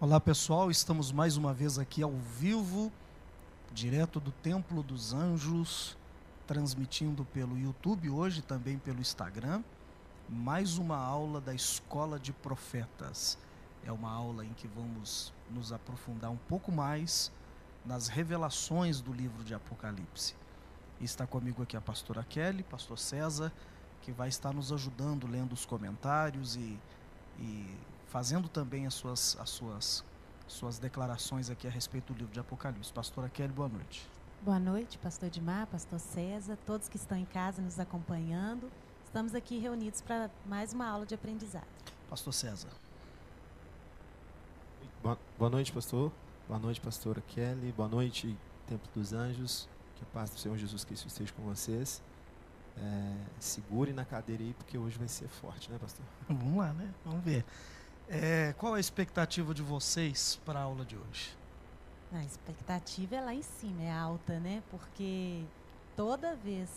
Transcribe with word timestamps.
Olá 0.00 0.20
pessoal, 0.20 0.70
estamos 0.70 1.10
mais 1.10 1.36
uma 1.36 1.52
vez 1.52 1.76
aqui 1.76 2.04
ao 2.04 2.12
vivo, 2.12 2.92
direto 3.72 4.20
do 4.20 4.30
Templo 4.30 4.80
dos 4.80 5.12
Anjos, 5.12 5.96
transmitindo 6.46 7.24
pelo 7.24 7.58
YouTube, 7.58 8.08
hoje 8.08 8.40
também 8.40 8.78
pelo 8.78 9.00
Instagram. 9.00 9.60
Mais 10.28 10.78
uma 10.78 10.96
aula 10.96 11.40
da 11.40 11.52
Escola 11.52 12.16
de 12.16 12.32
Profetas. 12.32 13.36
É 13.84 13.90
uma 13.90 14.08
aula 14.08 14.44
em 14.44 14.52
que 14.52 14.68
vamos 14.68 15.32
nos 15.50 15.72
aprofundar 15.72 16.30
um 16.30 16.38
pouco 16.48 16.70
mais 16.70 17.32
nas 17.84 18.06
revelações 18.06 19.00
do 19.00 19.12
livro 19.12 19.42
de 19.42 19.52
Apocalipse. 19.52 20.36
Está 21.00 21.26
comigo 21.26 21.60
aqui 21.64 21.76
a 21.76 21.80
pastora 21.80 22.22
Kelly, 22.22 22.62
pastor 22.62 23.00
César, 23.00 23.52
que 24.02 24.12
vai 24.12 24.28
estar 24.28 24.52
nos 24.52 24.70
ajudando 24.70 25.26
lendo 25.26 25.54
os 25.54 25.66
comentários 25.66 26.54
e, 26.54 26.78
e 27.40 27.76
fazendo 28.08 28.48
também 28.48 28.86
as 28.86 28.94
suas, 28.94 29.36
as 29.38 29.50
suas, 29.50 30.04
suas 30.46 30.78
declarações 30.78 31.50
aqui 31.50 31.66
a 31.66 31.70
respeito 31.70 32.12
do 32.12 32.18
livro 32.18 32.32
de 32.32 32.40
Apocalipse. 32.40 32.92
Pastora 32.92 33.28
Kelly, 33.28 33.52
boa 33.52 33.68
noite. 33.68 34.08
Boa 34.42 34.58
noite, 34.58 34.98
pastor 34.98 35.26
Edmar, 35.26 35.66
pastor 35.66 35.98
César, 35.98 36.56
todos 36.64 36.88
que 36.88 36.96
estão 36.96 37.18
em 37.18 37.24
casa 37.24 37.60
nos 37.60 37.78
acompanhando. 37.78 38.70
Estamos 39.04 39.34
aqui 39.34 39.58
reunidos 39.58 40.00
para 40.00 40.30
mais 40.46 40.72
uma 40.72 40.86
aula 40.86 41.04
de 41.04 41.14
aprendizado. 41.14 41.66
Pastor 42.08 42.32
César. 42.32 42.68
Boa 45.02 45.50
noite, 45.50 45.72
pastor. 45.72 46.12
Boa 46.46 46.58
noite, 46.58 46.80
pastora 46.80 47.20
Kelly. 47.20 47.72
Boa 47.72 47.88
noite, 47.88 48.36
Templo 48.66 48.88
dos 48.94 49.12
Anjos. 49.12 49.68
Que 49.96 50.04
a 50.04 50.06
paz 50.06 50.30
do 50.30 50.38
Senhor 50.38 50.56
Jesus 50.56 50.84
Cristo 50.84 51.08
esteja 51.08 51.32
com 51.32 51.42
vocês. 51.42 52.02
É, 52.76 53.16
segure 53.40 53.92
na 53.92 54.04
cadeira 54.04 54.42
aí, 54.42 54.54
porque 54.54 54.78
hoje 54.78 54.96
vai 54.98 55.08
ser 55.08 55.28
forte, 55.28 55.70
né, 55.70 55.78
pastor? 55.78 56.04
Vamos 56.28 56.56
lá, 56.56 56.72
né? 56.72 56.94
Vamos 57.04 57.24
ver. 57.24 57.44
É, 58.08 58.54
qual 58.56 58.74
a 58.74 58.80
expectativa 58.80 59.52
de 59.52 59.62
vocês 59.62 60.40
para 60.44 60.58
a 60.58 60.62
aula 60.62 60.84
de 60.84 60.96
hoje? 60.96 61.36
A 62.12 62.24
expectativa 62.24 63.16
é 63.16 63.20
lá 63.20 63.34
em 63.34 63.42
cima, 63.42 63.82
é 63.82 63.92
alta, 63.92 64.40
né? 64.40 64.62
Porque 64.70 65.44
toda 65.94 66.34
vez 66.36 66.70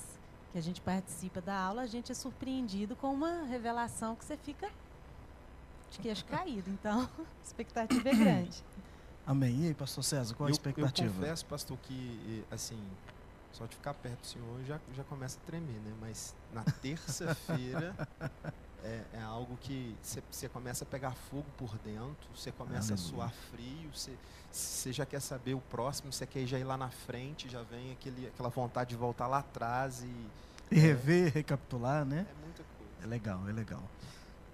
que 0.51 0.57
a 0.57 0.61
gente 0.61 0.81
participa 0.81 1.39
da 1.39 1.57
aula, 1.57 1.83
a 1.83 1.87
gente 1.87 2.11
é 2.11 2.15
surpreendido 2.15 2.97
com 2.97 3.13
uma 3.13 3.43
revelação 3.45 4.13
que 4.15 4.25
você 4.25 4.35
fica 4.35 4.69
de 5.89 5.99
queixo 5.99 6.25
caído. 6.25 6.69
Então, 6.69 7.03
a 7.17 7.43
expectativa 7.45 8.09
é 8.09 8.13
grande. 8.13 8.61
Amém. 9.25 9.63
E 9.63 9.67
aí, 9.67 9.73
pastor 9.73 10.03
César, 10.03 10.35
qual 10.35 10.47
a 10.47 10.49
eu, 10.49 10.53
expectativa? 10.53 11.07
Eu 11.07 11.13
confesso, 11.13 11.45
pastor, 11.45 11.77
que, 11.77 12.43
assim, 12.51 12.77
só 13.53 13.65
de 13.65 13.75
ficar 13.75 13.93
perto 13.93 14.19
do 14.19 14.27
senhor 14.27 14.63
já, 14.65 14.79
já 14.93 15.03
começa 15.05 15.39
a 15.41 15.45
tremer, 15.45 15.79
né? 15.79 15.93
Mas 16.01 16.35
na 16.51 16.63
terça-feira 16.81 17.95
é, 18.83 19.03
é, 19.13 19.21
algo 19.21 19.57
que 19.61 19.95
você 20.29 20.49
começa 20.49 20.83
a 20.83 20.87
pegar 20.87 21.11
fogo 21.11 21.45
por 21.57 21.77
dentro, 21.79 22.29
você 22.35 22.51
começa 22.51 22.93
a 22.93 22.97
suar 22.97 23.31
frio, 23.51 23.89
você 24.51 24.91
já 24.91 25.05
quer 25.05 25.19
saber 25.19 25.53
o 25.53 25.61
próximo, 25.61 26.11
você 26.11 26.25
quer 26.25 26.45
já 26.45 26.57
ir 26.57 26.63
lá 26.63 26.77
na 26.77 26.89
frente, 26.89 27.49
já 27.49 27.61
vem 27.63 27.91
aquele, 27.91 28.27
aquela 28.27 28.49
vontade 28.49 28.91
de 28.91 28.95
voltar 28.95 29.27
lá 29.27 29.39
atrás 29.39 30.03
e. 30.03 30.75
E 30.75 30.79
rever, 30.79 31.27
é, 31.27 31.29
recapitular, 31.29 32.05
né? 32.05 32.25
É 32.29 32.45
muita 32.45 32.63
coisa. 32.63 33.03
É 33.03 33.05
legal, 33.05 33.47
é 33.47 33.51
legal. 33.51 33.83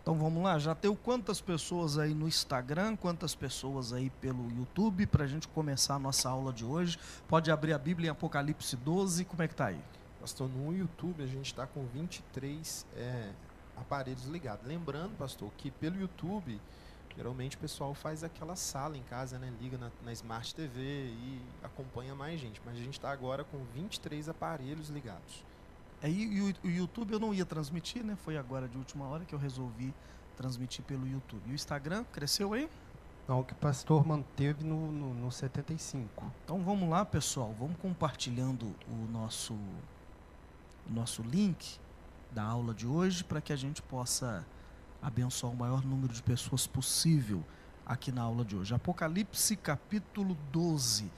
Então 0.02 0.16
vamos 0.16 0.42
lá, 0.42 0.58
já 0.58 0.74
tem 0.74 0.96
quantas 0.96 1.42
pessoas 1.42 1.98
aí 1.98 2.14
no 2.14 2.28
Instagram, 2.30 2.96
quantas 2.96 3.36
pessoas 3.36 3.92
aí 3.92 4.10
pelo 4.10 4.50
YouTube 4.52 5.06
para 5.06 5.26
a 5.26 5.28
gente 5.28 5.50
começar 5.50 5.96
a 5.96 6.00
nossa 6.00 6.30
aula 6.30 6.54
de 6.54 6.64
hoje. 6.64 6.98
Pode 7.28 7.52
abrir 7.52 7.74
a 7.74 7.78
Bíblia 7.78 8.08
em 8.08 8.12
Apocalipse 8.12 8.76
12, 8.78 9.26
como 9.26 9.44
é 9.44 9.50
que 9.50 9.56
tá 9.56 9.66
aí? 9.66 9.82
Pastor, 10.22 10.50
no 10.50 10.74
YouTube 10.74 11.22
a 11.22 11.28
gente 11.28 11.48
está 11.48 11.68
com 11.68 11.86
23 11.88 12.86
é, 12.96 13.32
aparelhos 13.80 14.26
ligados. 14.26 14.66
Lembrando, 14.66 15.16
pastor, 15.18 15.52
que 15.58 15.72
pelo 15.72 16.00
YouTube, 16.00 16.60
geralmente 17.16 17.56
o 17.56 17.60
pessoal 17.60 17.94
faz 17.94 18.24
aquela 18.24 18.56
sala 18.56 18.98
em 18.98 19.04
casa, 19.04 19.38
né? 19.40 19.54
Liga 19.62 19.78
na, 19.78 19.92
na 20.04 20.12
Smart 20.14 20.54
TV 20.54 20.80
e 20.82 21.42
acompanha 21.64 22.16
mais 22.16 22.40
gente. 22.40 22.62
Mas 22.66 22.76
a 22.76 22.82
gente 22.82 22.94
está 22.94 23.12
agora 23.12 23.44
com 23.44 23.64
23 23.74 24.30
aparelhos 24.30 24.90
ligados. 24.90 25.44
Aí 26.02 26.54
o, 26.64 26.68
o 26.68 26.70
YouTube 26.70 27.14
eu 27.14 27.20
não 27.20 27.34
ia 27.34 27.46
transmitir, 27.46 28.04
né? 28.04 28.16
Foi 28.16 28.38
agora 28.38 28.68
de 28.68 28.78
última 28.78 29.06
hora 29.08 29.26
que 29.26 29.34
eu 29.34 29.40
resolvi 29.40 29.94
transmitir 30.36 30.84
pelo 30.86 31.08
YouTube. 31.08 31.42
E 31.48 31.52
o 31.52 31.56
Instagram 31.56 32.04
cresceu 32.12 32.54
aí? 32.54 32.70
Não, 33.28 33.42
o 33.42 33.44
que 33.44 33.52
o 33.52 33.58
pastor 33.58 34.08
manteve 34.08 34.64
no, 34.64 34.92
no, 34.92 35.14
no 35.14 35.32
75. 35.32 36.32
Então 36.46 36.64
vamos 36.64 36.88
lá, 36.88 37.04
pessoal. 37.04 37.54
Vamos 37.60 37.78
compartilhando 37.78 38.74
o 38.88 39.12
nosso, 39.12 39.54
o 39.54 40.94
nosso 40.94 41.22
link 41.24 41.78
da 42.38 42.44
aula 42.44 42.72
de 42.72 42.86
hoje 42.86 43.24
para 43.24 43.42
que 43.42 43.52
a 43.52 43.56
gente 43.56 43.82
possa 43.82 44.46
abençoar 45.02 45.52
o 45.52 45.56
maior 45.56 45.84
número 45.84 46.14
de 46.14 46.22
pessoas 46.22 46.68
possível 46.68 47.44
aqui 47.84 48.12
na 48.12 48.22
aula 48.22 48.46
de 48.46 48.56
hoje. 48.56 48.76
Apocalipse 48.76 49.56
capítulo 49.56 50.38
12. 50.52 51.12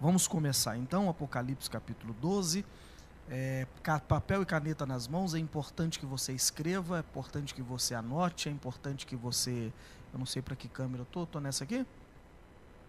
Vamos 0.00 0.26
começar 0.26 0.78
então, 0.78 1.10
Apocalipse 1.10 1.68
capítulo 1.68 2.14
12 2.14 2.64
é, 3.28 3.66
papel 4.08 4.40
e 4.40 4.46
caneta 4.46 4.86
nas 4.86 5.06
mãos, 5.06 5.34
é 5.34 5.38
importante 5.38 5.98
que 5.98 6.06
você 6.06 6.32
escreva, 6.32 6.96
é 6.96 7.00
importante 7.00 7.54
que 7.54 7.62
você 7.62 7.94
anote, 7.94 8.48
é 8.48 8.52
importante 8.52 9.04
que 9.04 9.16
você. 9.16 9.70
Eu 10.14 10.18
não 10.18 10.26
sei 10.26 10.40
para 10.40 10.56
que 10.56 10.66
câmera 10.66 11.02
eu 11.02 11.04
estou, 11.04 11.24
estou 11.24 11.42
nessa 11.42 11.64
aqui? 11.64 11.84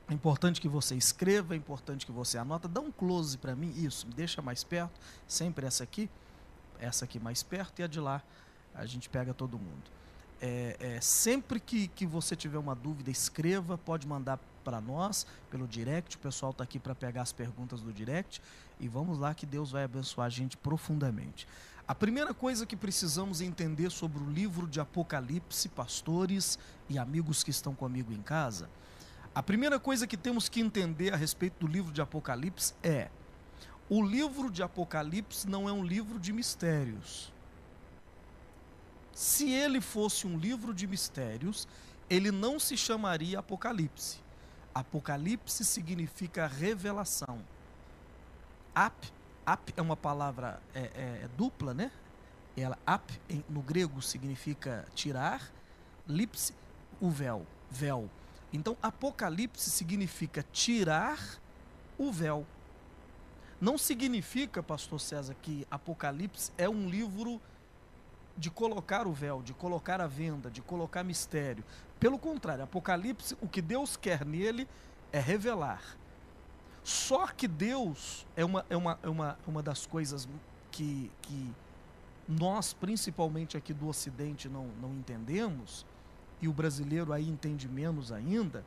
É 0.07 0.13
importante 0.13 0.61
que 0.61 0.69
você 0.69 0.95
escreva, 0.95 1.55
é 1.55 1.57
importante 1.57 2.05
que 2.05 2.11
você 2.13 2.37
anota. 2.37 2.69
Dá 2.69 2.79
um 2.79 2.91
close 2.91 3.37
para 3.37 3.53
mim, 3.53 3.73
isso, 3.75 4.07
me 4.07 4.13
deixa 4.13 4.41
mais 4.41 4.63
perto, 4.63 4.97
sempre 5.27 5.65
essa 5.65 5.83
aqui, 5.83 6.09
essa 6.79 7.05
aqui 7.05 7.19
mais 7.19 7.43
perto 7.43 7.79
e 7.79 7.83
a 7.83 7.87
de 7.87 7.99
lá 7.99 8.21
a 8.73 8.85
gente 8.85 9.09
pega 9.09 9.33
todo 9.33 9.57
mundo. 9.57 9.95
É, 10.41 10.75
é, 10.79 11.01
sempre 11.01 11.59
que, 11.59 11.87
que 11.87 12.05
você 12.05 12.35
tiver 12.35 12.57
uma 12.57 12.75
dúvida, 12.75 13.09
escreva, 13.09 13.77
pode 13.77 14.05
mandar 14.05 14.39
para 14.63 14.81
nós 14.81 15.25
pelo 15.49 15.67
direct. 15.67 16.17
O 16.17 16.19
pessoal 16.19 16.51
está 16.51 16.63
aqui 16.63 16.77
para 16.77 16.93
pegar 16.93 17.21
as 17.21 17.31
perguntas 17.31 17.81
do 17.81 17.93
direct. 17.93 18.41
E 18.79 18.87
vamos 18.87 19.17
lá 19.17 19.33
que 19.33 19.45
Deus 19.45 19.71
vai 19.71 19.83
abençoar 19.83 20.27
a 20.27 20.29
gente 20.29 20.57
profundamente. 20.57 21.47
A 21.87 21.93
primeira 21.93 22.33
coisa 22.33 22.65
que 22.65 22.75
precisamos 22.75 23.41
entender 23.41 23.91
sobre 23.91 24.21
o 24.21 24.29
livro 24.29 24.67
de 24.67 24.79
Apocalipse, 24.79 25.69
pastores 25.69 26.57
e 26.89 26.97
amigos 26.97 27.43
que 27.43 27.51
estão 27.51 27.75
comigo 27.75 28.11
em 28.11 28.21
casa, 28.21 28.67
a 29.35 29.43
primeira 29.43 29.79
coisa 29.79 30.07
que 30.07 30.17
temos 30.17 30.49
que 30.49 30.61
entender 30.61 31.13
a 31.13 31.15
respeito 31.15 31.59
do 31.59 31.67
livro 31.67 31.91
de 31.91 32.01
Apocalipse 32.01 32.73
é: 32.81 33.09
o 33.89 34.01
livro 34.01 34.49
de 34.49 34.63
Apocalipse 34.63 35.47
não 35.47 35.69
é 35.69 35.71
um 35.71 35.83
livro 35.83 36.19
de 36.19 36.33
mistérios. 36.33 37.31
Se 39.13 39.49
ele 39.49 39.79
fosse 39.79 40.25
um 40.25 40.37
livro 40.37 40.73
de 40.73 40.87
mistérios, 40.87 41.67
ele 42.09 42.31
não 42.31 42.59
se 42.59 42.75
chamaria 42.75 43.39
Apocalipse. 43.39 44.19
Apocalipse 44.73 45.63
significa 45.63 46.47
revelação. 46.47 47.39
Ap, 48.73 49.05
ap 49.45 49.69
é 49.77 49.81
uma 49.81 49.95
palavra 49.95 50.61
é, 50.73 50.79
é, 50.79 51.21
é 51.23 51.29
dupla, 51.37 51.73
né? 51.73 51.91
Ela, 52.57 52.77
ap, 52.85 53.09
em, 53.29 53.43
no 53.47 53.61
grego 53.61 54.01
significa 54.01 54.85
tirar, 54.95 55.51
lipse, 56.07 56.53
o 56.99 57.09
véu, 57.09 57.45
véu. 57.69 58.09
Então, 58.51 58.75
Apocalipse 58.81 59.69
significa 59.69 60.43
tirar 60.51 61.19
o 61.97 62.11
véu. 62.11 62.45
Não 63.59 63.77
significa, 63.77 64.61
pastor 64.61 64.99
César, 64.99 65.35
que 65.41 65.65
Apocalipse 65.71 66.51
é 66.57 66.67
um 66.67 66.89
livro 66.89 67.41
de 68.37 68.51
colocar 68.51 69.07
o 69.07 69.13
véu, 69.13 69.41
de 69.41 69.53
colocar 69.53 70.01
a 70.01 70.07
venda, 70.07 70.51
de 70.51 70.61
colocar 70.61 71.03
mistério. 71.03 71.63
Pelo 71.99 72.19
contrário, 72.19 72.63
Apocalipse, 72.63 73.37
o 73.41 73.47
que 73.47 73.61
Deus 73.61 73.95
quer 73.95 74.25
nele 74.25 74.67
é 75.11 75.19
revelar. 75.19 75.81
Só 76.83 77.27
que 77.27 77.47
Deus 77.47 78.27
é 78.35 78.43
uma, 78.43 78.65
é 78.69 78.75
uma, 78.75 78.99
é 79.01 79.09
uma, 79.09 79.39
uma 79.47 79.63
das 79.63 79.85
coisas 79.85 80.27
que, 80.69 81.09
que 81.21 81.53
nós, 82.27 82.73
principalmente 82.73 83.55
aqui 83.55 83.73
do 83.73 83.87
Ocidente, 83.87 84.49
não, 84.49 84.67
não 84.81 84.93
entendemos, 84.93 85.85
e 86.41 86.47
o 86.47 86.53
brasileiro 86.53 87.13
aí 87.13 87.27
entende 87.27 87.67
menos 87.67 88.11
ainda, 88.11 88.63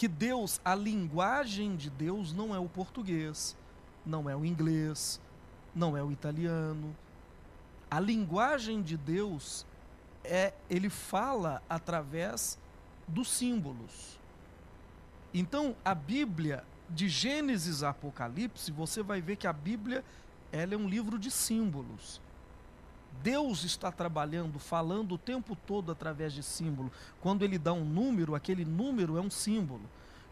que 0.00 0.08
Deus, 0.08 0.58
a 0.64 0.74
linguagem 0.74 1.76
de 1.76 1.90
Deus 1.90 2.32
não 2.32 2.54
é 2.54 2.58
o 2.58 2.66
português, 2.66 3.54
não 4.06 4.30
é 4.30 4.34
o 4.34 4.46
inglês, 4.46 5.20
não 5.74 5.94
é 5.94 6.02
o 6.02 6.10
italiano, 6.10 6.96
a 7.90 8.00
linguagem 8.00 8.80
de 8.80 8.96
Deus 8.96 9.66
é 10.24 10.54
ele 10.70 10.88
fala 10.88 11.62
através 11.68 12.58
dos 13.06 13.28
símbolos. 13.30 14.18
Então, 15.34 15.76
a 15.84 15.94
Bíblia 15.94 16.64
de 16.88 17.06
Gênesis 17.06 17.82
a 17.82 17.90
Apocalipse, 17.90 18.72
você 18.72 19.02
vai 19.02 19.20
ver 19.20 19.36
que 19.36 19.46
a 19.46 19.52
Bíblia 19.52 20.02
ela 20.50 20.72
é 20.72 20.78
um 20.78 20.88
livro 20.88 21.18
de 21.18 21.30
símbolos. 21.30 22.22
Deus 23.22 23.64
está 23.64 23.92
trabalhando, 23.92 24.58
falando 24.58 25.12
o 25.12 25.18
tempo 25.18 25.56
todo 25.66 25.92
através 25.92 26.32
de 26.32 26.42
símbolo. 26.42 26.90
Quando 27.20 27.44
ele 27.44 27.58
dá 27.58 27.72
um 27.72 27.84
número, 27.84 28.34
aquele 28.34 28.64
número 28.64 29.16
é 29.16 29.20
um 29.20 29.30
símbolo. 29.30 29.84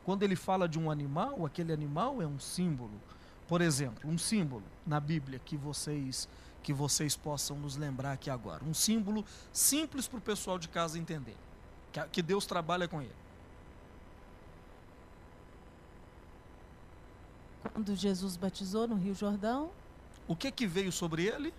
Quando 0.04 0.22
ele 0.22 0.36
fala 0.36 0.68
de 0.68 0.78
um 0.78 0.90
animal, 0.90 1.44
aquele 1.44 1.72
animal 1.72 2.22
é 2.22 2.26
um 2.26 2.38
símbolo. 2.38 2.98
Por 3.46 3.60
exemplo, 3.60 4.08
um 4.08 4.18
símbolo 4.18 4.64
na 4.86 5.00
Bíblia 5.00 5.40
que 5.44 5.56
vocês 5.56 6.28
que 6.62 6.72
vocês 6.72 7.16
possam 7.16 7.56
nos 7.56 7.76
lembrar 7.76 8.12
aqui 8.12 8.28
agora. 8.28 8.64
Um 8.64 8.74
símbolo 8.74 9.24
simples 9.52 10.06
para 10.06 10.18
o 10.18 10.20
pessoal 10.20 10.58
de 10.58 10.68
casa 10.68 10.98
entender. 10.98 11.36
Que, 12.12 12.20
Deus 12.20 12.44
trabalha 12.46 12.86
com 12.86 13.00
ele. 13.00 13.14
Quando 17.72 17.94
Jesus 17.96 18.36
batizou 18.36 18.86
no 18.86 18.96
Rio 18.96 19.14
Jordão. 19.14 19.70
O 20.26 20.36
que 20.36 20.50
que 20.50 20.66
veio 20.66 20.92
sobre 20.92 21.24
ele? 21.26 21.54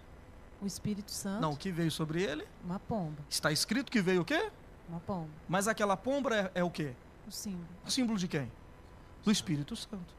O 0.62 0.66
Espírito 0.68 1.12
Santo, 1.12 1.42
Não, 1.42 1.52
o 1.54 1.58
que 1.58 1.72
veio 1.72 1.92
sobre 1.92 2.22
ele? 2.24 2.46
uma 2.64 2.80
pomba, 2.80 3.18
Está 3.30 3.52
escrito 3.52 3.92
que 3.92 4.02
veio 4.02 4.22
o 4.22 4.26
quê? 4.26 4.52
uma 4.90 5.00
pomba, 5.00 5.30
Mas 5.48 5.68
aquela 5.68 5.96
pomba 5.96 6.36
é, 6.36 6.52
é 6.56 6.64
o 6.64 6.70
quê? 6.70 6.94
o 7.28 7.32
símbolo. 7.32 7.68
Símbolo 7.88 8.18
de 8.20 8.28
quem? 8.28 8.52
Do 9.24 9.32
Espírito 9.32 9.76
Santo. 9.76 10.14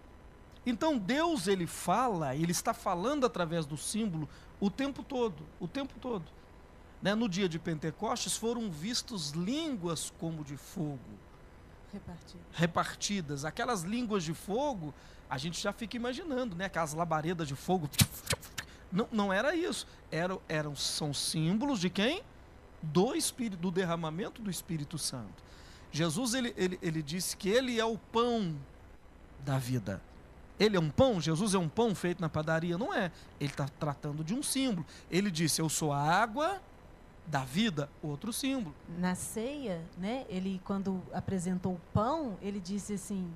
Então 0.65 0.97
Deus 0.99 1.49
ele 1.49 1.67
fala, 1.67 2.35
ele 2.37 2.53
está 2.53 2.73
falando 2.75 3.25
através 3.27 3.65
do 3.67 3.77
símbolo 3.77 4.29
o 4.61 4.71
tempo 4.71 5.03
todo, 5.03 5.43
o 5.59 5.67
tempo 5.67 5.95
todo. 6.01 6.25
Né? 7.03 7.15
No 7.15 7.29
dia 7.29 7.49
de 7.49 7.59
Pentecostes 7.59 8.37
foram 8.37 8.71
vistos 8.71 9.31
línguas 9.31 10.13
como 10.21 10.45
de 10.45 10.57
fogo, 10.57 10.99
Repartido. 11.93 12.43
repartidas. 12.53 13.45
Aquelas 13.45 13.83
línguas 13.83 14.23
de 14.23 14.35
fogo, 14.35 14.95
a 15.29 15.39
gente 15.39 15.59
já 15.61 15.73
fica 15.73 15.97
imaginando, 15.97 16.55
né? 16.55 16.67
Aquelas 16.67 16.93
labaredas 16.93 17.49
de 17.49 17.57
fogo. 17.57 17.89
Não, 18.91 19.09
não 19.11 19.33
era 19.33 19.55
isso. 19.55 19.87
Eram, 20.11 20.41
eram, 20.49 20.75
são 20.75 21.15
símbolos 21.15 21.81
de 21.81 21.91
quem? 21.91 22.23
Do 22.83 23.15
Espírito, 23.15 23.61
do 23.61 23.71
derramamento 23.71 24.43
do 24.43 24.51
Espírito 24.51 24.99
Santo. 24.99 25.43
Jesus 25.93 26.35
ele, 26.35 26.55
ele, 26.57 26.79
ele 26.81 27.03
disse 27.03 27.37
que 27.37 27.49
ele 27.49 27.79
é 27.79 27.85
o 27.85 27.99
pão 27.99 28.55
da 29.45 29.59
vida. 29.59 30.01
Ele 30.59 30.77
é 30.77 30.81
um 30.81 30.91
pão? 30.91 31.21
Jesus 31.21 31.55
é 31.55 31.59
um 31.59 31.69
pão 31.69 31.95
feito 31.95 32.21
na 32.21 32.29
padaria? 32.29 32.77
Não 32.77 32.93
é. 32.93 33.11
Ele 33.41 33.51
está 33.51 33.67
tratando 33.67 34.23
de 34.23 34.35
um 34.35 34.43
símbolo. 34.43 34.87
Ele 35.11 35.31
disse: 35.31 35.61
Eu 35.61 35.69
sou 35.69 35.93
a 35.93 35.99
água 35.99 36.61
da 37.27 37.45
vida, 37.45 37.89
outro 38.03 38.33
símbolo. 38.33 38.75
Na 38.99 39.15
ceia, 39.15 39.83
né, 39.97 40.27
ele 40.29 40.61
quando 40.65 41.03
apresentou 41.13 41.75
o 41.75 41.81
pão, 41.95 42.37
ele 42.43 42.61
disse 42.61 42.95
assim: 42.95 43.33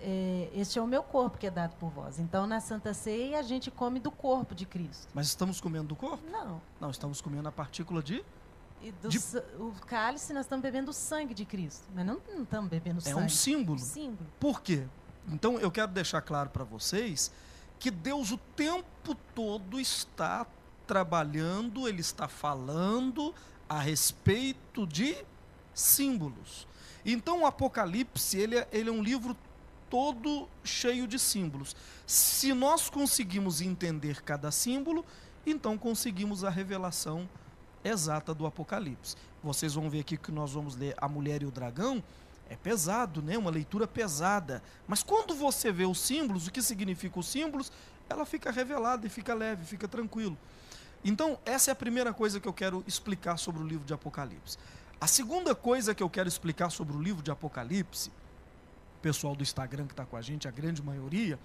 é, 0.00 0.50
Este 0.54 0.78
é 0.78 0.82
o 0.82 0.86
meu 0.86 1.02
corpo 1.02 1.38
que 1.38 1.46
é 1.46 1.50
dado 1.50 1.74
por 1.76 1.90
vós. 1.90 2.18
Então, 2.18 2.46
na 2.46 2.60
Santa 2.60 2.92
Ceia, 2.94 3.38
a 3.38 3.42
gente 3.42 3.70
come 3.70 3.98
do 4.00 4.10
corpo 4.10 4.54
de 4.54 4.66
Cristo. 4.66 5.08
Mas 5.14 5.26
estamos 5.28 5.60
comendo 5.60 5.88
do 5.88 5.96
corpo? 5.96 6.22
Não. 6.30 6.60
Não, 6.80 6.90
estamos 6.90 7.20
comendo 7.20 7.48
a 7.48 7.52
partícula 7.52 8.02
de. 8.02 8.24
E 8.82 8.92
do 8.92 9.08
De- 9.08 9.18
o 9.58 9.72
cálice, 9.86 10.32
nós 10.34 10.44
estamos 10.44 10.62
bebendo 10.62 10.90
o 10.90 10.94
sangue 10.94 11.32
de 11.32 11.44
Cristo. 11.46 11.86
Mas 11.94 12.04
não, 12.04 12.20
não 12.28 12.42
estamos 12.42 12.68
bebendo 12.70 12.98
É 12.98 13.02
sangue. 13.02 13.24
um 13.24 13.28
símbolo. 13.28 13.78
símbolo. 13.78 14.28
Por 14.38 14.60
quê? 14.60 14.86
Então 15.28 15.58
eu 15.58 15.70
quero 15.70 15.90
deixar 15.90 16.20
claro 16.20 16.50
para 16.50 16.62
vocês 16.62 17.32
que 17.78 17.90
Deus 17.90 18.30
o 18.30 18.38
tempo 18.38 19.14
todo 19.34 19.80
está 19.80 20.46
trabalhando, 20.86 21.88
ele 21.88 22.00
está 22.00 22.28
falando 22.28 23.34
a 23.68 23.80
respeito 23.80 24.86
de 24.86 25.16
símbolos. 25.74 26.66
Então 27.04 27.42
o 27.42 27.46
Apocalipse, 27.46 28.38
ele 28.38 28.56
é, 28.58 28.68
ele 28.72 28.88
é 28.88 28.92
um 28.92 29.02
livro 29.02 29.36
todo 29.88 30.48
cheio 30.64 31.06
de 31.06 31.18
símbolos. 31.18 31.74
Se 32.06 32.52
nós 32.52 32.88
conseguimos 32.88 33.60
entender 33.60 34.22
cada 34.22 34.50
símbolo, 34.50 35.04
então 35.46 35.78
conseguimos 35.78 36.44
a 36.44 36.50
revelação 36.50 37.28
exata 37.84 38.34
do 38.34 38.46
Apocalipse. 38.46 39.16
Vocês 39.42 39.74
vão 39.74 39.88
ver 39.88 40.00
aqui 40.00 40.16
que 40.16 40.32
nós 40.32 40.52
vamos 40.52 40.76
ler 40.76 40.94
a 40.98 41.08
mulher 41.08 41.42
e 41.42 41.46
o 41.46 41.50
dragão, 41.50 42.02
é 42.48 42.56
pesado, 42.56 43.22
né? 43.22 43.36
Uma 43.36 43.50
leitura 43.50 43.86
pesada. 43.86 44.62
Mas 44.86 45.02
quando 45.02 45.34
você 45.34 45.72
vê 45.72 45.84
os 45.84 45.98
símbolos, 45.98 46.46
o 46.46 46.52
que 46.52 46.62
significa 46.62 47.18
os 47.18 47.26
símbolos, 47.26 47.72
ela 48.08 48.24
fica 48.24 48.50
revelada 48.50 49.06
e 49.06 49.10
fica 49.10 49.34
leve, 49.34 49.64
fica 49.64 49.88
tranquilo. 49.88 50.36
Então, 51.04 51.38
essa 51.44 51.70
é 51.70 51.72
a 51.72 51.76
primeira 51.76 52.12
coisa 52.12 52.40
que 52.40 52.48
eu 52.48 52.52
quero 52.52 52.84
explicar 52.86 53.36
sobre 53.36 53.62
o 53.62 53.66
livro 53.66 53.84
de 53.84 53.92
Apocalipse. 53.92 54.58
A 55.00 55.06
segunda 55.06 55.54
coisa 55.54 55.94
que 55.94 56.02
eu 56.02 56.08
quero 56.08 56.28
explicar 56.28 56.70
sobre 56.70 56.96
o 56.96 57.00
livro 57.00 57.22
de 57.22 57.30
Apocalipse, 57.30 58.10
pessoal 58.96 59.34
do 59.34 59.42
Instagram 59.42 59.86
que 59.86 59.92
está 59.92 60.04
com 60.04 60.16
a 60.16 60.22
gente, 60.22 60.48
a 60.48 60.50
grande 60.50 60.82
maioria, 60.82 61.38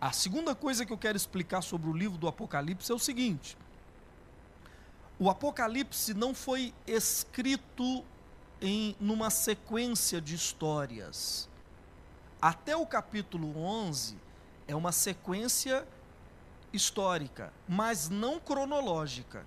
a 0.00 0.12
segunda 0.12 0.54
coisa 0.54 0.84
que 0.84 0.92
eu 0.92 0.98
quero 0.98 1.16
explicar 1.16 1.62
sobre 1.62 1.88
o 1.88 1.92
livro 1.92 2.18
do 2.18 2.28
Apocalipse 2.28 2.90
é 2.92 2.94
o 2.94 2.98
seguinte: 2.98 3.56
o 5.18 5.30
Apocalipse 5.30 6.12
não 6.12 6.34
foi 6.34 6.74
escrito 6.86 8.04
em 8.60 8.94
numa 9.00 9.30
sequência 9.30 10.20
de 10.20 10.34
histórias. 10.34 11.48
Até 12.40 12.76
o 12.76 12.86
capítulo 12.86 13.56
11 13.58 14.16
é 14.68 14.74
uma 14.74 14.92
sequência 14.92 15.86
histórica, 16.72 17.52
mas 17.66 18.08
não 18.08 18.38
cronológica. 18.38 19.46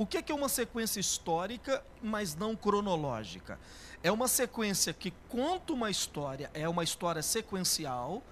O 0.00 0.06
que 0.06 0.16
é 0.16 0.22
que 0.22 0.32
é 0.32 0.34
uma 0.34 0.48
sequência 0.48 0.98
histórica, 0.98 1.84
mas 2.02 2.34
não 2.34 2.56
cronológica? 2.56 3.60
É 4.02 4.10
uma 4.10 4.28
sequência 4.28 4.94
que 4.94 5.12
conta 5.28 5.74
uma 5.74 5.90
história, 5.90 6.50
é 6.54 6.66
uma 6.66 6.82
história 6.82 7.22
sequencial, 7.22 8.22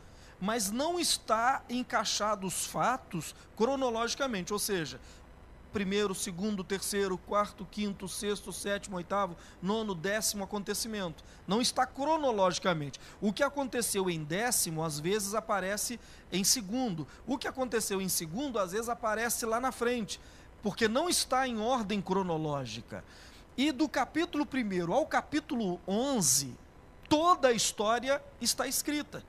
mas 0.41 0.71
não 0.71 0.99
está 0.99 1.63
encaixado 1.69 2.47
os 2.47 2.65
fatos 2.65 3.35
cronologicamente, 3.55 4.51
ou 4.51 4.59
seja, 4.59 4.99
primeiro, 5.71 6.15
segundo, 6.15 6.65
terceiro, 6.65 7.19
quarto, 7.19 7.67
quinto, 7.71 8.09
sexto, 8.09 8.51
sétimo, 8.51 8.97
oitavo, 8.97 9.37
nono, 9.61 9.95
décimo 9.95 10.45
acontecimento. 10.45 11.23
Não 11.47 11.61
está 11.61 11.85
cronologicamente. 11.85 12.99
O 13.21 13.31
que 13.31 13.43
aconteceu 13.43 14.09
em 14.09 14.25
décimo, 14.25 14.83
às 14.83 14.99
vezes 14.99 15.35
aparece 15.35 16.01
em 16.33 16.43
segundo. 16.45 17.07
O 17.27 17.37
que 17.37 17.47
aconteceu 17.47 18.01
em 18.01 18.09
segundo, 18.09 18.59
às 18.59 18.73
vezes 18.73 18.89
aparece 18.89 19.45
lá 19.45 19.61
na 19.61 19.71
frente, 19.71 20.19
porque 20.63 20.89
não 20.89 21.09
está 21.09 21.47
em 21.47 21.59
ordem 21.59 22.01
cronológica. 22.01 23.05
E 23.57 23.73
do 23.73 23.89
capítulo 23.89 24.47
1 24.47 24.93
ao 24.93 25.07
capítulo 25.07 25.81
11, 25.87 26.57
toda 27.09 27.49
a 27.49 27.53
história 27.53 28.23
está 28.41 28.67
escrita. 28.67 29.25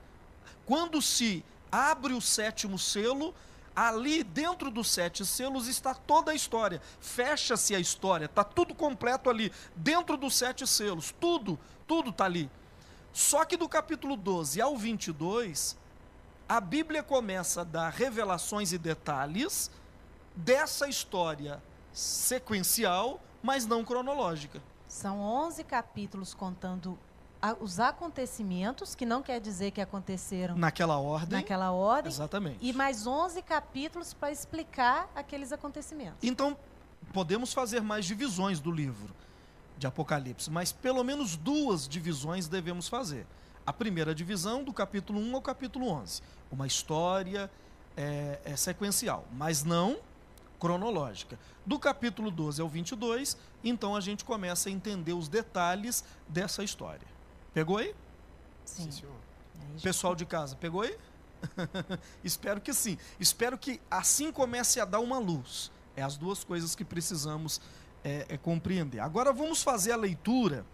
Quando 0.64 1.02
se 1.02 1.44
abre 1.70 2.12
o 2.12 2.20
sétimo 2.20 2.78
selo, 2.78 3.34
ali 3.74 4.22
dentro 4.22 4.70
dos 4.70 4.90
sete 4.90 5.24
selos 5.24 5.66
está 5.66 5.94
toda 5.94 6.32
a 6.32 6.34
história. 6.34 6.80
Fecha-se 7.00 7.74
a 7.74 7.80
história, 7.80 8.26
está 8.26 8.44
tudo 8.44 8.74
completo 8.74 9.30
ali, 9.30 9.52
dentro 9.74 10.16
dos 10.16 10.34
sete 10.34 10.66
selos. 10.66 11.14
Tudo, 11.20 11.58
tudo 11.86 12.10
está 12.10 12.24
ali. 12.24 12.50
Só 13.12 13.44
que 13.44 13.56
do 13.56 13.68
capítulo 13.68 14.16
12 14.16 14.60
ao 14.60 14.76
22, 14.76 15.76
a 16.48 16.60
Bíblia 16.60 17.02
começa 17.02 17.62
a 17.62 17.64
dar 17.64 17.90
revelações 17.90 18.72
e 18.72 18.78
detalhes 18.78 19.70
dessa 20.34 20.88
história 20.88 21.62
sequencial, 21.92 23.20
mas 23.42 23.66
não 23.66 23.84
cronológica. 23.84 24.62
São 24.88 25.20
11 25.20 25.64
capítulos 25.64 26.34
contando 26.34 26.98
os 27.60 27.80
acontecimentos, 27.80 28.94
que 28.94 29.06
não 29.06 29.22
quer 29.22 29.40
dizer 29.40 29.70
que 29.70 29.80
aconteceram 29.80 30.56
Naquela 30.56 30.98
ordem. 30.98 31.38
naquela 31.38 31.72
ordem, 31.72 32.12
Exatamente. 32.12 32.58
e 32.60 32.70
mais 32.72 33.06
11 33.06 33.40
capítulos 33.42 34.12
para 34.12 34.30
explicar 34.30 35.08
aqueles 35.14 35.50
acontecimentos. 35.50 36.18
Então, 36.22 36.54
podemos 37.14 37.54
fazer 37.54 37.80
mais 37.80 38.04
divisões 38.04 38.60
do 38.60 38.70
livro 38.70 39.14
de 39.78 39.86
Apocalipse, 39.86 40.50
mas 40.50 40.70
pelo 40.70 41.02
menos 41.02 41.34
duas 41.34 41.88
divisões 41.88 42.46
devemos 42.46 42.88
fazer. 42.88 43.26
A 43.66 43.72
primeira 43.72 44.14
divisão, 44.14 44.62
do 44.62 44.72
capítulo 44.72 45.18
1 45.18 45.36
ao 45.36 45.40
capítulo 45.40 45.88
11. 45.88 46.20
Uma 46.52 46.66
história 46.66 47.50
é, 47.96 48.38
é 48.44 48.56
sequencial, 48.56 49.24
mas 49.32 49.64
não 49.64 49.96
cronológica. 50.60 51.38
Do 51.66 51.78
capítulo 51.78 52.30
12 52.30 52.60
ao 52.60 52.68
22, 52.68 53.36
então 53.64 53.96
a 53.96 54.00
gente 54.00 54.24
começa 54.24 54.68
a 54.68 54.72
entender 54.72 55.14
os 55.14 55.26
detalhes 55.28 56.04
dessa 56.28 56.62
história. 56.62 57.06
Pegou 57.54 57.78
aí? 57.78 57.94
Sim. 58.64 58.90
senhor. 58.90 59.14
Aí 59.60 59.78
já- 59.78 59.82
Pessoal 59.82 60.14
de 60.14 60.24
casa, 60.26 60.54
pegou 60.54 60.82
aí? 60.82 60.96
Espero 62.22 62.60
que 62.60 62.72
sim. 62.74 62.98
Espero 63.18 63.56
que 63.56 63.80
assim 63.90 64.30
comece 64.30 64.78
a 64.78 64.84
dar 64.84 65.00
uma 65.00 65.18
luz. 65.18 65.72
É 65.96 66.02
as 66.02 66.16
duas 66.16 66.44
coisas 66.44 66.74
que 66.74 66.84
precisamos 66.84 67.60
é, 68.04 68.26
é, 68.28 68.36
compreender. 68.36 69.00
Agora 69.00 69.32
vamos 69.32 69.62
fazer 69.62 69.92
a 69.92 69.96
leitura 69.96 70.64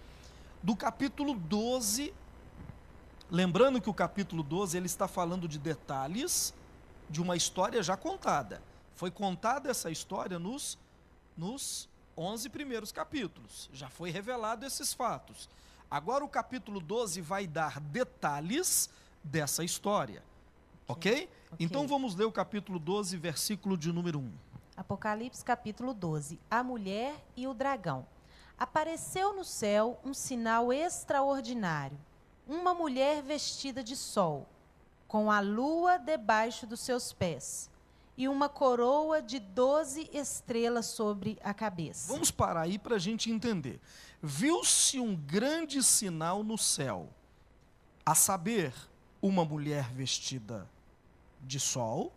do 0.63 0.75
capítulo 0.77 1.35
12. 1.35 2.13
Lembrando 3.31 3.81
que 3.81 3.89
o 3.91 3.95
capítulo 3.95 4.43
12 4.43 4.77
ele 4.77 4.87
está 4.87 5.09
falando 5.09 5.49
de 5.49 5.59
detalhes 5.59 6.53
de 7.09 7.23
uma 7.23 7.37
história 7.37 7.83
já 7.83 7.97
contada. 7.97 8.61
Foi 8.97 9.11
contada 9.11 9.71
essa 9.71 9.91
história 9.91 10.39
nos, 10.39 10.79
nos 11.37 11.87
11 12.17 12.49
primeiros 12.49 12.91
capítulos. 12.91 13.69
Já 13.73 13.91
foi 13.91 14.11
revelado 14.11 14.65
esses 14.65 14.95
fatos. 14.95 15.51
Agora 15.91 16.25
o 16.25 16.29
capítulo 16.29 16.81
12 16.81 17.21
vai 17.21 17.47
dar 17.47 17.79
detalhes 17.79 18.89
dessa 19.23 19.63
história. 19.63 20.25
Ok? 20.89 21.29
Ok. 21.53 21.57
Então 21.61 21.87
vamos 21.87 22.15
ler 22.15 22.25
o 22.25 22.33
capítulo 22.33 22.79
12, 22.79 23.19
versículo 23.19 23.77
de 23.77 23.93
número 23.93 24.19
1. 24.19 24.33
Apocalipse 24.77 25.45
capítulo 25.45 25.93
12. 25.93 26.41
A 26.51 26.63
mulher 26.63 27.23
e 27.37 27.47
o 27.47 27.53
dragão. 27.53 28.07
Apareceu 28.59 29.37
no 29.37 29.45
céu 29.45 30.01
um 30.03 30.15
sinal 30.15 30.73
extraordinário. 30.73 31.99
Uma 32.49 32.73
mulher 32.73 33.23
vestida 33.23 33.85
de 33.85 33.95
sol, 33.95 34.47
com 35.07 35.31
a 35.31 35.41
lua 35.41 35.99
debaixo 35.99 36.67
dos 36.67 36.81
seus 36.81 37.13
pés, 37.13 37.69
e 38.17 38.29
uma 38.29 38.49
coroa 38.49 39.21
de 39.21 39.39
doze 39.39 40.09
estrelas 40.13 40.87
sobre 40.87 41.39
a 41.43 41.53
cabeça. 41.53 42.13
Vamos 42.13 42.31
parar 42.31 42.63
aí 42.63 42.79
para 42.79 42.97
a 42.97 42.99
gente 42.99 43.31
entender. 43.31 43.81
Viu-se 44.23 44.99
um 44.99 45.15
grande 45.15 45.83
sinal 45.83 46.43
no 46.43 46.57
céu, 46.57 47.09
a 48.05 48.15
saber, 48.15 48.73
uma 49.21 49.45
mulher 49.45 49.91
vestida 49.93 50.69
de 51.43 51.59
sol, 51.59 52.13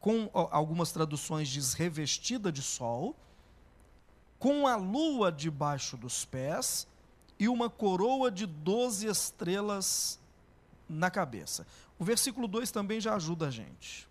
com 0.00 0.30
algumas 0.32 0.92
traduções 0.92 1.48
diz 1.48 1.72
revestida 1.72 2.52
de 2.52 2.62
sol, 2.62 3.16
com 4.38 4.66
a 4.66 4.76
lua 4.76 5.32
debaixo 5.32 5.96
dos 5.96 6.24
pés 6.24 6.86
e 7.38 7.48
uma 7.48 7.68
coroa 7.68 8.30
de 8.30 8.46
doze 8.46 9.06
estrelas 9.06 10.18
na 10.88 11.10
cabeça. 11.10 11.66
O 11.98 12.04
versículo 12.04 12.46
2 12.46 12.70
também 12.70 13.00
já 13.00 13.14
ajuda 13.14 13.48
a 13.48 13.50
gente. 13.50 14.07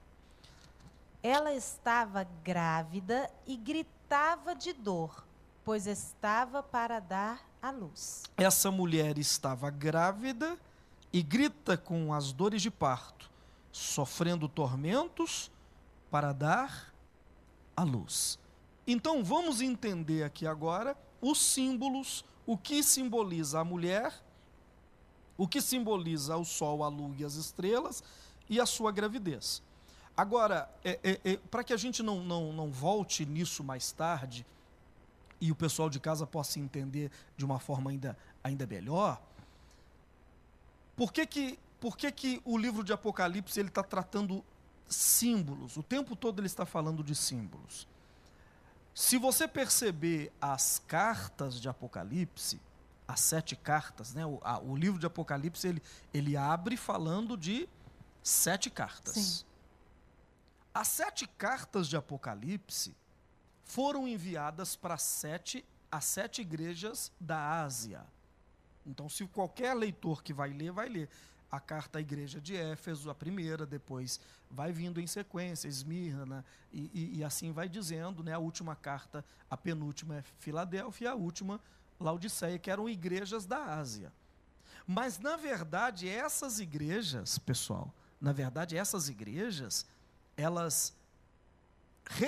Ela 1.27 1.53
estava 1.53 2.23
grávida 2.41 3.29
e 3.45 3.57
gritava 3.57 4.55
de 4.55 4.71
dor, 4.71 5.27
pois 5.61 5.85
estava 5.85 6.63
para 6.63 7.01
dar 7.01 7.45
à 7.61 7.69
luz. 7.69 8.23
Essa 8.37 8.71
mulher 8.71 9.17
estava 9.17 9.69
grávida 9.69 10.57
e 11.11 11.21
grita 11.21 11.75
com 11.75 12.13
as 12.13 12.31
dores 12.31 12.61
de 12.61 12.71
parto, 12.71 13.29
sofrendo 13.73 14.47
tormentos 14.47 15.51
para 16.09 16.31
dar 16.31 16.93
à 17.75 17.83
luz. 17.83 18.39
Então 18.87 19.21
vamos 19.21 19.59
entender 19.59 20.23
aqui 20.23 20.47
agora 20.47 20.97
os 21.19 21.41
símbolos, 21.41 22.23
o 22.45 22.57
que 22.57 22.81
simboliza 22.81 23.59
a 23.59 23.65
mulher, 23.65 24.13
o 25.37 25.45
que 25.45 25.59
simboliza 25.59 26.37
o 26.37 26.45
sol, 26.45 26.85
a 26.85 26.87
lua 26.87 27.13
e 27.17 27.25
as 27.25 27.33
estrelas 27.33 28.01
e 28.49 28.61
a 28.61 28.65
sua 28.65 28.93
gravidez. 28.93 29.61
Agora, 30.17 30.67
é, 30.83 30.99
é, 31.03 31.19
é, 31.23 31.37
para 31.37 31.63
que 31.63 31.71
a 31.71 31.77
gente 31.77 32.01
não, 32.01 32.23
não, 32.23 32.51
não 32.51 32.71
volte 32.71 33.23
nisso 33.23 33.63
mais 33.63 33.91
tarde 33.91 34.43
e 35.39 35.51
o 35.51 35.55
pessoal 35.55 35.91
de 35.91 35.99
casa 35.99 36.25
possa 36.25 36.59
entender 36.59 37.11
de 37.37 37.45
uma 37.45 37.59
forma 37.59 37.91
ainda, 37.91 38.17
ainda 38.43 38.65
melhor, 38.65 39.21
por 40.95 41.13
que, 41.13 41.27
que, 41.27 41.59
por 41.79 41.95
que, 41.95 42.11
que 42.11 42.41
o 42.43 42.57
livro 42.57 42.83
de 42.83 42.91
Apocalipse 42.91 43.59
ele 43.59 43.69
está 43.69 43.83
tratando 43.83 44.43
símbolos? 44.89 45.77
O 45.77 45.83
tempo 45.83 46.15
todo 46.15 46.39
ele 46.39 46.47
está 46.47 46.65
falando 46.65 47.03
de 47.03 47.13
símbolos. 47.13 47.87
Se 48.95 49.19
você 49.19 49.47
perceber 49.47 50.31
as 50.41 50.81
cartas 50.87 51.61
de 51.61 51.69
Apocalipse, 51.69 52.59
as 53.07 53.19
sete 53.19 53.55
cartas, 53.55 54.15
né? 54.15 54.25
o, 54.25 54.39
a, 54.43 54.57
o 54.57 54.75
livro 54.75 54.99
de 54.99 55.05
Apocalipse 55.05 55.67
ele, 55.67 55.83
ele 56.11 56.35
abre 56.35 56.75
falando 56.75 57.37
de 57.37 57.69
sete 58.23 58.71
cartas. 58.71 59.13
Sim. 59.13 59.45
As 60.77 60.89
sete 60.89 61.25
cartas 61.25 61.87
de 61.87 61.97
Apocalipse 61.97 62.95
foram 63.63 64.07
enviadas 64.07 64.75
para 64.75 64.95
sete, 64.95 65.65
as 65.91 66.05
sete 66.05 66.41
igrejas 66.41 67.11
da 67.19 67.63
Ásia. 67.63 68.05
Então, 68.85 69.09
se 69.09 69.25
qualquer 69.25 69.73
leitor 69.73 70.21
que 70.21 70.31
vai 70.31 70.53
ler, 70.53 70.71
vai 70.71 70.87
ler 70.87 71.09
a 71.49 71.59
carta 71.59 71.97
à 71.97 72.01
igreja 72.01 72.39
de 72.39 72.55
Éfeso, 72.55 73.09
a 73.09 73.15
primeira, 73.15 73.65
depois 73.65 74.19
vai 74.51 74.71
vindo 74.71 75.01
em 75.01 75.07
sequência, 75.07 75.67
Esmirna, 75.67 76.45
e, 76.71 76.91
e, 76.93 77.17
e 77.17 77.23
assim 77.23 77.51
vai 77.51 77.67
dizendo, 77.67 78.23
né? 78.23 78.33
A 78.33 78.39
última 78.39 78.75
carta, 78.75 79.25
a 79.49 79.57
penúltima 79.57 80.17
é 80.17 80.23
Filadélfia, 80.37 81.09
a 81.09 81.15
última, 81.15 81.59
Laodiceia, 81.99 82.59
que 82.59 82.69
eram 82.69 82.87
igrejas 82.87 83.47
da 83.47 83.79
Ásia. 83.79 84.13
Mas, 84.85 85.17
na 85.17 85.37
verdade, 85.37 86.07
essas 86.07 86.59
igrejas, 86.59 87.39
pessoal, 87.39 87.91
na 88.21 88.31
verdade, 88.31 88.77
essas 88.77 89.09
igrejas, 89.09 89.87
elas 90.37 90.93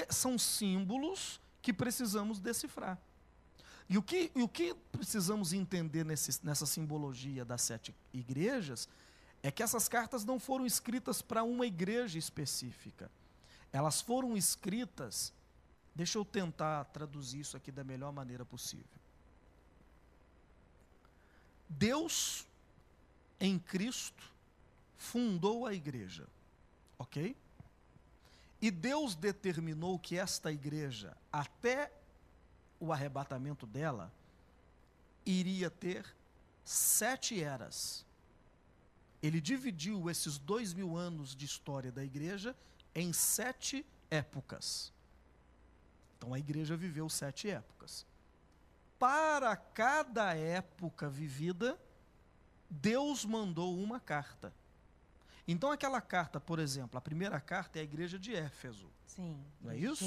são 0.09 0.37
símbolos 0.37 1.39
que 1.61 1.71
precisamos 1.71 2.39
decifrar. 2.39 2.97
E 3.87 3.97
o 3.97 4.03
que, 4.03 4.31
e 4.35 4.41
o 4.41 4.47
que 4.47 4.75
precisamos 4.91 5.53
entender 5.53 6.03
nesse, 6.03 6.43
nessa 6.45 6.65
simbologia 6.65 7.45
das 7.45 7.61
sete 7.61 7.95
igrejas 8.13 8.89
é 9.41 9.49
que 9.49 9.63
essas 9.63 9.87
cartas 9.87 10.25
não 10.25 10.39
foram 10.39 10.65
escritas 10.65 11.21
para 11.21 11.43
uma 11.43 11.65
igreja 11.65 12.19
específica. 12.19 13.09
Elas 13.71 14.01
foram 14.01 14.35
escritas. 14.35 15.33
Deixa 15.95 16.17
eu 16.17 16.25
tentar 16.25 16.85
traduzir 16.85 17.39
isso 17.39 17.55
aqui 17.55 17.71
da 17.71 17.83
melhor 17.83 18.11
maneira 18.11 18.45
possível. 18.45 18.85
Deus, 21.67 22.45
em 23.39 23.57
Cristo, 23.57 24.23
fundou 24.97 25.65
a 25.65 25.73
igreja, 25.73 26.27
ok? 26.97 27.35
E 28.61 28.69
Deus 28.69 29.15
determinou 29.15 29.97
que 29.97 30.17
esta 30.17 30.51
igreja, 30.51 31.15
até 31.31 31.91
o 32.79 32.91
arrebatamento 32.91 33.65
dela, 33.65 34.11
iria 35.25 35.69
ter 35.69 36.05
sete 36.63 37.41
eras. 37.41 38.05
Ele 39.21 39.39
dividiu 39.39 40.09
esses 40.09 40.37
dois 40.37 40.73
mil 40.73 40.97
anos 40.97 41.35
de 41.35 41.45
história 41.45 41.91
da 41.91 42.03
igreja 42.03 42.55
em 42.93 43.13
sete 43.13 43.85
épocas. 44.09 44.91
Então 46.17 46.33
a 46.33 46.39
igreja 46.39 46.75
viveu 46.75 47.09
sete 47.09 47.49
épocas. 47.49 48.05
Para 48.97 49.55
cada 49.55 50.33
época 50.33 51.09
vivida, 51.09 51.79
Deus 52.69 53.23
mandou 53.23 53.77
uma 53.77 53.99
carta. 53.99 54.53
Então 55.51 55.71
aquela 55.71 55.99
carta, 55.99 56.39
por 56.39 56.59
exemplo, 56.59 56.95
a 56.95 57.01
primeira 57.01 57.39
carta 57.41 57.79
é 57.79 57.81
a 57.81 57.83
igreja 57.83 58.19
de 58.19 58.35
Éfeso. 58.35 58.87
Sim. 59.07 59.35
Não 59.59 59.71
é 59.71 59.77
isso? 59.77 60.05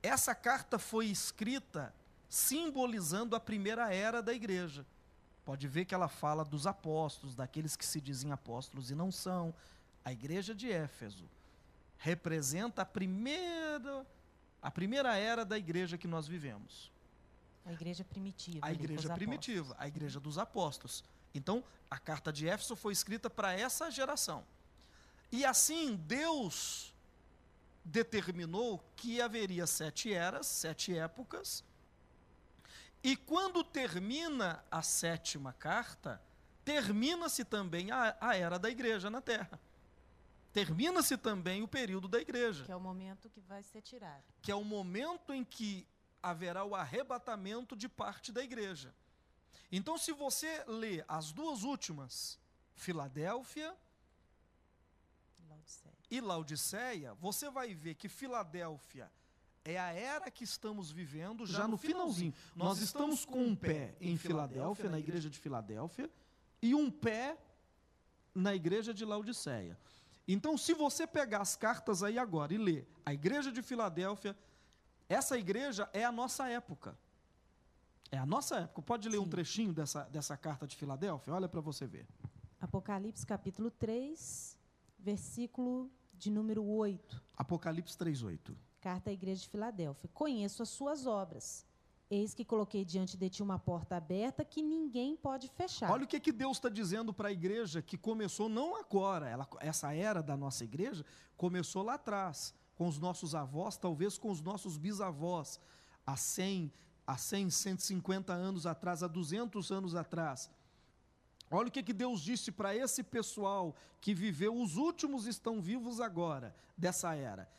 Essa 0.00 0.32
carta 0.32 0.78
foi 0.78 1.06
escrita 1.06 1.92
simbolizando 2.28 3.34
a 3.34 3.40
primeira 3.40 3.92
era 3.92 4.22
da 4.22 4.32
igreja. 4.32 4.86
Pode 5.44 5.66
ver 5.66 5.86
que 5.86 5.94
ela 5.94 6.06
fala 6.06 6.44
dos 6.44 6.68
apóstolos, 6.68 7.34
daqueles 7.34 7.74
que 7.74 7.84
se 7.84 8.00
dizem 8.00 8.30
apóstolos 8.30 8.92
e 8.92 8.94
não 8.94 9.10
são. 9.10 9.52
A 10.04 10.12
igreja 10.12 10.54
de 10.54 10.70
Éfeso 10.70 11.28
representa 11.96 12.82
a 12.82 12.86
primeira 12.86 14.06
a 14.62 14.70
primeira 14.70 15.16
era 15.16 15.44
da 15.44 15.58
igreja 15.58 15.98
que 15.98 16.06
nós 16.06 16.28
vivemos. 16.28 16.92
A 17.66 17.72
igreja 17.72 18.04
primitiva. 18.04 18.64
A 18.64 18.72
igreja 18.72 19.14
primitiva, 19.14 19.60
apóstolos. 19.60 19.84
a 19.84 19.88
igreja 19.88 20.20
dos 20.20 20.38
apóstolos. 20.38 21.04
Então, 21.34 21.64
a 21.90 21.98
carta 21.98 22.32
de 22.32 22.48
Éfeso 22.48 22.76
foi 22.76 22.92
escrita 22.92 23.28
para 23.30 23.52
essa 23.52 23.90
geração. 23.90 24.46
E 25.30 25.44
assim, 25.44 25.96
Deus 25.96 26.94
determinou 27.84 28.78
que 28.96 29.20
haveria 29.20 29.66
sete 29.66 30.12
eras, 30.12 30.46
sete 30.46 30.96
épocas. 30.96 31.64
E 33.02 33.16
quando 33.16 33.62
termina 33.62 34.64
a 34.70 34.82
sétima 34.82 35.52
carta, 35.52 36.20
termina-se 36.64 37.44
também 37.44 37.90
a, 37.90 38.16
a 38.20 38.36
era 38.36 38.58
da 38.58 38.68
igreja 38.68 39.08
na 39.08 39.20
terra. 39.20 39.58
Termina-se 40.52 41.16
também 41.16 41.62
o 41.62 41.68
período 41.68 42.08
da 42.08 42.18
igreja 42.18 42.64
Que 42.64 42.72
é 42.72 42.76
o 42.76 42.80
momento 42.80 43.28
que 43.28 43.40
vai 43.40 43.62
ser 43.62 43.82
tirado. 43.82 44.24
que 44.42 44.50
é 44.50 44.54
o 44.54 44.64
momento 44.64 45.32
em 45.32 45.44
que 45.44 45.86
haverá 46.22 46.64
o 46.64 46.74
arrebatamento 46.74 47.76
de 47.76 47.88
parte 47.88 48.32
da 48.32 48.42
igreja. 48.42 48.92
Então, 49.70 49.98
se 49.98 50.12
você 50.12 50.64
lê 50.66 51.04
as 51.06 51.32
duas 51.32 51.62
últimas, 51.62 52.38
Filadélfia 52.74 53.74
Laodiceia. 55.48 55.94
e 56.10 56.20
Laodiceia, 56.20 57.14
você 57.14 57.50
vai 57.50 57.74
ver 57.74 57.94
que 57.94 58.08
Filadélfia 58.08 59.10
é 59.64 59.78
a 59.78 59.92
era 59.92 60.30
que 60.30 60.44
estamos 60.44 60.90
vivendo 60.90 61.44
já, 61.44 61.68
no 61.68 61.76
finalzinho. 61.76 62.32
Nós 62.56 62.80
estamos 62.80 63.24
com 63.24 63.44
um 63.44 63.54
pé 63.54 63.94
em 64.00 64.16
Filadélfia, 64.16 64.88
na 64.88 64.98
igreja 64.98 65.28
de 65.28 65.38
Filadélfia, 65.38 66.10
e 66.62 66.74
um 66.74 66.90
pé 66.90 67.36
na 68.34 68.54
igreja 68.54 68.94
de 68.94 69.04
Laodiceia. 69.04 69.78
Então, 70.26 70.56
se 70.56 70.72
você 70.72 71.06
pegar 71.06 71.40
as 71.40 71.56
cartas 71.56 72.02
aí 72.02 72.18
agora 72.18 72.54
e 72.54 72.58
ler 72.58 72.86
a 73.04 73.12
igreja 73.12 73.50
de 73.50 73.62
Filadélfia, 73.62 74.36
essa 75.08 75.38
igreja 75.38 75.88
é 75.92 76.04
a 76.04 76.12
nossa 76.12 76.48
época. 76.48 76.96
É 78.10 78.18
a 78.18 78.26
nossa 78.26 78.56
época. 78.60 78.82
Pode 78.82 79.08
ler 79.08 79.18
um 79.18 79.24
Sim. 79.24 79.30
trechinho 79.30 79.72
dessa, 79.72 80.04
dessa 80.04 80.36
carta 80.36 80.66
de 80.66 80.76
Filadélfia? 80.76 81.34
Olha 81.34 81.48
para 81.48 81.60
você 81.60 81.86
ver. 81.86 82.06
Apocalipse 82.60 83.24
capítulo 83.26 83.70
3, 83.70 84.56
versículo 84.98 85.90
de 86.14 86.30
número 86.30 86.64
8. 86.64 87.22
Apocalipse 87.36 87.96
3,8. 87.96 88.56
Carta 88.80 89.10
à 89.10 89.12
igreja 89.12 89.42
de 89.42 89.48
Filadélfia. 89.48 90.10
Conheço 90.12 90.62
as 90.62 90.68
suas 90.68 91.06
obras. 91.06 91.66
Eis 92.10 92.32
que 92.32 92.44
coloquei 92.44 92.86
diante 92.86 93.18
de 93.18 93.28
ti 93.28 93.42
uma 93.42 93.58
porta 93.58 93.96
aberta 93.96 94.42
que 94.42 94.62
ninguém 94.62 95.14
pode 95.14 95.46
fechar. 95.48 95.90
Olha 95.90 96.04
o 96.04 96.06
que, 96.06 96.18
que 96.18 96.32
Deus 96.32 96.56
está 96.56 96.70
dizendo 96.70 97.12
para 97.12 97.28
a 97.28 97.32
igreja 97.32 97.82
que 97.82 97.98
começou 97.98 98.48
não 98.48 98.76
agora, 98.76 99.28
ela, 99.28 99.46
essa 99.60 99.92
era 99.92 100.22
da 100.22 100.34
nossa 100.36 100.64
igreja 100.64 101.04
começou 101.36 101.82
lá 101.82 101.94
atrás, 101.94 102.54
com 102.74 102.88
os 102.88 102.98
nossos 102.98 103.34
avós, 103.34 103.76
talvez 103.76 104.18
com 104.18 104.30
os 104.30 104.40
nossos 104.40 104.76
bisavós, 104.76 105.60
há 106.06 106.16
100, 106.16 106.72
há 107.08 107.16
100 107.16 107.48
150 107.48 108.34
anos 108.34 108.66
atrás, 108.66 109.02
há 109.02 109.06
200 109.06 109.72
anos 109.72 109.94
atrás. 109.94 110.50
Olha 111.50 111.68
o 111.68 111.70
que, 111.70 111.82
que 111.82 111.94
Deus 111.94 112.20
disse 112.20 112.52
para 112.52 112.76
esse 112.76 113.02
pessoal 113.02 113.74
que 113.98 114.12
viveu, 114.12 114.54
os 114.54 114.76
últimos 114.76 115.26
estão 115.26 115.62
vivos 115.62 116.02
agora, 116.02 116.54
dessa 116.76 117.14
era. 117.14 117.50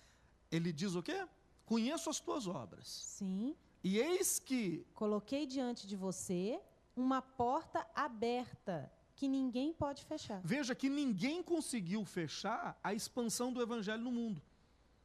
Ele 0.51 0.71
diz 0.71 0.93
o 0.93 1.01
quê? 1.01 1.27
Conheço 1.65 2.11
as 2.11 2.19
tuas 2.19 2.45
obras. 2.45 2.87
Sim. 2.87 3.55
E 3.83 3.97
eis 3.97 4.37
que 4.37 4.85
Coloquei 4.93 5.47
diante 5.47 5.87
de 5.87 5.95
você 5.95 6.61
uma 6.95 7.19
porta 7.19 7.87
aberta 7.95 8.91
que 9.15 9.27
ninguém 9.27 9.73
pode 9.73 10.05
fechar. 10.05 10.41
Veja 10.43 10.75
que 10.75 10.89
ninguém 10.89 11.41
conseguiu 11.41 12.05
fechar 12.05 12.79
a 12.83 12.93
expansão 12.93 13.51
do 13.51 13.61
evangelho 13.61 14.03
no 14.03 14.11
mundo. 14.11 14.43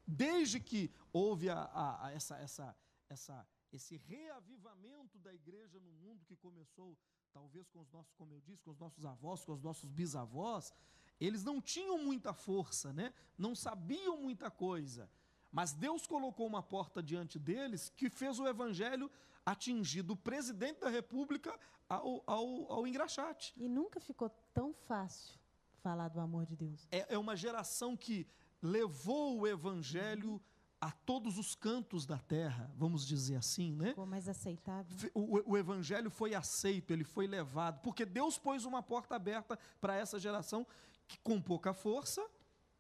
Desde 0.07 0.61
que 0.61 0.91
houve 1.13 1.49
a, 1.49 1.61
a, 1.63 2.07
a 2.07 2.13
essa, 2.13 2.37
essa, 2.37 2.77
essa, 3.09 3.47
esse 3.75 3.97
reavivamento 3.97 5.19
da 5.19 5.35
igreja 5.35 5.81
no 5.81 5.93
mundo 5.93 6.25
que 6.25 6.37
começou, 6.37 6.97
talvez 7.33 7.69
com 7.69 7.81
os 7.81 7.91
nossos, 7.91 8.15
como 8.15 8.33
eu 8.35 8.41
disse, 8.41 8.63
com 8.63 8.71
os 8.71 8.79
nossos 8.79 9.05
avós, 9.05 9.45
com 9.45 9.53
os 9.53 9.63
nossos 9.63 9.91
bisavós, 9.91 10.73
eles 11.21 11.43
não 11.43 11.61
tinham 11.61 11.99
muita 11.99 12.33
força, 12.33 12.93
né? 12.93 13.13
não 13.37 13.55
sabiam 13.55 14.17
muita 14.21 14.51
coisa. 14.51 15.11
Mas 15.51 15.73
Deus 15.73 16.07
colocou 16.07 16.47
uma 16.47 16.63
porta 16.63 17.03
diante 17.03 17.39
deles 17.39 17.89
que 17.97 18.11
fez 18.11 18.39
o 18.39 18.47
evangelho 18.47 19.11
atingir 19.47 20.03
do 20.03 20.17
presidente 20.17 20.81
da 20.81 20.89
república 20.89 21.59
ao, 21.89 22.23
ao, 22.27 22.73
ao 22.73 22.87
engraxate. 22.87 23.53
E 23.57 23.69
nunca 23.69 24.01
ficou 24.01 24.31
tão 24.53 24.73
fácil 24.73 25.39
falar 25.81 26.09
do 26.09 26.21
amor 26.21 26.47
de 26.47 26.57
Deus. 26.57 26.89
É, 26.91 27.15
é 27.15 27.19
uma 27.19 27.37
geração 27.37 27.97
que 27.97 28.27
levou 28.63 29.41
o 29.41 29.47
evangelho 29.47 30.41
a 30.85 30.91
todos 30.91 31.39
os 31.39 31.55
cantos 31.55 32.05
da 32.05 32.19
terra, 32.19 32.71
vamos 32.77 33.07
dizer 33.07 33.37
assim, 33.37 33.73
né? 33.73 33.89
Ficou 33.89 34.05
mais 34.05 34.29
aceitável. 34.29 34.95
O, 35.15 35.53
o, 35.53 35.57
evangelho 35.57 36.11
foi 36.11 36.35
aceito, 36.35 36.91
ele 36.93 37.05
foi 37.05 37.27
levado, 37.27 37.81
porque 37.81 38.05
Deus 38.05 38.37
pôs 38.37 38.67
uma 38.67 38.83
porta 38.83 39.17
aberta 39.17 39.59
para 39.81 39.97
essa 39.97 40.19
geração 40.19 40.67
que 41.09 41.19
com 41.21 41.41
pouca 41.41 41.73
força, 41.73 42.23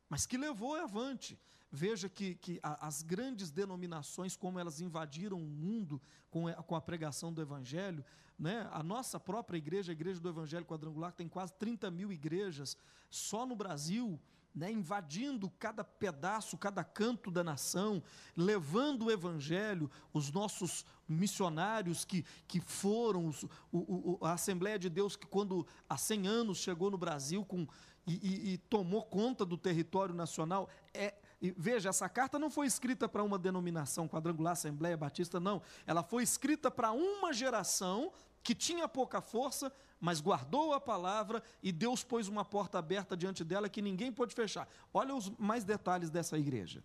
mas 0.06 0.26
que 0.26 0.37
levou 0.37 0.75
avante. 0.75 1.40
Veja 1.73 2.06
que, 2.06 2.34
que 2.34 2.61
a, 2.62 2.87
as 2.87 3.00
grandes 3.00 3.50
denominações, 3.50 4.37
como 4.37 4.58
elas 4.58 4.82
invadiram 4.82 5.38
o 5.38 5.49
mundo 5.49 5.99
com 6.30 6.46
a, 6.46 6.52
com 6.62 6.76
a 6.76 6.82
pregação 6.82 7.32
do 7.32 7.40
Evangelho, 7.40 8.04
né? 8.38 8.68
a 8.70 8.82
nossa 8.82 9.18
própria 9.18 9.56
igreja, 9.56 9.92
a 9.92 9.94
Igreja 9.94 10.20
do 10.20 10.28
Evangelho 10.28 10.66
Quadrangular, 10.66 11.12
tem 11.12 11.26
quase 11.26 11.54
30 11.54 11.90
mil 11.90 12.12
igrejas 12.12 12.76
só 13.08 13.46
no 13.46 13.56
Brasil, 13.56 14.20
né, 14.54 14.70
invadindo 14.70 15.50
cada 15.58 15.82
pedaço, 15.82 16.56
cada 16.56 16.84
canto 16.84 17.30
da 17.30 17.42
nação, 17.42 18.02
levando 18.37 19.06
o 19.06 19.11
evangelho, 19.11 19.90
os 20.12 20.30
nossos 20.30 20.87
missionários 21.08 22.04
que, 22.04 22.25
que 22.46 22.61
foram, 22.61 23.26
os, 23.26 23.42
o, 23.42 23.49
o, 23.73 24.18
a 24.23 24.32
Assembleia 24.32 24.78
de 24.78 24.88
Deus 24.88 25.16
que 25.16 25.26
quando 25.26 25.66
há 25.88 25.96
100 25.96 26.26
anos 26.28 26.58
chegou 26.58 26.90
no 26.90 26.96
Brasil 26.96 27.44
com, 27.44 27.66
e, 28.06 28.14
e, 28.14 28.52
e 28.52 28.58
tomou 28.58 29.02
conta 29.02 29.44
do 29.44 29.58
território 29.58 30.14
nacional, 30.14 30.68
é, 30.92 31.14
veja, 31.56 31.88
essa 31.88 32.08
carta 32.08 32.38
não 32.38 32.50
foi 32.50 32.66
escrita 32.66 33.08
para 33.08 33.23
uma 33.23 33.38
denominação 33.38 34.08
quadrangular, 34.08 34.52
Assembleia 34.52 34.96
Batista, 34.96 35.40
não. 35.40 35.61
Ela 35.87 36.02
foi 36.02 36.23
escrita 36.23 36.70
para 36.70 36.92
uma 36.92 37.32
geração 37.32 38.12
que 38.44 38.54
tinha 38.54 38.86
pouca 38.86 39.22
força, 39.22 39.72
mas 39.98 40.20
guardou 40.20 40.74
a 40.74 40.80
palavra 40.80 41.42
e 41.62 41.72
Deus 41.72 42.04
pôs 42.04 42.28
uma 42.28 42.44
porta 42.44 42.78
aberta 42.78 43.16
diante 43.16 43.42
dela 43.42 43.70
que 43.70 43.80
ninguém 43.80 44.12
pôde 44.12 44.34
fechar. 44.34 44.68
Olha 44.92 45.14
os 45.14 45.30
mais 45.30 45.64
detalhes 45.64 46.10
dessa 46.10 46.38
igreja. 46.38 46.84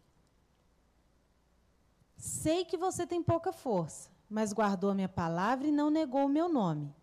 Sei 2.16 2.64
que 2.64 2.78
você 2.78 3.06
tem 3.06 3.22
pouca 3.22 3.52
força, 3.52 4.10
mas 4.30 4.54
guardou 4.54 4.90
a 4.90 4.96
minha 4.96 5.10
palavra 5.10 5.68
e 5.68 5.72
não 5.72 5.90
negou 5.90 6.26
o 6.26 6.30
meu 6.30 6.48
nome. 6.48 6.96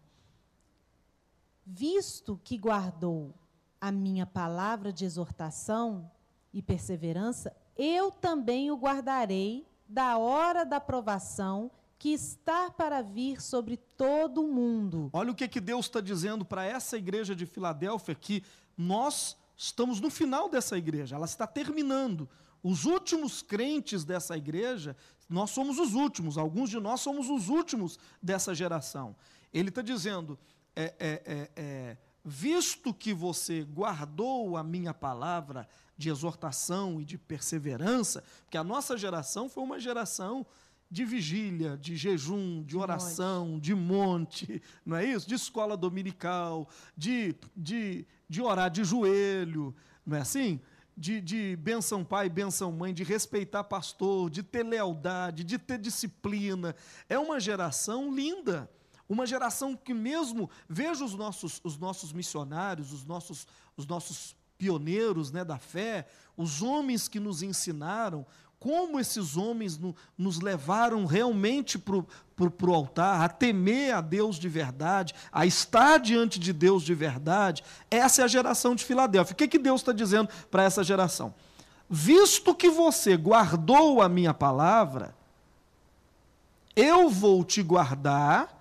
Visto 1.66 2.40
que 2.42 2.56
guardou 2.56 3.34
a 3.78 3.92
minha 3.92 4.24
palavra 4.24 4.90
de 4.90 5.04
exortação 5.04 6.10
e 6.52 6.62
perseverança, 6.62 7.54
eu 7.76 8.10
também 8.10 8.70
o 8.70 8.76
guardarei 8.76 9.66
da 9.86 10.16
hora 10.16 10.64
da 10.64 10.80
provação 10.80 11.70
que 11.98 12.10
está 12.10 12.70
para 12.70 13.02
vir 13.02 13.40
sobre 13.40 13.76
todo 13.76 14.42
o 14.42 14.52
mundo. 14.52 15.10
Olha 15.12 15.30
o 15.30 15.34
que, 15.34 15.48
que 15.48 15.60
Deus 15.60 15.86
está 15.86 16.00
dizendo 16.00 16.44
para 16.44 16.64
essa 16.64 16.96
igreja 16.96 17.34
de 17.34 17.46
Filadélfia, 17.46 18.14
que 18.14 18.42
nós 18.76 19.36
estamos 19.56 20.00
no 20.00 20.10
final 20.10 20.48
dessa 20.48 20.76
igreja, 20.76 21.16
ela 21.16 21.24
está 21.24 21.46
terminando. 21.46 22.28
Os 22.62 22.84
últimos 22.84 23.42
crentes 23.42 24.04
dessa 24.04 24.36
igreja, 24.36 24.96
nós 25.28 25.50
somos 25.50 25.78
os 25.78 25.94
últimos, 25.94 26.36
alguns 26.36 26.68
de 26.68 26.78
nós 26.78 27.00
somos 27.00 27.30
os 27.30 27.48
últimos 27.48 27.98
dessa 28.22 28.54
geração. 28.54 29.16
Ele 29.52 29.70
está 29.70 29.80
dizendo: 29.80 30.38
é, 30.74 30.94
é, 30.98 31.22
é, 31.24 31.50
é 31.56 31.96
visto 32.24 32.92
que 32.92 33.14
você 33.14 33.62
guardou 33.62 34.56
a 34.56 34.64
minha 34.64 34.92
palavra 34.92 35.68
de 35.96 36.10
exortação 36.10 37.00
e 37.00 37.04
de 37.04 37.16
perseverança, 37.16 38.22
porque 38.42 38.58
a 38.58 38.64
nossa 38.64 38.98
geração 38.98 39.48
foi 39.48 39.62
uma 39.62 39.78
geração 39.78 40.44
de 40.90 41.04
vigília, 41.04 41.76
de 41.76 41.96
jejum, 41.96 42.62
de, 42.62 42.76
oração, 42.76 43.58
de 43.58 43.74
monte, 43.74 44.62
não 44.84 44.96
é 44.96 45.04
isso? 45.04 45.28
De 45.28 45.34
escola 45.34 45.76
dominical, 45.76 46.68
de, 46.96 47.34
de, 47.56 48.06
de 48.28 48.40
orar 48.40 48.70
de 48.70 48.84
joelho, 48.84 49.74
não 50.04 50.16
é 50.16 50.20
assim? 50.20 50.60
De, 50.96 51.20
de 51.20 51.56
benção 51.56 52.04
pai, 52.04 52.28
benção 52.28 52.72
mãe, 52.72 52.94
de 52.94 53.02
respeitar 53.02 53.64
pastor, 53.64 54.30
de 54.30 54.42
ter 54.42 54.62
lealdade, 54.62 55.44
de 55.44 55.58
ter 55.58 55.78
disciplina. 55.78 56.74
É 57.08 57.18
uma 57.18 57.38
geração 57.40 58.14
linda. 58.14 58.70
Uma 59.08 59.26
geração 59.26 59.76
que 59.76 59.94
mesmo, 59.94 60.50
veja 60.68 61.04
os 61.04 61.14
nossos, 61.14 61.60
os 61.62 61.78
nossos 61.78 62.12
missionários, 62.12 62.92
os 62.92 63.04
nossos, 63.04 63.46
os 63.76 63.86
nossos 63.86 64.34
pioneiros 64.58 65.30
né, 65.30 65.44
da 65.44 65.58
fé, 65.58 66.08
os 66.36 66.62
homens 66.62 67.08
que 67.08 67.20
nos 67.20 67.42
ensinaram, 67.42 68.26
como 68.58 68.98
esses 68.98 69.36
homens 69.36 69.78
no, 69.78 69.94
nos 70.16 70.40
levaram 70.40 71.04
realmente 71.04 71.78
para 71.78 71.96
o 71.96 72.74
altar, 72.74 73.22
a 73.22 73.28
temer 73.28 73.94
a 73.94 74.00
Deus 74.00 74.36
de 74.36 74.48
verdade, 74.48 75.14
a 75.30 75.44
estar 75.46 75.98
diante 75.98 76.38
de 76.38 76.52
Deus 76.52 76.82
de 76.82 76.94
verdade. 76.94 77.62
Essa 77.90 78.22
é 78.22 78.24
a 78.24 78.28
geração 78.28 78.74
de 78.74 78.84
Filadélfia. 78.84 79.34
O 79.34 79.36
que, 79.36 79.48
que 79.48 79.58
Deus 79.58 79.80
está 79.80 79.92
dizendo 79.92 80.28
para 80.50 80.62
essa 80.62 80.82
geração? 80.82 81.34
Visto 81.88 82.54
que 82.54 82.68
você 82.68 83.16
guardou 83.16 84.02
a 84.02 84.08
minha 84.08 84.34
palavra, 84.34 85.14
eu 86.74 87.08
vou 87.08 87.44
te 87.44 87.62
guardar 87.62 88.54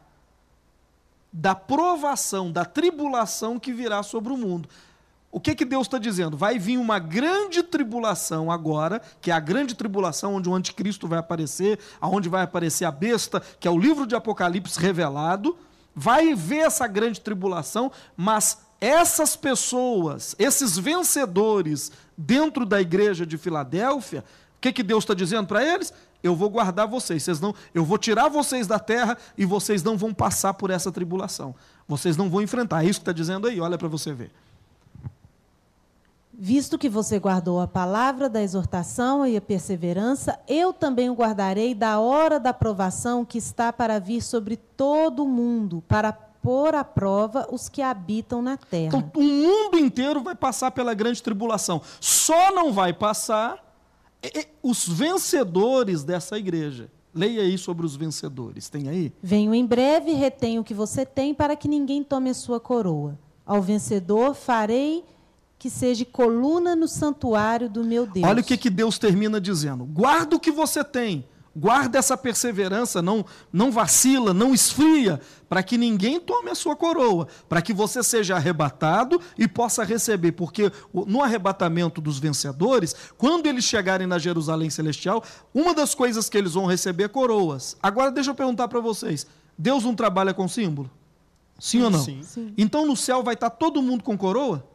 da 1.34 1.56
provação, 1.56 2.52
da 2.52 2.64
tribulação 2.64 3.60
que 3.60 3.74
virá 3.74 4.04
sobre 4.04 4.32
o 4.32 4.38
mundo. 4.38 4.70
O 5.36 5.40
que, 5.42 5.54
que 5.54 5.66
Deus 5.66 5.86
está 5.86 5.98
dizendo? 5.98 6.38
Vai 6.38 6.58
vir 6.58 6.78
uma 6.78 6.98
grande 6.98 7.62
tribulação 7.62 8.50
agora, 8.50 9.02
que 9.20 9.30
é 9.30 9.34
a 9.34 9.40
grande 9.42 9.76
tribulação 9.76 10.36
onde 10.36 10.48
o 10.48 10.56
anticristo 10.56 11.10
vai 11.10 11.20
aparecer, 11.20 11.78
aonde 12.00 12.30
vai 12.30 12.42
aparecer 12.42 12.86
a 12.86 12.92
besta, 12.92 13.44
que 13.60 13.68
é 13.68 13.72
o 13.72 13.78
livro 13.78 14.08
de 14.08 14.16
Apocalipse 14.16 14.80
revelado. 14.80 15.58
Vai 15.94 16.34
ver 16.34 16.60
essa 16.60 16.88
grande 16.88 17.20
tribulação, 17.20 17.92
mas 18.16 18.60
essas 18.80 19.36
pessoas, 19.36 20.38
esses 20.40 20.78
vencedores 20.78 21.92
dentro 22.18 22.66
da 22.66 22.80
igreja 22.80 23.26
de 23.26 23.38
Filadélfia, 23.38 24.24
o 24.58 24.62
que, 24.62 24.72
que 24.72 24.84
Deus 24.84 25.04
está 25.04 25.14
dizendo 25.14 25.48
para 25.48 25.62
eles? 25.62 25.92
Eu 26.24 26.34
vou 26.34 26.50
guardar 26.50 26.88
vocês, 26.88 27.22
vocês 27.22 27.42
não, 27.42 27.54
eu 27.74 27.84
vou 27.84 27.98
tirar 27.98 28.30
vocês 28.30 28.68
da 28.68 28.80
terra 28.80 29.18
e 29.38 29.44
vocês 29.44 29.84
não 29.84 29.98
vão 29.98 30.14
passar 30.14 30.54
por 30.54 30.70
essa 30.70 30.94
tribulação. 30.94 31.54
Vocês 31.86 32.16
não 32.16 32.30
vão 32.30 32.42
enfrentar. 32.42 32.86
É 32.86 32.88
isso 32.88 33.02
que 33.02 33.04
está 33.04 33.12
dizendo 33.12 33.48
aí, 33.48 33.60
olha 33.60 33.78
para 33.78 33.90
você 33.90 34.14
ver. 34.14 34.32
Visto 36.38 36.78
que 36.78 36.90
você 36.90 37.18
guardou 37.18 37.62
a 37.62 37.68
palavra 37.68 38.28
da 38.28 38.42
exortação 38.42 39.26
e 39.26 39.38
a 39.38 39.42
perseverança, 39.42 40.38
eu 40.48 40.74
também 40.74 41.10
o 41.10 41.14
guardarei 41.14 41.74
da 41.74 42.00
hora 42.00 42.40
da 42.40 42.54
provação 42.54 43.24
que 43.24 43.38
está 43.38 43.72
para 43.72 44.00
vir 44.00 44.22
sobre 44.22 44.58
todo 44.58 45.24
o 45.24 45.28
mundo, 45.28 45.82
para 45.88 46.12
pôr 46.12 46.76
à 46.76 46.84
prova 46.84 47.48
os 47.52 47.70
que 47.70 47.82
habitam 47.82 48.42
na 48.42 48.58
terra. 48.58 48.98
Então, 48.98 49.12
o 49.16 49.24
mundo 49.24 49.80
inteiro 49.80 50.22
vai 50.22 50.36
passar 50.36 50.72
pela 50.72 50.94
grande 50.94 51.24
tribulação. 51.24 51.82
Só 52.02 52.54
não 52.54 52.74
vai 52.74 52.92
passar 52.92 53.64
os 54.62 54.88
vencedores 54.88 56.04
dessa 56.04 56.38
igreja. 56.38 56.92
Leia 57.14 57.44
aí 57.44 57.58
sobre 57.58 57.86
os 57.86 57.96
vencedores. 57.96 58.68
Tem 58.70 58.90
aí? 58.90 59.14
Venho 59.24 59.56
em 59.56 59.66
breve, 59.66 60.12
retenho 60.12 60.62
o 60.62 60.66
que 60.66 60.74
você 60.74 61.06
tem, 61.06 61.34
para 61.34 61.56
que 61.56 61.68
ninguém 61.68 62.04
tome 62.04 62.30
a 62.30 62.34
sua 62.34 62.60
coroa. 62.60 63.18
Ao 63.46 63.62
vencedor 63.62 64.36
farei 64.36 65.06
que 65.66 65.70
seja 65.72 66.06
coluna 66.06 66.76
no 66.76 66.88
santuário 66.88 67.68
do 67.68 67.84
meu 67.84 68.06
Deus. 68.06 68.24
Olha 68.24 68.42
o 68.42 68.44
que, 68.44 68.56
que 68.56 68.70
Deus 68.70 69.00
termina 69.00 69.42
dizendo: 69.42 69.84
guarda 69.84 70.36
o 70.36 70.40
que 70.40 70.52
você 70.52 70.84
tem, 70.84 71.26
guarda 71.56 71.98
essa 71.98 72.16
perseverança, 72.16 73.02
não, 73.02 73.26
não 73.52 73.72
vacila, 73.72 74.32
não 74.32 74.54
esfria, 74.54 75.20
para 75.50 75.64
que 75.64 75.76
ninguém 75.76 76.20
tome 76.20 76.52
a 76.52 76.56
sua 76.56 76.76
coroa, 76.76 77.28
para 77.50 77.64
que 77.64 77.74
você 77.74 78.04
seja 78.04 78.36
arrebatado 78.36 79.20
e 79.36 79.48
possa 79.48 79.84
receber, 79.84 80.34
porque 80.34 80.72
no 80.94 81.24
arrebatamento 81.24 82.00
dos 82.00 82.20
vencedores, 82.20 82.96
quando 83.18 83.48
eles 83.48 83.64
chegarem 83.64 84.06
na 84.06 84.20
Jerusalém 84.20 84.70
Celestial, 84.70 85.24
uma 85.52 85.74
das 85.74 85.96
coisas 85.96 86.30
que 86.30 86.38
eles 86.38 86.54
vão 86.54 86.68
receber 86.68 87.06
é 87.06 87.08
coroas. 87.08 87.76
Agora 87.82 88.12
deixa 88.12 88.30
eu 88.30 88.36
perguntar 88.36 88.68
para 88.68 88.80
vocês: 88.80 89.26
Deus 89.58 89.84
não 89.84 89.96
trabalha 89.96 90.32
com 90.32 90.48
símbolo? 90.48 90.92
Sim, 91.58 91.80
Sim 91.80 91.84
ou 91.86 91.90
não? 91.90 92.04
Sim. 92.04 92.22
Sim. 92.22 92.54
Então 92.56 92.86
no 92.86 92.96
céu 92.96 93.24
vai 93.24 93.34
estar 93.34 93.50
todo 93.50 93.82
mundo 93.82 94.04
com 94.04 94.16
coroa? 94.16 94.75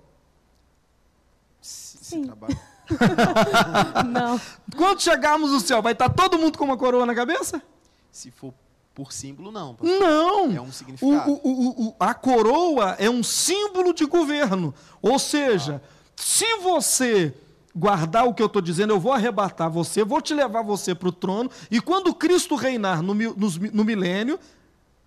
Sim. 2.10 2.24
trabalho. 2.24 2.58
Não. 4.10 4.40
Quando 4.76 5.00
chegarmos 5.00 5.50
no 5.52 5.60
céu, 5.60 5.80
vai 5.82 5.92
estar 5.92 6.08
todo 6.08 6.38
mundo 6.38 6.58
com 6.58 6.64
uma 6.64 6.76
coroa 6.76 7.06
na 7.06 7.14
cabeça? 7.14 7.62
Se 8.10 8.30
for 8.30 8.52
por 8.94 9.12
símbolo, 9.12 9.52
não. 9.52 9.74
pastor. 9.74 9.98
Não! 10.00 10.52
É 10.56 10.60
um 10.60 10.72
significado. 10.72 11.30
O- 11.30 11.40
o- 11.44 11.68
o- 11.68 11.88
o- 11.88 11.94
a 11.98 12.12
coroa 12.12 12.96
é 12.98 13.08
um 13.08 13.22
símbolo 13.22 13.94
de 13.94 14.04
governo. 14.04 14.74
Ou 15.00 15.18
seja, 15.18 15.80
se 16.16 16.56
você 16.58 17.32
guardar 17.74 18.26
o 18.26 18.34
que 18.34 18.42
eu 18.42 18.46
estou 18.46 18.60
dizendo, 18.60 18.92
eu 18.92 18.98
vou 19.00 19.12
arrebatar 19.12 19.70
você, 19.70 20.04
vou 20.04 20.20
te 20.20 20.34
levar 20.34 20.62
você 20.62 20.92
para 20.94 21.08
o 21.08 21.12
trono, 21.12 21.48
e 21.70 21.80
quando 21.80 22.12
Cristo 22.12 22.56
reinar 22.56 23.00
no, 23.00 23.14
mi- 23.14 23.32
no 23.72 23.84
milênio, 23.84 24.38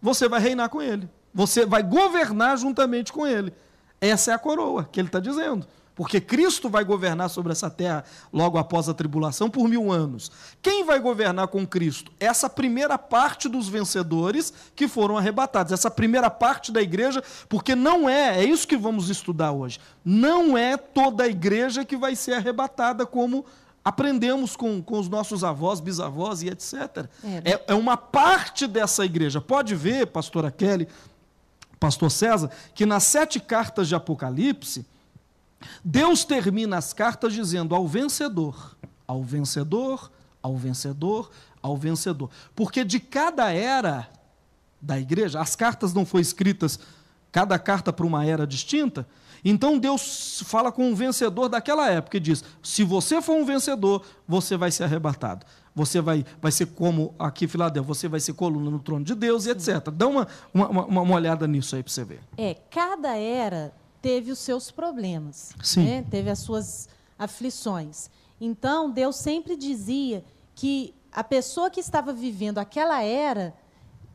você 0.01 0.29
vai 0.29 0.39
reinar 0.39 0.69
com 0.69 0.81
ele. 0.81 1.07
Você 1.33 1.65
vai 1.65 1.83
governar 1.83 2.57
juntamente 2.57 3.11
com 3.11 3.27
ele. 3.27 3.53
Essa 3.99 4.31
é 4.31 4.33
a 4.33 4.39
coroa 4.39 4.87
que 4.89 4.99
ele 4.99 5.09
está 5.09 5.19
dizendo. 5.19 5.67
Porque 5.95 6.19
Cristo 6.19 6.69
vai 6.69 6.84
governar 6.84 7.29
sobre 7.29 7.51
essa 7.51 7.69
terra 7.69 8.03
logo 8.32 8.58
após 8.58 8.89
a 8.89 8.93
tribulação 8.93 9.49
por 9.49 9.67
mil 9.67 9.91
anos. 9.91 10.32
Quem 10.62 10.84
vai 10.84 10.99
governar 10.99 11.47
com 11.47 11.67
Cristo? 11.67 12.12
Essa 12.19 12.49
primeira 12.49 12.97
parte 12.97 13.47
dos 13.47 13.69
vencedores 13.69 14.51
que 14.75 14.88
foram 14.88 15.17
arrebatados. 15.17 15.71
Essa 15.71 15.91
primeira 15.91 16.32
parte 16.32 16.71
da 16.71 16.82
igreja, 16.82 17.23
porque 17.47 17.75
não 17.75 18.10
é, 18.10 18.39
é 18.39 18.43
isso 18.43 18.67
que 18.67 18.75
vamos 18.75 19.10
estudar 19.10 19.51
hoje. 19.51 19.79
Não 20.03 20.58
é 20.58 20.77
toda 20.77 21.25
a 21.25 21.27
igreja 21.27 21.86
que 21.86 21.95
vai 21.95 22.15
ser 22.15 22.34
arrebatada 22.34 23.06
como 23.06 23.45
aprendemos 23.86 24.56
com, 24.56 24.82
com 24.82 24.97
os 24.97 25.10
nossos 25.10 25.43
avós, 25.43 25.79
bisavós 25.79 26.41
e 26.41 26.49
etc. 26.49 27.08
É. 27.23 27.51
É, 27.51 27.63
é 27.67 27.73
uma 27.75 27.97
parte 27.97 28.65
dessa 28.65 29.06
igreja. 29.06 29.39
Pode 29.39 29.75
ver, 29.75 30.08
pastora 30.08 30.49
Kelly, 30.49 30.88
pastor 31.79 32.10
César, 32.10 32.49
que 32.73 32.86
nas 32.86 33.03
sete 33.03 33.39
cartas 33.39 33.88
de 33.88 33.93
Apocalipse, 33.93 34.86
Deus 35.84 36.23
termina 36.26 36.78
as 36.78 36.93
cartas 36.93 37.34
dizendo 37.34 37.76
ao 37.76 37.88
vencedor, 37.88 38.76
ao 39.08 39.23
vencedor, 39.23 40.12
ao 40.41 40.58
vencedor, 40.58 41.32
ao 41.62 41.78
vencedor. 41.78 42.30
Porque 42.56 42.84
de 42.84 42.99
cada 42.99 43.52
era 43.52 44.10
da 44.82 44.99
igreja, 44.99 45.39
as 45.39 45.56
cartas 45.56 45.93
não 45.93 46.06
foram 46.06 46.21
escritas, 46.21 46.78
cada 47.32 47.58
carta 47.58 47.93
para 47.93 48.06
uma 48.06 48.26
era 48.26 48.45
distinta. 48.45 49.08
Então 49.45 49.78
Deus 49.78 50.41
fala 50.45 50.71
com 50.71 50.91
o 50.91 50.95
vencedor 50.95 51.49
daquela 51.49 51.89
época 51.89 52.17
e 52.17 52.19
diz: 52.19 52.43
se 52.62 52.84
você 52.84 53.21
for 53.21 53.36
um 53.36 53.45
vencedor, 53.45 54.06
você 54.28 54.56
vai 54.56 54.71
ser 54.71 54.84
arrebatado. 54.84 55.45
Você 55.76 55.99
vai, 55.99 56.23
vai 56.39 56.52
ser 56.52 56.67
como 56.67 57.15
aqui 57.17 57.47
Filadélfia, 57.47 57.88
você 57.88 58.08
vai 58.08 58.19
ser 58.19 58.34
coluna 58.34 58.69
no 58.69 58.80
trono 58.80 59.04
de 59.04 59.15
Deus 59.15 59.45
e 59.45 59.49
etc. 59.49 59.89
Dá 59.91 60.08
uma, 60.08 60.28
uma, 60.54 60.86
uma 60.86 61.15
olhada 61.15 61.47
nisso 61.47 61.76
aí 61.76 61.82
para 61.82 61.91
você 61.91 62.04
ver. 62.06 62.19
É, 62.38 62.56
cada 62.69 63.17
era 63.17 63.73
teve 64.03 64.33
os 64.33 64.39
seus 64.39 64.69
problemas, 64.69 65.55
né? 65.77 66.05
teve 66.11 66.29
as 66.29 66.39
suas 66.39 66.89
aflições. 67.17 68.09
Então, 68.39 68.91
Deus 68.91 69.15
sempre 69.15 69.55
dizia 69.55 70.25
que 70.53 70.93
a 71.09 71.23
pessoa 71.23 71.69
que 71.69 71.79
estava 71.79 72.11
vivendo 72.11 72.57
aquela 72.57 73.01
era, 73.01 73.53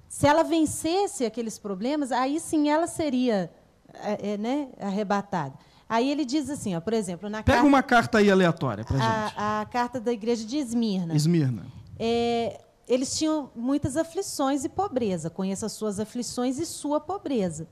se 0.06 0.26
ela 0.26 0.44
vencesse 0.44 1.24
aqueles 1.24 1.58
problemas, 1.58 2.12
aí 2.12 2.38
sim 2.38 2.68
ela 2.68 2.86
seria 2.86 3.50
é, 3.94 4.32
é, 4.32 4.36
né, 4.36 4.68
arrebatada. 4.78 5.54
Aí 5.88 6.10
ele 6.10 6.26
diz 6.26 6.50
assim, 6.50 6.76
ó, 6.76 6.80
por 6.82 6.92
exemplo, 6.92 7.30
na 7.30 7.42
Pega 7.42 7.56
carta, 7.56 7.66
uma 7.66 7.82
carta 7.82 8.18
aí 8.18 8.30
aleatória 8.30 8.84
para 8.84 8.98
gente. 8.98 9.34
a, 9.38 9.62
a 9.62 9.66
carta 9.66 9.98
da 9.98 10.12
igreja 10.12 10.44
de 10.44 10.58
Esmirna. 10.58 11.16
Esmirna. 11.16 11.64
É, 11.98 12.60
eles 12.86 13.16
tinham 13.16 13.50
muitas 13.56 13.96
aflições 13.96 14.66
e 14.66 14.68
pobreza. 14.68 15.30
Conheça 15.30 15.64
as 15.64 15.72
suas 15.72 15.98
aflições 15.98 16.58
e 16.58 16.66
sua 16.66 17.00
pobreza. 17.00 17.66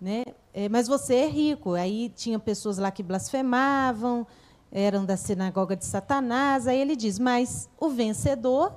Né? 0.00 0.24
É, 0.60 0.68
mas 0.68 0.88
você 0.88 1.14
é 1.14 1.28
rico. 1.28 1.74
Aí 1.74 2.12
tinha 2.16 2.36
pessoas 2.36 2.78
lá 2.78 2.90
que 2.90 3.00
blasfemavam, 3.00 4.26
eram 4.72 5.04
da 5.04 5.16
sinagoga 5.16 5.76
de 5.76 5.84
Satanás. 5.84 6.66
Aí 6.66 6.80
ele 6.80 6.96
diz: 6.96 7.16
Mas 7.16 7.70
o 7.78 7.88
vencedor. 7.88 8.72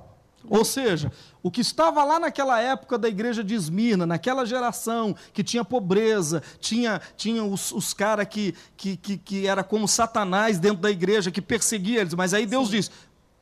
Ou 0.48 0.64
seja, 0.64 1.10
o 1.42 1.50
que 1.50 1.60
estava 1.60 2.04
lá 2.04 2.20
naquela 2.20 2.60
época 2.60 2.96
da 2.96 3.08
igreja 3.08 3.42
de 3.42 3.54
Esmirna, 3.54 4.06
naquela 4.06 4.44
geração 4.44 5.14
que 5.32 5.42
tinha 5.42 5.64
pobreza, 5.64 6.40
tinha, 6.60 7.00
tinha 7.16 7.44
os, 7.44 7.72
os 7.72 7.92
caras 7.92 8.26
que, 8.28 8.54
que, 8.76 8.96
que, 8.96 9.18
que 9.18 9.46
era 9.48 9.64
como 9.64 9.88
Satanás 9.88 10.60
dentro 10.60 10.82
da 10.82 10.90
igreja, 10.90 11.32
que 11.32 11.42
perseguia 11.42 12.00
eles. 12.00 12.14
Mas 12.14 12.32
aí 12.32 12.46
Deus 12.46 12.70
diz: 12.70 12.92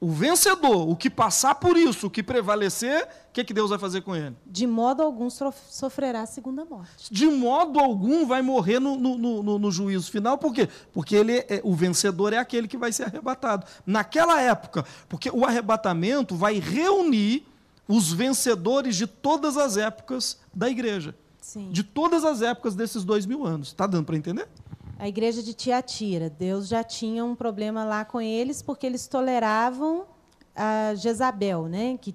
o 0.01 0.09
vencedor, 0.11 0.89
o 0.89 0.97
que 0.97 1.11
passar 1.11 1.57
por 1.57 1.77
isso, 1.77 2.07
o 2.07 2.11
que 2.11 2.23
prevalecer, 2.23 3.03
o 3.29 3.33
que, 3.35 3.45
que 3.45 3.53
Deus 3.53 3.69
vai 3.69 3.79
fazer 3.79 4.01
com 4.01 4.17
ele? 4.17 4.35
De 4.47 4.67
modo 4.67 5.03
algum 5.03 5.29
sof- 5.29 5.61
sofrerá 5.71 6.23
a 6.23 6.27
segunda 6.27 6.65
morte. 6.65 7.13
De 7.13 7.27
modo 7.27 7.79
algum 7.79 8.27
vai 8.27 8.41
morrer 8.41 8.81
no, 8.81 8.97
no, 8.97 9.19
no- 9.19 9.43
no- 9.43 9.59
no 9.59 9.71
juízo 9.71 10.11
final, 10.11 10.39
por 10.39 10.55
quê? 10.55 10.69
Porque 10.93 11.15
ele 11.15 11.39
é, 11.49 11.61
o 11.63 11.75
vencedor 11.75 12.33
é 12.33 12.39
aquele 12.39 12.67
que 12.67 12.79
vai 12.79 12.93
ser 12.93 13.05
arrebatado. 13.05 13.67
Naquela 13.85 14.41
época, 14.41 14.87
porque 15.09 15.29
o 15.31 15.45
arrebatamento 15.45 16.35
vai 16.35 16.59
reunir 16.59 17.47
os 17.87 18.11
vencedores 18.13 18.97
de 18.97 19.07
todas 19.07 19.57
as 19.59 19.77
épocas 19.77 20.39
da 20.55 20.69
igreja. 20.71 21.15
Sim. 21.41 21.71
De 21.71 21.83
todas 21.83 22.25
as 22.25 22.41
épocas 22.43 22.75
desses 22.75 23.03
dois 23.05 23.27
mil 23.27 23.45
anos. 23.47 23.69
Está 23.69 23.87
dando 23.87 24.05
para 24.07 24.17
entender? 24.17 24.47
A 25.01 25.09
igreja 25.09 25.43
de 25.43 25.55
Tiatira, 25.55 26.29
Deus 26.29 26.69
já 26.69 26.85
tinha 26.85 27.25
um 27.25 27.35
problema 27.35 27.85
lá 27.85 28.05
com 28.05 28.21
eles 28.21 28.61
porque 28.61 28.87
eles 28.87 29.07
toleravam 29.07 30.05
a 30.55 30.95
Jezabel, 30.95 31.69
né? 31.69 31.97
que 31.99 32.15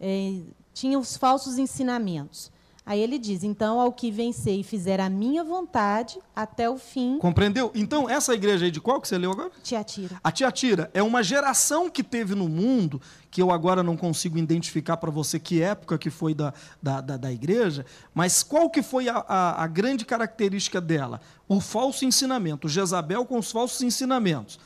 eh, 0.00 0.40
tinha 0.74 0.98
os 0.98 1.16
falsos 1.16 1.58
ensinamentos. 1.58 2.50
Aí 2.88 3.02
ele 3.02 3.18
diz: 3.18 3.44
então, 3.44 3.78
ao 3.78 3.92
que 3.92 4.10
vencer 4.10 4.58
e 4.58 4.62
fizer 4.62 4.98
a 4.98 5.10
minha 5.10 5.44
vontade, 5.44 6.18
até 6.34 6.70
o 6.70 6.78
fim, 6.78 7.18
Compreendeu? 7.18 7.70
Então, 7.74 8.08
essa 8.08 8.32
igreja 8.32 8.64
aí 8.64 8.70
de 8.70 8.80
qual 8.80 8.98
que 8.98 9.06
você 9.06 9.18
leu 9.18 9.30
agora? 9.30 9.50
Tiatira. 9.62 10.18
A 10.24 10.32
Tiatira 10.32 10.90
é 10.94 11.02
uma 11.02 11.22
geração 11.22 11.90
que 11.90 12.02
teve 12.02 12.34
no 12.34 12.48
mundo, 12.48 12.98
que 13.30 13.42
eu 13.42 13.50
agora 13.50 13.82
não 13.82 13.94
consigo 13.94 14.38
identificar 14.38 14.96
para 14.96 15.10
você 15.10 15.38
que 15.38 15.60
época 15.60 15.98
que 15.98 16.08
foi 16.08 16.32
da, 16.32 16.54
da, 16.82 17.02
da, 17.02 17.16
da 17.18 17.30
igreja, 17.30 17.84
mas 18.14 18.42
qual 18.42 18.70
que 18.70 18.82
foi 18.82 19.06
a, 19.06 19.18
a, 19.28 19.64
a 19.64 19.66
grande 19.66 20.06
característica 20.06 20.80
dela? 20.80 21.20
O 21.46 21.60
falso 21.60 22.06
ensinamento, 22.06 22.70
Jezabel 22.70 23.26
com 23.26 23.36
os 23.36 23.52
falsos 23.52 23.82
ensinamentos. 23.82 24.58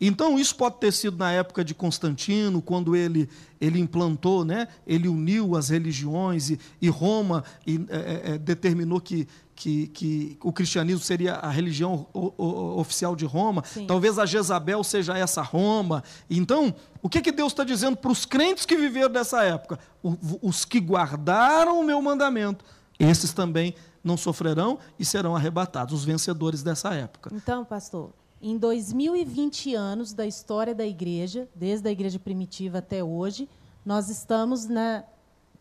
Então, 0.00 0.38
isso 0.38 0.54
pode 0.56 0.76
ter 0.78 0.92
sido 0.92 1.16
na 1.16 1.32
época 1.32 1.64
de 1.64 1.74
Constantino, 1.74 2.60
quando 2.60 2.94
ele, 2.94 3.28
ele 3.60 3.78
implantou, 3.80 4.44
né? 4.44 4.68
ele 4.86 5.08
uniu 5.08 5.56
as 5.56 5.70
religiões 5.70 6.50
e, 6.50 6.60
e 6.82 6.88
Roma 6.88 7.42
e, 7.66 7.84
é, 7.88 8.32
é, 8.34 8.38
determinou 8.38 9.00
que, 9.00 9.26
que, 9.54 9.86
que 9.88 10.38
o 10.42 10.52
cristianismo 10.52 11.00
seria 11.00 11.36
a 11.36 11.48
religião 11.48 12.06
o- 12.12 12.30
o- 12.36 12.78
oficial 12.78 13.16
de 13.16 13.24
Roma. 13.24 13.62
Sim. 13.64 13.86
Talvez 13.86 14.18
a 14.18 14.26
Jezabel 14.26 14.84
seja 14.84 15.16
essa 15.16 15.40
Roma. 15.40 16.04
Então, 16.28 16.74
o 17.02 17.08
que, 17.08 17.22
que 17.22 17.32
Deus 17.32 17.52
está 17.52 17.64
dizendo 17.64 17.96
para 17.96 18.12
os 18.12 18.26
crentes 18.26 18.66
que 18.66 18.76
viveram 18.76 19.10
dessa 19.10 19.42
época? 19.44 19.78
O- 20.02 20.16
os 20.42 20.66
que 20.66 20.78
guardaram 20.78 21.80
o 21.80 21.84
meu 21.84 22.02
mandamento, 22.02 22.62
esses 22.98 23.32
também 23.32 23.74
não 24.04 24.18
sofrerão 24.18 24.78
e 24.98 25.04
serão 25.06 25.34
arrebatados, 25.34 25.94
os 25.94 26.04
vencedores 26.04 26.62
dessa 26.62 26.92
época. 26.94 27.30
Então, 27.34 27.64
pastor, 27.64 28.10
em 28.50 28.58
2020 28.58 29.74
anos 29.74 30.12
da 30.12 30.26
história 30.26 30.74
da 30.74 30.86
igreja, 30.86 31.48
desde 31.54 31.88
a 31.88 31.92
igreja 31.92 32.18
primitiva 32.18 32.78
até 32.78 33.02
hoje, 33.02 33.48
nós 33.84 34.08
estamos 34.08 34.66
na 34.66 35.04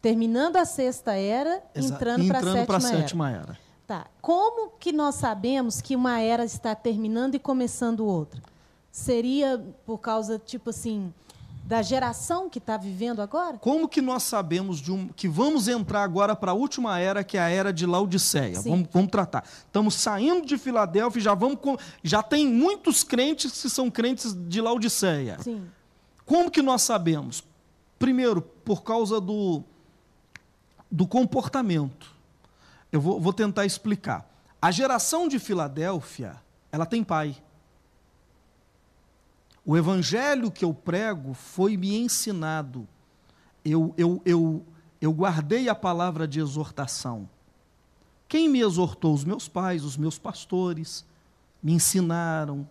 terminando 0.02 0.58
a 0.58 0.66
sexta 0.66 1.14
era, 1.14 1.64
Exa- 1.74 1.96
entrando 1.96 2.28
para 2.28 2.38
a 2.38 2.42
sétima, 2.44 2.66
pra 2.66 2.76
era. 2.76 2.82
sétima 2.98 3.32
era. 3.32 3.58
Tá. 3.88 4.08
Como 4.22 4.72
que 4.80 4.92
nós 4.92 5.16
sabemos 5.16 5.82
que 5.82 5.96
uma 5.96 6.20
era 6.20 6.46
está 6.46 6.76
terminando 6.76 7.36
e 7.36 7.40
começando 7.40 8.06
outra? 8.06 8.42
Seria 8.92 9.64
por 9.86 9.98
causa, 10.00 10.38
tipo 10.40 10.70
assim, 10.70 11.12
da 11.66 11.82
geração 11.82 12.48
que 12.50 12.60
está 12.60 12.78
vivendo 12.78 13.22
agora? 13.22 13.58
Como 13.58 13.88
que 13.90 14.00
nós 14.02 14.22
sabemos 14.24 14.80
de 14.80 14.92
um, 14.92 15.08
que 15.08 15.28
vamos 15.28 15.68
entrar 15.68 16.04
agora 16.04 16.36
para 16.36 16.52
a 16.52 16.54
última 16.54 17.00
era, 17.00 17.24
que 17.24 17.38
é 17.38 17.42
a 17.42 17.50
era 17.50 17.74
de 17.74 17.86
Laodiceia? 17.88 18.62
Vamos, 18.62 18.88
vamos 18.94 19.10
tratar. 19.10 19.44
Estamos 19.66 19.96
saindo 19.96 20.46
de 20.46 20.58
Filadélfia 20.60 21.20
e 21.20 21.24
já 21.24 21.34
vamos 21.34 21.60
com- 21.60 21.76
já 22.04 22.22
tem 22.22 22.48
muitos 22.48 23.04
crentes 23.04 23.62
que 23.64 23.70
são 23.70 23.90
crentes 23.90 24.34
de 24.48 24.62
Laodiceia. 24.62 25.40
Sim. 25.42 25.66
Como 26.24 26.52
que 26.52 26.62
nós 26.62 26.84
sabemos? 26.84 27.44
Primeiro, 27.98 28.42
por 28.42 28.84
causa 28.84 29.20
do, 29.20 29.64
do 30.92 31.08
comportamento. 31.08 32.14
Eu 32.92 33.02
vou, 33.02 33.20
vou 33.20 33.34
tentar 33.34 33.66
explicar. 33.66 34.30
A 34.62 34.70
geração 34.72 35.28
de 35.28 35.40
Filadélfia, 35.40 36.36
ela 36.72 36.86
tem 36.86 37.04
pai. 37.04 37.36
O 39.66 39.76
evangelho 39.76 40.52
que 40.52 40.64
eu 40.64 40.74
prego 40.74 41.34
foi 41.34 41.76
me 41.76 41.96
ensinado. 41.96 42.88
Eu, 43.64 43.94
eu, 43.98 44.22
eu, 44.24 44.64
eu 45.02 45.12
guardei 45.12 45.68
a 45.68 45.74
palavra 45.74 46.28
de 46.28 46.40
exortação. 46.40 47.28
Quem 48.28 48.48
me 48.48 48.60
exortou? 48.60 49.14
Os 49.14 49.24
meus 49.24 49.48
pais, 49.48 49.84
os 49.84 49.98
meus 49.98 50.20
pastores, 50.20 51.04
me 51.64 51.74
ensinaram, 51.74 52.68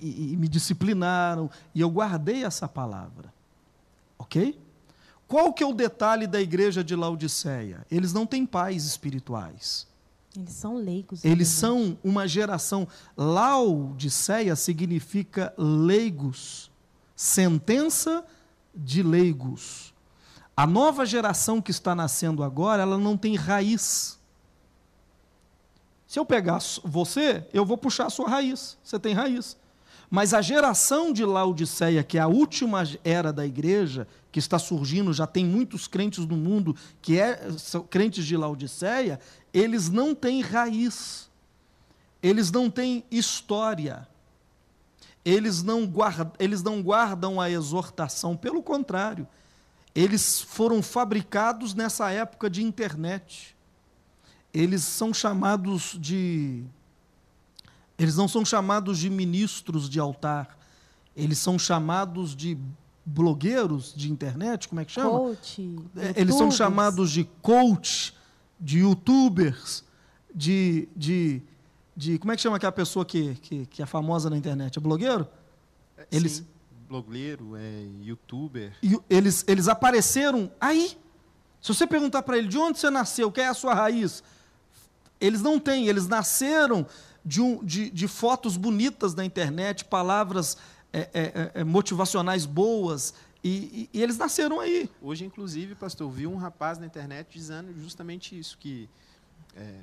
e, 0.00 0.32
e 0.32 0.36
me 0.36 0.46
disciplinaram, 0.46 1.50
e 1.74 1.80
eu 1.80 1.88
guardei 1.88 2.44
essa 2.44 2.68
palavra. 2.68 3.32
Ok? 4.18 4.58
Qual 5.26 5.52
que 5.52 5.62
é 5.62 5.66
o 5.66 5.72
detalhe 5.72 6.26
da 6.26 6.40
igreja 6.40 6.84
de 6.84 6.94
Laodiceia? 6.94 7.84
Eles 7.90 8.12
não 8.12 8.26
têm 8.26 8.46
pais 8.46 8.84
espirituais. 8.84 9.86
Eles 10.36 10.52
são 10.52 10.76
leigos. 10.76 11.24
Eles 11.24 11.48
né? 11.48 11.60
são 11.60 11.98
uma 12.02 12.26
geração. 12.26 12.86
Laodiceia 13.16 14.54
significa 14.56 15.54
leigos, 15.56 16.70
sentença 17.14 18.24
de 18.74 19.02
leigos. 19.02 19.94
A 20.56 20.66
nova 20.66 21.04
geração 21.04 21.60
que 21.60 21.70
está 21.70 21.94
nascendo 21.94 22.42
agora, 22.42 22.82
ela 22.82 22.98
não 22.98 23.16
tem 23.16 23.34
raiz. 23.36 24.18
Se 26.06 26.18
eu 26.18 26.24
pegar 26.24 26.58
você, 26.84 27.46
eu 27.52 27.64
vou 27.64 27.76
puxar 27.76 28.06
a 28.06 28.10
sua 28.10 28.28
raiz. 28.28 28.78
Você 28.82 28.98
tem 28.98 29.12
raiz. 29.12 29.56
Mas 30.08 30.32
a 30.32 30.40
geração 30.40 31.12
de 31.12 31.24
Laodiceia, 31.24 32.02
que 32.04 32.16
é 32.16 32.20
a 32.20 32.28
última 32.28 32.84
era 33.02 33.32
da 33.32 33.44
igreja, 33.44 34.06
que 34.30 34.38
está 34.38 34.58
surgindo, 34.58 35.12
já 35.12 35.26
tem 35.26 35.44
muitos 35.44 35.88
crentes 35.88 36.24
no 36.24 36.36
mundo 36.36 36.76
que 37.02 37.18
é, 37.18 37.50
são 37.58 37.82
crentes 37.82 38.24
de 38.24 38.36
Laodiceia, 38.36 39.18
eles 39.56 39.88
não 39.88 40.14
têm 40.14 40.42
raiz. 40.42 41.30
Eles 42.22 42.50
não 42.50 42.68
têm 42.68 43.02
história. 43.10 44.06
Eles 45.24 45.62
não, 45.62 45.86
guardam, 45.86 46.32
eles 46.38 46.62
não 46.62 46.82
guardam 46.82 47.40
a 47.40 47.50
exortação, 47.50 48.36
pelo 48.36 48.62
contrário, 48.62 49.26
eles 49.92 50.40
foram 50.40 50.80
fabricados 50.80 51.74
nessa 51.74 52.10
época 52.10 52.48
de 52.48 52.62
internet. 52.62 53.56
Eles 54.54 54.84
são 54.84 55.12
chamados 55.12 55.96
de 55.98 56.64
eles 57.98 58.14
não 58.14 58.28
são 58.28 58.44
chamados 58.44 58.98
de 58.98 59.08
ministros 59.10 59.88
de 59.88 59.98
altar, 59.98 60.56
eles 61.16 61.38
são 61.38 61.58
chamados 61.58 62.36
de 62.36 62.56
blogueiros 63.04 63.94
de 63.96 64.12
internet, 64.12 64.68
como 64.68 64.80
é 64.80 64.84
que 64.84 64.92
chama? 64.92 65.10
Coach. 65.10 65.76
É, 65.96 66.20
eles 66.20 66.34
são 66.36 66.50
chamados 66.50 67.10
de 67.10 67.24
coach, 67.40 68.15
de 68.58 68.78
youtubers, 68.80 69.84
de, 70.34 70.88
de, 70.96 71.42
de. 71.96 72.18
Como 72.18 72.32
é 72.32 72.36
que 72.36 72.42
chama 72.42 72.56
aquela 72.56 72.72
pessoa 72.72 73.04
que, 73.04 73.34
que, 73.36 73.66
que 73.66 73.82
é 73.82 73.86
famosa 73.86 74.28
na 74.30 74.36
internet? 74.36 74.78
É 74.78 74.80
blogueiro? 74.80 75.26
É, 75.96 76.06
Eles- 76.10 76.32
Sim, 76.36 76.46
blogueiro, 76.88 77.56
é, 77.56 77.84
youtuber. 78.02 78.72
Eles, 79.10 79.44
eles 79.48 79.68
apareceram 79.68 80.50
aí. 80.60 80.96
Se 81.60 81.74
você 81.74 81.86
perguntar 81.86 82.22
para 82.22 82.38
ele 82.38 82.46
de 82.48 82.58
onde 82.58 82.78
você 82.78 82.90
nasceu, 82.90 83.30
qual 83.32 83.44
é 83.44 83.48
a 83.48 83.54
sua 83.54 83.74
raiz, 83.74 84.22
eles 85.20 85.42
não 85.42 85.58
têm, 85.58 85.88
eles 85.88 86.06
nasceram 86.06 86.86
de, 87.24 87.40
um, 87.40 87.64
de, 87.64 87.90
de 87.90 88.06
fotos 88.06 88.56
bonitas 88.56 89.14
na 89.14 89.24
internet, 89.24 89.84
palavras 89.84 90.56
é, 90.92 91.08
é, 91.12 91.50
é, 91.54 91.64
motivacionais 91.64 92.46
boas, 92.46 93.14
e, 93.46 93.88
e- 93.92 93.98
e 93.98 94.02
eles 94.02 94.18
nasceram 94.18 94.58
aí. 94.60 94.90
Hoje, 95.00 95.24
inclusive, 95.24 95.74
pastor, 95.74 96.06
eu 96.06 96.10
vi 96.10 96.26
um 96.26 96.36
rapaz 96.36 96.78
na 96.78 96.86
internet 96.86 97.28
dizendo 97.32 97.72
justamente 97.80 98.38
isso, 98.38 98.58
que 98.58 98.88
é, 99.54 99.80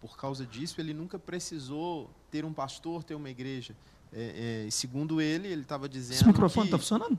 por 0.00 0.16
causa 0.16 0.46
disso 0.46 0.80
ele 0.80 0.94
nunca 0.94 1.18
precisou 1.18 2.10
ter 2.30 2.44
um 2.44 2.52
pastor, 2.52 3.02
ter 3.04 3.14
uma 3.14 3.28
igreja. 3.30 3.74
É, 4.12 4.64
é, 4.66 4.70
segundo 4.70 5.20
ele, 5.20 5.48
ele 5.48 5.62
estava 5.62 5.88
dizendo 5.88 6.14
Esse 6.16 6.26
microfone 6.26 6.66
está 6.66 6.78
funcionando? 6.78 7.18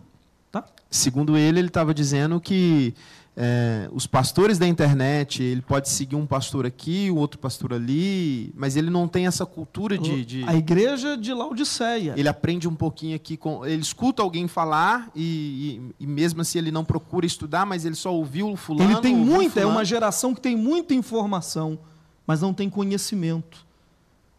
segundo 0.90 1.36
ele, 1.36 1.60
ele 1.60 1.68
estava 1.68 1.94
dizendo 1.94 2.40
que 2.40 2.94
é, 3.36 3.90
os 3.92 4.06
pastores 4.06 4.60
da 4.60 4.68
internet, 4.68 5.42
ele 5.42 5.62
pode 5.62 5.90
seguir 5.90 6.16
um 6.16 6.26
pastor 6.26 6.66
aqui, 6.68 7.10
o 7.10 7.16
outro 7.16 7.40
pastor 7.40 7.74
ali, 7.74 8.54
mas 8.56 8.76
ele 8.76 8.92
não 8.92 9.08
tem 9.08 9.26
essa 9.26 9.44
cultura 9.46 9.98
de, 9.98 10.24
de- 10.24 10.44
A 10.44 10.56
igreja 10.56 11.18
de 11.18 11.34
Laodiceia. 11.34 12.14
ele 12.16 12.30
aprende 12.30 12.68
um 12.68 12.76
pouquinho 12.76 13.16
aqui 13.16 13.36
com, 13.36 13.66
ele 13.66 13.82
escuta 13.82 14.22
alguém 14.22 14.48
falar 14.48 15.10
e, 15.16 15.82
e- 16.00 16.04
e 16.04 16.08
mesmo 16.08 16.42
assim 16.42 16.60
ele 16.60 16.72
não 16.72 16.86
procura 16.86 17.26
estudar, 17.26 17.66
mas 17.66 17.86
ele 17.86 17.96
só 17.96 18.14
ouviu 18.14 18.52
o 18.52 18.56
fulano. 18.56 18.92
Ele 18.92 19.02
tem 19.02 19.16
muita, 19.16 19.60
é 19.60 19.66
uma 19.66 19.84
geração 19.84 20.36
que 20.36 20.42
tem 20.42 20.56
muita 20.56 20.94
informação, 20.94 21.80
mas 22.28 22.40
não 22.42 22.54
tem 22.54 22.70
conhecimento. 22.70 23.66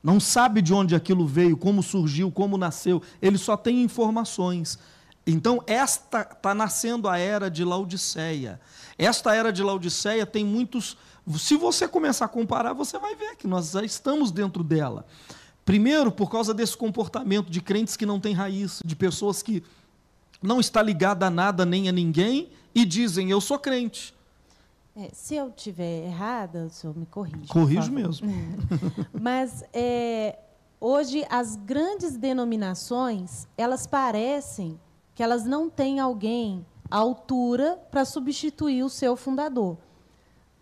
Não 0.02 0.20
sabe 0.20 0.60
de 0.62 0.72
onde 0.72 0.94
aquilo 0.94 1.26
veio, 1.26 1.56
como 1.56 1.82
surgiu, 1.82 2.30
como 2.30 2.56
nasceu. 2.58 3.02
Ele 3.22 3.38
só 3.38 3.56
tem 3.56 3.82
informações. 3.82 4.78
Então, 5.26 5.62
esta 5.66 6.20
está 6.20 6.54
nascendo 6.54 7.08
a 7.08 7.16
era 7.18 7.50
de 7.50 7.64
Laodiceia. 7.64 8.60
Esta 8.98 9.34
era 9.34 9.52
de 9.52 9.62
Laodiceia 9.62 10.24
tem 10.24 10.44
muitos. 10.44 10.96
Se 11.36 11.56
você 11.56 11.88
começar 11.88 12.26
a 12.26 12.28
comparar, 12.28 12.72
você 12.72 12.98
vai 12.98 13.14
ver 13.14 13.36
que 13.36 13.46
nós 13.46 13.70
já 13.70 13.82
estamos 13.82 14.30
dentro 14.30 14.62
dela. 14.62 15.04
Primeiro, 15.64 16.12
por 16.12 16.30
causa 16.30 16.52
desse 16.52 16.76
comportamento 16.76 17.50
de 17.50 17.60
crentes 17.60 17.96
que 17.96 18.04
não 18.04 18.20
têm 18.20 18.34
raiz, 18.34 18.80
de 18.84 18.94
pessoas 18.94 19.42
que 19.42 19.62
não 20.42 20.60
está 20.60 20.82
ligada 20.82 21.26
a 21.26 21.30
nada 21.30 21.64
nem 21.64 21.88
a 21.88 21.92
ninguém 21.92 22.50
e 22.74 22.84
dizem 22.84 23.30
eu 23.30 23.40
sou 23.40 23.58
crente. 23.58 24.14
É, 24.96 25.10
se 25.12 25.34
eu 25.34 25.50
tiver 25.50 26.06
errada, 26.06 26.66
o 26.66 26.70
senhor 26.70 26.96
me 26.96 27.06
corrige. 27.06 27.48
Corrijo 27.48 27.90
mesmo. 27.90 28.28
Mas 29.12 29.64
é, 29.72 30.38
hoje 30.80 31.24
as 31.28 31.56
grandes 31.56 32.16
denominações, 32.16 33.48
elas 33.56 33.86
parecem 33.86 34.78
que 35.14 35.22
elas 35.22 35.44
não 35.44 35.68
têm 35.68 35.98
alguém 35.98 36.64
altura 36.90 37.78
para 37.90 38.04
substituir 38.04 38.82
o 38.82 38.88
seu 38.88 39.16
fundador. 39.16 39.76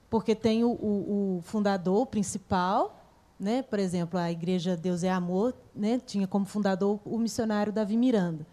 Porque 0.08 0.34
tem 0.34 0.62
o, 0.64 0.70
o- 0.70 1.36
o 1.38 1.42
fundador 1.42 2.06
principal, 2.06 2.98
né? 3.40 3.62
por 3.62 3.78
exemplo, 3.78 4.18
a 4.18 4.30
Igreja 4.30 4.76
Deus 4.76 5.02
é 5.02 5.10
Amor, 5.10 5.54
né? 5.74 6.00
tinha 6.04 6.26
como 6.26 6.44
fundador 6.46 7.00
o 7.04 7.18
missionário 7.18 7.72
Davi 7.72 7.96
Miranda. 7.96 8.46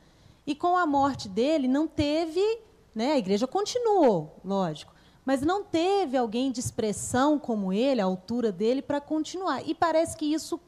E 0.48 0.56
com 0.56 0.76
a 0.78 0.86
morte 0.88 1.28
dele, 1.30 1.68
não 1.68 1.88
teve. 1.88 2.42
Né? 2.96 3.12
A 3.14 3.18
igreja 3.18 3.46
continuou, 3.46 4.40
lógico. 4.44 4.94
Mas 5.24 5.42
não 5.42 5.64
teve 5.64 6.18
alguém 6.18 6.52
de 6.52 6.60
expressão 6.60 7.38
como 7.38 7.72
ele, 7.72 8.02
à 8.02 8.06
altura 8.06 8.52
dele, 8.52 8.82
para 8.82 9.00
continuar. 9.00 9.62
E 9.68 9.76
parece 9.76 10.18
que 10.18 10.26
isso 10.26 10.60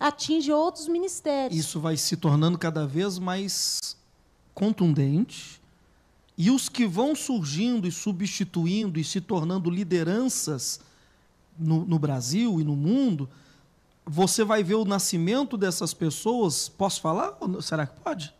atinge 0.00 0.50
outros 0.52 0.88
ministérios. 0.88 1.56
Isso 1.56 1.78
vai 1.78 1.96
se 1.96 2.16
tornando 2.16 2.58
cada 2.58 2.84
vez 2.84 3.16
mais 3.18 3.78
contundente. 4.52 5.57
E 6.38 6.52
os 6.52 6.68
que 6.68 6.86
vão 6.86 7.16
surgindo 7.16 7.88
e 7.88 7.90
substituindo 7.90 9.00
e 9.00 9.04
se 9.04 9.20
tornando 9.20 9.68
lideranças 9.68 10.80
no, 11.58 11.84
no 11.84 11.98
Brasil 11.98 12.60
e 12.60 12.64
no 12.64 12.76
mundo, 12.76 13.28
você 14.06 14.44
vai 14.44 14.62
ver 14.62 14.76
o 14.76 14.84
nascimento 14.84 15.56
dessas 15.56 15.92
pessoas. 15.92 16.68
Posso 16.68 17.00
falar? 17.00 17.36
Ou 17.40 17.48
não? 17.48 17.60
Será 17.60 17.88
que 17.88 18.00
pode? 18.00 18.32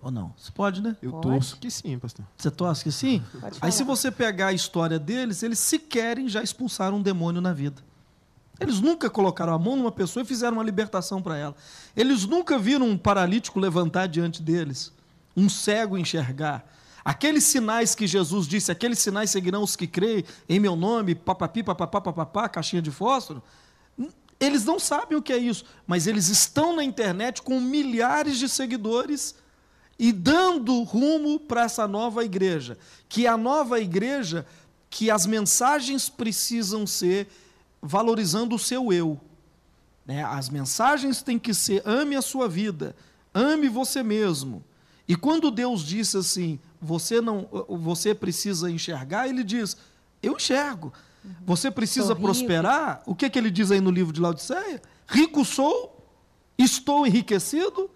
Ou 0.00 0.12
não? 0.12 0.32
Você 0.38 0.52
pode, 0.52 0.80
né? 0.80 0.96
Eu 1.02 1.10
Pode. 1.10 1.26
torço 1.26 1.56
que 1.56 1.68
sim, 1.70 1.98
pastor. 1.98 2.24
Você 2.36 2.50
torce 2.52 2.84
que 2.84 2.92
sim? 2.92 3.20
Pode 3.40 3.58
Aí, 3.60 3.72
se 3.72 3.82
você 3.82 4.12
pegar 4.12 4.48
a 4.48 4.52
história 4.52 4.96
deles, 4.96 5.42
eles 5.42 5.58
sequerem 5.58 6.28
já 6.28 6.40
expulsaram 6.40 6.98
um 6.98 7.02
demônio 7.02 7.40
na 7.40 7.52
vida. 7.52 7.82
Eles 8.60 8.80
nunca 8.80 9.10
colocaram 9.10 9.52
a 9.52 9.58
mão 9.58 9.74
numa 9.74 9.90
pessoa 9.90 10.22
e 10.22 10.26
fizeram 10.26 10.56
uma 10.56 10.62
libertação 10.62 11.20
para 11.20 11.36
ela. 11.36 11.56
Eles 11.96 12.24
nunca 12.26 12.58
viram 12.58 12.88
um 12.88 12.96
paralítico 12.96 13.58
levantar 13.58 14.06
diante 14.06 14.40
deles, 14.40 14.92
um 15.36 15.48
cego 15.48 15.98
enxergar. 15.98 16.64
Aqueles 17.08 17.44
sinais 17.44 17.94
que 17.94 18.06
Jesus 18.06 18.46
disse, 18.46 18.70
aqueles 18.70 18.98
sinais 18.98 19.30
seguirão 19.30 19.62
os 19.62 19.74
que 19.74 19.86
creem 19.86 20.26
em 20.46 20.60
meu 20.60 20.76
nome, 20.76 21.14
papapi, 21.14 21.62
papapá, 21.62 22.02
papapá, 22.02 22.46
caixinha 22.50 22.82
de 22.82 22.90
fósforo. 22.90 23.42
Eles 24.38 24.66
não 24.66 24.78
sabem 24.78 25.16
o 25.16 25.22
que 25.22 25.32
é 25.32 25.38
isso, 25.38 25.64
mas 25.86 26.06
eles 26.06 26.28
estão 26.28 26.76
na 26.76 26.84
internet 26.84 27.40
com 27.40 27.58
milhares 27.62 28.38
de 28.38 28.46
seguidores 28.46 29.34
e 29.98 30.12
dando 30.12 30.82
rumo 30.82 31.40
para 31.40 31.62
essa 31.62 31.88
nova 31.88 32.26
igreja. 32.26 32.76
Que 33.08 33.26
a 33.26 33.38
nova 33.38 33.80
igreja, 33.80 34.44
que 34.90 35.10
as 35.10 35.24
mensagens 35.24 36.10
precisam 36.10 36.86
ser 36.86 37.26
valorizando 37.80 38.54
o 38.54 38.58
seu 38.58 38.92
eu. 38.92 39.18
né? 40.04 40.22
As 40.24 40.50
mensagens 40.50 41.22
têm 41.22 41.38
que 41.38 41.54
ser 41.54 41.82
ame 41.88 42.16
a 42.16 42.20
sua 42.20 42.46
vida, 42.46 42.94
ame 43.32 43.66
você 43.66 44.02
mesmo. 44.02 44.62
E 45.08 45.16
quando 45.16 45.50
Deus 45.50 45.80
disse 45.86 46.18
assim, 46.18 46.60
você 46.80 47.20
não, 47.20 47.48
você 47.68 48.14
precisa 48.14 48.70
enxergar, 48.70 49.28
ele 49.28 49.42
diz, 49.42 49.76
eu 50.22 50.34
enxergo. 50.34 50.92
Você 51.44 51.70
precisa 51.70 52.14
prosperar. 52.14 53.02
O 53.04 53.14
que, 53.14 53.28
que 53.28 53.38
ele 53.38 53.50
diz 53.50 53.70
aí 53.70 53.80
no 53.80 53.90
livro 53.90 54.12
de 54.12 54.20
Laodiceia? 54.20 54.80
Rico 55.06 55.44
sou, 55.44 56.06
estou 56.56 57.06
enriquecido 57.06 57.90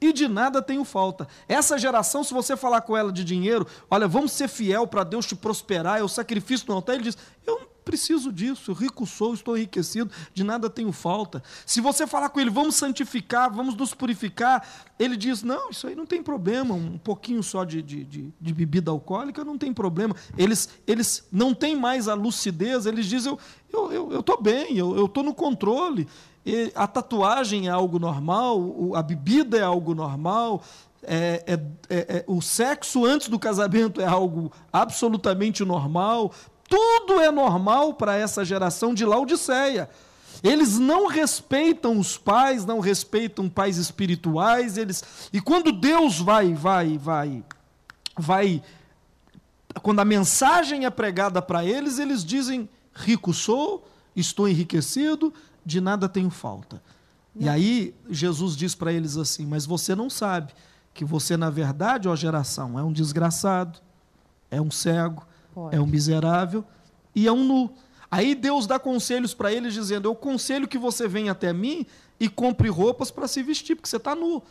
e 0.00 0.12
de 0.12 0.26
nada 0.28 0.62
tenho 0.62 0.84
falta. 0.84 1.28
Essa 1.46 1.76
geração, 1.78 2.24
se 2.24 2.32
você 2.32 2.56
falar 2.56 2.80
com 2.82 2.96
ela 2.96 3.12
de 3.12 3.22
dinheiro, 3.22 3.66
olha, 3.90 4.08
vamos 4.08 4.32
ser 4.32 4.48
fiel 4.48 4.86
para 4.86 5.04
Deus 5.04 5.26
te 5.26 5.36
prosperar, 5.36 6.00
é 6.00 6.02
o 6.02 6.08
sacrifício 6.08 6.66
no 6.68 6.74
altar, 6.74 6.94
ele 6.94 7.04
diz, 7.04 7.18
eu 7.46 7.60
não 7.60 7.66
preciso 7.84 8.32
disso, 8.32 8.72
rico 8.72 9.06
sou, 9.06 9.34
estou 9.34 9.56
enriquecido, 9.56 10.10
de 10.32 10.44
nada 10.44 10.68
tenho 10.70 10.92
falta. 10.92 11.42
Se 11.66 11.80
você 11.80 12.06
falar 12.06 12.28
com 12.28 12.40
ele, 12.40 12.50
vamos 12.50 12.74
santificar, 12.74 13.52
vamos 13.52 13.74
nos 13.74 13.94
purificar, 13.94 14.66
ele 14.98 15.16
diz, 15.16 15.42
não, 15.42 15.70
isso 15.70 15.86
aí 15.86 15.94
não 15.94 16.06
tem 16.06 16.22
problema, 16.22 16.74
um 16.74 16.98
pouquinho 16.98 17.42
só 17.42 17.64
de, 17.64 17.82
de, 17.82 18.04
de, 18.04 18.34
de 18.40 18.54
bebida 18.54 18.90
alcoólica 18.90 19.44
não 19.44 19.56
tem 19.58 19.72
problema. 19.72 20.14
Eles, 20.36 20.68
eles 20.86 21.26
não 21.32 21.54
têm 21.54 21.74
mais 21.76 22.08
a 22.08 22.14
lucidez, 22.14 22.86
eles 22.86 23.06
dizem, 23.06 23.32
eu 23.32 23.38
estou 23.66 24.12
eu, 24.12 24.22
tô 24.22 24.36
bem, 24.36 24.76
eu 24.76 25.06
estou 25.06 25.22
no 25.22 25.34
controle. 25.34 26.06
E 26.44 26.72
a 26.74 26.86
tatuagem 26.86 27.68
é 27.68 27.70
algo 27.70 27.98
normal, 27.98 28.94
a 28.94 29.02
bebida 29.02 29.58
é 29.58 29.62
algo 29.62 29.94
normal, 29.94 30.62
é- 31.02 31.44
é- 31.46 31.94
é- 31.94 32.16
é- 32.18 32.24
o 32.26 32.40
sexo 32.40 33.04
antes 33.04 33.28
do 33.28 33.38
casamento 33.38 34.00
é 34.00 34.06
algo 34.06 34.50
absolutamente 34.72 35.64
normal. 35.64 36.32
Tudo 36.70 37.20
é 37.20 37.30
normal 37.30 37.94
para 37.94 38.16
essa 38.16 38.44
geração 38.44 38.94
de 38.94 39.04
Laodiceia. 39.04 39.90
Eles 40.42 40.78
não 40.78 41.06
respeitam 41.06 41.98
os 41.98 42.16
pais, 42.16 42.64
não 42.64 42.80
respeitam 42.80 43.48
pais 43.48 43.76
espirituais, 43.76 44.78
eles 44.78 45.04
e 45.32 45.40
quando 45.40 45.72
Deus 45.72 46.18
vai, 46.18 46.54
vai, 46.54 46.96
vai, 46.96 47.44
vai 48.16 48.62
quando 49.82 50.00
a 50.00 50.04
mensagem 50.04 50.86
é 50.86 50.90
pregada 50.90 51.42
para 51.42 51.64
eles, 51.64 51.98
eles 51.98 52.24
dizem: 52.24 52.68
rico 52.94 53.34
sou, 53.34 53.86
estou 54.14 54.48
enriquecido, 54.48 55.34
de 55.66 55.80
nada 55.80 56.08
tenho 56.08 56.30
falta. 56.30 56.82
E 57.36 57.48
aí 57.48 57.94
Jesus 58.08 58.56
diz 58.56 58.74
para 58.74 58.92
eles 58.92 59.16
assim: 59.16 59.44
Mas 59.44 59.66
você 59.66 59.94
não 59.94 60.08
sabe 60.08 60.52
que 60.94 61.04
você, 61.04 61.36
na 61.36 61.50
verdade, 61.50 62.08
ó 62.08 62.16
geração, 62.16 62.78
é 62.78 62.82
um 62.82 62.92
desgraçado, 62.92 63.78
é 64.50 64.60
um 64.60 64.70
cego, 64.70 65.26
Pode. 65.54 65.76
é 65.76 65.80
um 65.80 65.86
miserável 65.86 66.64
e 67.14 67.26
é 67.26 67.32
um 67.32 67.44
nu. 67.44 67.70
Aí 68.10 68.34
Deus 68.34 68.66
dá 68.66 68.78
conselhos 68.78 69.32
para 69.34 69.52
eles, 69.52 69.72
dizendo: 69.72 70.08
Eu 70.08 70.14
conselho 70.14 70.66
que 70.66 70.78
você 70.78 71.06
venha 71.06 71.32
até 71.32 71.52
mim 71.52 71.86
e 72.18 72.28
compre 72.28 72.68
roupas 72.68 73.10
para 73.10 73.28
se 73.28 73.42
vestir, 73.42 73.76
porque 73.76 73.88
você 73.88 73.96
está 73.96 74.14
nu. 74.14 74.42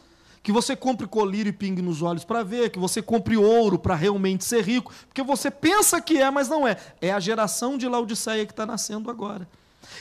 Que 0.42 0.54
você 0.54 0.74
compre 0.76 1.06
colírio 1.06 1.50
e 1.50 1.54
pingue 1.54 1.82
nos 1.82 2.02
olhos 2.02 2.24
para 2.24 2.44
ver, 2.44 2.70
que 2.70 2.80
você 2.80 3.02
compre 3.02 3.36
ouro 3.36 3.78
para 3.78 3.94
realmente 3.94 4.46
ser 4.46 4.64
rico, 4.64 4.94
porque 5.08 5.22
você 5.22 5.52
pensa 5.52 6.00
que 6.00 6.18
é, 6.18 6.32
mas 6.32 6.48
não 6.48 6.66
é. 6.66 6.78
É 7.02 7.12
a 7.12 7.20
geração 7.20 7.78
de 7.78 7.88
Laodiceia 7.88 8.46
que 8.46 8.54
está 8.54 8.66
nascendo 8.66 9.12
agora. 9.12 9.46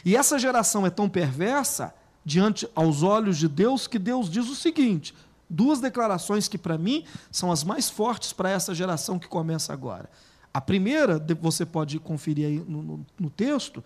E 0.04 0.16
essa 0.16 0.38
geração 0.38 0.86
é 0.86 0.90
tão 0.90 1.08
perversa 1.08 1.92
diante 2.24 2.68
aos 2.74 3.02
olhos 3.02 3.36
de 3.36 3.48
Deus 3.48 3.88
que 3.88 3.98
Deus 3.98 4.30
diz 4.30 4.48
o 4.48 4.54
seguinte: 4.54 5.12
duas 5.50 5.80
declarações 5.80 6.46
que 6.46 6.58
para 6.58 6.78
mim 6.78 7.04
são 7.32 7.50
as 7.50 7.64
mais 7.64 7.90
fortes 7.90 8.32
para 8.32 8.50
essa 8.50 8.72
geração 8.72 9.18
que 9.18 9.26
começa 9.26 9.72
agora. 9.72 10.08
A 10.52 10.60
primeira, 10.60 11.18
você 11.40 11.64
pode 11.66 11.98
conferir 11.98 12.46
aí 12.46 12.58
no, 12.66 12.82
no- 12.82 13.06
no 13.18 13.30
texto, 13.30 13.82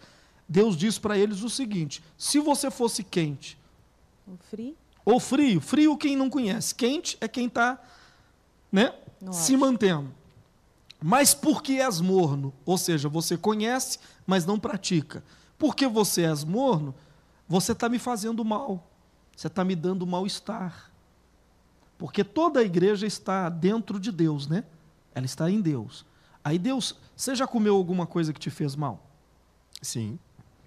Deus 0.48 0.76
diz 0.76 0.98
para 0.98 1.16
eles 1.18 1.42
o 1.42 1.50
seguinte: 1.50 2.02
se 2.16 2.38
você 2.38 2.70
fosse 2.70 3.02
quente 3.02 3.58
O 4.26 4.36
frio? 4.50 4.76
ou 5.04 5.18
frio, 5.20 5.60
frio 5.60 5.96
quem 5.96 6.16
não 6.16 6.30
conhece, 6.30 6.74
quente 6.74 7.16
é 7.20 7.26
quem 7.28 7.46
está 7.46 7.80
né, 8.70 8.94
se 9.32 9.52
auge. 9.52 9.56
mantendo. 9.56 10.12
Mas 11.04 11.34
porque 11.34 11.74
és 11.80 12.00
morno, 12.00 12.52
ou 12.64 12.78
seja, 12.78 13.08
você 13.08 13.36
conhece, 13.36 13.98
mas 14.24 14.46
não 14.46 14.58
pratica. 14.58 15.24
Porque 15.58 15.86
você 15.88 16.22
és 16.22 16.44
morno, 16.44 16.94
você 17.48 17.72
está 17.72 17.88
me 17.88 17.98
fazendo 17.98 18.44
mal. 18.44 18.88
Você 19.36 19.48
está 19.48 19.64
me 19.64 19.74
dando 19.74 20.06
mal-estar. 20.06 20.92
Porque 21.98 22.22
toda 22.22 22.60
a 22.60 22.62
igreja 22.62 23.06
está 23.06 23.48
dentro 23.48 23.98
de 23.98 24.12
Deus, 24.12 24.46
né? 24.46 24.64
Ela 25.14 25.26
está 25.26 25.50
em 25.50 25.60
Deus. 25.60 26.04
Aí 26.44 26.58
Deus, 26.58 26.96
você 27.16 27.34
já 27.34 27.46
comeu 27.46 27.76
alguma 27.76 28.06
coisa 28.06 28.32
que 28.32 28.40
te 28.40 28.50
fez 28.50 28.74
mal? 28.76 29.04
Sim. 29.80 30.18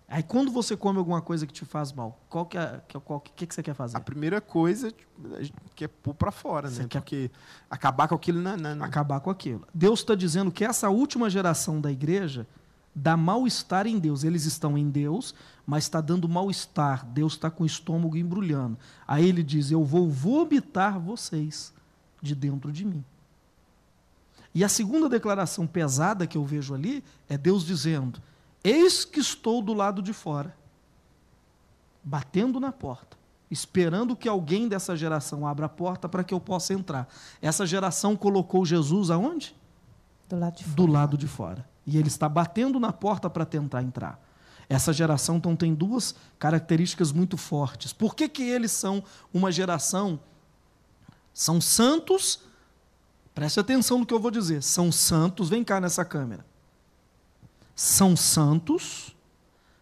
Aí 0.08 0.22
quando 0.22 0.52
você 0.52 0.78
come 0.78 1.00
alguma 1.00 1.20
coisa 1.22 1.48
que 1.48 1.54
te 1.54 1.66
faz 1.66 1.92
mal, 1.92 2.20
qual 2.30 2.46
que 2.46 2.58
é, 2.58 2.80
que, 2.88 3.00
qual, 3.00 3.20
que, 3.20 3.46
que 3.48 3.54
você 3.56 3.64
quer 3.64 3.74
fazer? 3.74 3.98
A 3.98 4.00
primeira 4.00 4.40
coisa 4.40 4.92
tipo, 4.92 5.38
gente 5.40 5.54
quer 5.76 5.88
pôr 5.88 6.14
para 6.14 6.32
fora, 6.32 6.70
Você 6.70 6.84
né? 6.84 6.88
quer- 6.88 7.00
Porque 7.00 7.32
acabar 7.70 8.08
com 8.08 8.14
aquilo 8.16 8.40
na, 8.40 8.56
na, 8.56 8.76
na- 8.76 8.86
acabar 8.86 9.20
com 9.20 9.32
aquilo. 9.32 9.68
Deus 9.74 10.00
está 10.02 10.14
dizendo 10.14 10.52
que 10.52 10.64
essa 10.64 10.90
última 10.90 11.28
geração 11.30 11.82
da 11.82 11.92
igreja 11.92 12.46
dá 12.94 13.18
mal-estar 13.18 13.88
em 13.88 13.98
Deus. 13.98 14.24
Eles 14.24 14.46
estão 14.46 14.78
em 14.78 14.90
Deus, 14.92 15.34
mas 15.66 15.86
está 15.86 16.00
dando 16.02 16.30
mal-estar. 16.30 17.04
Deus 17.08 17.34
está 17.34 17.50
com 17.50 17.64
o 17.64 17.66
estômago 17.66 18.16
embrulhando. 18.16 18.78
Aí 19.08 19.28
ele 19.28 19.42
diz: 19.44 19.72
Eu 19.72 19.84
vou 19.84 20.08
vomitar 20.10 21.00
vocês 21.00 21.74
de 22.22 22.36
dentro 22.36 22.72
de 22.72 22.86
mim. 22.86 23.04
E 24.56 24.64
a 24.64 24.70
segunda 24.70 25.10
declaração 25.10 25.68
pesada 25.68 26.26
que 26.26 26.38
eu 26.38 26.46
vejo 26.46 26.74
ali 26.74 27.04
é 27.28 27.38
Deus 27.38 27.66
dizendo: 27.66 28.22
Eis 28.64 29.04
que 29.04 29.20
estou 29.20 29.62
do 29.62 29.74
lado 29.74 30.02
de 30.02 30.14
fora, 30.14 30.56
batendo 32.02 32.58
na 32.58 32.72
porta, 32.72 33.18
esperando 33.52 34.16
que 34.16 34.30
alguém 34.30 34.70
dessa 34.70 34.96
geração 34.96 35.46
abra 35.46 35.66
a 35.66 35.70
porta 35.70 36.08
para 36.08 36.24
que 36.24 36.34
eu 36.34 36.40
possa 36.40 36.74
entrar. 36.74 37.06
Essa 37.42 37.66
geração 37.66 38.16
colocou 38.16 38.66
Jesus 38.66 39.12
aonde? 39.12 39.54
Do 40.30 40.40
lado 40.40 40.56
de 40.56 40.64
fora. 40.64 40.76
do 40.76 40.86
lado 40.88 41.18
de 41.18 41.28
fora. 41.28 41.70
E 41.86 41.98
ele 41.98 42.08
está 42.08 42.30
batendo 42.30 42.80
na 42.80 42.94
porta 42.94 43.30
para 43.30 43.46
tentar 43.46 43.84
entrar. 43.84 44.20
Essa 44.70 44.94
geração 44.94 45.36
então 45.36 45.56
tem 45.56 45.76
duas 45.76 46.16
características 46.40 47.12
muito 47.12 47.38
fortes. 47.38 47.92
Por 47.92 48.16
que, 48.16 48.30
que 48.30 48.44
eles 48.44 48.72
são 48.72 49.04
uma 49.34 49.52
geração? 49.52 50.18
São 51.34 51.60
santos. 51.60 52.40
Preste 53.36 53.60
atenção 53.60 54.00
no 54.00 54.06
que 54.06 54.14
eu 54.14 54.20
vou 54.20 54.32
dizer. 54.32 54.64
São 54.64 54.92
santos. 54.94 55.50
Vem 55.50 55.64
cá 55.64 55.82
nessa 55.82 56.06
câmera. 56.06 56.46
São 57.76 58.16
santos, 58.16 59.14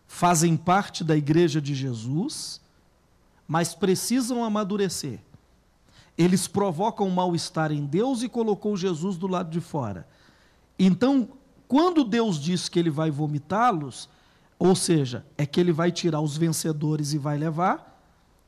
fazem 0.08 0.58
parte 0.58 1.04
da 1.04 1.16
igreja 1.16 1.62
de 1.62 1.76
Jesus, 1.76 2.60
mas 3.48 3.76
precisam 3.76 4.44
amadurecer. 4.44 5.20
Eles 6.18 6.48
provocam 6.48 7.08
mal-estar 7.12 7.72
em 7.72 7.86
Deus 7.86 8.24
e 8.24 8.30
colocou 8.30 8.76
Jesus 8.76 9.16
do 9.16 9.28
lado 9.28 9.52
de 9.52 9.62
fora. 9.62 10.08
Então, 10.78 11.30
quando 11.68 12.04
Deus 12.04 12.40
diz 12.40 12.68
que 12.68 12.80
ele 12.80 12.90
vai 12.90 13.12
vomitá-los, 13.12 14.10
ou 14.58 14.76
seja, 14.76 15.24
é 15.38 15.46
que 15.46 15.60
ele 15.60 15.72
vai 15.72 15.92
tirar 15.92 16.22
os 16.22 16.36
vencedores 16.36 17.14
e 17.14 17.20
vai 17.20 17.38
levar, 17.38 18.02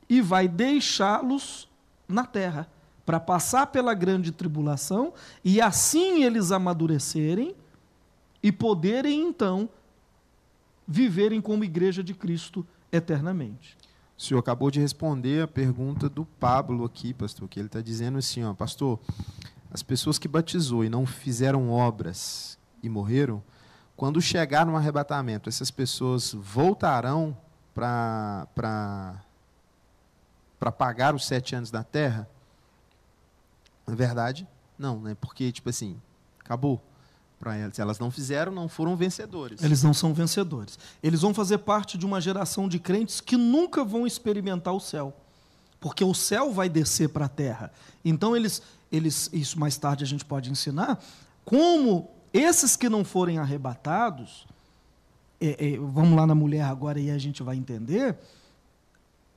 e 0.08 0.20
vai 0.20 0.48
deixá-los 0.48 1.68
na 2.08 2.24
terra, 2.24 2.68
para 3.06 3.20
passar 3.20 3.68
pela 3.68 3.94
grande 3.94 4.32
tribulação, 4.32 5.14
e 5.44 5.60
assim 5.60 6.24
eles 6.24 6.50
amadurecerem 6.50 7.54
e 8.42 8.50
poderem 8.50 9.22
então 9.22 9.68
viverem 10.86 11.40
como 11.40 11.64
igreja 11.64 12.02
de 12.02 12.12
Cristo 12.12 12.66
eternamente. 12.90 13.78
O 14.18 14.22
senhor 14.22 14.40
acabou 14.40 14.70
de 14.70 14.80
responder 14.80 15.42
a 15.42 15.48
pergunta 15.48 16.08
do 16.08 16.24
Pablo 16.24 16.84
aqui, 16.84 17.14
pastor, 17.14 17.48
que 17.48 17.60
ele 17.60 17.68
está 17.68 17.80
dizendo 17.80 18.18
assim, 18.18 18.42
ó, 18.42 18.52
pastor, 18.54 18.98
as 19.70 19.82
pessoas 19.82 20.18
que 20.18 20.26
batizou 20.26 20.84
e 20.84 20.88
não 20.88 21.06
fizeram 21.06 21.70
obras 21.70 22.58
e 22.82 22.88
morreram, 22.88 23.42
quando 23.96 24.20
chegar 24.20 24.66
no 24.66 24.76
arrebatamento, 24.76 25.48
essas 25.48 25.70
pessoas 25.70 26.32
voltarão 26.34 27.36
para 27.74 28.48
para 30.58 30.72
pagar 30.72 31.14
os 31.14 31.26
sete 31.26 31.54
anos 31.54 31.70
da 31.70 31.84
terra? 31.84 32.28
Na 33.86 33.94
verdade, 33.94 34.46
não, 34.78 35.00
né? 35.00 35.16
Porque, 35.20 35.50
tipo 35.52 35.68
assim, 35.68 36.00
acabou 36.40 36.82
para 37.38 37.56
elas. 37.56 37.78
Elas 37.78 37.98
não 37.98 38.10
fizeram, 38.10 38.52
não 38.52 38.68
foram 38.68 38.96
vencedores. 38.96 39.62
Eles 39.62 39.82
não 39.82 39.94
são 39.94 40.12
vencedores. 40.12 40.78
Eles 41.02 41.20
vão 41.20 41.32
fazer 41.32 41.58
parte 41.58 41.96
de 41.96 42.04
uma 42.04 42.20
geração 42.20 42.68
de 42.68 42.78
crentes 42.78 43.20
que 43.20 43.36
nunca 43.36 43.84
vão 43.84 44.06
experimentar 44.06 44.74
o 44.74 44.80
céu. 44.80 45.14
Porque 45.80 46.04
o 46.04 46.14
céu 46.14 46.52
vai 46.52 46.68
descer 46.68 47.10
para 47.10 47.26
a 47.26 47.28
terra. 47.28 47.72
Então, 48.04 48.34
eles, 48.34 48.62
eles, 48.90 49.30
isso 49.32 49.58
mais 49.58 49.76
tarde 49.76 50.04
a 50.04 50.06
gente 50.06 50.24
pode 50.24 50.50
ensinar, 50.50 51.02
como 51.44 52.10
esses 52.32 52.76
que 52.76 52.88
não 52.88 53.04
forem 53.04 53.38
arrebatados, 53.38 54.46
é, 55.40 55.74
é, 55.74 55.78
vamos 55.78 56.16
lá 56.16 56.26
na 56.26 56.34
mulher 56.34 56.62
agora 56.62 56.98
e 56.98 57.10
a 57.10 57.18
gente 57.18 57.42
vai 57.42 57.56
entender, 57.56 58.18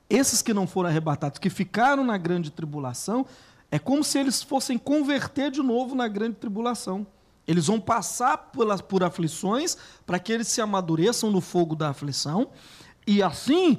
esses 0.08 0.42
que 0.42 0.52
não 0.52 0.66
foram 0.66 0.88
arrebatados, 0.88 1.38
que 1.38 1.48
ficaram 1.48 2.02
na 2.02 2.18
grande 2.18 2.50
tribulação, 2.50 3.24
é 3.70 3.78
como 3.78 4.02
se 4.02 4.18
eles 4.18 4.42
fossem 4.42 4.76
converter 4.76 5.50
de 5.50 5.62
novo 5.62 5.94
na 5.94 6.08
grande 6.08 6.36
tribulação. 6.36 7.06
Eles 7.46 7.66
vão 7.66 7.80
passar 7.80 8.36
por, 8.36 8.82
por 8.82 9.02
aflições 9.02 9.76
para 10.06 10.18
que 10.18 10.32
eles 10.32 10.48
se 10.48 10.60
amadureçam 10.60 11.30
no 11.30 11.40
fogo 11.40 11.74
da 11.74 11.90
aflição 11.90 12.48
e 13.06 13.22
assim 13.22 13.78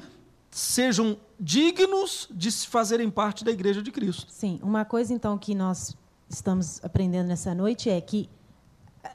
sejam 0.50 1.18
dignos 1.40 2.28
de 2.30 2.52
se 2.52 2.68
fazerem 2.68 3.10
parte 3.10 3.44
da 3.44 3.52
igreja 3.52 3.82
de 3.82 3.92
Cristo. 3.92 4.26
Sim, 4.30 4.60
uma 4.62 4.84
coisa 4.84 5.14
então 5.14 5.38
que 5.38 5.56
nós 5.56 5.96
estamos 6.30 6.84
aprendendo 6.84 7.28
nessa 7.28 7.56
noite 7.56 7.90
é 7.90 8.00
que 8.02 8.30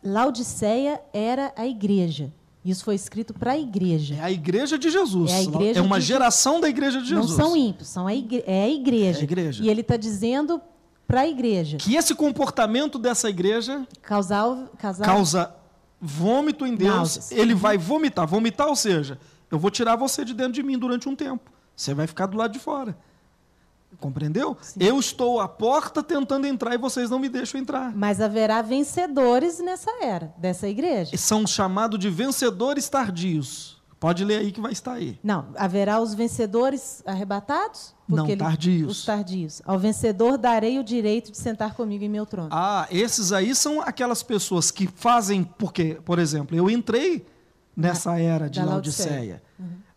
Laodiceia 0.03 1.01
era 1.13 1.53
a 1.57 1.67
igreja. 1.67 2.33
Isso 2.71 2.85
foi 2.85 2.95
escrito 2.97 3.33
para 3.33 3.53
a 3.53 3.59
igreja. 3.59 4.17
É 4.17 4.21
a 4.23 4.31
igreja 4.31 4.77
de 4.79 4.91
Jesus. 4.91 5.31
É 5.31 5.37
a 5.37 5.43
igreja 5.43 5.83
uma 5.83 6.01
de- 6.01 6.05
geração 6.07 6.61
da 6.61 6.69
igreja 6.69 7.01
de 7.01 7.09
Jesus. 7.09 7.31
Não 7.31 7.37
são 7.47 7.57
ímpios, 7.57 7.89
são 7.89 8.07
a 8.07 8.15
igre- 8.15 8.43
é 8.47 8.65
a 8.65 8.69
igreja. 8.69 9.19
É 9.19 9.21
a 9.21 9.25
igreja. 9.25 9.65
E 9.65 9.69
ele 9.69 9.81
está 9.83 9.97
dizendo 9.97 10.61
para 11.07 11.21
a 11.21 11.29
igreja 11.29 11.77
Que 11.77 11.95
esse 11.95 12.15
comportamento 12.15 12.99
dessa 12.99 13.31
igreja 13.31 13.87
causar, 14.03 14.69
causar 14.79 15.05
causa 15.05 15.55
vômito 16.01 16.67
em 16.67 16.75
Deus, 16.75 16.95
Náuseas. 16.95 17.33
ele 17.33 17.55
vai 17.55 17.79
vomitar. 17.79 18.27
Vomitar, 18.27 18.67
ou 18.69 18.77
seja, 18.77 19.19
eu 19.51 19.59
vou 19.59 19.71
tirar 19.71 19.97
você 19.97 20.25
de 20.25 20.35
dentro 20.35 20.53
de 20.53 20.63
mim 20.63 20.77
durante 20.79 21.09
um 21.09 21.15
tempo. 21.15 21.51
Você 21.75 21.95
vai 21.95 22.07
ficar 22.07 22.27
do 22.27 22.37
lado 22.37 22.53
de 22.53 22.59
fora. 22.59 22.97
Compreendeu? 24.01 24.57
Sim. 24.61 24.81
Eu 24.81 24.99
estou 24.99 25.41
à 25.41 25.49
porta 25.49 26.03
tentando 26.03 26.47
entrar 26.47 26.75
e 26.75 26.79
vocês 26.79 27.11
não 27.11 27.19
me 27.19 27.29
deixam 27.29 27.61
entrar. 27.61 27.95
Mas 27.97 28.21
haverá 28.21 28.63
vencedores 28.63 29.59
nessa 29.59 29.91
era, 30.03 30.35
dessa 30.37 30.69
igreja. 30.69 31.17
São 31.17 31.47
chamados 31.47 31.99
de 31.99 32.11
vencedores 32.11 32.89
tardios. 32.89 33.77
Pode 33.99 34.25
ler 34.25 34.41
aí 34.41 34.53
que 34.53 34.61
vai 34.61 34.73
estar 34.73 34.93
aí. 34.93 35.19
Não, 35.23 35.47
haverá 35.57 36.01
os 36.01 36.13
vencedores 36.13 37.03
arrebatados? 37.07 37.95
Não, 38.07 38.37
tardios. 38.37 38.99
Os 38.99 39.05
tardios. 39.05 39.63
Ao 39.65 39.79
vencedor 39.79 40.37
darei 40.37 40.79
o 40.79 40.85
direito 40.85 41.33
de 41.33 41.39
sentar 41.39 41.75
comigo 41.75 42.05
em 42.05 42.09
meu 42.09 42.27
trono. 42.27 42.51
Ah, 42.53 42.87
esses 42.91 43.33
aí 43.33 43.55
são 43.55 43.81
aquelas 43.81 44.23
pessoas 44.23 44.71
que 44.71 44.87
fazem. 44.87 45.43
Porque, 45.43 45.99
por 46.05 46.19
exemplo, 46.19 46.55
eu 46.55 46.69
entrei 46.69 47.27
nessa 47.75 48.19
era 48.19 48.51
de 48.51 48.61
da 48.61 48.67
Laodiceia, 48.67 49.11
Laodiceia. 49.11 49.43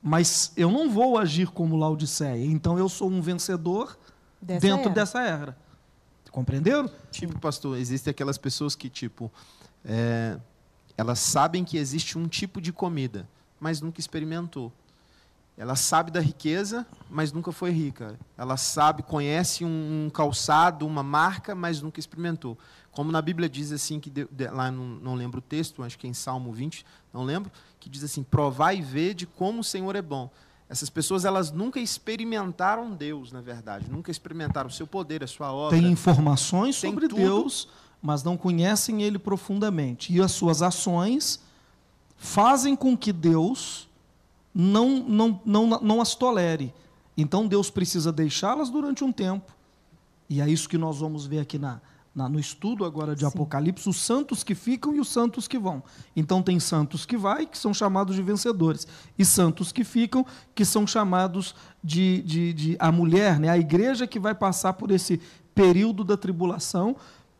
Mas 0.01 0.51
eu 0.55 0.71
não 0.71 0.89
vou 0.89 1.17
agir 1.17 1.47
como 1.49 1.75
Laodiceia. 1.75 2.45
Então 2.45 2.77
eu 2.77 2.87
sou 2.87 3.09
um 3.09 3.21
vencedor 3.21 3.97
Dessa 4.41 4.61
dentro 4.61 4.85
era. 4.85 4.93
dessa 4.93 5.21
era. 5.21 5.57
Compreenderam? 6.31 6.89
Tipo, 7.11 7.37
pastor, 7.39 7.77
existem 7.77 8.11
aquelas 8.11 8.37
pessoas 8.37 8.75
que, 8.75 8.89
tipo, 8.89 9.31
é, 9.83 10.39
elas 10.95 11.19
sabem 11.19 11.63
que 11.63 11.77
existe 11.77 12.17
um 12.17 12.27
tipo 12.27 12.61
de 12.61 12.71
comida, 12.71 13.27
mas 13.59 13.81
nunca 13.81 13.99
experimentou. 13.99 14.71
Ela 15.57 15.75
sabe 15.75 16.09
da 16.09 16.21
riqueza, 16.21 16.87
mas 17.09 17.33
nunca 17.33 17.51
foi 17.51 17.71
rica. 17.71 18.17
Ela 18.37 18.55
sabe, 18.55 19.03
conhece 19.03 19.65
um 19.65 20.09
calçado, 20.13 20.87
uma 20.87 21.03
marca, 21.03 21.53
mas 21.53 21.81
nunca 21.81 21.99
experimentou. 21.99 22.57
Como 22.91 23.11
na 23.11 23.21
Bíblia 23.21 23.49
diz 23.49 23.73
assim, 23.73 23.99
que 23.99 24.09
de, 24.09 24.25
de, 24.31 24.47
lá 24.47 24.71
não, 24.71 24.85
não, 24.85 25.15
lembro 25.15 25.39
o 25.39 25.41
texto, 25.41 25.83
acho 25.83 25.99
que 25.99 26.07
é 26.07 26.09
em 26.09 26.13
Salmo 26.13 26.53
20, 26.53 26.85
não 27.13 27.23
lembro, 27.23 27.51
que 27.89 27.93
diz 27.93 28.03
assim: 28.03 28.23
provai 28.23 28.77
e 28.77 28.81
vede 28.81 29.25
como 29.25 29.61
o 29.61 29.63
Senhor 29.63 29.95
é 29.95 30.01
bom. 30.01 30.29
Essas 30.69 30.89
pessoas 30.89 31.25
elas 31.25 31.51
nunca 31.51 31.79
experimentaram 31.79 32.91
Deus, 32.91 33.31
na 33.31 33.41
verdade, 33.41 33.89
nunca 33.89 34.11
experimentaram 34.11 34.69
o 34.69 34.71
seu 34.71 34.85
poder, 34.85 35.23
a 35.23 35.27
sua 35.27 35.51
obra. 35.51 35.77
Tem 35.77 35.91
informações 35.91 36.79
tem 36.79 36.91
sobre 36.91 37.07
tudo. 37.07 37.19
Deus, 37.19 37.67
mas 37.99 38.23
não 38.23 38.37
conhecem 38.37 39.01
Ele 39.01 39.17
profundamente. 39.17 40.13
E 40.13 40.21
as 40.21 40.31
suas 40.31 40.61
ações 40.61 41.39
fazem 42.17 42.75
com 42.75 42.95
que 42.95 43.11
Deus 43.11 43.89
não, 44.53 44.99
não, 44.99 45.41
não, 45.43 45.67
não 45.81 46.01
as 46.01 46.13
tolere. 46.13 46.71
Então 47.17 47.47
Deus 47.47 47.71
precisa 47.71 48.11
deixá-las 48.11 48.69
durante 48.69 49.03
um 49.03 49.11
tempo. 49.11 49.51
E 50.29 50.39
é 50.39 50.47
isso 50.47 50.69
que 50.69 50.77
nós 50.77 50.99
vamos 50.99 51.25
ver 51.25 51.39
aqui 51.39 51.57
na, 51.57 51.81
na 52.13 52.27
no 52.27 52.39
estudo 52.39 52.85
agora 52.85 53.15
de 53.15 53.21
Sim. 53.21 53.27
Apocalipse, 53.27 53.87
os 53.87 53.97
santos 53.97 54.43
que 54.43 54.55
ficam 54.55 54.95
e 54.95 54.99
os 54.99 55.09
santos 55.09 55.47
que 55.47 55.57
vão. 55.57 55.83
Então 56.15 56.41
tem 56.41 56.59
santos 56.59 57.05
que 57.05 57.17
vai, 57.17 57.45
que 57.45 57.57
são 57.57 57.73
chamados 57.73 58.15
de 58.15 58.21
vencedores, 58.21 58.87
e 59.17 59.23
santos 59.23 59.71
que 59.71 59.83
ficam, 59.83 60.25
que 60.53 60.65
são 60.65 60.85
chamados 60.85 61.55
de, 61.83 62.21
de, 62.23 62.53
de 62.53 62.77
a 62.79 62.91
mulher, 62.91 63.39
né? 63.39 63.49
a 63.49 63.57
igreja 63.57 64.07
que 64.07 64.19
vai 64.19 64.35
passar 64.35 64.73
por 64.73 64.91
esse 64.91 65.21
período 65.53 66.03
da 66.03 66.17
tribulação, 66.17 66.95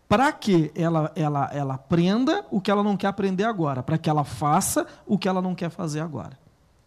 para 0.08 0.32
que 0.32 0.72
ela, 0.74 1.12
ela, 1.16 1.50
ela 1.54 1.74
aprenda 1.76 2.44
o 2.50 2.60
que 2.60 2.72
ela 2.72 2.84
não 2.84 2.98
quer 2.98 3.08
aprender 3.08 3.44
agora, 3.44 3.84
para 3.84 3.98
que 3.98 4.10
ela 4.10 4.24
faça 4.24 4.88
o 5.06 5.18
que 5.18 5.28
ela 5.28 5.42
não 5.42 5.54
quer 5.54 5.70
fazer 5.70 6.00
agora. 6.00 6.38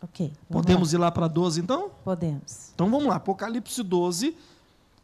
Ok. 0.02 0.32
Podemos 0.50 0.92
lá. 0.92 0.98
ir 0.98 1.00
lá 1.00 1.10
para 1.12 1.28
12 1.28 1.60
então? 1.60 1.90
Podemos. 2.02 2.72
Então 2.74 2.90
vamos 2.90 3.06
lá. 3.06 3.16
Apocalipse 3.16 3.80
12 3.84 4.36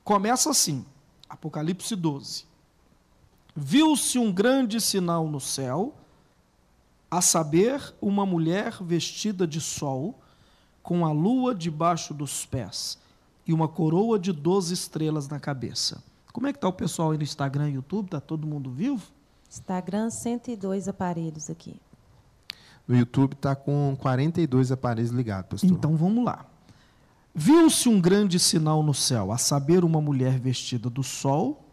começa 0.02 0.50
assim. 0.50 0.84
Apocalipse 1.28 1.94
12. 1.94 2.47
Viu-se 3.60 4.20
um 4.20 4.32
grande 4.32 4.80
sinal 4.80 5.26
no 5.26 5.40
céu, 5.40 5.92
a 7.10 7.20
saber, 7.20 7.92
uma 8.00 8.24
mulher 8.24 8.76
vestida 8.80 9.48
de 9.48 9.60
sol, 9.60 10.16
com 10.80 11.04
a 11.04 11.10
lua 11.10 11.52
debaixo 11.54 12.14
dos 12.14 12.46
pés 12.46 12.98
e 13.44 13.52
uma 13.52 13.66
coroa 13.66 14.16
de 14.16 14.32
doze 14.32 14.74
estrelas 14.74 15.28
na 15.28 15.40
cabeça. 15.40 16.00
Como 16.32 16.46
é 16.46 16.52
que 16.52 16.58
está 16.58 16.68
o 16.68 16.72
pessoal 16.72 17.10
aí 17.10 17.16
no 17.16 17.24
Instagram 17.24 17.70
e 17.70 17.74
YouTube? 17.74 18.04
Está 18.04 18.20
todo 18.20 18.46
mundo 18.46 18.70
vivo? 18.70 19.02
Instagram, 19.50 20.08
102 20.08 20.86
aparelhos 20.86 21.50
aqui. 21.50 21.80
No 22.86 22.96
YouTube 22.96 23.32
está 23.32 23.56
com 23.56 23.96
42 23.98 24.70
aparelhos 24.70 25.10
ligados, 25.10 25.50
pastor. 25.50 25.70
Então 25.70 25.96
vamos 25.96 26.24
lá. 26.24 26.46
Viu-se 27.34 27.88
um 27.88 28.00
grande 28.00 28.38
sinal 28.38 28.84
no 28.84 28.94
céu, 28.94 29.32
a 29.32 29.36
saber, 29.36 29.84
uma 29.84 30.00
mulher 30.00 30.38
vestida 30.38 30.88
do 30.88 31.02
sol, 31.02 31.67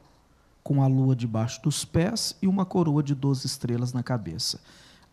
com 0.66 0.82
a 0.82 0.88
lua 0.88 1.16
debaixo 1.16 1.62
dos 1.62 1.86
pés 1.86 2.36
e 2.42 2.48
uma 2.48 2.66
coroa 2.66 3.04
de 3.04 3.14
12 3.14 3.46
estrelas 3.46 3.94
na 3.94 4.02
cabeça. 4.02 4.60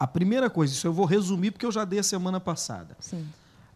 A 0.00 0.07
primeira 0.07 0.48
coisa, 0.48 0.72
isso 0.72 0.86
eu 0.86 0.94
vou 0.94 1.05
resumir 1.05 1.50
porque 1.50 1.66
eu 1.66 1.70
já 1.70 1.84
dei 1.84 1.98
a 1.98 2.03
semana 2.03 2.40
passada. 2.40 2.96
Sim. 2.98 3.28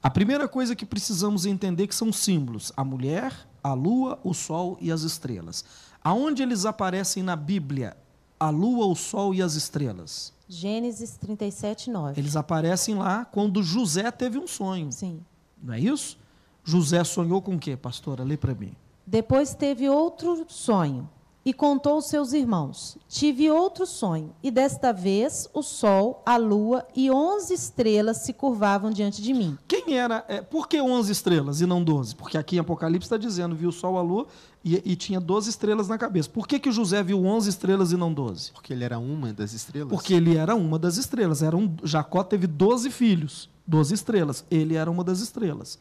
A 0.02 0.08
primeira 0.08 0.48
coisa 0.48 0.74
que 0.74 0.86
precisamos 0.86 1.44
entender 1.44 1.86
que 1.86 1.94
são 1.94 2.10
símbolos: 2.10 2.72
a 2.74 2.82
mulher, 2.82 3.30
a 3.62 3.74
lua, 3.74 4.18
o 4.24 4.32
sol 4.32 4.78
e 4.80 4.90
as 4.90 5.02
estrelas. 5.02 5.66
Aonde 6.02 6.42
eles 6.42 6.64
aparecem 6.64 7.22
na 7.22 7.36
Bíblia? 7.36 7.94
A 8.40 8.48
lua, 8.48 8.86
o 8.86 8.96
sol 8.96 9.34
e 9.34 9.42
as 9.42 9.54
estrelas? 9.54 10.32
Gênesis 10.48 11.18
37, 11.18 11.90
9. 11.90 12.18
Eles 12.18 12.36
aparecem 12.36 12.94
lá 12.94 13.26
quando 13.26 13.62
José 13.62 14.10
teve 14.10 14.38
um 14.38 14.46
sonho. 14.46 14.90
Sim. 14.90 15.20
Não 15.62 15.74
é 15.74 15.80
isso? 15.80 16.18
José 16.64 17.04
sonhou 17.04 17.42
com 17.42 17.56
o 17.56 17.58
quê, 17.58 17.76
pastora? 17.76 18.24
Lê 18.24 18.38
para 18.38 18.54
mim. 18.54 18.74
Depois 19.06 19.54
teve 19.54 19.90
outro 19.90 20.46
sonho 20.48 21.06
e 21.46 21.52
contou 21.52 21.92
aos 21.92 22.06
seus 22.06 22.32
irmãos: 22.32 22.98
Tive 23.08 23.48
outro 23.48 23.86
sonho, 23.86 24.34
e 24.42 24.50
desta 24.50 24.92
vez 24.92 25.48
o 25.54 25.62
sol, 25.62 26.20
a 26.26 26.36
lua 26.36 26.84
e 26.94 27.08
onze 27.08 27.54
estrelas 27.54 28.18
se 28.18 28.32
curvavam 28.32 28.90
diante 28.90 29.22
de 29.22 29.32
mim. 29.32 29.56
Quem 29.68 29.96
era? 29.96 30.24
É, 30.26 30.42
por 30.42 30.68
que 30.68 30.80
onze 30.80 31.12
estrelas 31.12 31.60
e 31.60 31.66
não 31.66 31.84
doze? 31.84 32.16
Porque 32.16 32.36
aqui 32.36 32.56
em 32.56 32.58
Apocalipse 32.58 33.06
está 33.06 33.16
dizendo: 33.16 33.54
viu 33.54 33.68
o 33.68 33.72
sol, 33.72 33.96
a 33.96 34.02
lua 34.02 34.26
e, 34.64 34.82
e 34.84 34.96
tinha 34.96 35.20
doze 35.20 35.48
estrelas 35.48 35.86
na 35.86 35.96
cabeça. 35.96 36.28
Por 36.28 36.48
que, 36.48 36.58
que 36.58 36.72
José 36.72 37.00
viu 37.00 37.24
onze 37.24 37.48
estrelas 37.48 37.92
e 37.92 37.96
não 37.96 38.12
doze? 38.12 38.50
Porque 38.50 38.72
ele 38.72 38.82
era 38.82 38.98
uma 38.98 39.32
das 39.32 39.52
estrelas. 39.52 39.88
Porque 39.88 40.14
ele 40.14 40.36
era 40.36 40.56
uma 40.56 40.80
das 40.80 40.96
estrelas. 40.96 41.44
Era 41.44 41.56
um, 41.56 41.72
Jacó 41.84 42.24
teve 42.24 42.48
doze 42.48 42.90
filhos, 42.90 43.48
doze 43.64 43.94
estrelas. 43.94 44.44
Ele 44.50 44.74
era 44.74 44.90
uma 44.90 45.04
das 45.04 45.20
estrelas. 45.20 45.78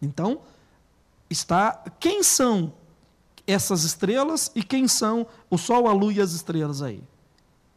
Então, 0.00 0.38
está. 1.28 1.82
Quem 1.98 2.22
são 2.22 2.72
essas 3.46 3.84
estrelas 3.84 4.50
e 4.54 4.62
quem 4.62 4.86
são 4.86 5.26
o 5.48 5.58
sol, 5.58 5.88
a 5.88 5.92
lua 5.92 6.12
e 6.12 6.20
as 6.20 6.32
estrelas 6.32 6.82
aí? 6.82 7.02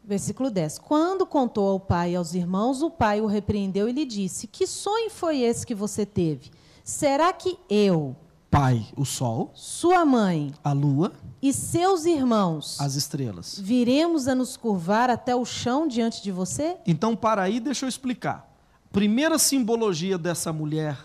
Versículo 0.04 0.50
10. 0.50 0.78
Quando 0.80 1.24
contou 1.24 1.68
ao 1.68 1.80
pai 1.80 2.12
e 2.12 2.16
aos 2.16 2.34
irmãos, 2.34 2.82
o 2.82 2.90
pai 2.90 3.22
o 3.22 3.26
repreendeu 3.26 3.88
e 3.88 3.92
lhe 3.92 4.04
disse: 4.04 4.46
Que 4.46 4.66
sonho 4.66 5.10
foi 5.10 5.40
esse 5.40 5.66
que 5.66 5.74
você 5.74 6.04
teve? 6.04 6.50
Será 6.84 7.32
que 7.32 7.58
eu, 7.70 8.14
pai, 8.50 8.86
o 8.94 9.06
sol, 9.06 9.50
sua 9.54 10.04
mãe, 10.04 10.52
a 10.62 10.72
lua 10.72 11.12
e 11.40 11.52
seus 11.54 12.04
irmãos, 12.04 12.78
as 12.78 12.94
estrelas, 12.94 13.58
viremos 13.58 14.28
a 14.28 14.34
nos 14.34 14.58
curvar 14.58 15.08
até 15.08 15.34
o 15.34 15.46
chão 15.46 15.88
diante 15.88 16.22
de 16.22 16.30
você? 16.30 16.76
Então, 16.86 17.16
para 17.16 17.42
aí, 17.42 17.58
deixa 17.58 17.86
eu 17.86 17.88
explicar. 17.88 18.52
Primeira 18.92 19.38
simbologia 19.38 20.18
dessa 20.18 20.52
mulher, 20.52 20.98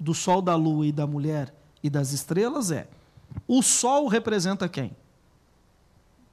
do 0.00 0.14
sol, 0.14 0.40
da 0.40 0.56
lua 0.56 0.86
e 0.86 0.92
da 0.92 1.06
mulher 1.06 1.54
e 1.82 1.90
das 1.90 2.12
estrelas 2.12 2.70
é 2.70 2.88
o 3.46 3.62
sol 3.62 4.08
representa 4.08 4.68
quem? 4.68 4.96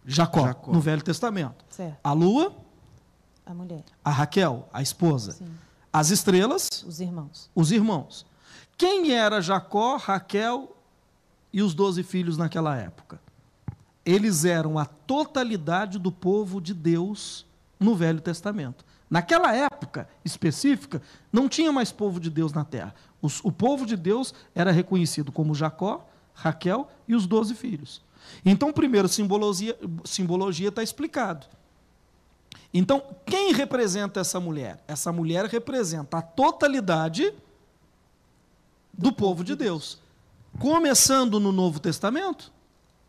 Jacó, 0.06 0.46
Jacó. 0.46 0.72
no 0.72 0.82
Velho 0.82 1.02
Testamento. 1.02 1.64
Certo. 1.70 1.98
A 2.04 2.12
lua? 2.14 2.54
A 3.46 3.54
mulher. 3.54 3.84
A 4.04 4.10
Raquel, 4.10 4.68
a 4.72 4.82
esposa. 4.82 5.34
Sim. 5.34 5.48
As 5.92 6.10
estrelas? 6.10 6.84
Os 6.88 7.00
irmãos. 7.00 7.50
Os 7.54 7.72
irmãos. 7.72 8.26
Quem 8.78 9.14
era 9.14 9.42
Jacó, 9.42 9.98
Raquel 9.98 10.76
e 11.52 11.62
os 11.62 11.74
doze 11.74 12.04
filhos 12.04 12.38
naquela 12.38 12.76
época? 12.76 13.22
Eles 14.06 14.44
eram 14.44 14.78
a 14.78 14.86
totalidade 14.86 15.98
do 16.00 16.12
povo 16.12 16.60
de 16.60 16.74
Deus 16.74 17.46
no 17.80 17.96
Velho 17.96 18.20
Testamento. 18.20 18.84
Naquela 19.10 19.56
época 19.56 20.10
específica, 20.26 21.02
não 21.32 21.48
tinha 21.48 21.72
mais 21.72 21.92
povo 21.92 22.20
de 22.20 22.30
Deus 22.30 22.52
na 22.52 22.66
terra. 22.66 22.96
Os, 23.22 23.40
o 23.44 23.52
povo 23.52 23.86
de 23.86 23.96
Deus 23.96 24.34
era 24.56 24.72
reconhecido 24.72 25.32
como 25.32 25.54
Jacó, 25.54 26.06
Raquel 26.34 26.90
e 27.08 27.16
os 27.16 27.28
doze 27.28 27.54
filhos. 27.54 28.02
Então, 28.46 28.72
primeiro, 28.72 29.08
simbologia 29.08 29.78
simbologia 30.04 30.70
está 30.70 30.82
explicado. 30.82 31.46
Então, 32.74 33.04
quem 33.26 33.54
representa 33.54 34.20
essa 34.20 34.40
mulher? 34.40 34.84
Essa 34.88 35.12
mulher 35.12 35.46
representa 35.46 36.18
a 36.18 36.22
totalidade 36.22 37.34
do 38.92 39.12
povo 39.12 39.44
de 39.44 39.56
Deus. 39.56 40.00
Começando 40.60 41.40
no 41.40 41.52
Novo 41.52 41.80
Testamento? 41.80 42.52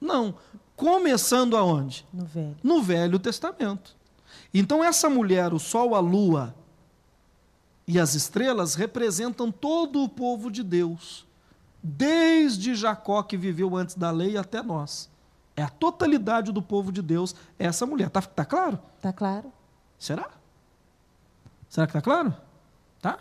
Não. 0.01 0.35
Começando 0.77 1.57
aonde? 1.57 2.07
No 2.13 2.25
Velho. 2.25 2.57
No 2.63 2.83
Velho 2.83 3.19
Testamento. 3.19 3.97
Então, 4.53 4.85
essa 4.85 5.09
mulher, 5.09 5.55
o 5.55 5.59
Sol, 5.59 5.95
a 5.95 6.01
Lua 6.01 6.55
e 7.87 7.99
as 7.99 8.15
estrelas, 8.15 8.75
representam 8.75 9.51
todo 9.51 10.03
o 10.03 10.09
povo 10.09 10.51
de 10.51 10.63
Deus 10.63 11.24
desde 11.87 12.75
Jacó, 12.75 13.23
que 13.23 13.37
viveu 13.37 13.77
antes 13.77 13.95
da 13.95 14.11
lei, 14.11 14.39
até 14.39 14.63
nós. 14.63 15.11
É 15.55 15.63
a 15.63 15.69
totalidade 15.69 16.51
do 16.51 16.63
povo 16.63 16.91
de 16.91 17.03
Deus, 17.03 17.37
é 17.59 17.67
essa 17.67 17.85
mulher. 17.85 18.07
Está 18.07 18.23
tá 18.23 18.45
claro? 18.45 18.81
Está 18.97 19.13
claro. 19.13 19.53
Será? 19.99 20.31
Será 21.69 21.87
que 21.87 21.91
está 21.91 22.01
claro? 22.01 22.35
Tá? 23.03 23.19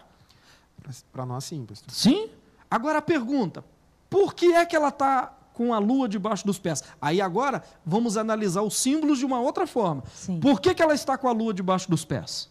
Para 1.12 1.26
nós, 1.26 1.44
sim, 1.44 1.66
pastor. 1.66 1.92
Sim? 1.92 2.30
Agora 2.72 3.00
a 3.00 3.02
pergunta: 3.02 3.64
por 4.10 4.34
que 4.34 4.54
é 4.54 4.66
que 4.66 4.76
ela 4.76 4.88
está 4.88 5.34
com 5.54 5.74
a 5.74 5.80
lua 5.80 6.08
debaixo 6.08 6.46
dos 6.46 6.58
pés? 6.58 6.84
Aí 7.02 7.22
agora 7.22 7.64
vamos 7.86 8.16
analisar 8.16 8.62
os 8.62 8.78
símbolos 8.78 9.20
de 9.20 9.26
uma 9.26 9.40
outra 9.40 9.68
forma. 9.68 10.04
Sim. 10.14 10.40
Por 10.40 10.62
que, 10.62 10.74
que 10.74 10.82
ela 10.82 10.94
está 10.94 11.18
com 11.18 11.28
a 11.28 11.32
lua 11.32 11.54
debaixo 11.54 11.90
dos 11.90 12.06
pés? 12.06 12.50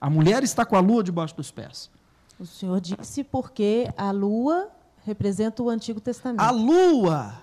A 0.00 0.10
mulher 0.10 0.44
está 0.44 0.64
com 0.66 0.76
a 0.76 0.80
lua 0.80 1.02
debaixo 1.02 1.34
dos 1.34 1.50
pés. 1.50 1.90
O 2.38 2.44
Senhor 2.44 2.80
disse 2.80 3.24
porque 3.24 3.88
a 3.96 4.10
lua 4.10 4.68
representa 5.04 5.62
o 5.62 5.70
Antigo 5.70 6.00
Testamento. 6.00 6.40
A 6.40 6.50
lua 6.50 7.34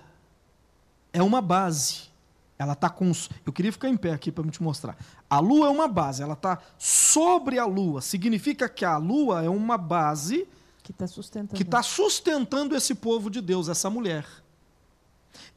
é 1.12 1.22
uma 1.22 1.40
base. 1.40 2.10
Ela 2.58 2.74
está 2.74 2.88
com. 2.88 3.10
Eu 3.44 3.52
queria 3.52 3.72
ficar 3.72 3.88
em 3.88 3.96
pé 3.96 4.12
aqui 4.12 4.30
para 4.30 4.44
me 4.44 4.50
te 4.50 4.62
mostrar. 4.62 4.96
A 5.28 5.40
lua 5.40 5.66
é 5.66 5.70
uma 5.70 5.88
base, 5.88 6.22
ela 6.22 6.34
está 6.34 6.58
sobre 6.78 7.58
a 7.58 7.64
lua. 7.64 8.00
Significa 8.00 8.68
que 8.68 8.84
a 8.84 8.96
lua 8.98 9.42
é 9.42 9.48
uma 9.48 9.76
base 9.76 10.46
que 10.82 10.92
está 10.92 11.06
sustentando. 11.06 11.56
tá 11.64 11.82
sustentando 11.82 12.76
esse 12.76 12.94
povo 12.94 13.30
de 13.30 13.40
Deus, 13.40 13.68
essa 13.68 13.88
mulher. 13.88 14.26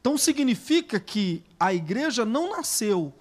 Então 0.00 0.16
significa 0.16 0.98
que 0.98 1.44
a 1.60 1.74
igreja 1.74 2.24
não 2.24 2.50
nasceu 2.50 3.12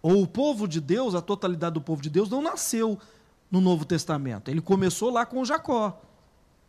ou 0.00 0.22
o 0.22 0.26
povo 0.26 0.68
de 0.68 0.80
Deus, 0.80 1.14
a 1.14 1.22
totalidade 1.22 1.74
do 1.74 1.80
povo 1.80 2.02
de 2.02 2.10
Deus, 2.10 2.28
não 2.28 2.42
nasceu 2.42 2.98
no 3.50 3.60
Novo 3.60 3.84
Testamento. 3.84 4.50
Ele 4.50 4.60
começou 4.60 5.10
lá 5.10 5.24
com 5.24 5.44
Jacó. 5.44 6.00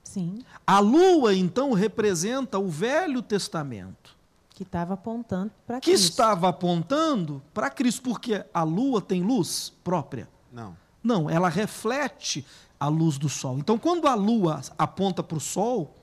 Sim. 0.05 0.39
A 0.65 0.79
lua, 0.79 1.35
então, 1.35 1.73
representa 1.73 2.57
o 2.57 2.69
Velho 2.69 3.21
Testamento, 3.21 4.15
Que 4.51 4.63
estava 4.63 4.93
apontando 4.93 5.51
para 5.67 5.81
que 5.81 5.91
estava 5.91 6.47
apontando 6.47 7.41
para 7.53 7.69
Cristo, 7.69 8.01
porque 8.03 8.45
a 8.53 8.63
lua 8.63 9.01
tem 9.01 9.21
luz 9.21 9.73
própria. 9.83 10.29
Não. 10.49 10.77
Não, 11.03 11.29
ela 11.29 11.49
reflete 11.49 12.45
a 12.79 12.87
luz 12.87 13.17
do 13.17 13.27
sol. 13.27 13.57
Então, 13.59 13.77
quando 13.77 14.07
a 14.07 14.15
lua 14.15 14.61
aponta 14.77 15.21
para 15.21 15.37
o 15.37 15.41
sol, 15.41 15.93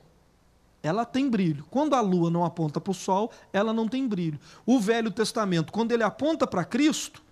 ela 0.83 1.05
tem 1.05 1.29
brilho. 1.29 1.65
Quando 1.71 1.95
a 1.95 2.01
lua 2.01 2.29
não 2.29 2.43
aponta 2.43 2.79
para 2.79 2.91
o 2.91 2.93
sol, 2.93 3.31
ela 3.51 3.73
não 3.73 3.87
tem 3.87 4.07
brilho. 4.07 4.39
O 4.65 4.79
Velho 4.79 5.09
Testamento, 5.09 5.71
quando 5.71 5.91
ele 5.91 6.03
aponta 6.03 6.45
para 6.45 6.63
Cristo, 6.65 7.22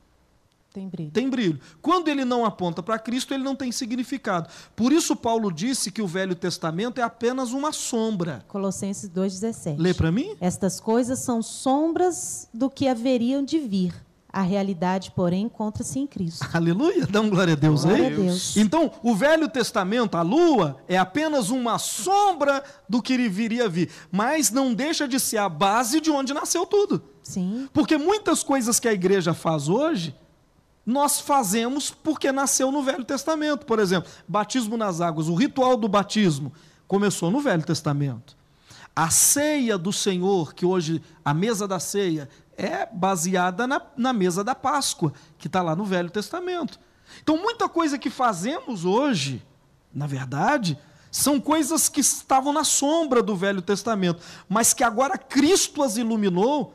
Tem 0.73 0.87
brilho. 0.87 1.11
tem 1.11 1.29
brilho. 1.29 1.59
Quando 1.81 2.07
ele 2.07 2.23
não 2.23 2.45
aponta 2.45 2.81
para 2.81 2.97
Cristo, 2.97 3.33
ele 3.33 3.43
não 3.43 3.55
tem 3.55 3.71
significado. 3.71 4.49
Por 4.75 4.93
isso, 4.93 5.15
Paulo 5.15 5.51
disse 5.51 5.91
que 5.91 6.01
o 6.01 6.07
Velho 6.07 6.33
Testamento 6.35 6.99
é 6.99 7.03
apenas 7.03 7.51
uma 7.51 7.71
sombra. 7.73 8.45
Colossenses 8.47 9.09
2,17. 9.09 9.75
Lê 9.77 9.93
para 9.93 10.11
mim? 10.11 10.35
Estas 10.39 10.79
coisas 10.79 11.19
são 11.19 11.41
sombras 11.41 12.47
do 12.53 12.69
que 12.69 12.87
haveriam 12.87 13.43
de 13.43 13.59
vir. 13.59 13.93
A 14.33 14.41
realidade, 14.41 15.11
porém, 15.13 15.43
encontra-se 15.43 15.99
em 15.99 16.07
Cristo. 16.07 16.47
Aleluia, 16.55 17.05
dá 17.05 17.19
um 17.19 17.29
glória 17.29 17.51
a 17.51 17.57
Deus 17.57 17.83
Glória 17.83 18.07
aí. 18.07 18.13
a 18.13 18.15
Deus. 18.15 18.55
Então, 18.55 18.89
o 19.03 19.13
Velho 19.13 19.49
Testamento, 19.49 20.15
a 20.15 20.21
lua, 20.21 20.77
é 20.87 20.97
apenas 20.97 21.49
uma 21.49 21.77
sombra 21.77 22.63
do 22.87 23.01
que 23.01 23.17
viria 23.27 23.65
a 23.65 23.67
vir, 23.67 23.89
mas 24.09 24.49
não 24.49 24.73
deixa 24.73 25.05
de 25.05 25.19
ser 25.19 25.37
a 25.37 25.49
base 25.49 25.99
de 25.99 26.09
onde 26.09 26.33
nasceu 26.33 26.65
tudo. 26.65 27.03
Sim, 27.21 27.67
Porque 27.73 27.97
muitas 27.97 28.41
coisas 28.41 28.79
que 28.79 28.87
a 28.87 28.93
igreja 28.93 29.33
faz 29.33 29.67
hoje, 29.67 30.15
nós 30.85 31.19
fazemos 31.19 31.91
porque 31.91 32.31
nasceu 32.31 32.71
no 32.71 32.81
Velho 32.81 33.05
Testamento. 33.05 33.65
Por 33.65 33.79
exemplo, 33.79 34.09
batismo 34.27 34.77
nas 34.77 35.01
águas, 35.01 35.27
o 35.27 35.35
ritual 35.35 35.77
do 35.77 35.87
batismo 35.87 36.51
começou 36.87 37.29
no 37.31 37.39
Velho 37.39 37.63
Testamento. 37.63 38.35
A 38.95 39.09
ceia 39.09 39.77
do 39.77 39.93
Senhor, 39.93 40.53
que 40.53 40.65
hoje, 40.65 41.01
a 41.23 41.33
mesa 41.33 41.67
da 41.67 41.79
ceia, 41.79 42.27
é 42.57 42.85
baseada 42.85 43.65
na, 43.65 43.81
na 43.95 44.11
mesa 44.11 44.43
da 44.43 44.53
Páscoa, 44.53 45.13
que 45.37 45.47
está 45.47 45.61
lá 45.61 45.75
no 45.75 45.85
Velho 45.85 46.09
Testamento. 46.09 46.79
Então, 47.21 47.37
muita 47.37 47.69
coisa 47.69 47.97
que 47.97 48.09
fazemos 48.09 48.83
hoje, 48.83 49.41
na 49.93 50.07
verdade, 50.07 50.77
são 51.09 51.39
coisas 51.39 51.89
que 51.89 51.99
estavam 51.99 52.53
na 52.53 52.63
sombra 52.63 53.21
do 53.21 53.35
Velho 53.35 53.61
Testamento, 53.61 54.21
mas 54.47 54.73
que 54.73 54.83
agora 54.83 55.17
Cristo 55.17 55.83
as 55.83 55.97
iluminou, 55.97 56.73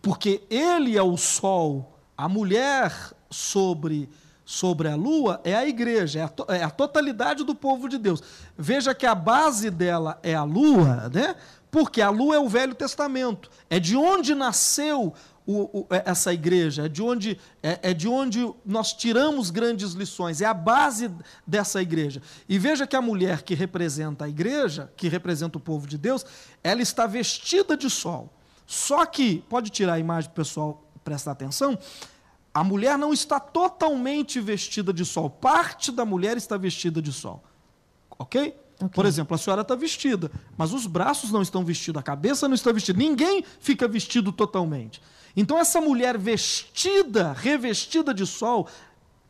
porque 0.00 0.42
Ele 0.48 0.96
é 0.96 1.02
o 1.02 1.16
sol, 1.16 1.98
a 2.16 2.28
mulher 2.28 3.12
sobre 3.32 4.08
sobre 4.44 4.88
a 4.88 4.96
lua 4.96 5.40
é 5.44 5.54
a 5.54 5.66
igreja, 5.66 6.18
é 6.18 6.22
a, 6.24 6.28
to- 6.28 6.46
é 6.48 6.62
a 6.64 6.68
totalidade 6.70 7.44
do 7.44 7.54
povo 7.54 7.88
de 7.88 7.96
Deus. 7.96 8.20
Veja 8.58 8.92
que 8.92 9.06
a 9.06 9.14
base 9.14 9.70
dela 9.70 10.18
é 10.22 10.34
a 10.34 10.42
lua, 10.42 11.08
né? 11.14 11.36
Porque 11.70 12.02
a 12.02 12.10
lua 12.10 12.34
é 12.34 12.38
o 12.40 12.48
Velho 12.48 12.74
Testamento, 12.74 13.48
é 13.70 13.78
de 13.78 13.96
onde 13.96 14.34
nasceu 14.34 15.14
o- 15.46 15.80
o- 15.80 15.86
é- 15.90 16.02
essa 16.06 16.34
igreja, 16.34 16.86
é 16.86 16.88
de, 16.88 17.00
onde, 17.00 17.38
é, 17.62 17.78
é 17.90 17.94
de 17.94 18.08
onde 18.08 18.52
nós 18.66 18.92
tiramos 18.92 19.48
grandes 19.50 19.92
lições, 19.92 20.40
é 20.40 20.44
a 20.44 20.52
base 20.52 21.08
dessa 21.46 21.80
igreja. 21.80 22.20
E 22.48 22.58
veja 22.58 22.84
que 22.86 22.96
a 22.96 23.00
mulher 23.00 23.42
que 23.42 23.54
representa 23.54 24.24
a 24.24 24.28
igreja, 24.28 24.92
que 24.96 25.08
representa 25.08 25.56
o 25.56 25.60
povo 25.60 25.86
de 25.86 25.96
Deus, 25.96 26.26
ela 26.64 26.82
está 26.82 27.06
vestida 27.06 27.76
de 27.76 27.88
sol. 27.88 28.28
Só 28.66 29.06
que, 29.06 29.42
pode 29.48 29.70
tirar 29.70 29.94
a 29.94 29.98
imagem 30.00 30.30
para 30.30 30.42
o 30.42 30.44
pessoal 30.44 30.84
prestar 31.04 31.30
atenção, 31.32 31.78
a 32.54 32.62
mulher 32.62 32.98
não 32.98 33.12
está 33.12 33.40
totalmente 33.40 34.40
vestida 34.40 34.92
de 34.92 35.04
sol. 35.04 35.30
Parte 35.30 35.90
da 35.90 36.04
mulher 36.04 36.36
está 36.36 36.56
vestida 36.56 37.00
de 37.00 37.12
sol. 37.12 37.42
Ok? 38.18 38.54
Ok. 38.74 38.88
Por 38.94 39.06
exemplo, 39.06 39.34
a 39.34 39.38
senhora 39.38 39.62
está 39.62 39.74
vestida, 39.74 40.30
mas 40.56 40.72
os 40.72 40.86
braços 40.86 41.30
não 41.30 41.40
estão 41.40 41.64
vestidos, 41.64 42.00
a 42.00 42.02
cabeça 42.02 42.48
não 42.48 42.54
está 42.54 42.72
vestida. 42.72 42.98
Ninguém 42.98 43.44
fica 43.60 43.86
vestido 43.86 44.32
totalmente. 44.32 45.00
Então, 45.36 45.58
essa 45.58 45.80
mulher 45.80 46.18
vestida, 46.18 47.32
revestida 47.32 48.12
de 48.12 48.26
sol, 48.26 48.68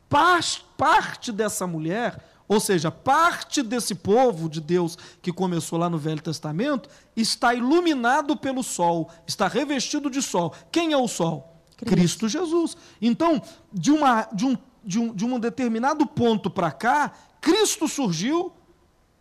parte 0.08 1.30
dessa 1.30 1.66
mulher, 1.66 2.18
ou 2.48 2.58
seja, 2.58 2.90
parte 2.90 3.62
desse 3.62 3.94
povo 3.94 4.48
de 4.48 4.60
Deus 4.60 4.98
que 5.20 5.32
começou 5.32 5.78
lá 5.78 5.88
no 5.88 5.98
Velho 5.98 6.20
Testamento, 6.20 6.88
está 7.16 7.54
iluminado 7.54 8.36
pelo 8.36 8.62
sol, 8.62 9.10
está 9.26 9.46
revestido 9.48 10.10
de 10.10 10.20
sol. 10.20 10.52
Quem 10.70 10.92
é 10.92 10.96
o 10.96 11.06
sol? 11.06 11.51
Cristo. 11.84 12.26
Cristo 12.26 12.28
Jesus. 12.28 12.76
Então, 13.00 13.40
de, 13.72 13.90
uma, 13.90 14.28
de, 14.32 14.46
um, 14.46 14.56
de, 14.84 14.98
um, 14.98 15.14
de 15.14 15.24
um 15.24 15.38
determinado 15.38 16.06
ponto 16.06 16.50
para 16.50 16.70
cá, 16.70 17.12
Cristo 17.40 17.88
surgiu, 17.88 18.52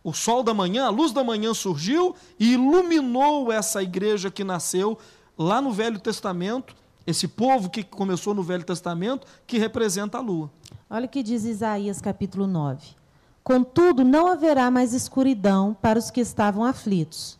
o 0.04 0.12
sol 0.12 0.42
da 0.42 0.52
manhã, 0.52 0.86
a 0.86 0.90
luz 0.90 1.12
da 1.12 1.22
manhã 1.22 1.54
surgiu 1.54 2.14
e 2.38 2.54
iluminou 2.54 3.52
essa 3.52 3.82
igreja 3.82 4.30
que 4.30 4.42
nasceu 4.42 4.98
lá 5.38 5.60
no 5.60 5.72
Velho 5.72 5.98
Testamento, 5.98 6.74
esse 7.06 7.26
povo 7.26 7.70
que 7.70 7.82
começou 7.82 8.34
no 8.34 8.42
Velho 8.42 8.64
Testamento, 8.64 9.26
que 9.46 9.58
representa 9.58 10.18
a 10.18 10.20
lua. 10.20 10.50
Olha 10.88 11.06
o 11.06 11.08
que 11.08 11.22
diz 11.22 11.44
Isaías 11.44 12.00
capítulo 12.00 12.46
9. 12.46 13.02
Contudo, 13.42 14.04
não 14.04 14.28
haverá 14.28 14.70
mais 14.70 14.92
escuridão 14.92 15.76
para 15.80 15.98
os 15.98 16.10
que 16.10 16.20
estavam 16.20 16.64
aflitos. 16.64 17.38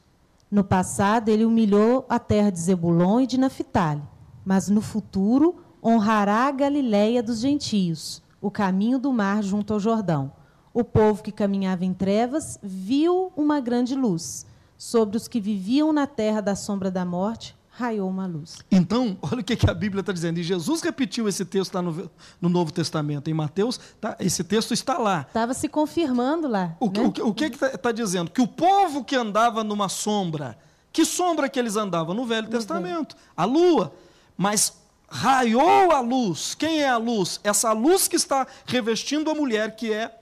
No 0.50 0.64
passado, 0.64 1.28
ele 1.28 1.44
humilhou 1.44 2.04
a 2.08 2.18
terra 2.18 2.50
de 2.50 2.58
Zebulon 2.58 3.20
e 3.20 3.26
de 3.26 3.38
Naphtali, 3.38 4.02
mas 4.44 4.68
no 4.68 4.80
futuro 4.80 5.56
honrará 5.84 6.46
a 6.46 6.50
Galiléia 6.50 7.22
dos 7.22 7.40
gentios, 7.40 8.22
o 8.40 8.50
caminho 8.50 8.98
do 8.98 9.12
mar 9.12 9.42
junto 9.42 9.72
ao 9.72 9.80
Jordão. 9.80 10.32
O 10.74 10.82
povo 10.84 11.22
que 11.22 11.30
caminhava 11.32 11.84
em 11.84 11.92
trevas 11.92 12.58
viu 12.62 13.32
uma 13.36 13.60
grande 13.60 13.94
luz. 13.94 14.46
Sobre 14.78 15.16
os 15.16 15.28
que 15.28 15.40
viviam 15.40 15.92
na 15.92 16.06
terra 16.06 16.40
da 16.40 16.56
sombra 16.56 16.90
da 16.90 17.04
morte, 17.04 17.54
raiou 17.68 18.08
uma 18.08 18.26
luz. 18.26 18.56
Então, 18.70 19.16
olha 19.22 19.40
o 19.40 19.44
que, 19.44 19.56
a 19.70 19.74
Bíblia 19.74 20.00
está 20.00 20.12
dizendo. 20.12 20.38
E 20.38 20.42
Jesus 20.42 20.80
repetiu 20.82 21.28
esse 21.28 21.44
texto 21.44 21.74
lá 21.74 21.82
no, 21.82 22.10
no 22.40 22.48
Novo 22.48 22.72
Testamento. 22.72 23.28
Em 23.28 23.34
Mateus, 23.34 23.78
tá, 24.00 24.16
esse 24.18 24.42
texto 24.42 24.72
está 24.74 24.98
lá. 24.98 25.26
Estava 25.28 25.52
se 25.54 25.68
confirmando 25.68 26.48
lá. 26.48 26.74
O, 26.80 26.90
que- 26.90 27.00
né? 27.00 27.06
o, 27.06 27.12
que- 27.12 27.22
o 27.22 27.34
que 27.34 27.44
está 27.44 27.92
dizendo? 27.92 28.30
Que 28.30 28.40
o 28.40 28.48
povo 28.48 29.04
que 29.04 29.14
andava 29.14 29.62
numa 29.62 29.88
sombra, 29.88 30.56
que 30.92 31.04
sombra 31.04 31.48
que 31.48 31.58
eles 31.58 31.76
andavam? 31.76 32.14
No 32.14 32.24
Velho 32.24 32.48
Testamento, 32.48 33.14
a 33.36 33.44
lua. 33.44 33.92
Mas 34.36 34.74
raiou 35.08 35.92
a 35.92 36.00
luz. 36.00 36.54
Quem 36.54 36.82
é 36.82 36.88
a 36.88 36.96
luz? 36.96 37.38
Essa 37.44 37.72
luz 37.72 38.08
que 38.08 38.16
está 38.16 38.46
revestindo 38.64 39.30
a 39.30 39.34
mulher, 39.34 39.76
que 39.76 39.92
é 39.92 40.18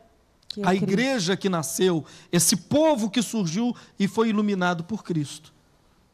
Que 0.49 0.63
é 0.63 0.67
a 0.67 0.75
igreja 0.75 1.37
que 1.37 1.49
nasceu, 1.49 2.05
esse 2.33 2.57
povo 2.57 3.09
que 3.09 3.23
surgiu 3.23 3.75
e 3.99 4.09
foi 4.09 4.31
iluminado 4.31 4.83
por 4.83 5.05
Cristo. 5.05 5.53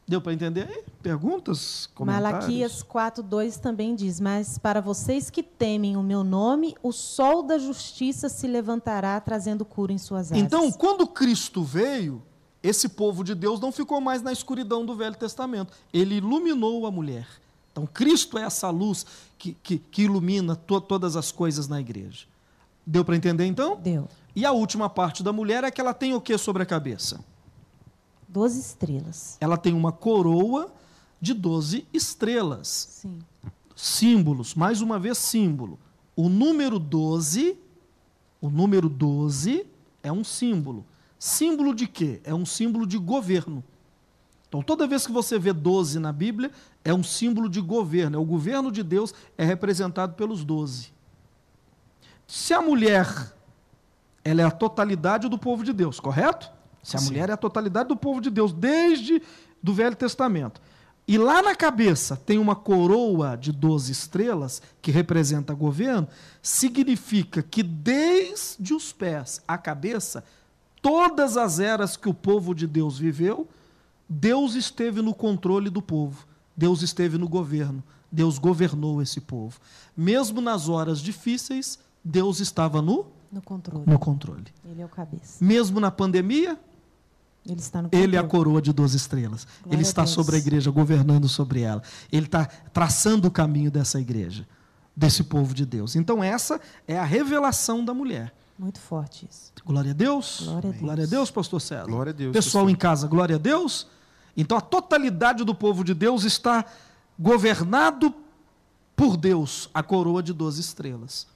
Deu 0.07 0.21
para 0.21 0.31
entender 0.31 0.69
aí? 0.69 0.83
Perguntas? 1.03 1.89
Comentários? 1.93 2.31
Malaquias 2.31 2.81
4:2 2.81 3.57
também 3.59 3.93
diz: 3.93 4.21
"Mas 4.21 4.57
para 4.57 4.79
vocês 4.79 5.29
que 5.29 5.43
temem 5.43 5.97
o 5.97 6.03
meu 6.03 6.23
nome, 6.23 6.77
o 6.81 6.93
sol 6.93 7.43
da 7.43 7.57
justiça 7.57 8.29
se 8.29 8.47
levantará 8.47 9.19
trazendo 9.19 9.65
cura 9.65 9.91
em 9.91 9.97
suas 9.97 10.31
asas." 10.31 10.37
Então, 10.41 10.71
quando 10.71 11.05
Cristo 11.07 11.61
veio, 11.61 12.23
esse 12.63 12.87
povo 12.87 13.21
de 13.21 13.35
Deus 13.35 13.59
não 13.59 13.69
ficou 13.71 13.99
mais 13.99 14.21
na 14.21 14.31
escuridão 14.31 14.85
do 14.85 14.95
Velho 14.95 15.15
Testamento. 15.15 15.73
Ele 15.91 16.15
iluminou 16.15 16.85
a 16.85 16.91
mulher. 16.91 17.27
Então, 17.77 17.85
Cristo 17.85 18.39
é 18.39 18.41
essa 18.41 18.71
luz 18.71 19.05
que, 19.37 19.53
que, 19.61 19.77
que 19.77 20.01
ilumina 20.01 20.55
to- 20.55 20.81
todas 20.81 21.15
as 21.15 21.31
coisas 21.31 21.67
na 21.67 21.79
igreja. 21.79 22.25
Deu 22.83 23.05
para 23.05 23.15
entender 23.15 23.45
então? 23.45 23.75
deu 23.79 24.07
E 24.35 24.43
a 24.47 24.51
última 24.51 24.89
parte 24.89 25.21
da 25.21 25.31
mulher 25.31 25.63
é 25.63 25.69
que 25.69 25.79
ela 25.79 25.93
tem 25.93 26.15
o 26.15 26.19
que 26.19 26.35
sobre 26.39 26.63
a 26.63 26.65
cabeça? 26.65 27.23
12 28.27 28.59
estrelas. 28.59 29.37
Ela 29.39 29.57
tem 29.57 29.73
uma 29.75 29.91
coroa 29.91 30.73
de 31.21 31.35
12 31.35 31.85
estrelas. 31.93 32.67
Sim. 32.67 33.19
símbolos, 33.75 34.55
mais 34.55 34.81
uma 34.81 34.97
vez 34.97 35.19
símbolo. 35.19 35.77
O 36.15 36.29
número 36.29 36.79
12, 36.79 37.55
o 38.41 38.49
número 38.49 38.89
12 38.89 39.67
é 40.01 40.11
um 40.11 40.23
símbolo. 40.23 40.83
Símbolo 41.19 41.75
de 41.75 41.85
quê? 41.87 42.21
É 42.23 42.33
um 42.33 42.43
símbolo 42.45 42.87
de 42.87 42.97
governo. 42.97 43.63
Então, 44.47 44.61
toda 44.61 44.87
vez 44.87 45.05
que 45.05 45.11
você 45.11 45.37
vê 45.37 45.51
12 45.51 45.99
na 45.99 46.13
Bíblia, 46.13 46.51
é 46.83 46.93
um 46.93 47.03
símbolo 47.03 47.49
de 47.49 47.59
governo. 47.59 48.15
É 48.15 48.19
o 48.19 48.25
governo 48.25 48.71
de 48.71 48.81
Deus 48.81 49.13
é 49.37 49.43
representado 49.43 50.13
pelos 50.13 50.43
12. 50.43 50.93
Se 52.25 52.53
a 52.53 52.61
mulher 52.61 53.33
ela 54.23 54.41
é 54.41 54.45
a 54.45 54.51
totalidade 54.51 55.29
do 55.29 55.37
povo 55.37 55.63
de 55.63 55.71
Deus, 55.71 55.99
correto? 55.99 56.51
Se 56.83 56.97
a 56.97 56.99
Sim. 56.99 57.07
mulher 57.07 57.29
é 57.29 57.33
a 57.33 57.37
totalidade 57.37 57.89
do 57.89 57.95
povo 57.95 58.19
de 58.19 58.29
Deus, 58.29 58.51
desde 58.51 59.21
do 59.63 59.73
Velho 59.73 59.95
Testamento. 59.95 60.61
E 61.07 61.17
lá 61.17 61.41
na 61.41 61.55
cabeça 61.55 62.17
tem 62.17 62.37
uma 62.37 62.55
coroa 62.55 63.37
de 63.37 63.53
12 63.53 63.91
estrelas, 63.91 64.61
que 64.81 64.91
representa 64.91 65.53
governo, 65.53 66.07
significa 66.41 67.41
que 67.41 67.63
desde 67.63 68.73
os 68.73 68.91
pés 68.91 69.41
à 69.47 69.57
cabeça, 69.57 70.23
todas 70.81 71.37
as 71.37 71.61
eras 71.61 71.95
que 71.95 72.09
o 72.09 72.13
povo 72.13 72.53
de 72.53 72.67
Deus 72.67 72.99
viveu, 72.99 73.47
Deus 74.09 74.55
esteve 74.55 75.01
no 75.01 75.13
controle 75.13 75.69
do 75.69 75.81
povo, 75.81 76.25
Deus 76.55 76.81
esteve 76.81 77.17
no 77.17 77.27
governo, 77.27 77.83
Deus 78.11 78.37
governou 78.37 79.01
esse 79.01 79.19
povo. 79.19 79.59
Mesmo 79.95 80.39
nas 80.41 80.69
horas 80.69 80.99
difíceis, 80.99 81.77
Deus 82.03 82.39
estava 82.39 82.81
no, 82.81 83.07
No 83.31 83.41
controle. 83.41 83.83
no 83.85 83.99
controle. 83.99 84.45
Ele 84.65 84.81
é 84.81 84.85
o 84.85 84.89
cabeça. 84.89 85.43
Mesmo 85.43 85.79
na 85.79 85.91
pandemia, 85.91 86.57
Ele 87.45 87.59
está 87.59 87.81
no. 87.81 87.89
Ele 87.91 88.15
é 88.15 88.19
a 88.19 88.23
coroa 88.23 88.61
de 88.61 88.71
12 88.71 88.95
estrelas. 88.95 89.45
Glória 89.61 89.75
Ele 89.75 89.81
a 89.85 89.89
está 89.89 90.03
Deus. 90.03 90.11
sobre 90.13 90.35
a 90.37 90.39
igreja, 90.39 90.71
governando 90.71 91.27
sobre 91.27 91.61
ela. 91.61 91.81
Ele 92.11 92.25
está 92.27 92.45
traçando 92.45 93.27
o 93.27 93.31
caminho 93.31 93.69
dessa 93.69 93.99
igreja, 93.99 94.47
desse 94.95 95.23
povo 95.25 95.53
de 95.53 95.65
Deus. 95.65 95.95
Então, 95.97 96.23
essa 96.23 96.61
é 96.87 96.97
a 96.97 97.03
revelação 97.03 97.83
da 97.83 97.93
mulher. 97.93 98.33
Muito 98.57 98.79
forte 98.79 99.27
isso. 99.29 99.51
Glória 99.65 99.91
a 99.91 99.93
Deus. 99.93 100.41
Glória 100.43 100.69
a 100.69 100.71
Deus. 100.71 100.81
Glória 100.81 101.03
a 101.03 101.07
Deus, 101.07 101.29
pastor 101.29 101.61
César. 101.61 101.85
Glória 101.85 102.09
a 102.11 102.13
Deus. 102.13 102.31
Pessoal 102.33 102.63
pastor. 102.63 102.71
em 102.71 102.75
casa, 102.75 103.07
glória 103.07 103.35
a 103.35 103.39
Deus. 103.39 103.87
Então, 104.37 104.55
a 104.55 104.61
totalidade 104.61 105.43
do 105.43 105.55
povo 105.55 105.83
de 105.83 105.95
Deus 105.95 106.23
está 106.23 106.63
governado 107.17 108.13
por 108.95 109.17
Deus, 109.17 109.69
a 109.73 109.81
coroa 109.81 110.21
de 110.21 110.31
12 110.31 110.61
estrelas. 110.61 111.27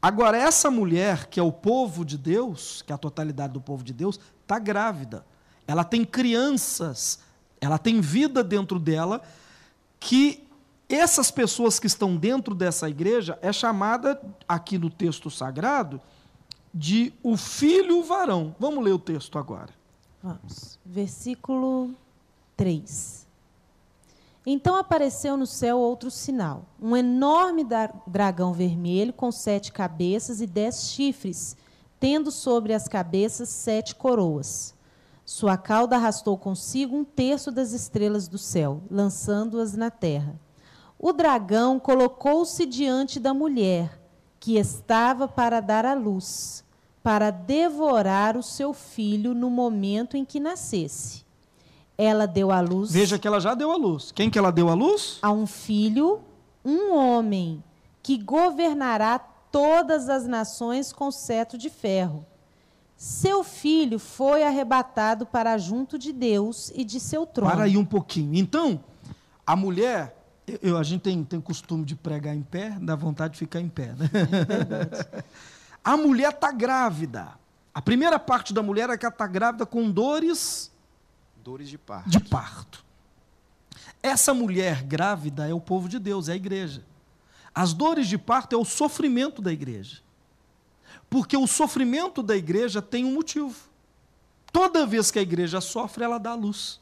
Agora, 0.00 0.36
essa 0.36 0.70
mulher, 0.70 1.26
que 1.26 1.40
é 1.40 1.42
o 1.42 1.50
povo 1.50 2.04
de 2.04 2.18
Deus, 2.18 2.82
que 2.82 2.92
é 2.92 2.94
a 2.94 2.98
totalidade 2.98 3.54
do 3.54 3.60
povo 3.60 3.82
de 3.82 3.92
Deus, 3.92 4.20
está 4.42 4.58
grávida. 4.58 5.24
Ela 5.66 5.82
tem 5.82 6.04
crianças, 6.04 7.18
ela 7.60 7.78
tem 7.78 8.00
vida 8.00 8.44
dentro 8.44 8.78
dela, 8.78 9.22
que 9.98 10.46
essas 10.88 11.30
pessoas 11.30 11.80
que 11.80 11.86
estão 11.86 12.16
dentro 12.16 12.54
dessa 12.54 12.88
igreja 12.88 13.38
é 13.42 13.52
chamada, 13.52 14.20
aqui 14.46 14.78
no 14.78 14.90
texto 14.90 15.30
sagrado, 15.30 16.00
de 16.72 17.12
o 17.22 17.36
filho 17.36 18.02
varão. 18.02 18.54
Vamos 18.60 18.84
ler 18.84 18.92
o 18.92 18.98
texto 18.98 19.38
agora. 19.38 19.70
Vamos. 20.22 20.78
Versículo 20.84 21.94
3. 22.56 23.26
Então 24.48 24.76
apareceu 24.76 25.36
no 25.36 25.46
céu 25.46 25.78
outro 25.78 26.10
sinal: 26.10 26.66
um 26.80 26.96
enorme 26.96 27.66
dragão 28.06 28.52
vermelho 28.52 29.12
com 29.12 29.32
sete 29.32 29.72
cabeças 29.72 30.40
e 30.40 30.46
dez 30.46 30.90
chifres, 30.90 31.56
tendo 31.98 32.30
sobre 32.30 32.72
as 32.72 32.86
cabeças 32.86 33.48
sete 33.48 33.94
coroas. 33.94 34.74
Sua 35.24 35.56
cauda 35.56 35.96
arrastou 35.96 36.38
consigo 36.38 36.96
um 36.96 37.04
terço 37.04 37.50
das 37.50 37.72
estrelas 37.72 38.28
do 38.28 38.38
céu, 38.38 38.80
lançando-as 38.88 39.74
na 39.74 39.90
terra. 39.90 40.38
O 40.96 41.12
dragão 41.12 41.80
colocou-se 41.80 42.64
diante 42.64 43.18
da 43.18 43.34
mulher, 43.34 44.00
que 44.38 44.56
estava 44.56 45.26
para 45.26 45.58
dar 45.58 45.84
à 45.84 45.94
luz, 45.94 46.64
para 47.02 47.32
devorar 47.32 48.36
o 48.36 48.42
seu 48.42 48.72
filho 48.72 49.34
no 49.34 49.50
momento 49.50 50.16
em 50.16 50.24
que 50.24 50.38
nascesse. 50.38 51.25
Ela 51.98 52.26
deu 52.26 52.50
à 52.52 52.60
luz 52.60 52.90
Veja 52.92 53.18
que 53.18 53.26
ela 53.26 53.40
já 53.40 53.54
deu 53.54 53.70
a 53.72 53.76
luz. 53.76 54.12
Quem 54.12 54.28
que 54.30 54.38
ela 54.38 54.50
deu 54.52 54.68
a 54.68 54.74
luz? 54.74 55.18
a 55.22 55.30
um 55.30 55.46
filho, 55.46 56.20
um 56.64 56.94
homem, 56.94 57.62
que 58.02 58.18
governará 58.18 59.18
todas 59.18 60.08
as 60.08 60.26
nações 60.26 60.92
com 60.92 61.10
cetro 61.10 61.56
de 61.56 61.70
ferro. 61.70 62.24
Seu 62.96 63.42
filho 63.44 63.98
foi 63.98 64.42
arrebatado 64.42 65.24
para 65.26 65.56
junto 65.58 65.98
de 65.98 66.12
Deus 66.12 66.70
e 66.74 66.84
de 66.84 66.98
seu 67.00 67.26
trono. 67.26 67.50
Para 67.50 67.64
aí 67.64 67.76
um 67.76 67.84
pouquinho. 67.84 68.34
Então, 68.34 68.80
a 69.46 69.54
mulher, 69.56 70.16
eu- 70.62 70.76
a 70.78 70.82
gente 70.82 71.02
tem, 71.02 71.22
tem 71.24 71.40
costume 71.40 71.84
de 71.84 71.94
pregar 71.94 72.34
em 72.34 72.42
pé, 72.42 72.76
dá 72.80 72.94
vontade 72.94 73.34
de 73.34 73.38
ficar 73.38 73.60
em 73.60 73.68
pé, 73.68 73.94
né? 73.96 74.08
a 75.84 75.96
mulher 75.96 76.30
está 76.32 76.50
grávida. 76.52 77.28
A 77.74 77.82
primeira 77.82 78.18
parte 78.18 78.54
da 78.54 78.62
mulher 78.62 78.88
é 78.90 78.96
que 78.96 79.04
ela 79.04 79.12
está 79.14 79.26
grávida 79.26 79.66
com 79.66 79.90
dores 79.90 80.70
Dores 81.46 81.68
de 81.68 81.78
parto. 81.78 82.10
de 82.10 82.18
parto. 82.18 82.84
Essa 84.02 84.34
mulher 84.34 84.82
grávida 84.82 85.48
é 85.48 85.54
o 85.54 85.60
povo 85.60 85.88
de 85.88 86.00
Deus, 86.00 86.28
é 86.28 86.32
a 86.32 86.34
igreja. 86.34 86.84
As 87.54 87.72
dores 87.72 88.08
de 88.08 88.18
parto 88.18 88.56
é 88.56 88.58
o 88.58 88.64
sofrimento 88.64 89.40
da 89.40 89.52
igreja. 89.52 90.00
Porque 91.08 91.36
o 91.36 91.46
sofrimento 91.46 92.20
da 92.20 92.36
igreja 92.36 92.82
tem 92.82 93.04
um 93.04 93.14
motivo. 93.14 93.54
Toda 94.52 94.84
vez 94.84 95.12
que 95.12 95.20
a 95.20 95.22
igreja 95.22 95.60
sofre, 95.60 96.02
ela 96.02 96.18
dá 96.18 96.34
luz. 96.34 96.80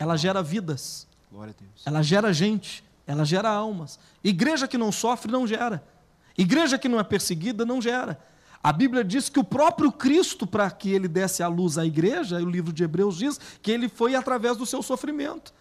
Ela 0.00 0.16
gera 0.16 0.42
vidas. 0.42 1.06
Glória 1.30 1.54
a 1.56 1.62
Deus. 1.62 1.82
Ela 1.86 2.02
gera 2.02 2.32
gente, 2.32 2.82
ela 3.06 3.24
gera 3.24 3.50
almas. 3.50 4.00
Igreja 4.24 4.66
que 4.66 4.76
não 4.76 4.90
sofre 4.90 5.30
não 5.30 5.46
gera. 5.46 5.80
Igreja 6.36 6.76
que 6.76 6.88
não 6.88 6.98
é 6.98 7.04
perseguida 7.04 7.64
não 7.64 7.80
gera. 7.80 8.20
A 8.62 8.72
Bíblia 8.72 9.02
diz 9.02 9.28
que 9.28 9.40
o 9.40 9.44
próprio 9.44 9.90
Cristo, 9.90 10.46
para 10.46 10.70
que 10.70 10.90
ele 10.90 11.08
desse 11.08 11.42
a 11.42 11.48
luz 11.48 11.78
à 11.78 11.84
igreja, 11.84 12.36
o 12.36 12.48
livro 12.48 12.72
de 12.72 12.84
Hebreus 12.84 13.16
diz 13.16 13.40
que 13.60 13.72
ele 13.72 13.88
foi 13.88 14.14
através 14.14 14.56
do 14.56 14.64
seu 14.64 14.82
sofrimento. 14.82 15.52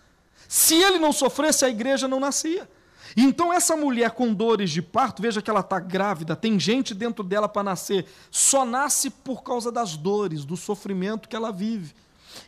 Se 0.47 0.75
ele 0.75 0.99
não 0.99 1.11
sofresse, 1.11 1.65
a 1.65 1.69
igreja 1.69 2.07
não 2.07 2.19
nascia. 2.19 2.69
Então, 3.17 3.51
essa 3.51 3.75
mulher 3.75 4.11
com 4.11 4.33
dores 4.33 4.69
de 4.69 4.81
parto, 4.81 5.21
veja 5.21 5.41
que 5.41 5.49
ela 5.49 5.61
está 5.61 5.79
grávida, 5.79 6.35
tem 6.35 6.59
gente 6.59 6.93
dentro 6.93 7.23
dela 7.23 7.49
para 7.49 7.63
nascer, 7.63 8.05
só 8.29 8.63
nasce 8.63 9.09
por 9.09 9.43
causa 9.43 9.71
das 9.71 9.97
dores, 9.97 10.45
do 10.45 10.55
sofrimento 10.55 11.27
que 11.27 11.35
ela 11.35 11.51
vive. 11.51 11.93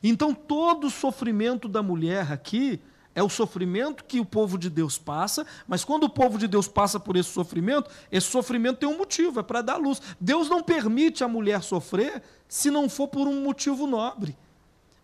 Então, 0.02 0.34
todo 0.34 0.88
o 0.88 0.92
sofrimento 0.92 1.68
da 1.68 1.82
mulher 1.82 2.32
aqui 2.32 2.80
é 3.16 3.22
o 3.22 3.30
sofrimento 3.30 4.04
que 4.04 4.20
o 4.20 4.26
povo 4.26 4.58
de 4.58 4.70
Deus 4.70 4.98
passa, 4.98 5.46
mas 5.68 5.84
quando 5.84 6.06
o 6.06 6.10
povo 6.10 6.38
de 6.38 6.48
Deus 6.48 6.68
passa 6.68 7.00
por 7.00 7.16
esse 7.16 7.30
sofrimento, 7.30 7.90
esse 8.12 8.28
sofrimento 8.28 8.80
tem 8.80 8.90
um 8.90 8.98
motivo, 8.98 9.40
é 9.40 9.44
para 9.44 9.62
dar 9.62 9.78
luz. 9.78 10.02
Deus 10.20 10.50
não 10.50 10.64
permite 10.64 11.24
a 11.24 11.28
mulher 11.28 11.62
sofrer 11.62 12.22
se 12.48 12.70
não 12.70 12.90
for 12.90 13.08
por 13.08 13.28
um 13.28 13.44
motivo 13.44 13.88
nobre. 13.88 14.36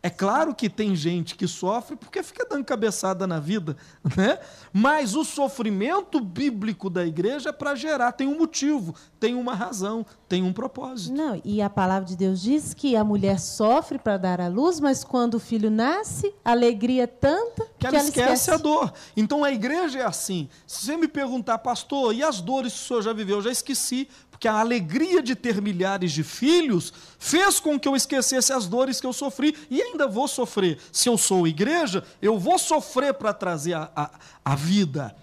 É 0.01 0.09
claro 0.09 0.55
que 0.55 0.69
tem 0.69 0.95
gente 0.95 1.35
que 1.35 1.45
sofre 1.45 1.97
porque 1.97 2.23
fica 2.23 2.47
dando 2.49 2.63
cabeçada 2.63 3.27
na 3.27 3.37
vida, 3.37 3.75
né? 4.15 4.39
Mas 4.71 5.13
o 5.13 5.25
sofrimento 5.25 6.21
bíblico 6.21 6.89
da 6.89 7.05
igreja 7.05 7.49
é 7.49 7.51
para 7.51 7.75
gerar, 7.75 8.13
tem 8.13 8.25
um 8.25 8.37
motivo, 8.37 8.95
tem 9.19 9.35
uma 9.35 9.53
razão, 9.53 10.05
tem 10.29 10.41
um 10.41 10.53
propósito. 10.53 11.13
Não, 11.13 11.41
e 11.43 11.61
a 11.61 11.69
palavra 11.69 12.07
de 12.07 12.15
Deus 12.15 12.41
diz 12.41 12.73
que 12.73 12.95
a 12.95 13.03
mulher 13.03 13.41
sofre 13.41 13.99
para 13.99 14.15
dar 14.15 14.39
à 14.39 14.47
luz, 14.47 14.79
mas 14.79 15.03
quando 15.03 15.33
o 15.33 15.39
filho 15.39 15.69
nasce, 15.69 16.33
a 16.45 16.51
alegria 16.51 17.03
é 17.03 17.07
tanta 17.07 17.67
que 17.77 17.85
ela, 17.85 17.97
esquece, 17.97 18.51
a 18.51 18.57
dor. 18.57 18.93
Então 19.17 19.43
a 19.43 19.51
igreja 19.51 19.99
é 19.99 20.05
assim. 20.05 20.47
Se 20.65 20.85
você 20.85 20.95
me 20.95 21.09
perguntar, 21.09 21.57
pastor, 21.57 22.15
e 22.15 22.23
as 22.23 22.39
dores 22.39 22.71
que 22.71 22.79
o 22.79 22.87
senhor 22.87 23.01
já 23.01 23.11
viveu? 23.11 23.37
Eu 23.37 23.41
já 23.41 23.51
esqueci, 23.51 24.07
porque 24.39 24.47
a 24.47 24.53
alegria 24.61 25.21
de 25.21 25.35
ter 25.35 25.61
milhares 25.61 26.13
de 26.13 26.23
filhos 26.23 26.93
fez 27.19 27.59
com 27.59 27.77
que 27.77 27.85
eu 27.89 27.93
esquecesse 27.93 28.53
as 28.53 28.67
dores 28.67 29.01
que 29.01 29.05
eu 29.05 29.11
sofri 29.11 29.53
e 29.69 29.81
ainda 29.81 30.07
vou 30.07 30.29
sofrer. 30.29 30.79
Se 30.93 31.09
eu 31.09 31.17
sou 31.17 31.45
igreja, 31.45 32.05
eu 32.21 32.39
vou 32.39 32.57
sofrer 32.57 33.13
para 33.15 33.33
trazer 33.33 33.73
a, 33.73 33.91
a, 33.93 34.09
a 34.45 34.55
vida. 34.55 35.13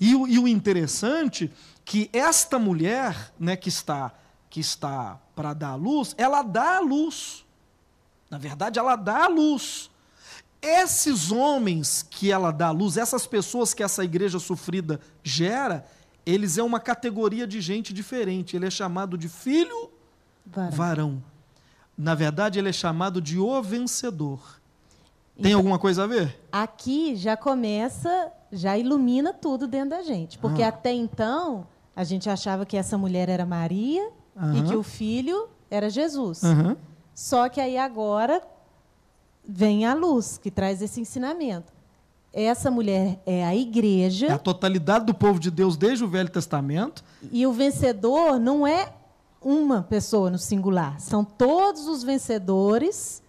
E, 0.00 0.16
o- 0.16 0.26
e 0.26 0.40
o 0.40 0.48
interessante 0.48 1.52
que 1.84 2.10
esta 2.12 2.58
mulher, 2.58 3.32
né, 3.38 3.54
que 3.54 3.68
está 3.68 4.12
que 4.50 4.58
está 4.58 5.20
para 5.36 5.52
dar 5.54 5.68
a 5.70 5.74
luz, 5.76 6.12
ela 6.18 6.42
dá 6.42 6.78
a 6.78 6.80
luz. 6.80 7.44
Na 8.28 8.38
verdade, 8.38 8.76
ela 8.80 8.96
dá 8.96 9.26
a 9.26 9.28
luz. 9.28 9.88
Esses 10.60 11.30
homens 11.30 12.04
que 12.10 12.32
ela 12.32 12.50
dá 12.50 12.68
à 12.68 12.70
luz, 12.72 12.96
essas 12.96 13.24
pessoas 13.24 13.72
que 13.72 13.84
essa 13.84 14.02
igreja 14.02 14.40
sofrida 14.40 14.98
gera, 15.22 15.86
eles 16.26 16.56
é 16.58 16.62
uma 16.62 16.80
categoria 16.80 17.46
de 17.46 17.60
gente 17.60 17.92
diferente. 17.92 18.56
Ele 18.56 18.66
é 18.66 18.70
chamado 18.70 19.16
de 19.18 19.28
filho 19.28 19.90
Varão. 20.46 20.70
varão. 20.70 21.22
Na 21.96 22.14
verdade, 22.14 22.58
ele 22.58 22.68
é 22.68 22.72
chamado 22.72 23.20
de 23.20 23.38
o 23.38 23.62
vencedor. 23.62 24.40
Tem 25.36 25.46
Então- 25.46 25.58
alguma 25.58 25.78
coisa 25.78 26.04
a 26.04 26.06
ver? 26.06 26.40
Aqui 26.50 27.14
já 27.16 27.36
começa, 27.36 28.32
já 28.52 28.76
ilumina 28.78 29.32
tudo 29.32 29.66
dentro 29.66 29.90
da 29.90 30.02
gente. 30.02 30.38
Porque 30.38 30.62
Ah. 30.62 30.68
até 30.68 30.92
então, 30.92 31.66
a 31.94 32.04
gente 32.04 32.28
achava 32.30 32.64
que 32.64 32.76
essa 32.76 32.96
mulher 32.96 33.28
era 33.28 33.44
Maria 33.44 34.10
e 34.56 34.62
que 34.68 34.74
o 34.76 34.82
filho 34.82 35.48
era 35.70 35.90
Jesus. 35.90 36.40
Só 37.14 37.48
que 37.48 37.60
aí 37.60 37.76
agora 37.78 38.42
vem 39.46 39.84
a 39.86 39.94
luz, 39.94 40.38
que 40.38 40.50
traz 40.50 40.80
esse 40.82 41.00
ensinamento. 41.00 41.72
Essa 42.34 42.68
mulher 42.68 43.22
é 43.24 43.44
a 43.44 43.54
igreja 43.54 44.26
É 44.26 44.32
a 44.32 44.38
totalidade 44.38 45.06
do 45.06 45.14
povo 45.14 45.38
de 45.38 45.52
Deus 45.52 45.76
desde 45.76 46.02
o 46.04 46.08
Velho 46.08 46.28
Testamento. 46.28 47.04
e 47.30 47.46
o 47.46 47.52
vencedor 47.52 48.40
não 48.40 48.66
é 48.66 48.92
uma 49.40 49.82
pessoa 49.82 50.30
no 50.30 50.38
singular, 50.38 50.98
são 51.00 51.22
todos 51.24 51.86
os 51.86 52.02
vencedores. 52.02 53.22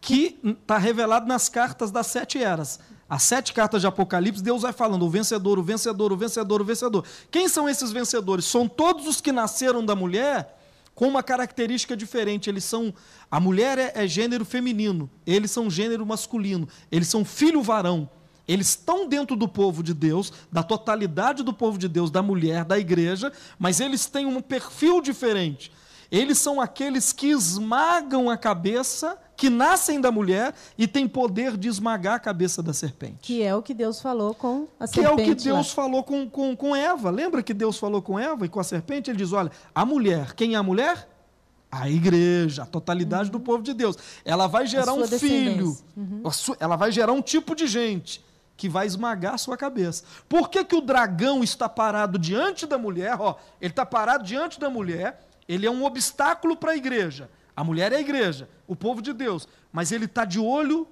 que 0.00 0.38
está 0.44 0.78
revelado 0.78 1.26
nas 1.26 1.48
cartas 1.48 1.90
das 1.90 2.06
sete 2.06 2.42
eras. 2.42 2.78
As 3.10 3.22
sete 3.24 3.52
cartas 3.52 3.80
de 3.80 3.86
Apocalipse, 3.86 4.42
Deus 4.42 4.62
vai 4.62 4.72
falando 4.72 5.04
o 5.04 5.10
vencedor, 5.10 5.58
o 5.58 5.62
vencedor, 5.62 6.12
o 6.12 6.16
vencedor, 6.16 6.60
o 6.60 6.64
vencedor. 6.64 7.04
Quem 7.30 7.48
são 7.48 7.68
esses 7.68 7.90
vencedores? 7.90 8.44
São 8.44 8.68
todos 8.68 9.06
os 9.06 9.20
que 9.20 9.32
nasceram 9.32 9.84
da 9.84 9.96
mulher 9.96 10.56
com 10.94 11.08
uma 11.08 11.22
característica 11.22 11.96
diferente. 11.96 12.48
Eles 12.48 12.64
são. 12.64 12.94
A 13.30 13.40
mulher 13.40 13.78
é, 13.78 13.92
é 13.94 14.06
gênero 14.06 14.44
feminino, 14.44 15.10
eles 15.26 15.50
são 15.50 15.68
gênero 15.68 16.06
masculino, 16.06 16.68
eles 16.92 17.08
são 17.08 17.24
filho 17.24 17.62
varão. 17.62 18.08
Eles 18.48 18.70
estão 18.70 19.06
dentro 19.06 19.36
do 19.36 19.46
povo 19.46 19.82
de 19.82 19.92
Deus, 19.92 20.32
da 20.50 20.62
totalidade 20.62 21.42
do 21.42 21.52
povo 21.52 21.76
de 21.78 21.86
Deus, 21.86 22.10
da 22.10 22.22
mulher, 22.22 22.64
da 22.64 22.78
igreja, 22.78 23.30
mas 23.58 23.78
eles 23.78 24.06
têm 24.06 24.24
um 24.24 24.40
perfil 24.40 25.00
diferente. 25.02 25.70
Eles 26.10 26.38
são 26.38 26.58
aqueles 26.58 27.12
que 27.12 27.26
esmagam 27.26 28.30
a 28.30 28.36
cabeça 28.38 29.18
que 29.36 29.50
nascem 29.50 30.00
da 30.00 30.10
mulher 30.10 30.54
e 30.78 30.86
têm 30.88 31.06
poder 31.06 31.54
de 31.58 31.68
esmagar 31.68 32.14
a 32.14 32.18
cabeça 32.18 32.62
da 32.62 32.72
serpente. 32.72 33.18
Que 33.20 33.42
é 33.42 33.54
o 33.54 33.60
que 33.60 33.74
Deus 33.74 34.00
falou 34.00 34.32
com 34.32 34.66
a 34.80 34.88
Que 34.88 35.00
é 35.00 35.02
o 35.02 35.16
serpente 35.16 35.36
que 35.36 35.44
Deus 35.44 35.68
lá. 35.68 35.74
falou 35.74 36.02
com, 36.02 36.28
com, 36.28 36.56
com 36.56 36.74
Eva. 36.74 37.10
Lembra 37.10 37.42
que 37.42 37.52
Deus 37.52 37.76
falou 37.78 38.00
com 38.00 38.18
Eva 38.18 38.46
e 38.46 38.48
com 38.48 38.58
a 38.58 38.64
serpente? 38.64 39.10
Ele 39.10 39.18
diz: 39.18 39.32
olha, 39.34 39.52
a 39.74 39.84
mulher, 39.84 40.32
quem 40.34 40.54
é 40.54 40.56
a 40.56 40.62
mulher? 40.62 41.06
A 41.70 41.90
igreja, 41.90 42.62
a 42.62 42.66
totalidade 42.66 43.30
do 43.30 43.38
povo 43.38 43.62
de 43.62 43.74
Deus. 43.74 43.98
Ela 44.24 44.46
vai 44.46 44.66
gerar 44.66 44.94
Uhum. 44.94 45.02
um 45.02 45.06
filho. 45.06 45.76
Uhum. 45.94 46.22
Ela 46.58 46.76
vai 46.76 46.90
gerar 46.90 47.12
um 47.12 47.20
tipo 47.20 47.54
de 47.54 47.66
gente 47.66 48.24
que 48.58 48.68
vai 48.68 48.86
esmagar 48.88 49.34
a 49.34 49.38
sua 49.38 49.56
cabeça. 49.56 50.02
Por 50.28 50.50
que, 50.50 50.64
que 50.64 50.74
o 50.74 50.80
dragão 50.80 51.44
está 51.44 51.68
parado 51.68 52.18
diante 52.18 52.66
da 52.66 52.76
mulher? 52.76 53.16
Ó, 53.18 53.36
ele 53.60 53.70
está 53.70 53.86
parado 53.86 54.24
diante 54.24 54.58
da 54.58 54.68
mulher, 54.68 55.26
ele 55.48 55.64
é 55.64 55.70
um 55.70 55.84
obstáculo 55.84 56.56
para 56.56 56.72
a 56.72 56.76
igreja. 56.76 57.30
A 57.56 57.62
mulher 57.62 57.92
é 57.92 57.96
a 57.96 58.00
igreja, 58.00 58.48
o 58.66 58.74
povo 58.74 59.00
de 59.00 59.12
Deus. 59.12 59.46
Mas 59.72 59.92
ele 59.92 60.06
está 60.06 60.24
de 60.24 60.40
olho 60.40 60.88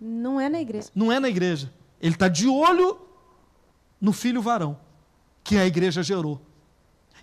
Não 0.00 0.40
é 0.40 0.48
na 0.48 0.60
igreja. 0.60 0.88
não 0.94 1.10
é 1.10 1.18
na 1.18 1.28
igreja. 1.28 1.70
Ele 2.00 2.14
está 2.14 2.28
de 2.28 2.46
olho 2.46 2.96
no 4.00 4.12
filho 4.12 4.40
varão, 4.40 4.78
que 5.42 5.56
a 5.56 5.66
igreja 5.66 6.00
gerou. 6.02 6.40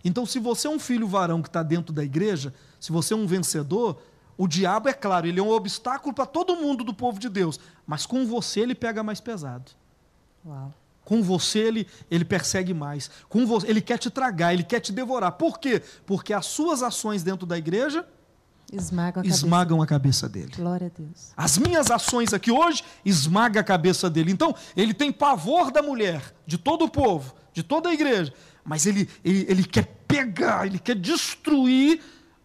Então, 0.04 0.26
se 0.26 0.38
você 0.40 0.68
é 0.68 0.70
um 0.70 0.80
filho 0.80 1.08
varão 1.08 1.42
que 1.42 1.48
está 1.48 1.64
dentro 1.64 1.94
da 1.94 2.04
igreja, 2.04 2.54
se 2.80 2.92
você 2.92 3.14
é 3.14 3.18
um 3.18 3.26
vencedor, 3.28 4.02
o 4.38 4.48
diabo, 4.48 4.90
é 4.90 4.94
claro, 4.94 5.28
ele 5.28 5.40
é 5.40 5.44
um 5.44 5.50
obstáculo 5.50 6.14
para 6.14 6.26
todo 6.26 6.56
mundo 6.56 6.84
do 6.84 6.94
povo 6.94 7.20
de 7.20 7.30
Deus. 7.30 7.60
Mas 7.86 8.06
com 8.06 8.26
você 8.26 8.62
ele 8.62 8.76
pega 8.76 9.04
mais 9.04 9.20
pesado. 9.20 9.72
Uau. 10.46 10.74
Com 11.04 11.22
você 11.22 11.60
ele, 11.60 11.88
ele 12.10 12.24
persegue 12.24 12.74
mais. 12.74 13.10
Com 13.28 13.46
você, 13.46 13.68
ele 13.68 13.82
quer 13.82 13.98
te 13.98 14.10
tragar, 14.10 14.54
ele 14.54 14.64
quer 14.64 14.80
te 14.80 14.92
devorar. 14.92 15.34
Por 15.34 15.60
quê? 15.60 15.82
Porque 16.06 16.34
as 16.34 16.46
suas 16.46 16.82
ações 16.84 17.24
dentro 17.24 17.46
da 17.46 17.58
igreja 17.58 18.06
Esmaga 18.72 19.10
a 19.20 19.24
cabeça. 19.24 19.36
esmagam 19.36 19.82
a 19.82 19.86
cabeça 19.88 20.30
dele. 20.30 20.54
Glória 20.56 20.88
a 20.88 21.02
Deus. 21.02 21.32
As 21.36 21.58
minhas 21.58 21.92
ações 21.92 22.34
aqui 22.34 22.52
hoje 22.52 22.84
esmaga 23.04 23.60
a 23.60 23.64
cabeça 23.64 24.10
dele. 24.10 24.32
Então, 24.32 24.56
ele 24.78 24.94
tem 24.94 25.12
pavor 25.12 25.72
da 25.72 25.82
mulher, 25.82 26.34
de 26.48 26.58
todo 26.58 26.86
o 26.86 26.90
povo, 26.90 27.34
de 27.52 27.64
toda 27.64 27.90
a 27.90 27.94
igreja. 27.94 28.34
Mas 28.64 28.86
ele, 28.86 29.10
ele, 29.26 29.46
ele 29.50 29.64
quer 29.66 29.86
pegar, 30.08 30.66
ele 30.66 30.80
quer 30.80 30.96
destruir 30.96 32.02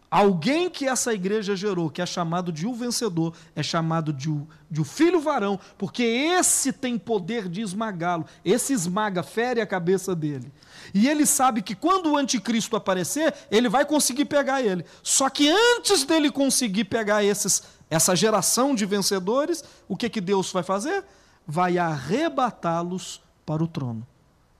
alguém 0.09 0.69
que 0.69 0.87
essa 0.87 1.13
igreja 1.13 1.55
gerou, 1.55 1.89
que 1.89 2.01
é 2.01 2.05
chamado 2.05 2.51
de 2.51 2.65
o 2.65 2.73
vencedor, 2.73 3.33
é 3.55 3.61
chamado 3.61 4.13
de 4.13 4.29
o, 4.29 4.47
de 4.69 4.83
filho 4.83 5.19
varão, 5.19 5.59
porque 5.77 6.03
esse 6.03 6.71
tem 6.71 6.97
poder 6.97 7.49
de 7.49 7.61
esmagá-lo. 7.61 8.25
Esse 8.43 8.73
esmaga, 8.73 9.23
fere 9.23 9.61
a 9.61 9.67
cabeça 9.67 10.15
dele. 10.15 10.51
E 10.93 11.07
ele 11.07 11.25
sabe 11.25 11.61
que 11.61 11.75
quando 11.75 12.11
o 12.11 12.17
anticristo 12.17 12.75
aparecer, 12.75 13.33
ele 13.51 13.67
vai 13.67 13.85
conseguir 13.85 14.25
pegar 14.25 14.61
ele. 14.61 14.85
Só 15.03 15.29
que 15.29 15.49
antes 15.49 16.03
dele 16.03 16.31
conseguir 16.31 16.85
pegar 16.85 17.23
esses, 17.23 17.63
essa 17.89 18.15
geração 18.15 18.73
de 18.73 18.85
vencedores, 18.85 19.63
o 19.87 19.97
que, 19.97 20.09
que 20.09 20.21
Deus 20.21 20.51
vai 20.51 20.63
fazer? 20.63 21.03
Vai 21.45 21.77
arrebatá-los 21.77 23.21
para 23.45 23.63
o 23.63 23.67
trono. 23.67 24.05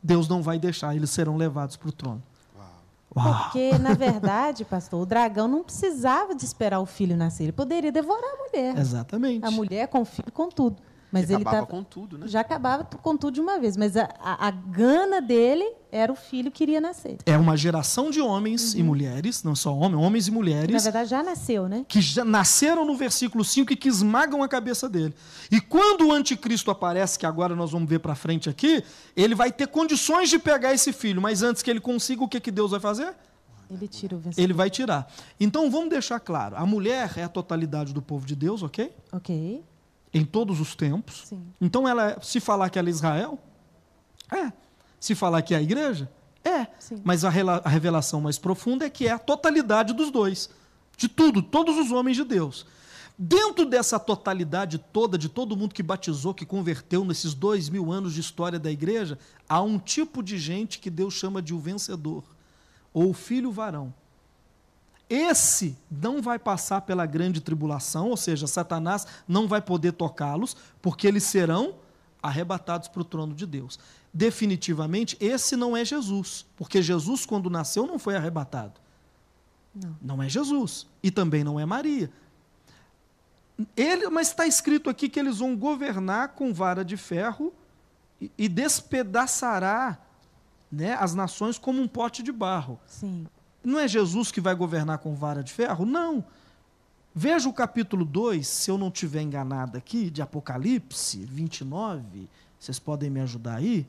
Deus 0.01 0.27
não 0.27 0.41
vai 0.41 0.59
deixar, 0.59 0.95
eles 0.95 1.09
serão 1.09 1.37
levados 1.37 1.75
para 1.75 1.89
o 1.89 1.91
trono. 1.91 2.23
Uau. 3.15 3.43
Porque, 3.43 3.77
na 3.77 3.93
verdade, 3.93 4.65
pastor, 4.65 5.01
o 5.01 5.05
dragão 5.05 5.47
não 5.47 5.63
precisava 5.63 6.35
de 6.35 6.43
esperar 6.43 6.79
o 6.79 6.85
filho 6.85 7.15
nascer. 7.15 7.43
Ele 7.43 7.51
poderia 7.51 7.91
devorar 7.91 8.29
a 8.33 8.37
mulher. 8.37 8.77
Exatamente. 8.77 9.45
A 9.45 9.51
mulher 9.51 9.87
com 9.87 10.01
o 10.01 10.05
filho, 10.05 10.31
com 10.31 10.49
tudo. 10.49 10.77
Mas 11.09 11.29
Ele 11.29 11.35
acabava 11.41 11.65
tá- 11.65 11.71
com 11.71 11.83
tudo, 11.83 12.17
né? 12.17 12.27
já 12.27 12.41
acabava 12.41 12.83
com 12.83 13.15
tudo 13.15 13.35
de 13.35 13.39
uma 13.41 13.57
vez. 13.59 13.77
Mas 13.77 13.95
a, 13.95 14.03
a- 14.19 14.47
a 14.47 14.51
gana 14.51 15.21
dele 15.21 15.65
era 15.89 16.11
o 16.11 16.15
filho 16.15 16.51
que 16.51 16.63
iria 16.63 16.81
nascer. 16.81 17.17
É 17.25 17.37
uma 17.37 17.55
geração 17.55 18.11
de 18.11 18.19
homens 18.19 18.73
e 18.75 18.83
mulheres, 18.83 19.41
não 19.41 19.55
só 19.55 19.73
homens, 19.73 19.97
homens 20.03 20.27
e 20.27 20.29
Que, 20.29 20.31
na 20.31 20.37
mulheres, 20.37 20.83
verdade, 20.83 21.09
já 21.09 21.23
nasceu, 21.23 21.69
né? 21.69 21.85
que 21.87 22.01
já 22.01 22.25
nasceram 22.25 22.83
no 22.85 22.95
versículo 22.97 23.43
5 23.45 23.71
e 23.71 23.75
que 23.77 23.87
esmagam 23.87 24.43
a 24.43 24.49
cabeça 24.49 24.89
dele. 24.89 25.13
E 25.49 25.61
quando 25.61 26.07
o 26.07 26.11
anticristo 26.11 26.69
aparece, 26.69 27.17
que 27.17 27.25
agora 27.25 27.55
nós 27.55 27.71
vamos 27.71 27.87
ver 27.89 27.99
para 27.99 28.13
frente 28.13 28.49
aqui, 28.49 28.83
ele 29.15 29.33
vai 29.33 29.49
ter 29.49 29.67
condições 29.67 30.29
de 30.29 30.37
pegar 30.37 30.73
esse 30.73 30.91
filho, 30.91 31.21
mas 31.21 31.41
antes 31.41 31.63
que 31.63 31.69
ele 31.71 31.79
consiga, 31.79 32.21
o 32.23 32.27
que, 32.27 32.39
que 32.41 32.51
Deus 32.51 32.71
vai 32.71 32.81
fazer? 32.81 33.15
Ele 33.69 33.87
tira 33.87 34.15
o 34.15 34.19
vencedor. 34.19 34.43
Ele 34.43 34.53
vai 34.53 34.69
tirar. 34.69 35.07
Então 35.39 35.69
vamos 35.71 35.89
deixar 35.89 36.19
claro: 36.19 36.55
a 36.57 36.65
mulher 36.65 37.11
é 37.17 37.23
a 37.23 37.29
totalidade 37.29 37.93
do 37.93 38.01
povo 38.01 38.25
de 38.25 38.35
Deus, 38.35 38.61
ok? 38.63 38.93
Ok, 39.11 39.63
Em 40.13 40.23
todos 40.25 40.59
os 40.59 40.75
tempos. 40.75 41.23
sim. 41.27 41.41
Então, 41.59 41.87
ela, 41.87 42.11
é- 42.11 42.19
se 42.21 42.39
falar 42.39 42.69
que 42.69 42.79
ela 42.79 42.87
é 42.89 42.91
Israel, 42.91 43.39
é. 44.31 44.51
Se 44.99 45.13
falar 45.13 45.41
que 45.41 45.53
é 45.53 45.57
a 45.57 45.61
igreja, 45.61 46.09
é. 46.43 46.67
Sim. 46.79 47.01
Mas 47.03 47.23
a, 47.25 47.29
a 47.29 47.69
revelação 47.69 48.21
mais 48.21 48.37
profunda 48.39 48.85
é 48.85 48.89
que 48.89 49.07
é 49.07 49.11
a 49.11 49.19
totalidade 49.19 49.93
dos 49.93 50.09
dois. 50.09 50.49
De 50.95 51.07
tudo, 51.07 51.41
todos 51.41 51.77
os 51.77 51.91
homens 51.91 52.15
de 52.17 52.23
Deus. 52.23 52.65
Dentro 53.19 53.65
dessa 53.65 53.99
totalidade 53.99 54.77
toda, 54.77 55.17
de 55.17 55.27
todo 55.27 55.57
mundo 55.57 55.73
que 55.73 55.81
batizou, 55.83 56.33
que 56.33 56.45
converteu 56.45 57.03
nesses 57.03 57.33
dois 57.33 57.67
mil 57.67 57.91
anos 57.91 58.13
de 58.13 58.21
história 58.21 58.59
da 58.59 58.71
igreja, 58.71 59.17
há 59.49 59.61
um 59.61 59.77
tipo 59.79 60.21
de 60.23 60.37
gente 60.37 60.79
que 60.79 60.89
Deus 60.89 61.13
chama 61.15 61.41
de 61.41 61.53
o 61.53 61.59
vencedor, 61.59 62.23
ou 62.93 63.09
o 63.09 63.13
filho 63.13 63.51
varão. 63.51 63.93
Esse 65.09 65.77
não 65.89 66.21
vai 66.21 66.37
passar 66.37 66.81
pela 66.81 67.05
grande 67.05 67.39
tribulação, 67.39 68.09
ou 68.09 68.17
seja, 68.17 68.45
Satanás 68.45 69.07
não 69.27 69.47
vai 69.47 69.61
poder 69.61 69.93
tocá-los, 69.93 70.55
porque 70.81 71.07
eles 71.07 71.23
serão 71.23 71.75
arrebatados 72.21 72.87
para 72.87 73.01
o 73.01 73.05
trono 73.05 73.33
de 73.33 73.45
Deus. 73.45 73.79
Definitivamente, 74.13 75.15
esse 75.19 75.55
não 75.55 75.77
é 75.77 75.85
Jesus, 75.85 76.45
porque 76.57 76.81
Jesus, 76.81 77.25
quando 77.25 77.49
nasceu, 77.49 77.87
não 77.87 77.97
foi 77.97 78.15
arrebatado. 78.15 78.81
Não. 79.73 79.95
Não 80.01 80.23
é 80.23 80.27
Jesus. 80.27 80.87
E 81.01 81.11
também 81.11 81.43
não 81.43 81.59
é 81.59 81.65
Maria. 81.65 82.11
Ele, 83.75 84.09
mas 84.09 84.29
está 84.29 84.45
escrito 84.45 84.89
aqui 84.89 85.07
que 85.07 85.19
eles 85.19 85.39
vão 85.39 85.55
governar 85.55 86.29
com 86.29 86.53
vara 86.53 86.83
de 86.83 86.97
ferro 86.97 87.53
e, 88.19 88.31
e 88.37 88.49
despedaçará 88.49 89.97
né, 90.71 90.95
as 90.99 91.15
nações 91.15 91.57
como 91.57 91.81
um 91.81 91.87
pote 91.87 92.21
de 92.21 92.31
barro. 92.31 92.79
Sim. 92.85 93.25
Não 93.63 93.79
é 93.79 93.87
Jesus 93.87 94.31
que 94.31 94.39
vai 94.41 94.55
governar 94.55 94.99
com 94.99 95.13
vara 95.15 95.43
de 95.43 95.51
ferro? 95.51 95.85
Não. 95.85 96.23
Veja 97.13 97.49
o 97.49 97.53
capítulo 97.53 98.05
2, 98.05 98.47
se 98.47 98.69
eu 98.69 98.77
não 98.77 98.89
estiver 98.89 99.21
enganado 99.21 99.77
aqui, 99.77 100.09
de 100.09 100.21
Apocalipse 100.21 101.17
29, 101.25 102.29
vocês 102.59 102.77
podem 102.79 103.09
me 103.09 103.19
ajudar 103.21 103.55
aí. 103.55 103.87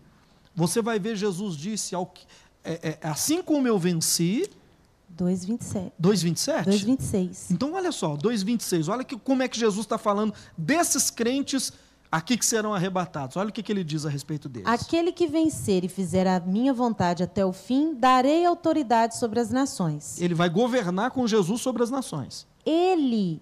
Você 0.54 0.80
vai 0.80 0.98
ver 0.98 1.14
Jesus 1.14 1.56
disse, 1.56 1.94
ao, 1.94 2.06
que- 2.06 2.26
é, 2.64 2.98
é, 3.02 3.06
assim 3.06 3.42
como 3.42 3.68
eu 3.68 3.78
venci, 3.78 4.48
2,27. 5.16 5.92
2,27? 6.00 6.64
2,26. 6.64 7.50
Então, 7.50 7.72
olha 7.74 7.92
só, 7.92 8.16
2,26. 8.16 8.88
Olha 8.88 9.04
que, 9.04 9.16
como 9.18 9.42
é 9.42 9.48
que 9.48 9.58
Jesus 9.58 9.84
está 9.84 9.98
falando 9.98 10.32
desses 10.56 11.10
crentes 11.10 11.72
aqui 12.10 12.36
que 12.36 12.44
serão 12.46 12.74
arrebatados. 12.74 13.36
Olha 13.36 13.50
o 13.50 13.52
que, 13.52 13.62
que 13.62 13.70
ele 13.72 13.84
diz 13.84 14.04
a 14.06 14.08
respeito 14.10 14.48
deles. 14.48 14.68
Aquele 14.68 15.12
que 15.12 15.26
vencer 15.26 15.84
e 15.84 15.88
fizer 15.88 16.26
a 16.26 16.40
minha 16.40 16.72
vontade 16.72 17.22
até 17.22 17.44
o 17.44 17.52
fim, 17.52 17.94
darei 17.94 18.44
autoridade 18.44 19.16
sobre 19.16 19.40
as 19.40 19.50
nações. 19.50 20.20
Ele 20.20 20.34
vai 20.34 20.48
governar 20.48 21.10
com 21.10 21.26
Jesus 21.26 21.60
sobre 21.60 21.82
as 21.82 21.90
nações. 21.90 22.46
Ele 22.66 23.40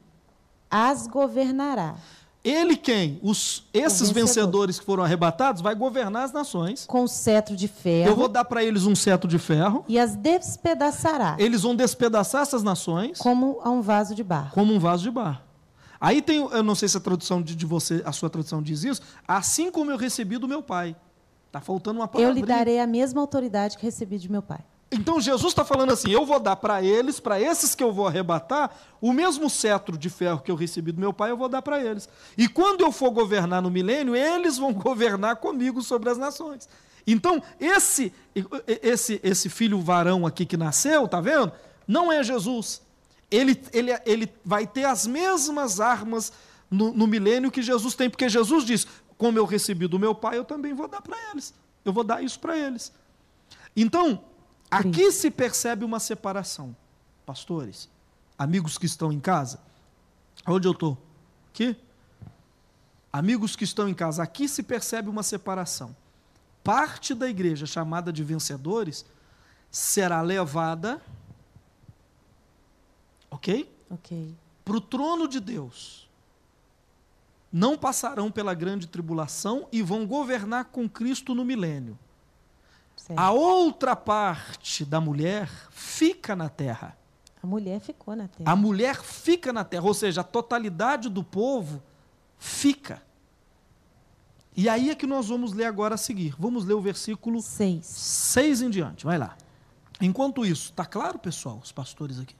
as 0.70 1.06
governará 1.06 1.94
Ele 2.42 2.76
quem? 2.76 3.18
Os, 3.22 3.64
esses 3.72 4.10
vencedor. 4.10 4.14
vencedores 4.14 4.78
que 4.80 4.84
foram 4.84 5.04
arrebatados 5.04 5.62
vai 5.62 5.74
governar 5.76 6.24
as 6.24 6.32
nações. 6.32 6.84
com 6.86 7.06
cetro 7.06 7.54
de 7.56 7.66
ferro 7.68 8.10
Eu 8.10 8.16
vou 8.16 8.28
dar 8.28 8.44
para 8.44 8.62
eles 8.64 8.84
um 8.84 8.94
cetro 8.94 9.28
de 9.28 9.38
ferro. 9.38 9.84
e 9.88 9.98
as 9.98 10.14
despedaçará 10.16 11.36
Eles 11.38 11.62
vão 11.62 11.74
despedaçar 11.74 12.42
essas 12.42 12.62
nações 12.62 13.18
como 13.18 13.58
a 13.62 13.70
um 13.70 13.80
vaso 13.80 14.14
de 14.14 14.22
barro. 14.24 14.50
como 14.52 14.72
um 14.74 14.78
vaso 14.78 15.02
de 15.04 15.10
barro. 15.10 15.40
Aí 16.00 16.20
tem, 16.22 16.38
eu 16.38 16.62
não 16.62 16.74
sei 16.74 16.88
se 16.88 16.96
a 16.96 17.00
tradução 17.00 17.40
de, 17.42 17.54
de 17.54 17.66
você, 17.66 18.02
a 18.04 18.12
sua 18.12 18.28
tradução 18.28 18.62
diz 18.62 18.84
isso, 18.84 19.00
assim 19.26 19.70
como 19.70 19.90
eu 19.90 19.96
recebi 19.96 20.38
do 20.38 20.46
meu 20.48 20.62
pai. 20.62 20.96
Está 21.46 21.60
faltando 21.60 22.00
uma 22.00 22.04
Eu 22.06 22.08
palavra. 22.08 22.34
lhe 22.34 22.42
darei 22.44 22.78
a 22.80 22.86
mesma 22.86 23.20
autoridade 23.20 23.78
que 23.78 23.84
recebi 23.84 24.18
de 24.18 24.30
meu 24.30 24.42
pai. 24.42 24.60
Então 24.90 25.20
Jesus 25.20 25.52
está 25.52 25.64
falando 25.64 25.92
assim: 25.92 26.10
eu 26.10 26.24
vou 26.24 26.38
dar 26.38 26.56
para 26.56 26.82
eles, 26.82 27.18
para 27.18 27.40
esses 27.40 27.74
que 27.74 27.82
eu 27.82 27.92
vou 27.92 28.06
arrebatar, 28.06 28.70
o 29.00 29.12
mesmo 29.12 29.50
cetro 29.50 29.96
de 29.98 30.08
ferro 30.08 30.40
que 30.40 30.50
eu 30.50 30.54
recebi 30.54 30.92
do 30.92 31.00
meu 31.00 31.12
pai, 31.12 31.30
eu 31.30 31.36
vou 31.36 31.48
dar 31.48 31.60
para 31.62 31.82
eles. 31.82 32.08
E 32.38 32.46
quando 32.46 32.82
eu 32.82 32.92
for 32.92 33.10
governar 33.10 33.60
no 33.60 33.70
milênio, 33.70 34.14
eles 34.14 34.58
vão 34.58 34.72
governar 34.74 35.36
comigo 35.36 35.82
sobre 35.82 36.08
as 36.08 36.18
nações. 36.18 36.68
Então, 37.06 37.40
esse, 37.60 38.12
esse, 38.82 39.20
esse 39.22 39.48
filho 39.48 39.80
varão 39.80 40.26
aqui 40.26 40.44
que 40.44 40.56
nasceu, 40.56 41.06
tá 41.06 41.20
vendo? 41.20 41.52
Não 41.86 42.12
é 42.12 42.22
Jesus. 42.22 42.82
Ele, 43.30 43.60
ele, 43.72 43.90
ele 44.04 44.32
vai 44.44 44.66
ter 44.66 44.84
as 44.84 45.06
mesmas 45.06 45.80
armas 45.80 46.32
no, 46.70 46.92
no 46.92 47.06
milênio 47.06 47.50
que 47.50 47.62
Jesus 47.62 47.94
tem, 47.94 48.08
porque 48.08 48.28
Jesus 48.28 48.64
diz: 48.64 48.86
como 49.16 49.38
eu 49.38 49.44
recebi 49.44 49.86
do 49.86 49.98
meu 49.98 50.14
pai, 50.14 50.38
eu 50.38 50.44
também 50.44 50.74
vou 50.74 50.88
dar 50.88 51.00
para 51.00 51.16
eles. 51.30 51.54
Eu 51.84 51.92
vou 51.92 52.04
dar 52.04 52.22
isso 52.22 52.38
para 52.38 52.56
eles. 52.56 52.92
Então, 53.74 54.24
aqui 54.70 55.10
se 55.12 55.30
percebe 55.30 55.84
uma 55.84 56.00
separação. 56.00 56.76
Pastores, 57.24 57.88
amigos 58.38 58.78
que 58.78 58.86
estão 58.86 59.12
em 59.12 59.20
casa, 59.20 59.60
onde 60.46 60.68
eu 60.68 60.72
estou? 60.72 60.96
Aqui? 61.50 61.76
Amigos 63.12 63.56
que 63.56 63.64
estão 63.64 63.88
em 63.88 63.94
casa, 63.94 64.22
aqui 64.22 64.48
se 64.48 64.62
percebe 64.62 65.08
uma 65.08 65.22
separação. 65.22 65.96
Parte 66.62 67.14
da 67.14 67.28
igreja, 67.28 67.64
chamada 67.64 68.12
de 68.12 68.22
vencedores, 68.22 69.06
será 69.70 70.20
levada, 70.20 71.00
ok? 73.36 73.70
Ok. 73.90 74.34
Para 74.64 74.76
o 74.76 74.80
trono 74.80 75.28
de 75.28 75.38
Deus. 75.40 76.04
não 77.52 77.78
passarão 77.78 78.30
pela 78.30 78.52
grande 78.52 78.86
tribulação 78.86 79.66
e 79.72 79.80
vão 79.82 80.06
governar 80.06 80.66
com 80.66 80.88
Cristo 80.88 81.34
no 81.34 81.44
milênio. 81.44 81.98
Certo. 82.96 83.18
A 83.18 83.30
outra 83.30 83.94
parte 83.94 84.84
da 84.84 85.00
mulher 85.00 85.48
fica 85.70 86.34
na 86.36 86.48
terra. 86.48 86.96
A 87.42 87.46
mulher 87.46 87.80
ficou 87.80 88.14
na 88.16 88.26
terra. 88.28 88.50
A 88.52 88.56
mulher 88.56 88.96
fica 89.02 89.52
na 89.52 89.64
terra, 89.64 89.84
ou 89.84 89.94
seja, 89.94 90.20
a 90.22 90.24
totalidade 90.24 91.08
do 91.08 91.22
povo 91.22 91.82
fica. 92.36 93.00
E 94.56 94.68
aí 94.68 94.90
é 94.90 94.94
que 94.94 95.06
nós 95.06 95.28
vamos 95.28 95.52
ler 95.52 95.66
agora 95.66 95.94
a 95.94 95.98
seguir. 95.98 96.34
Vamos 96.38 96.64
ler 96.64 96.74
o 96.74 96.80
versículo 96.80 97.40
Seis. 97.40 97.86
6 97.86 98.62
em 98.62 98.70
diante. 98.70 99.04
Vai 99.04 99.18
lá. 99.18 99.36
Enquanto 100.00 100.44
isso, 100.44 100.72
tá 100.72 100.84
claro, 100.84 101.18
pessoal, 101.18 101.60
os 101.62 101.72
pastores 101.72 102.18
aqui? 102.18 102.34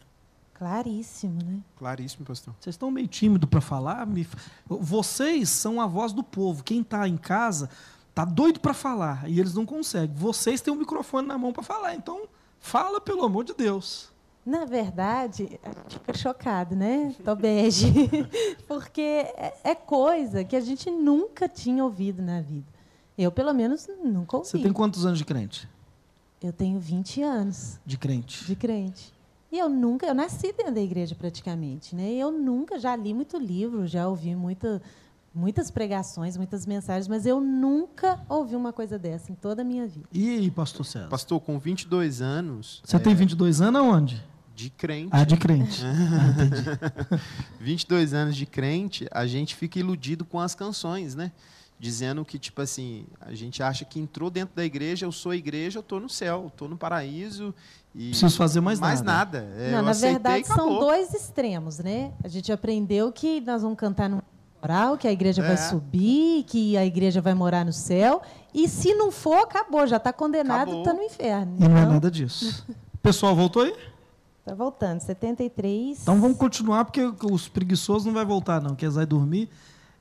Claríssimo, 0.59 1.39
né? 1.45 1.59
Claríssimo, 1.77 2.25
pastor. 2.25 2.55
Vocês 2.59 2.75
estão 2.75 2.91
meio 2.91 3.07
tímidos 3.07 3.49
para 3.49 3.61
falar? 3.61 4.07
Me- 4.07 4.27
Vocês 4.67 5.51
são 5.51 5.81
a 5.81 5.87
voz 5.87 6.13
do 6.13 6.23
povo. 6.23 6.65
Quem 6.65 6.81
está 6.81 7.07
em 7.07 7.17
casa 7.19 7.69
tá 8.15 8.25
doido 8.25 8.59
para 8.61 8.73
falar 8.73 9.29
e 9.29 9.39
eles 9.39 9.53
não 9.55 9.67
conseguem. 9.67 10.17
Vocês 10.17 10.61
têm 10.63 10.73
o 10.73 10.77
microfone 10.77 11.29
na 11.29 11.37
mão 11.37 11.53
para 11.53 11.63
falar. 11.63 11.95
Então, 11.95 12.23
fala 12.59 13.01
pelo 13.01 13.23
amor 13.25 13.45
de 13.45 13.53
Deus. 13.55 14.11
Na 14.47 14.65
verdade, 14.65 15.61
fica 15.89 16.15
chocado, 16.15 16.75
né? 16.75 17.15
Tô 17.25 17.35
bege. 17.35 17.93
Porque 18.67 19.01
é, 19.03 19.55
é 19.65 19.75
coisa 19.75 20.43
que 20.45 20.57
a 20.57 20.61
gente 20.61 20.91
nunca 20.91 21.49
tinha 21.49 21.85
ouvido 21.85 22.23
na 22.23 22.41
vida. 22.41 22.67
Eu, 23.19 23.31
pelo 23.33 23.53
menos, 23.53 23.89
nunca 24.03 24.37
ouvi. 24.39 24.49
Você 24.49 24.59
tem 24.59 24.73
quantos 24.73 25.05
anos 25.05 25.19
de 25.19 25.25
crente? 25.25 25.69
Eu 26.43 26.53
tenho 26.53 26.79
20 26.79 27.23
anos 27.23 27.81
De 27.85 27.97
crente. 27.99 28.45
de 28.45 28.55
crente. 28.55 29.13
E 29.51 29.59
eu 29.59 29.69
nunca, 29.69 30.07
eu 30.07 30.15
nasci 30.15 30.53
dentro 30.53 30.75
da 30.75 30.81
igreja 30.81 31.15
praticamente, 31.15 31.95
né? 31.95 32.13
Eu 32.13 32.33
nunca, 32.33 32.79
já 32.79 32.97
li 32.97 33.15
muito 33.15 33.39
livro, 33.39 33.87
já 33.87 34.09
ouvi 34.09 34.35
muita, 34.35 34.83
muitas 35.33 35.71
pregações, 35.71 36.37
muitas 36.37 36.67
mensagens, 36.67 37.07
mas 37.07 37.27
eu 37.27 37.41
nunca 37.41 38.21
ouvi 38.29 38.57
uma 38.57 38.73
coisa 38.73 38.99
dessa 38.99 39.31
em 39.31 39.35
toda 39.35 39.63
a 39.63 39.65
minha 39.65 39.87
vida. 39.87 40.09
E 40.13 40.31
aí, 40.31 40.51
pastor 40.51 40.85
César? 40.85 41.09
Pastor, 41.09 41.41
com 41.41 41.59
22 41.59 42.21
anos. 42.21 42.83
Você 42.85 42.97
é, 42.97 42.99
tem 42.99 43.15
22 43.15 43.61
anos 43.61 43.81
aonde? 43.81 44.25
De 44.55 44.71
crente. 44.71 45.11
Ah, 45.13 45.23
de 45.23 45.37
crente. 45.37 45.83
Ah, 45.85 46.43
entendi. 46.43 47.21
22 47.61 48.15
anos 48.15 48.35
de 48.35 48.47
crente, 48.47 49.07
a 49.13 49.27
gente 49.27 49.55
fica 49.55 49.79
iludido 49.79 50.25
com 50.25 50.41
as 50.41 50.55
canções, 50.55 51.15
né? 51.15 51.31
Dizendo 51.79 52.25
que, 52.25 52.39
tipo 52.39 52.63
assim, 52.63 53.07
a 53.21 53.35
gente 53.35 53.63
acha 53.63 53.85
que 53.85 54.01
entrou 54.01 54.31
dentro 54.31 54.57
da 54.57 54.65
igreja, 54.65 55.05
eu 55.05 55.13
sou 55.13 55.33
a 55.33 55.37
igreja, 55.37 55.79
eu 55.79 55.83
tô 55.83 56.01
no 56.01 56.09
céu, 56.09 56.45
eu 56.45 56.51
tô 56.51 56.67
no 56.67 56.77
paraíso. 56.77 57.55
E 57.95 58.09
Preciso 58.11 58.37
fazer 58.39 58.61
mais 58.63 58.81
mais 58.81 59.03
nada. 59.03 59.43
nada. 59.43 59.55
É, 59.59 59.73
Não, 59.73 59.83
na 59.83 59.93
verdade, 59.93 60.47
são 60.47 60.79
dois 60.79 61.13
extremos, 61.13 61.79
né? 61.79 62.13
A 62.25 62.29
gente 62.29 62.51
aprendeu 62.51 63.13
que 63.13 63.43
nós 63.43 63.61
vamos 63.61 63.77
cantar 63.79 64.09
no 64.09 64.23
oral, 64.63 64.97
que 64.97 65.07
a 65.07 65.13
igreja 65.13 65.43
vai 65.43 65.53
É. 65.53 65.57
subir, 65.57 66.45
que 66.45 66.77
a 66.79 66.85
igreja 66.87 67.21
vai 67.21 67.35
morar 67.35 67.63
no 67.65 67.73
céu. 67.75 68.23
E 68.55 68.67
se 68.69 68.95
não 68.95 69.11
for, 69.11 69.37
acabou, 69.41 69.87
já 69.87 69.99
está 69.99 70.13
condenado, 70.15 70.79
está 70.79 70.95
no 70.95 71.03
inferno. 71.03 71.57
E 71.59 71.69
não 71.69 71.77
é 71.77 71.81
Então, 71.83 71.93
nada 71.93 72.11
disso. 72.11 72.67
Pessoal, 73.03 73.37
voltou 73.37 73.63
aí? 73.63 73.75
Tá 74.47 74.55
voltando, 74.55 75.01
73. 75.01 76.01
Então 76.03 76.19
vamos 76.21 76.39
continuar, 76.39 76.85
porque 76.87 77.03
os 77.31 77.49
preguiçosos 77.49 78.07
não 78.07 78.15
vai 78.15 78.25
voltar, 78.25 78.63
não, 78.63 78.75
que 78.75 78.85
eles 78.85 78.95
vão 78.95 79.05
dormir 79.05 79.51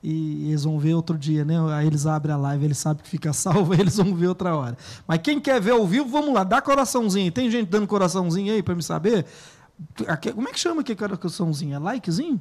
e 0.08 0.49
eles 0.49 0.64
vão 0.64 0.78
ver 0.78 0.93
outro 0.93 1.18
dia, 1.18 1.43
né? 1.43 1.56
Aí 1.74 1.88
eles 1.88 2.06
abrem 2.06 2.34
a 2.34 2.38
live, 2.38 2.66
eles 2.66 2.78
sabem 2.78 3.03
que 3.03 3.10
fica 3.10 3.34
salvo, 3.34 3.74
aí 3.74 3.80
eles 3.82 3.97
vão 3.97 4.14
ver 4.14 4.28
outra 4.28 4.56
hora. 4.56 4.78
Mas 5.08 5.20
quem 5.24 5.39
quer 5.39 5.60
ver 5.60 5.72
ao 5.72 5.86
vivo, 5.88 6.08
vamos 6.08 6.34
lá, 6.34 6.43
dá 6.43 6.62
coraçãozinho. 6.62 7.32
Tem 7.32 7.49
gente 7.49 7.68
dando 7.70 7.88
coraçãozinho 7.88 8.53
aí 8.53 8.62
para 8.62 8.76
me 8.76 8.84
saber? 8.84 9.26
Aqui- 10.08 10.32
como 10.32 10.47
é 10.47 10.51
que 10.51 10.60
chama 10.60 10.82
aquele 10.82 10.97
coraçãozinho? 10.97 11.76
É 11.76 11.80
likezinho? 11.80 12.39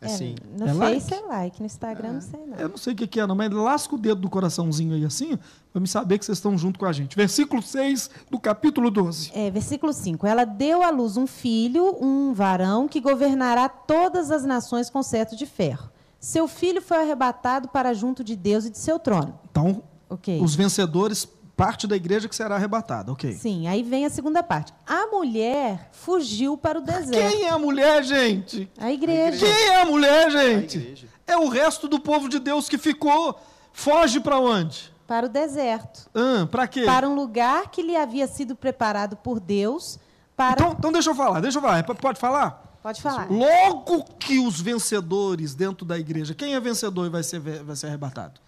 É 0.00 0.06
Assim, 0.06 0.36
no 0.56 0.64
é 0.64 0.74
Face 0.74 1.10
like? 1.10 1.14
é 1.14 1.26
like, 1.26 1.60
no 1.60 1.66
Instagram 1.66 2.12
não 2.12 2.20
sei 2.20 2.40
não. 2.46 2.56
Eu 2.56 2.68
não 2.68 2.76
sei 2.76 2.92
o 2.92 2.96
que, 2.96 3.18
é, 3.18 3.26
não, 3.26 3.34
mas 3.34 3.50
lasca 3.50 3.94
o 3.96 3.98
dedo 3.98 4.20
do 4.20 4.30
coraçãozinho 4.30 4.94
aí 4.94 5.04
assim, 5.04 5.36
para 5.72 5.80
me 5.80 5.88
saber 5.88 6.18
que 6.18 6.24
vocês 6.24 6.38
estão 6.38 6.56
junto 6.56 6.78
com 6.78 6.86
a 6.86 6.92
gente. 6.92 7.16
Versículo 7.16 7.60
6 7.60 8.08
do 8.30 8.38
capítulo 8.38 8.92
12. 8.92 9.32
É, 9.34 9.50
versículo 9.50 9.92
5. 9.92 10.24
Ela 10.24 10.44
deu 10.44 10.84
à 10.84 10.90
luz 10.90 11.16
um 11.16 11.26
filho, 11.26 11.96
um 12.00 12.32
varão, 12.32 12.86
que 12.86 13.00
governará 13.00 13.68
todas 13.68 14.30
as 14.30 14.44
nações 14.44 14.88
com 14.88 15.02
cetro 15.02 15.36
de 15.36 15.46
ferro. 15.46 15.90
Seu 16.20 16.48
filho 16.48 16.82
foi 16.82 16.98
arrebatado 16.98 17.68
para 17.68 17.94
junto 17.94 18.24
de 18.24 18.34
Deus 18.34 18.64
e 18.64 18.70
de 18.70 18.78
seu 18.78 18.98
trono. 18.98 19.38
Então, 19.50 19.82
Ok. 20.10 20.40
os 20.42 20.54
vencedores, 20.54 21.26
parte 21.56 21.86
da 21.86 21.94
igreja 21.94 22.28
que 22.28 22.34
será 22.34 22.56
arrebatada, 22.56 23.12
ok. 23.12 23.32
Sim, 23.34 23.68
aí 23.68 23.82
vem 23.82 24.04
a 24.04 24.10
segunda 24.10 24.42
parte. 24.42 24.72
A 24.86 25.06
mulher 25.06 25.90
fugiu 25.92 26.56
para 26.56 26.78
o 26.78 26.82
deserto. 26.82 27.30
Quem 27.30 27.44
é 27.44 27.50
a 27.50 27.58
mulher, 27.58 28.02
gente? 28.02 28.70
A 28.78 28.90
igreja. 28.90 29.46
Quem 29.46 29.68
é 29.68 29.80
a 29.82 29.84
mulher, 29.84 30.26
a 30.26 30.30
gente? 30.30 30.78
igreja. 30.78 31.08
É 31.26 31.36
o 31.36 31.48
resto 31.48 31.86
do 31.86 32.00
povo 32.00 32.28
de 32.28 32.38
Deus 32.38 32.68
que 32.68 32.78
ficou. 32.78 33.38
Foge 33.72 34.18
para 34.18 34.40
onde? 34.40 34.92
Para 35.06 35.26
o 35.26 35.28
deserto. 35.28 36.10
Ah, 36.14 36.46
para 36.50 36.66
quê? 36.66 36.82
Para 36.82 37.08
um 37.08 37.14
lugar 37.14 37.70
que 37.70 37.80
lhe 37.82 37.96
havia 37.96 38.26
sido 38.26 38.56
preparado 38.56 39.16
por 39.16 39.38
Deus 39.38 39.98
para. 40.36 40.60
Então, 40.62 40.74
então 40.78 40.92
deixa 40.92 41.10
eu 41.10 41.14
falar, 41.14 41.40
deixa 41.40 41.58
eu 41.58 41.62
falar. 41.62 41.78
É 41.78 41.82
Pode 41.82 42.18
falar? 42.18 42.67
Pode 42.82 43.02
falar. 43.02 43.30
Logo 43.30 44.04
que 44.18 44.38
os 44.38 44.60
vencedores 44.60 45.54
dentro 45.54 45.84
da 45.84 45.98
igreja, 45.98 46.34
quem 46.34 46.54
é 46.54 46.60
vencedor 46.60 47.06
e 47.06 47.10
vai 47.10 47.22
ser, 47.22 47.40
vai 47.40 47.76
ser 47.76 47.88
arrebatado? 47.88 48.40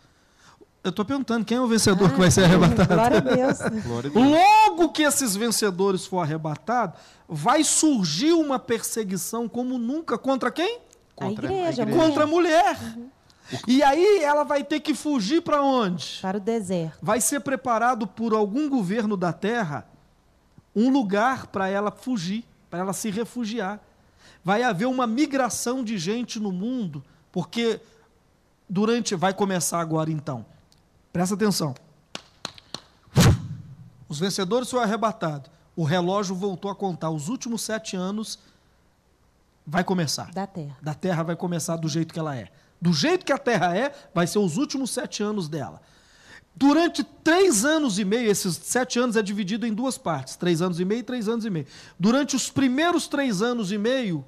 Eu 0.83 0.91
estou 0.91 1.05
perguntando, 1.05 1.45
quem 1.45 1.59
é 1.59 1.61
o 1.61 1.67
vencedor 1.67 2.11
que 2.11 2.19
vai 2.19 2.31
ser 2.31 2.45
arrebatado? 2.45 2.95
Glória 2.95 3.19
a 3.19 3.21
Deus. 3.21 3.59
Glória 3.85 4.11
a 4.11 4.13
Deus. 4.15 4.15
Logo 4.15 4.89
que 4.93 5.03
esses 5.03 5.37
vencedores 5.37 6.07
for 6.07 6.21
arrebatados, 6.21 6.99
vai 7.29 7.63
surgir 7.63 8.33
uma 8.33 8.59
perseguição 8.59 9.47
como 9.47 9.77
nunca 9.77 10.17
contra 10.17 10.51
quem? 10.51 10.79
A 11.19 11.25
Contra 11.27 11.49
a 11.49 11.53
igreja. 11.53 11.83
a 11.83 11.87
igreja. 11.87 12.03
Contra 12.03 12.25
a 12.25 12.27
mulher. 12.27 12.79
E 13.67 13.83
aí 13.83 14.23
ela 14.23 14.43
vai 14.43 14.65
ter 14.65 14.81
que 14.81 14.95
fugir 14.95 15.43
para 15.43 15.61
onde? 15.61 16.19
Para 16.23 16.39
o 16.39 16.41
deserto. 16.41 16.99
Vai 17.03 17.21
ser 17.21 17.41
preparado 17.41 18.07
por 18.07 18.33
algum 18.33 18.69
governo 18.69 19.17
da 19.17 19.33
terra 19.33 19.87
um 20.75 20.89
lugar 20.89 21.49
para 21.49 21.69
ela 21.69 21.91
fugir, 21.91 22.45
para 22.71 22.79
ela 22.79 22.93
se 22.93 23.11
refugiar. 23.11 23.81
Vai 24.45 24.63
haver 24.63 24.87
uma 24.87 25.07
migração 25.07 25.85
de 25.85 25.99
gente 25.99 26.39
no 26.41 26.51
mundo, 26.51 27.05
porque 27.31 27.81
durante 28.69 29.15
vai 29.15 29.35
começar 29.35 29.81
agora 29.81 30.11
então. 30.11 30.45
Presta 31.13 31.35
atenção. 31.35 31.75
Os 34.09 34.19
vencedores 34.19 34.71
foram 34.71 34.85
arrebatados. 34.85 35.51
O 35.77 35.85
relógio 35.85 36.35
voltou 36.35 36.71
a 36.71 36.75
contar. 36.75 37.11
Os 37.11 37.29
últimos 37.29 37.63
sete 37.63 37.97
anos 37.97 38.39
vai 39.67 39.85
começar 39.85 40.31
Da 40.33 40.47
terra. 40.47 40.77
da 40.83 40.95
Terra 40.95 41.23
vai 41.23 41.37
começar 41.37 41.77
do 41.77 41.89
jeito 41.89 42.13
que 42.13 42.19
ela 42.19 42.37
é. 42.37 42.49
Do 42.81 42.93
jeito 42.93 43.25
que 43.27 43.33
a 43.33 43.39
Terra 43.39 43.77
é, 43.77 43.93
vai 44.15 44.27
ser 44.27 44.39
os 44.39 44.57
últimos 44.57 44.91
sete 44.91 45.23
anos 45.23 45.49
dela. 45.49 45.81
Durante 46.55 47.03
três 47.03 47.65
anos 47.65 47.99
e 47.99 48.05
meio, 48.05 48.31
esses 48.31 48.57
sete 48.57 48.99
anos 48.99 49.17
é 49.17 49.23
dividido 49.23 49.67
em 49.67 49.73
duas 49.73 49.97
partes: 49.97 50.37
três 50.37 50.61
anos 50.61 50.81
e 50.81 50.85
meio 50.85 51.01
e 51.01 51.05
três 51.05 51.29
anos 51.29 51.45
e 51.45 51.51
meio. 51.51 51.67
Durante 51.99 52.37
os 52.37 52.51
primeiros 52.51 53.09
três 53.09 53.41
anos 53.41 53.73
e 53.73 53.79
meio, 53.79 54.25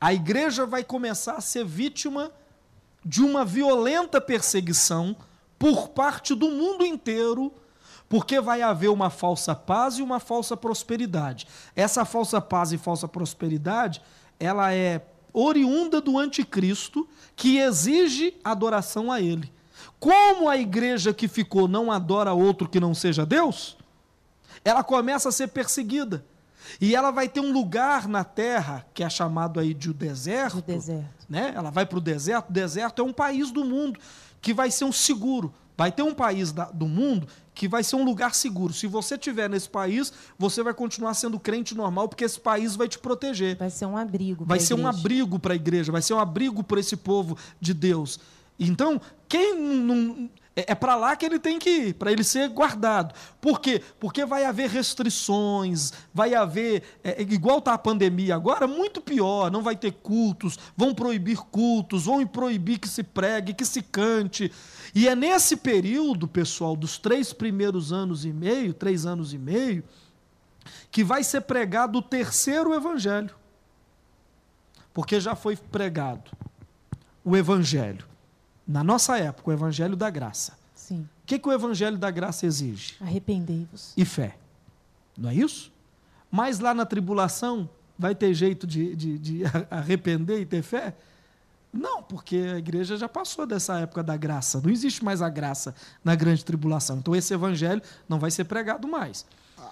a 0.00 0.12
igreja 0.12 0.66
vai 0.66 0.82
começar 0.82 1.34
a 1.34 1.40
ser 1.40 1.64
vítima 1.64 2.32
de 3.04 3.22
uma 3.22 3.44
violenta 3.44 4.20
perseguição 4.20 5.16
por 5.58 5.88
parte 5.88 6.34
do 6.34 6.50
mundo 6.50 6.84
inteiro, 6.84 7.52
porque 8.08 8.40
vai 8.40 8.62
haver 8.62 8.88
uma 8.88 9.10
falsa 9.10 9.54
paz 9.54 9.98
e 9.98 10.02
uma 10.02 10.18
falsa 10.18 10.56
prosperidade. 10.56 11.46
Essa 11.76 12.04
falsa 12.04 12.40
paz 12.40 12.72
e 12.72 12.78
falsa 12.78 13.06
prosperidade, 13.06 14.02
ela 14.38 14.72
é 14.72 15.06
oriunda 15.32 16.00
do 16.00 16.18
anticristo, 16.18 17.08
que 17.36 17.58
exige 17.58 18.34
adoração 18.42 19.12
a 19.12 19.20
ele. 19.20 19.52
Como 20.00 20.48
a 20.48 20.56
igreja 20.56 21.12
que 21.12 21.28
ficou 21.28 21.68
não 21.68 21.92
adora 21.92 22.32
outro 22.32 22.66
que 22.68 22.80
não 22.80 22.94
seja 22.94 23.26
Deus, 23.26 23.76
ela 24.64 24.82
começa 24.82 25.28
a 25.28 25.32
ser 25.32 25.48
perseguida. 25.48 26.24
E 26.80 26.94
ela 26.94 27.10
vai 27.10 27.28
ter 27.28 27.40
um 27.40 27.52
lugar 27.52 28.08
na 28.08 28.22
terra, 28.24 28.86
que 28.94 29.02
é 29.02 29.10
chamado 29.10 29.60
aí 29.60 29.74
de 29.74 29.90
o 29.90 29.94
deserto, 29.94 30.56
Do 30.56 30.62
deserto. 30.62 31.26
né? 31.28 31.52
Ela 31.54 31.70
vai 31.70 31.84
para 31.84 31.98
o 31.98 32.00
deserto. 32.00 32.48
O 32.50 32.52
deserto 32.52 33.02
é 33.02 33.04
um 33.04 33.12
país 33.12 33.50
do 33.50 33.64
mundo 33.64 33.98
que 34.40 34.54
vai 34.54 34.70
ser 34.70 34.84
um 34.84 34.92
seguro. 34.92 35.52
Vai 35.76 35.90
ter 35.90 36.02
um 36.02 36.14
país 36.14 36.52
da- 36.52 36.70
do 36.70 36.86
mundo 36.86 37.26
que 37.54 37.66
vai 37.66 37.82
ser 37.82 37.96
um 37.96 38.04
lugar 38.04 38.34
seguro. 38.34 38.72
Se 38.72 38.86
você 38.86 39.14
estiver 39.16 39.48
nesse 39.50 39.68
país, 39.68 40.12
você 40.38 40.62
vai 40.62 40.72
continuar 40.74 41.14
sendo 41.14 41.40
crente 41.40 41.74
normal, 41.74 42.08
porque 42.08 42.24
esse 42.24 42.38
país 42.38 42.76
vai 42.76 42.86
te 42.88 42.98
proteger. 42.98 43.56
Vai 43.56 43.70
ser 43.70 43.86
um 43.86 43.96
abrigo. 43.96 44.44
Vai 44.44 44.60
ser 44.60 44.74
um 44.74 44.78
igreja. 44.80 44.98
abrigo 44.98 45.38
para 45.38 45.52
a 45.54 45.56
igreja, 45.56 45.90
vai 45.92 46.02
ser 46.02 46.14
um 46.14 46.20
abrigo 46.20 46.62
para 46.62 46.78
esse 46.80 46.96
povo 46.96 47.36
de 47.60 47.72
Deus. 47.74 48.20
Então, 48.60 49.00
quem 49.28 49.58
não. 49.58 50.30
É, 50.54 50.74
para 50.74 50.94
lá 50.94 51.16
que 51.16 51.24
ele 51.24 51.38
tem 51.38 51.58
que 51.58 51.70
ir, 51.70 51.94
para 51.94 52.12
ele 52.12 52.22
ser 52.22 52.48
guardado. 52.50 53.14
Por 53.40 53.60
quê? 53.60 53.80
Porque 53.98 54.26
vai 54.26 54.44
haver 54.44 54.68
restrições, 54.68 55.92
vai 56.12 56.34
haver. 56.34 56.82
é, 57.02 57.22
igual 57.22 57.58
está 57.58 57.72
a 57.72 57.78
pandemia 57.78 58.34
agora, 58.34 58.66
muito 58.66 59.00
pior. 59.00 59.50
Não 59.50 59.62
vai 59.62 59.74
ter 59.74 59.92
cultos, 59.92 60.58
vão 60.76 60.94
proibir 60.94 61.38
cultos, 61.38 62.04
vão 62.04 62.26
proibir 62.26 62.78
que 62.78 62.88
se 62.88 63.02
pregue, 63.02 63.54
que 63.54 63.64
se 63.64 63.80
cante. 63.80 64.52
E 64.94 65.08
é 65.08 65.14
nesse 65.14 65.56
período, 65.56 66.28
pessoal, 66.28 66.76
dos 66.76 66.98
três 66.98 67.32
primeiros 67.32 67.92
anos 67.92 68.24
e 68.24 68.32
meio, 68.32 68.74
três 68.74 69.06
anos 69.06 69.32
e 69.32 69.38
meio, 69.38 69.82
que 70.90 71.02
vai 71.02 71.24
ser 71.24 71.42
pregado 71.42 71.98
o 71.98 72.02
terceiro 72.02 72.74
evangelho 72.74 73.34
porque 74.92 75.20
já 75.20 75.34
foi 75.34 75.56
pregado 75.56 76.30
o 77.24 77.36
evangelho. 77.36 78.09
Na 78.70 78.84
nossa 78.84 79.18
época, 79.18 79.50
o 79.50 79.52
evangelho 79.52 79.96
da 79.96 80.08
graça. 80.10 80.56
Sim. 80.74 81.00
O 81.22 81.26
que, 81.26 81.38
que 81.38 81.48
o 81.48 81.52
evangelho 81.52 81.98
da 81.98 82.10
graça 82.10 82.46
exige? 82.46 82.94
Arrependei-vos. 83.00 83.92
E 83.96 84.04
fé. 84.04 84.36
Não 85.18 85.28
é 85.30 85.34
isso? 85.34 85.72
Mas 86.30 86.60
lá 86.60 86.72
na 86.72 86.86
tribulação, 86.86 87.68
vai 87.98 88.14
ter 88.14 88.32
jeito 88.32 88.66
de, 88.66 88.94
de, 88.94 89.18
de 89.18 89.42
arrepender 89.70 90.40
e 90.40 90.46
ter 90.46 90.62
fé? 90.62 90.94
Não, 91.72 92.02
porque 92.02 92.36
a 92.54 92.58
igreja 92.58 92.96
já 92.96 93.08
passou 93.08 93.46
dessa 93.46 93.78
época 93.80 94.02
da 94.02 94.16
graça. 94.16 94.60
Não 94.60 94.70
existe 94.70 95.04
mais 95.04 95.20
a 95.22 95.28
graça 95.28 95.74
na 96.04 96.14
grande 96.14 96.44
tribulação. 96.44 96.98
Então 96.98 97.14
esse 97.14 97.32
evangelho 97.34 97.80
não 98.08 98.18
vai 98.18 98.30
ser 98.30 98.44
pregado 98.44 98.86
mais. 98.88 99.24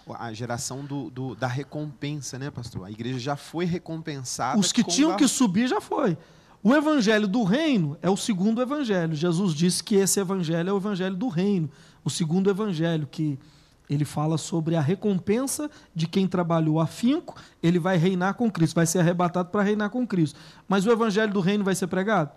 A, 0.08 0.26
a 0.26 0.32
geração 0.32 0.84
do, 0.84 1.10
do- 1.10 1.34
da 1.34 1.46
recompensa, 1.48 2.38
né, 2.38 2.50
pastor? 2.50 2.84
A 2.86 2.90
igreja 2.90 3.18
já 3.18 3.36
foi 3.36 3.64
recompensada. 3.64 4.58
Os 4.58 4.70
que 4.72 4.84
tinham 4.84 5.12
a- 5.12 5.16
que 5.16 5.26
subir 5.26 5.66
já 5.68 5.80
foi. 5.80 6.16
O 6.62 6.74
evangelho 6.74 7.28
do 7.28 7.44
reino 7.44 7.96
é 8.02 8.10
o 8.10 8.16
segundo 8.16 8.60
evangelho. 8.60 9.14
Jesus 9.14 9.54
disse 9.54 9.82
que 9.82 9.94
esse 9.94 10.18
evangelho 10.18 10.70
é 10.70 10.72
o 10.72 10.76
evangelho 10.76 11.14
do 11.14 11.28
reino, 11.28 11.70
o 12.04 12.10
segundo 12.10 12.50
evangelho 12.50 13.06
que 13.06 13.38
ele 13.88 14.04
fala 14.04 14.36
sobre 14.36 14.76
a 14.76 14.80
recompensa 14.80 15.70
de 15.94 16.06
quem 16.06 16.26
trabalhou 16.26 16.78
afinco, 16.78 17.34
ele 17.62 17.78
vai 17.78 17.96
reinar 17.96 18.34
com 18.34 18.50
Cristo, 18.50 18.74
vai 18.74 18.86
ser 18.86 18.98
arrebatado 18.98 19.48
para 19.50 19.62
reinar 19.62 19.88
com 19.88 20.06
Cristo. 20.06 20.38
Mas 20.68 20.84
o 20.84 20.90
evangelho 20.90 21.32
do 21.32 21.40
reino 21.40 21.64
vai 21.64 21.74
ser 21.74 21.86
pregado? 21.86 22.30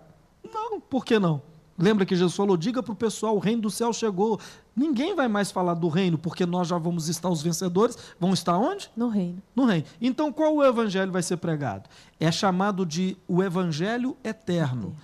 Não, 0.54 0.80
por 0.80 1.04
que 1.04 1.20
não? 1.20 1.42
Lembra 1.78 2.06
que 2.06 2.16
Jesus 2.16 2.36
falou: 2.36 2.56
diga 2.56 2.82
para 2.82 2.94
o 2.94 2.96
pessoal, 2.96 3.36
o 3.36 3.40
reino 3.40 3.64
do 3.64 3.70
céu 3.70 3.92
chegou. 3.92 4.40
Ninguém 4.76 5.16
vai 5.16 5.28
mais 5.28 5.52
falar 5.52 5.74
do 5.74 5.90
reino, 5.90 6.18
porque 6.18 6.46
nós 6.46 6.68
já 6.68 6.78
vamos 6.78 7.10
estar 7.10 7.30
os 7.30 7.42
vencedores. 7.42 7.98
Vão 8.20 8.34
estar 8.34 8.58
onde? 8.58 8.90
No 8.96 9.10
reino. 9.10 9.42
no 9.56 9.66
reino. 9.66 9.86
Então, 10.00 10.32
qual 10.32 10.56
o 10.56 10.64
evangelho 10.64 11.12
vai 11.12 11.22
ser 11.22 11.38
pregado? 11.38 11.90
É 12.20 12.32
chamado 12.32 12.86
de 12.86 13.18
o 13.28 13.44
evangelho 13.44 14.16
eterno. 14.24 14.96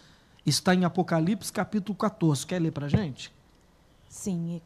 Está 0.46 0.74
em 0.74 0.86
Apocalipse 0.86 1.52
capítulo 1.52 1.98
14. 1.98 2.46
Quer 2.46 2.62
ler 2.62 2.72
para 2.72 2.88
gente? 2.88 3.34
Sim. 4.08 4.62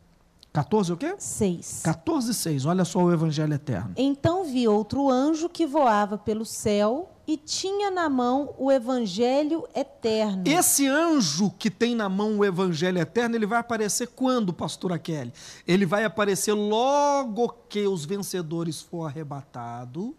14 0.53 0.93
o 0.93 0.97
quê? 0.97 1.15
6. 1.17 1.81
14, 1.83 2.33
6. 2.33 2.65
Olha 2.65 2.85
só 2.85 2.99
o 2.99 3.11
evangelho 3.11 3.53
eterno. 3.53 3.93
Então 3.95 4.43
vi 4.43 4.67
outro 4.67 5.09
anjo 5.09 5.47
que 5.49 5.65
voava 5.65 6.17
pelo 6.17 6.45
céu 6.45 7.09
e 7.27 7.37
tinha 7.37 7.89
na 7.91 8.09
mão 8.09 8.53
o 8.57 8.71
evangelho 8.71 9.67
eterno. 9.75 10.43
Esse 10.45 10.87
anjo 10.87 11.51
que 11.57 11.69
tem 11.69 11.95
na 11.95 12.09
mão 12.09 12.39
o 12.39 12.45
evangelho 12.45 12.99
eterno, 12.99 13.35
ele 13.35 13.45
vai 13.45 13.59
aparecer 13.59 14.07
quando, 14.07 14.53
pastora 14.53 14.97
Kelly? 14.97 15.33
Ele 15.67 15.85
vai 15.85 16.03
aparecer 16.03 16.53
logo 16.53 17.49
que 17.69 17.87
os 17.87 18.05
vencedores 18.05 18.81
for 18.81 19.05
arrebatado, 19.05 20.15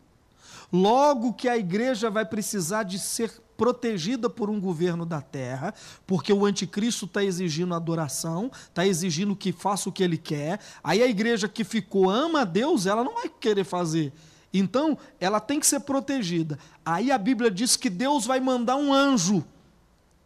logo 0.72 1.32
que 1.32 1.48
a 1.48 1.56
igreja 1.56 2.10
vai 2.10 2.24
precisar 2.24 2.84
de 2.84 2.98
ser 2.98 3.30
protegida 3.56 4.28
por 4.28 4.50
um 4.50 4.60
governo 4.60 5.06
da 5.06 5.20
terra, 5.20 5.72
porque 6.06 6.32
o 6.32 6.44
anticristo 6.44 7.04
está 7.04 7.22
exigindo 7.22 7.74
adoração, 7.74 8.50
está 8.68 8.86
exigindo 8.86 9.36
que 9.36 9.52
faça 9.52 9.88
o 9.88 9.92
que 9.92 10.02
ele 10.02 10.18
quer. 10.18 10.58
Aí 10.82 11.02
a 11.02 11.06
igreja 11.06 11.48
que 11.48 11.62
ficou 11.62 12.10
ama 12.10 12.40
a 12.40 12.44
Deus, 12.44 12.86
ela 12.86 13.04
não 13.04 13.14
vai 13.14 13.28
querer 13.28 13.64
fazer. 13.64 14.12
Então, 14.52 14.98
ela 15.18 15.40
tem 15.40 15.58
que 15.58 15.66
ser 15.66 15.80
protegida. 15.80 16.58
Aí 16.84 17.10
a 17.10 17.18
Bíblia 17.18 17.50
diz 17.50 17.76
que 17.76 17.88
Deus 17.88 18.26
vai 18.26 18.38
mandar 18.40 18.76
um 18.76 18.92
anjo 18.92 19.44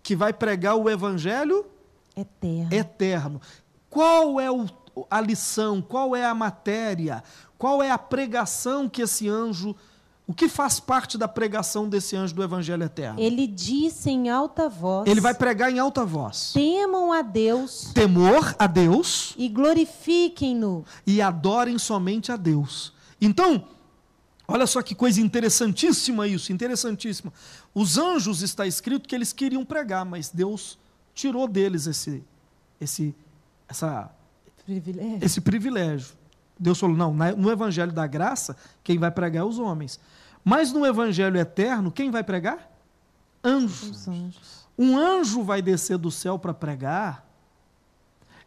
que 0.02 0.16
vai 0.16 0.32
pregar 0.32 0.74
o 0.76 0.88
evangelho 0.90 1.64
Eterno. 2.16 2.68
eterno. 2.74 3.40
Qual 3.90 4.40
é 4.40 4.50
o- 4.50 4.66
a 5.10 5.20
lição? 5.20 5.80
Qual 5.82 6.14
é 6.16 6.24
a 6.24 6.34
matéria? 6.34 7.22
Qual 7.58 7.82
é 7.82 7.90
a 7.90 7.98
pregação 7.98 8.88
que 8.88 9.02
esse 9.02 9.28
anjo. 9.28 9.74
O 10.28 10.34
que 10.34 10.48
faz 10.48 10.80
parte 10.80 11.16
da 11.16 11.28
pregação 11.28 11.88
desse 11.88 12.16
anjo 12.16 12.34
do 12.34 12.42
evangelho 12.42 12.82
eterno? 12.82 13.20
Ele 13.20 13.46
disse 13.46 14.10
em 14.10 14.28
alta 14.28 14.68
voz: 14.68 15.08
Ele 15.08 15.20
vai 15.20 15.32
pregar 15.32 15.70
em 15.70 15.78
alta 15.78 16.04
voz. 16.04 16.50
Temam 16.52 17.12
a 17.12 17.22
Deus 17.22 17.92
Temor 17.94 18.52
a 18.58 18.66
Deus 18.66 19.34
e 19.38 19.48
glorifiquem-no. 19.48 20.84
e 21.06 21.22
adorem 21.22 21.78
somente 21.78 22.32
a 22.32 22.36
Deus. 22.36 22.92
Então, 23.20 23.64
olha 24.46 24.66
só 24.66 24.82
que 24.82 24.94
coisa 24.94 25.20
interessantíssima 25.20 26.26
isso, 26.26 26.52
interessantíssima. 26.52 27.32
Os 27.74 27.98
anjos 27.98 28.42
está 28.42 28.66
escrito 28.66 29.08
que 29.08 29.14
eles 29.14 29.32
queriam 29.32 29.64
pregar, 29.64 30.04
mas 30.04 30.28
Deus 30.28 30.78
tirou 31.14 31.48
deles 31.48 31.86
esse 31.86 32.22
esse 32.80 33.14
essa 33.68 34.10
Privilégio. 34.66 35.24
esse 35.24 35.40
privilégio. 35.40 36.16
Deus 36.58 36.78
falou: 36.78 36.96
não, 36.96 37.14
no 37.14 37.50
evangelho 37.50 37.92
da 37.92 38.06
graça, 38.06 38.56
quem 38.82 38.98
vai 38.98 39.10
pregar 39.10 39.42
é 39.42 39.46
os 39.46 39.58
homens. 39.58 40.00
Mas 40.44 40.72
no 40.72 40.84
evangelho 40.84 41.38
eterno, 41.38 41.90
quem 41.92 42.10
vai 42.10 42.24
pregar? 42.24 42.70
Anjos. 43.44 43.90
Os 43.90 44.08
anjos. 44.08 44.66
Um 44.76 44.98
anjo 44.98 45.42
vai 45.42 45.62
descer 45.62 45.96
do 45.96 46.10
céu 46.10 46.38
para 46.38 46.52
pregar, 46.52 47.24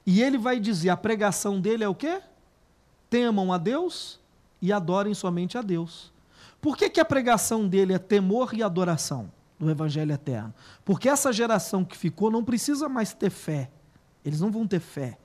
e 0.05 0.21
ele 0.21 0.37
vai 0.37 0.59
dizer: 0.59 0.89
a 0.89 0.97
pregação 0.97 1.59
dele 1.59 1.83
é 1.83 1.87
o 1.87 1.95
quê? 1.95 2.21
Temam 3.09 3.53
a 3.53 3.57
Deus 3.57 4.18
e 4.61 4.71
adorem 4.73 5.13
somente 5.13 5.57
a 5.57 5.61
Deus. 5.61 6.11
Por 6.61 6.75
que, 6.75 6.89
que 6.89 6.99
a 6.99 7.05
pregação 7.05 7.67
dele 7.67 7.93
é 7.93 7.99
temor 7.99 8.53
e 8.53 8.61
adoração 8.61 9.31
no 9.57 9.69
Evangelho 9.69 10.11
Eterno? 10.11 10.53
Porque 10.83 11.07
essa 11.07 11.31
geração 11.31 11.85
que 11.85 11.97
ficou 11.97 12.29
não 12.29 12.43
precisa 12.43 12.89
mais 12.89 13.13
ter 13.13 13.29
fé. 13.29 13.69
Eles 14.23 14.41
não 14.41 14.51
vão 14.51 14.67
ter 14.67 14.79
fé. 14.79 15.17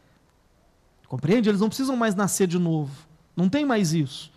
Compreende? 1.08 1.48
Eles 1.48 1.60
não 1.60 1.68
precisam 1.68 1.96
mais 1.96 2.14
nascer 2.14 2.46
de 2.46 2.58
novo. 2.58 2.92
Não 3.36 3.48
tem 3.48 3.64
mais 3.64 3.92
isso. 3.92 4.32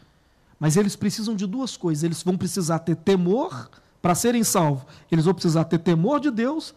Mas 0.59 0.75
eles 0.75 0.95
precisam 0.95 1.35
de 1.35 1.45
duas 1.45 1.77
coisas. 1.77 2.03
Eles 2.03 2.23
vão 2.23 2.35
precisar 2.35 2.79
ter 2.79 2.95
temor 2.95 3.69
para 4.01 4.15
serem 4.15 4.43
salvos. 4.43 4.85
Eles 5.11 5.25
vão 5.25 5.33
precisar 5.33 5.65
ter 5.65 5.79
temor 5.79 6.19
de 6.19 6.31
Deus 6.31 6.73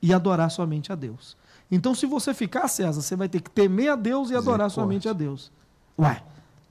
e 0.00 0.14
adorar 0.14 0.50
somente 0.50 0.90
a 0.90 0.94
Deus. 0.94 1.36
Então, 1.70 1.94
se 1.94 2.06
você 2.06 2.34
ficar, 2.34 2.66
César, 2.68 3.00
você 3.00 3.14
vai 3.14 3.28
ter 3.28 3.40
que 3.40 3.50
temer 3.50 3.92
a 3.92 3.96
Deus 3.96 4.30
e 4.30 4.34
adorar 4.34 4.70
somente 4.70 5.08
a 5.08 5.12
Deus. 5.12 5.52
Ué, 5.98 6.22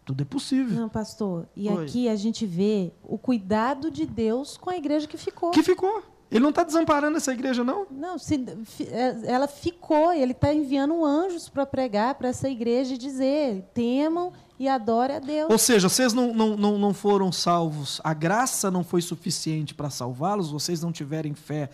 tudo 0.09 0.23
é 0.23 0.25
possível. 0.25 0.75
Não, 0.75 0.89
pastor. 0.89 1.47
E 1.55 1.69
Oi. 1.69 1.85
aqui 1.85 2.09
a 2.09 2.15
gente 2.15 2.43
vê 2.43 2.91
o 3.03 3.15
cuidado 3.15 3.91
de 3.91 4.07
Deus 4.07 4.57
com 4.57 4.71
a 4.71 4.75
igreja 4.75 5.05
que 5.05 5.17
ficou. 5.17 5.51
Que 5.51 5.61
ficou. 5.61 6.01
Ele 6.31 6.39
não 6.39 6.49
está 6.49 6.63
desamparando 6.63 7.17
essa 7.17 7.31
igreja, 7.31 7.63
não? 7.63 7.85
Não, 7.91 8.17
se, 8.17 8.43
é, 8.91 9.19
ela 9.25 9.47
ficou, 9.47 10.11
ele 10.11 10.31
está 10.31 10.51
enviando 10.51 11.05
anjos 11.05 11.47
para 11.47 11.63
pregar 11.63 12.15
para 12.15 12.29
essa 12.29 12.49
igreja 12.49 12.95
e 12.95 12.97
dizer: 12.97 13.69
temam 13.71 14.33
e 14.57 14.67
adorem 14.67 15.17
a 15.17 15.19
Deus. 15.19 15.51
Ou 15.51 15.57
seja, 15.59 15.87
vocês 15.87 16.11
não, 16.11 16.33
não, 16.33 16.57
não, 16.57 16.77
não 16.79 16.93
foram 16.93 17.31
salvos, 17.31 18.01
a 18.03 18.13
graça 18.13 18.71
não 18.71 18.83
foi 18.83 19.01
suficiente 19.01 19.75
para 19.75 19.91
salvá-los, 19.91 20.51
vocês 20.51 20.81
não 20.81 20.91
tiverem 20.91 21.35
fé 21.35 21.69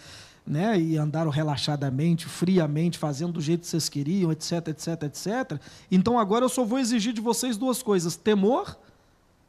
né, 0.46 0.80
e 0.80 0.98
andaram 0.98 1.32
relaxadamente, 1.32 2.28
friamente, 2.28 2.98
fazendo 2.98 3.34
do 3.34 3.42
jeito 3.42 3.62
que 3.62 3.68
vocês 3.68 3.90
queriam, 3.90 4.32
etc, 4.32 4.68
etc, 4.68 5.04
etc. 5.04 5.62
Então 5.90 6.20
agora 6.20 6.46
eu 6.46 6.50
só 6.50 6.64
vou 6.64 6.78
exigir 6.78 7.14
de 7.14 7.22
vocês 7.22 7.58
duas 7.58 7.82
coisas: 7.82 8.16
temor 8.16 8.78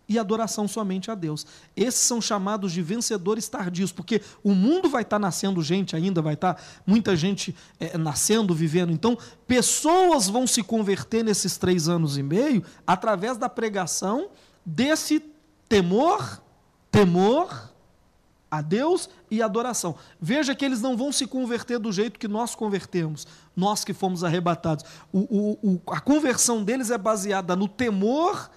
e 0.09 0.19
adoração 0.19 0.69
somente 0.69 1.11
a 1.11 1.15
Deus. 1.15 1.47
Esses 1.77 2.01
são 2.01 2.21
chamados 2.21 2.73
de 2.73 2.81
vencedores 2.81 3.49
tardios, 3.49 3.93
porque 3.93 4.23
o 4.43 4.55
mundo 4.55 4.89
vai 4.89 5.03
estar 5.03 5.19
nascendo 5.19 5.63
gente 5.63 5.97
ainda, 5.97 6.23
vai 6.23 6.35
estar 6.35 6.63
muita 6.87 7.17
gente 7.17 7.55
eh, 7.81 7.99
nascendo, 7.99 8.55
vivendo. 8.55 8.93
Então, 8.93 9.19
pessoas 9.47 10.29
vão 10.29 10.47
se 10.47 10.63
converter 10.63 11.25
nesses 11.25 11.57
três 11.57 11.89
anos 11.89 12.17
e 12.17 12.23
meio 12.23 12.63
através 12.87 13.37
da 13.37 13.49
pregação 13.49 14.29
desse 14.65 15.23
temor, 15.69 16.41
temor 16.91 17.76
a 18.51 18.61
Deus 18.63 19.09
e 19.31 19.43
adoração. 19.43 19.97
Veja 20.21 20.55
que 20.55 20.65
eles 20.65 20.81
não 20.81 20.97
vão 20.97 21.11
se 21.11 21.27
converter 21.27 21.79
do 21.79 21.93
jeito 21.93 22.19
que 22.19 22.29
nós 22.29 22.55
convertemos, 22.55 23.27
nós 23.57 23.85
que 23.85 23.93
fomos 23.93 24.23
arrebatados. 24.23 24.85
O- 25.13 25.19
o- 25.63 25.71
o- 25.87 25.93
a 25.93 26.01
conversão 26.01 26.63
deles 26.63 26.91
é 26.91 26.99
baseada 26.99 27.57
no 27.57 27.67
temor. 27.69 28.51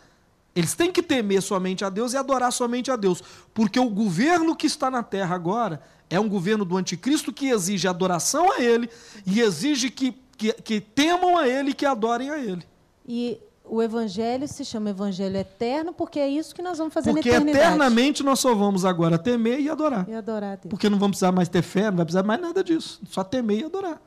Eles 0.55 0.73
têm 0.75 0.91
que 0.91 1.01
temer 1.01 1.41
somente 1.41 1.85
a 1.85 1.89
Deus 1.89 2.13
e 2.13 2.17
adorar 2.17 2.51
somente 2.51 2.91
a 2.91 2.95
Deus, 2.95 3.23
porque 3.53 3.79
o 3.79 3.89
governo 3.89 4.55
que 4.55 4.67
está 4.67 4.89
na 4.91 5.01
terra 5.03 5.35
agora 5.35 5.81
é 6.09 6.19
um 6.19 6.27
governo 6.27 6.65
do 6.65 6.75
anticristo 6.75 7.31
que 7.31 7.49
exige 7.49 7.87
adoração 7.87 8.51
a 8.51 8.59
ele 8.61 8.89
e 9.25 9.39
exige 9.41 9.89
que, 9.89 10.11
que, 10.37 10.53
que 10.53 10.81
temam 10.81 11.37
a 11.37 11.47
ele 11.47 11.69
e 11.71 11.73
que 11.73 11.85
adorem 11.85 12.29
a 12.29 12.37
ele. 12.39 12.63
E 13.07 13.39
o 13.69 13.81
evangelho 13.81 14.47
se 14.47 14.65
chama 14.65 14.89
evangelho 14.89 15.37
eterno 15.37 15.93
porque 15.93 16.19
é 16.19 16.27
isso 16.27 16.55
que 16.55 16.61
nós 16.61 16.77
vamos 16.77 16.93
fazer 16.93 17.11
Porque 17.11 17.29
na 17.29 17.35
eternidade. 17.35 17.65
eternamente 17.65 18.23
nós 18.23 18.39
só 18.39 18.53
vamos 18.55 18.83
agora 18.83 19.17
temer 19.17 19.59
e 19.59 19.69
adorar. 19.69 20.07
E 20.09 20.13
adorar 20.13 20.53
a 20.53 20.55
Deus. 20.55 20.69
Porque 20.69 20.89
não 20.89 20.97
vamos 20.97 21.11
precisar 21.17 21.31
mais 21.31 21.47
ter 21.47 21.61
fé, 21.61 21.89
não 21.89 21.97
vai 21.97 22.05
precisar 22.05 22.23
mais 22.23 22.41
nada 22.41 22.63
disso. 22.63 22.99
Só 23.09 23.23
temer 23.23 23.59
e 23.59 23.63
adorar. 23.65 24.01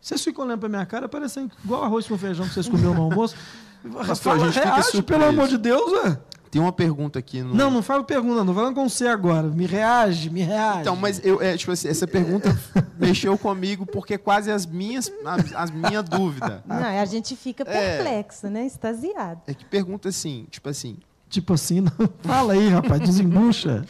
Vocês 0.00 0.22
ficam 0.24 0.44
olhando 0.44 0.60
para 0.60 0.68
minha 0.68 0.86
cara, 0.86 1.08
parecendo 1.08 1.52
igual 1.64 1.84
arroz 1.84 2.06
com 2.06 2.16
feijão 2.18 2.46
que 2.48 2.54
vocês 2.54 2.68
comeram 2.68 2.94
no 2.94 3.02
almoço. 3.02 3.36
Pastor, 4.06 4.10
a 4.10 4.14
Fala, 4.16 4.38
gente 4.50 4.54
fica 4.54 4.74
reage, 4.74 5.02
pelo 5.02 5.24
amor 5.24 5.48
de 5.48 5.56
Deus, 5.58 5.92
ué. 6.04 6.18
Tem 6.50 6.60
uma 6.60 6.72
pergunta 6.72 7.18
aqui 7.20 7.42
no. 7.42 7.54
Não, 7.54 7.70
não 7.70 7.80
fala 7.80 8.02
pergunta, 8.02 8.42
não 8.42 8.52
falando 8.52 8.74
com 8.74 8.88
você 8.88 9.06
agora. 9.06 9.46
Me 9.48 9.66
reage, 9.66 10.28
me 10.30 10.42
reage. 10.42 10.80
Então, 10.80 10.96
mas 10.96 11.24
eu, 11.24 11.40
é, 11.40 11.56
tipo 11.56 11.70
assim, 11.70 11.86
essa 11.86 12.08
pergunta 12.08 12.48
mexeu 12.98 13.38
comigo 13.38 13.86
porque 13.86 14.18
quase 14.18 14.50
as 14.50 14.66
minhas, 14.66 15.12
as, 15.24 15.54
as 15.54 15.70
minha 15.70 16.02
dúvida. 16.02 16.62
Não, 16.66 16.76
a 16.76 17.04
gente 17.04 17.36
fica 17.36 17.62
É. 17.68 17.98
perplexa, 17.98 18.50
né? 18.50 18.66
Extasiado. 18.66 19.42
É 19.46 19.54
que 19.54 19.64
pergunta 19.64 20.08
assim, 20.08 20.46
tipo 20.50 20.68
assim, 20.68 20.98
Tipo 21.28 21.52
assim, 21.54 21.80
não. 21.80 21.92
Fala 22.24 22.54
aí, 22.54 22.68
rapaz, 22.70 23.00
desembucha. 23.00 23.84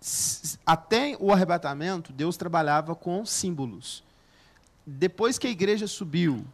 s- 0.00 0.58
até 0.64 1.16
o 1.20 1.30
arrebatamento, 1.32 2.12
Deus 2.12 2.36
trabalhava 2.38 2.94
com 2.94 3.24
símbolos. 3.26 4.02
Depois 4.86 5.38
que 5.38 5.46
a 5.46 5.50
igreja 5.50 5.86
subiu, 5.86 6.44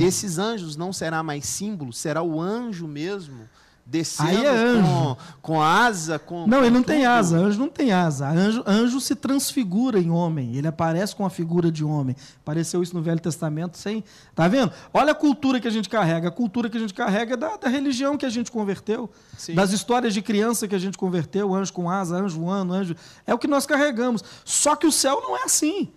esses 0.00 0.38
anjos 0.38 0.76
não 0.76 0.92
será 0.92 1.22
mais 1.22 1.44
símbolo, 1.46 1.92
será 1.92 2.22
o 2.22 2.40
anjo 2.40 2.86
mesmo 2.88 3.48
descendo 3.84 4.30
Aí 4.30 4.44
é 4.44 4.48
anjo. 4.48 4.82
Com, 4.82 5.16
com 5.42 5.62
asa, 5.62 6.18
com 6.18 6.46
Não, 6.46 6.58
com 6.58 6.64
ele 6.64 6.74
não 6.74 6.82
tem 6.82 7.00
tudo. 7.00 7.10
asa, 7.10 7.36
anjo 7.36 7.58
não 7.58 7.68
tem 7.68 7.92
asa. 7.92 8.28
Anjo, 8.28 8.62
anjo 8.66 9.00
se 9.00 9.14
transfigura 9.14 9.98
em 9.98 10.10
homem, 10.10 10.56
ele 10.56 10.66
aparece 10.66 11.14
com 11.14 11.26
a 11.26 11.30
figura 11.30 11.70
de 11.70 11.84
homem. 11.84 12.16
Apareceu 12.40 12.82
isso 12.82 12.94
no 12.94 13.02
Velho 13.02 13.20
Testamento 13.20 13.76
sem. 13.76 14.02
Tá 14.34 14.48
vendo? 14.48 14.72
Olha 14.94 15.12
a 15.12 15.14
cultura 15.14 15.60
que 15.60 15.68
a 15.68 15.70
gente 15.70 15.88
carrega. 15.88 16.28
A 16.28 16.30
cultura 16.30 16.70
que 16.70 16.76
a 16.76 16.80
gente 16.80 16.94
carrega 16.94 17.34
é 17.34 17.36
da, 17.36 17.56
da 17.56 17.68
religião 17.68 18.16
que 18.16 18.24
a 18.24 18.30
gente 18.30 18.50
converteu, 18.50 19.10
Sim. 19.36 19.54
das 19.54 19.72
histórias 19.72 20.14
de 20.14 20.22
criança 20.22 20.66
que 20.66 20.74
a 20.74 20.78
gente 20.78 20.96
converteu, 20.96 21.54
anjo 21.54 21.72
com 21.72 21.90
asa, 21.90 22.16
anjo 22.16 22.40
voando, 22.40 22.72
anjo. 22.72 22.96
É 23.26 23.34
o 23.34 23.38
que 23.38 23.46
nós 23.46 23.66
carregamos. 23.66 24.22
Só 24.44 24.76
que 24.76 24.86
o 24.86 24.92
céu 24.92 25.20
não 25.20 25.36
é 25.36 25.42
assim. 25.44 25.90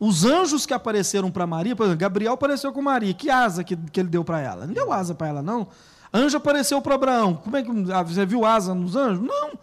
Os 0.00 0.24
anjos 0.24 0.64
que 0.64 0.72
apareceram 0.72 1.30
para 1.30 1.46
Maria, 1.46 1.74
por 1.74 1.84
exemplo, 1.84 2.00
Gabriel 2.00 2.34
apareceu 2.34 2.72
com 2.72 2.80
Maria. 2.80 3.12
Que 3.14 3.30
asa 3.30 3.64
que, 3.64 3.76
que 3.76 3.98
ele 3.98 4.08
deu 4.08 4.24
para 4.24 4.40
ela? 4.40 4.66
Não 4.66 4.72
deu 4.72 4.92
asa 4.92 5.14
para 5.14 5.28
ela, 5.28 5.42
não. 5.42 5.66
Anjo 6.12 6.36
apareceu 6.36 6.80
para 6.80 6.94
Abraão. 6.94 7.34
Como 7.34 7.56
é 7.56 7.62
que 7.62 7.70
ah, 7.92 8.02
você 8.02 8.24
viu 8.24 8.44
asa 8.44 8.74
nos 8.74 8.96
anjos? 8.96 9.22
Não. 9.22 9.58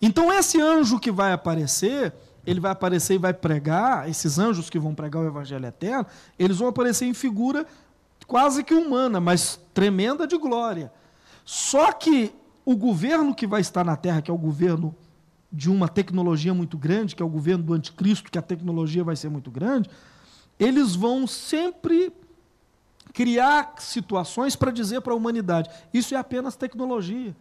Então 0.00 0.32
esse 0.32 0.60
anjo 0.60 0.98
que 0.98 1.10
vai 1.10 1.32
aparecer, 1.32 2.12
ele 2.46 2.60
vai 2.60 2.72
aparecer 2.72 3.14
e 3.14 3.18
vai 3.18 3.34
pregar, 3.34 4.08
esses 4.08 4.38
anjos 4.38 4.70
que 4.70 4.78
vão 4.78 4.94
pregar 4.94 5.22
o 5.22 5.26
evangelho 5.26 5.66
eterno, 5.66 6.06
eles 6.38 6.58
vão 6.58 6.68
aparecer 6.68 7.06
em 7.06 7.14
figura 7.14 7.66
quase 8.26 8.62
que 8.62 8.72
humana, 8.72 9.20
mas 9.20 9.60
tremenda 9.74 10.26
de 10.26 10.38
glória. 10.38 10.92
Só 11.44 11.92
que 11.92 12.32
o 12.64 12.76
governo 12.76 13.34
que 13.34 13.46
vai 13.46 13.60
estar 13.60 13.84
na 13.84 13.96
terra, 13.96 14.22
que 14.22 14.30
é 14.30 14.34
o 14.34 14.38
governo 14.38 14.94
de 15.52 15.68
uma 15.68 15.88
tecnologia 15.88 16.54
muito 16.54 16.78
grande, 16.78 17.16
que 17.16 17.22
é 17.22 17.26
o 17.26 17.28
governo 17.28 17.64
do 17.64 17.74
anticristo, 17.74 18.30
que 18.30 18.38
a 18.38 18.42
tecnologia 18.42 19.02
vai 19.02 19.16
ser 19.16 19.28
muito 19.28 19.50
grande, 19.50 19.90
eles 20.58 20.94
vão 20.94 21.26
sempre 21.26 22.12
criar 23.12 23.74
situações 23.78 24.56
para 24.56 24.70
dizer 24.70 25.00
para 25.00 25.12
a 25.12 25.16
humanidade: 25.16 25.70
isso 25.92 26.14
é 26.14 26.18
apenas 26.18 26.56
tecnologia. 26.56 27.34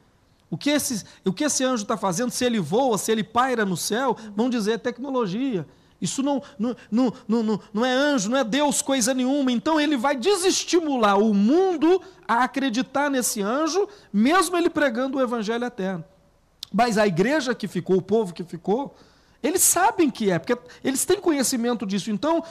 O 0.52 0.58
que, 0.58 0.72
esse, 0.72 1.06
o 1.24 1.32
que 1.32 1.44
esse 1.44 1.64
anjo 1.64 1.84
está 1.84 1.96
fazendo, 1.96 2.32
se 2.32 2.44
ele 2.44 2.60
voa, 2.60 2.98
se 2.98 3.12
ele 3.12 3.24
paira 3.24 3.66
no 3.66 3.78
céu, 3.78 4.18
vão 4.36 4.50
dizer 4.50 4.74
é 4.74 4.78
tecnologia. 4.78 5.68
Isso 6.02 6.24
não, 6.24 6.42
não, 6.58 6.76
não, 6.90 7.14
não, 7.28 7.44
não, 7.44 7.60
não 7.74 7.86
é 7.86 7.92
anjo, 7.92 8.30
não 8.30 8.38
é 8.38 8.44
Deus, 8.44 8.82
coisa 8.82 9.14
nenhuma. 9.14 9.52
Então 9.52 9.80
ele 9.80 9.98
vai 9.98 10.16
desestimular 10.16 11.20
o 11.20 11.34
mundo 11.34 12.02
a 12.28 12.44
acreditar 12.44 13.12
nesse 13.12 13.42
anjo, 13.42 13.88
mesmo 14.12 14.58
ele 14.58 14.70
pregando 14.70 15.18
o 15.18 15.22
evangelho 15.22 15.66
eterno. 15.66 16.04
Mas 16.72 16.98
a 16.98 17.06
igreja 17.06 17.54
que 17.54 17.68
ficou, 17.68 17.98
o 17.98 18.02
povo 18.02 18.34
que 18.34 18.44
ficou, 18.44 18.96
eles 19.42 19.62
sabem 19.62 20.10
que 20.12 20.30
é, 20.30 20.38
porque 20.38 20.58
eles 20.84 21.06
têm 21.06 21.20
conhecimento 21.20 21.86
disso. 21.86 22.12
Então, 22.12 22.44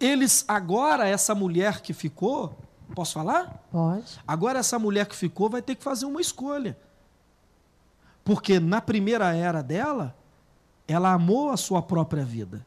eles, 0.00 0.44
agora, 0.48 1.08
essa 1.08 1.34
mulher 1.34 1.80
que 1.80 1.92
ficou, 1.92 2.58
posso 2.94 3.14
falar? 3.14 3.64
Pode. 3.70 4.18
Agora, 4.26 4.58
essa 4.58 4.78
mulher 4.78 5.06
que 5.06 5.14
ficou 5.14 5.48
vai 5.48 5.62
ter 5.62 5.74
que 5.74 5.84
fazer 5.84 6.06
uma 6.06 6.20
escolha. 6.20 6.76
Porque 8.24 8.58
na 8.58 8.80
primeira 8.80 9.34
era 9.34 9.62
dela, 9.62 10.16
ela 10.88 11.12
amou 11.12 11.50
a 11.50 11.56
sua 11.56 11.82
própria 11.82 12.24
vida. 12.24 12.64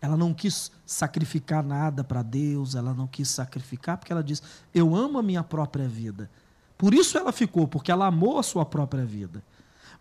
Ela 0.00 0.16
não 0.16 0.34
quis 0.34 0.70
sacrificar 0.84 1.62
nada 1.62 2.02
para 2.02 2.22
Deus, 2.22 2.74
ela 2.74 2.92
não 2.92 3.06
quis 3.06 3.28
sacrificar, 3.28 3.96
porque 3.96 4.12
ela 4.12 4.22
disse: 4.22 4.42
Eu 4.74 4.94
amo 4.94 5.18
a 5.18 5.22
minha 5.22 5.42
própria 5.42 5.88
vida. 5.88 6.30
Por 6.76 6.92
isso 6.92 7.16
ela 7.16 7.32
ficou, 7.32 7.66
porque 7.68 7.90
ela 7.90 8.06
amou 8.06 8.38
a 8.38 8.42
sua 8.42 8.66
própria 8.66 9.04
vida. 9.04 9.42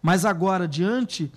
Mas 0.01 0.26
agora, 0.26 0.68
diante 0.68 1.32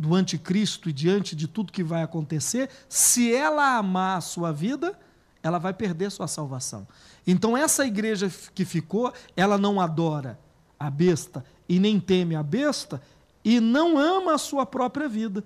do 0.00 0.14
anticristo 0.14 0.88
e 0.88 0.92
diante 0.94 1.36
de 1.36 1.46
tudo 1.46 1.70
que 1.70 1.84
vai 1.84 2.02
acontecer, 2.02 2.70
se 2.88 3.34
ela 3.34 3.76
amar 3.76 4.16
a 4.16 4.20
sua 4.22 4.50
vida, 4.50 4.98
ela 5.42 5.58
vai 5.58 5.74
perder 5.74 6.10
sua 6.10 6.26
salvação. 6.26 6.88
Então, 7.26 7.54
essa 7.54 7.86
igreja 7.86 8.32
que 8.54 8.64
ficou, 8.64 9.12
ela 9.36 9.58
não 9.58 9.78
adora 9.78 10.38
a 10.78 10.88
besta 10.88 11.44
e 11.68 11.78
nem 11.78 12.00
teme 12.00 12.34
a 12.34 12.42
besta 12.42 13.02
e 13.44 13.60
não 13.60 13.98
ama 13.98 14.34
a 14.34 14.38
sua 14.38 14.64
própria 14.64 15.06
vida. 15.06 15.44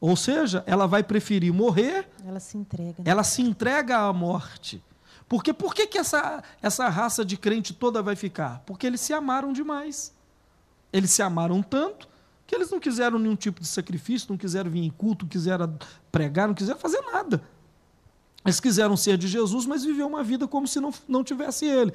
Ou 0.00 0.16
seja, 0.16 0.64
ela 0.66 0.86
vai 0.86 1.04
preferir 1.04 1.52
morrer 1.52 2.10
Ela 2.26 2.40
se 2.40 2.58
entrega. 2.58 2.96
né? 2.98 3.04
ela 3.10 3.22
se 3.22 3.42
entrega 3.42 3.98
à 3.98 4.12
morte. 4.12 4.82
Porque 5.28 5.52
por 5.52 5.72
que, 5.72 5.86
que 5.86 5.98
essa, 5.98 6.42
essa 6.60 6.88
raça 6.88 7.24
de 7.24 7.36
crente 7.36 7.72
toda 7.72 8.02
vai 8.02 8.16
ficar? 8.16 8.62
Porque 8.66 8.86
eles 8.86 9.00
se 9.00 9.12
amaram 9.12 9.52
demais. 9.52 10.12
Eles 10.92 11.12
se 11.12 11.22
amaram 11.22 11.62
tanto 11.62 12.08
que 12.46 12.54
eles 12.54 12.70
não 12.70 12.78
quiseram 12.78 13.18
nenhum 13.18 13.36
tipo 13.36 13.60
de 13.60 13.66
sacrifício, 13.66 14.28
não 14.30 14.36
quiseram 14.36 14.70
vir 14.70 14.84
em 14.84 14.90
culto, 14.90 15.24
não 15.24 15.30
quiseram 15.30 15.78
pregar, 16.12 16.46
não 16.46 16.54
quiseram 16.54 16.78
fazer 16.78 17.00
nada. 17.12 17.42
Eles 18.44 18.60
quiseram 18.60 18.96
ser 18.96 19.16
de 19.16 19.26
Jesus, 19.26 19.64
mas 19.64 19.84
viver 19.84 20.04
uma 20.04 20.22
vida 20.22 20.46
como 20.46 20.68
se 20.68 20.78
não, 20.78 20.92
não 21.08 21.24
tivesse 21.24 21.64
ele. 21.64 21.92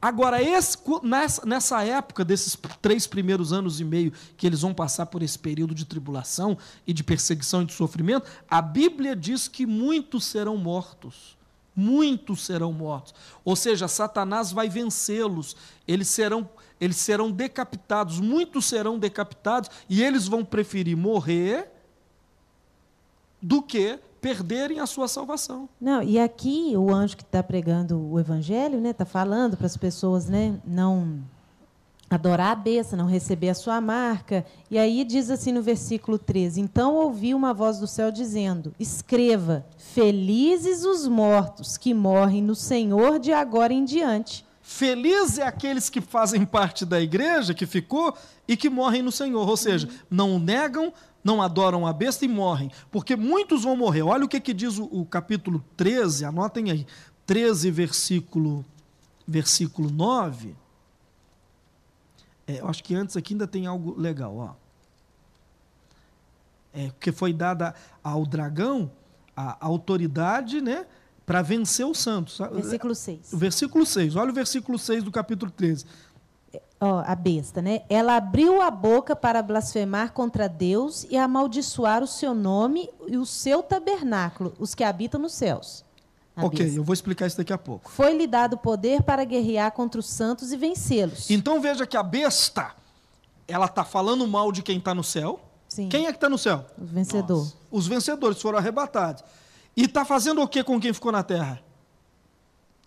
Agora, 0.00 0.40
esse, 0.40 0.78
nessa, 1.02 1.44
nessa 1.44 1.82
época, 1.82 2.24
desses 2.24 2.56
três 2.80 3.04
primeiros 3.04 3.52
anos 3.52 3.80
e 3.80 3.84
meio 3.84 4.12
que 4.36 4.46
eles 4.46 4.60
vão 4.60 4.72
passar 4.72 5.06
por 5.06 5.24
esse 5.24 5.36
período 5.36 5.74
de 5.74 5.84
tribulação 5.84 6.56
e 6.86 6.92
de 6.92 7.02
perseguição 7.02 7.62
e 7.62 7.64
de 7.64 7.72
sofrimento, 7.72 8.30
a 8.48 8.62
Bíblia 8.62 9.16
diz 9.16 9.48
que 9.48 9.66
muitos 9.66 10.24
serão 10.26 10.56
mortos. 10.56 11.36
Muitos 11.74 12.44
serão 12.44 12.72
mortos. 12.72 13.12
Ou 13.44 13.56
seja, 13.56 13.88
Satanás 13.88 14.52
vai 14.52 14.68
vencê-los. 14.68 15.56
Eles 15.86 16.06
serão, 16.06 16.48
eles 16.80 16.96
serão 16.96 17.30
decapitados. 17.30 18.20
Muitos 18.20 18.66
serão 18.66 18.98
decapitados 18.98 19.70
e 19.88 20.02
eles 20.02 20.26
vão 20.26 20.44
preferir 20.44 20.96
morrer 20.96 21.70
do 23.40 23.62
que 23.62 23.98
perderem 24.20 24.80
a 24.80 24.86
sua 24.86 25.06
salvação. 25.06 25.68
Não, 25.80 26.02
e 26.02 26.18
aqui 26.18 26.72
o 26.76 26.92
anjo 26.92 27.16
que 27.16 27.22
está 27.22 27.42
pregando 27.42 27.98
o 27.98 28.18
evangelho, 28.18 28.80
né, 28.80 28.90
está 28.90 29.04
falando 29.04 29.56
para 29.56 29.66
as 29.66 29.76
pessoas, 29.76 30.26
né, 30.26 30.58
não 30.64 31.22
adorar 32.10 32.52
a 32.52 32.54
besta, 32.54 32.96
não 32.96 33.06
receber 33.06 33.50
a 33.50 33.54
sua 33.54 33.80
marca. 33.80 34.44
E 34.70 34.78
aí 34.78 35.04
diz 35.04 35.30
assim 35.30 35.52
no 35.52 35.62
versículo 35.62 36.18
13: 36.18 36.60
Então 36.60 36.96
ouvi 36.96 37.34
uma 37.34 37.52
voz 37.52 37.78
do 37.78 37.86
céu 37.86 38.10
dizendo: 38.10 38.74
Escreva: 38.78 39.64
Felizes 39.76 40.84
os 40.84 41.06
mortos 41.06 41.76
que 41.76 41.92
morrem 41.92 42.42
no 42.42 42.54
Senhor 42.54 43.18
de 43.18 43.32
agora 43.32 43.72
em 43.72 43.84
diante. 43.84 44.47
Feliz 44.70 45.38
é 45.38 45.46
aqueles 45.46 45.88
que 45.88 45.98
fazem 45.98 46.44
parte 46.44 46.84
da 46.84 47.00
igreja, 47.00 47.54
que 47.54 47.64
ficou, 47.64 48.14
e 48.46 48.54
que 48.54 48.68
morrem 48.68 49.00
no 49.00 49.10
Senhor. 49.10 49.48
Ou 49.48 49.56
seja, 49.56 49.88
não 50.10 50.38
negam, 50.38 50.92
não 51.24 51.40
adoram 51.40 51.86
a 51.86 51.92
besta 51.94 52.26
e 52.26 52.28
morrem. 52.28 52.70
Porque 52.90 53.16
muitos 53.16 53.62
vão 53.62 53.74
morrer. 53.74 54.02
Olha 54.02 54.26
o 54.26 54.28
que, 54.28 54.38
que 54.38 54.52
diz 54.52 54.76
o, 54.76 54.84
o 54.84 55.06
capítulo 55.06 55.64
13, 55.74 56.26
anotem 56.26 56.70
aí. 56.70 56.86
13, 57.24 57.70
versículo, 57.70 58.62
versículo 59.26 59.90
9. 59.90 60.54
É, 62.46 62.60
eu 62.60 62.68
acho 62.68 62.84
que 62.84 62.94
antes 62.94 63.16
aqui 63.16 63.32
ainda 63.32 63.46
tem 63.46 63.66
algo 63.66 63.98
legal. 63.98 64.36
Ó. 64.36 64.50
É, 66.74 66.88
porque 66.88 67.10
foi 67.10 67.32
dada 67.32 67.74
ao 68.04 68.26
dragão 68.26 68.90
a 69.34 69.56
autoridade 69.64 70.60
né, 70.60 70.84
para 71.28 71.42
vencer 71.42 71.84
os 71.84 71.98
santos. 71.98 72.38
Versículo 72.50 72.94
6. 72.94 73.32
O 73.34 73.36
versículo 73.36 73.84
6, 73.84 74.16
olha 74.16 74.30
o 74.30 74.34
versículo 74.34 74.78
6 74.78 75.04
do 75.04 75.12
capítulo 75.12 75.50
13. 75.50 75.84
Ó, 76.80 77.02
a 77.04 77.14
besta, 77.14 77.60
né? 77.60 77.82
Ela 77.86 78.16
abriu 78.16 78.62
a 78.62 78.70
boca 78.70 79.14
para 79.14 79.42
blasfemar 79.42 80.12
contra 80.12 80.48
Deus 80.48 81.06
e 81.10 81.18
amaldiçoar 81.18 82.02
o 82.02 82.06
seu 82.06 82.34
nome 82.34 82.88
e 83.06 83.18
o 83.18 83.26
seu 83.26 83.62
tabernáculo, 83.62 84.54
os 84.58 84.74
que 84.74 84.82
habitam 84.82 85.20
nos 85.20 85.34
céus. 85.34 85.84
A 86.34 86.46
ok, 86.46 86.64
besta. 86.64 86.80
eu 86.80 86.84
vou 86.84 86.94
explicar 86.94 87.26
isso 87.26 87.36
daqui 87.36 87.52
a 87.52 87.58
pouco. 87.58 87.90
Foi-lhe 87.90 88.26
dado 88.26 88.56
poder 88.56 89.02
para 89.02 89.22
guerrear 89.24 89.70
contra 89.72 90.00
os 90.00 90.06
santos 90.06 90.50
e 90.50 90.56
vencê-los. 90.56 91.28
Então 91.28 91.60
veja 91.60 91.86
que 91.86 91.96
a 91.96 92.02
besta, 92.02 92.70
ela 93.46 93.66
está 93.66 93.84
falando 93.84 94.26
mal 94.26 94.50
de 94.50 94.62
quem 94.62 94.78
está 94.78 94.94
no 94.94 95.04
céu. 95.04 95.40
Sim. 95.68 95.90
Quem 95.90 96.06
é 96.06 96.10
que 96.10 96.16
está 96.16 96.30
no 96.30 96.38
céu? 96.38 96.64
O 96.78 96.86
vencedor. 96.86 97.38
Nós. 97.38 97.56
Os 97.70 97.86
vencedores 97.86 98.40
foram 98.40 98.56
arrebatados. 98.56 99.22
E 99.78 99.84
está 99.84 100.04
fazendo 100.04 100.42
o 100.42 100.48
que 100.48 100.64
com 100.64 100.80
quem 100.80 100.92
ficou 100.92 101.12
na 101.12 101.22
terra? 101.22 101.62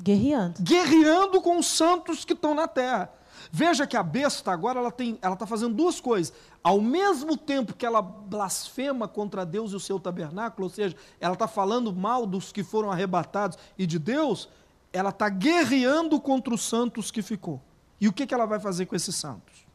Guerreando. 0.03 0.61
Guerreando 0.61 1.41
com 1.41 1.57
os 1.57 1.65
santos 1.65 2.25
que 2.25 2.33
estão 2.33 2.53
na 2.53 2.67
terra. 2.67 3.09
Veja 3.49 3.87
que 3.87 3.95
a 3.95 4.03
besta 4.03 4.51
agora 4.51 4.77
ela 4.77 4.91
tem, 4.91 5.17
ela 5.21 5.35
está 5.35 5.47
fazendo 5.47 5.73
duas 5.73 6.01
coisas. 6.01 6.33
Ao 6.61 6.81
mesmo 6.81 7.37
tempo 7.37 7.73
que 7.73 7.85
ela 7.85 8.01
blasfema 8.01 9.07
contra 9.07 9.45
Deus 9.45 9.71
e 9.71 9.77
o 9.77 9.79
seu 9.79 10.01
tabernáculo, 10.01 10.67
ou 10.67 10.69
seja, 10.69 10.93
ela 11.21 11.31
está 11.31 11.47
falando 11.47 11.93
mal 11.93 12.25
dos 12.25 12.51
que 12.51 12.61
foram 12.61 12.91
arrebatados 12.91 13.57
e 13.77 13.87
de 13.87 13.97
Deus, 13.97 14.49
ela 14.91 15.11
está 15.11 15.29
guerreando 15.29 16.19
contra 16.19 16.53
os 16.53 16.61
santos 16.61 17.09
que 17.09 17.21
ficou. 17.21 17.61
E 18.01 18.09
o 18.09 18.11
que, 18.11 18.27
que 18.27 18.33
ela 18.33 18.45
vai 18.45 18.59
fazer 18.59 18.85
com 18.85 18.97
esses 18.97 19.15
santos? 19.15 19.65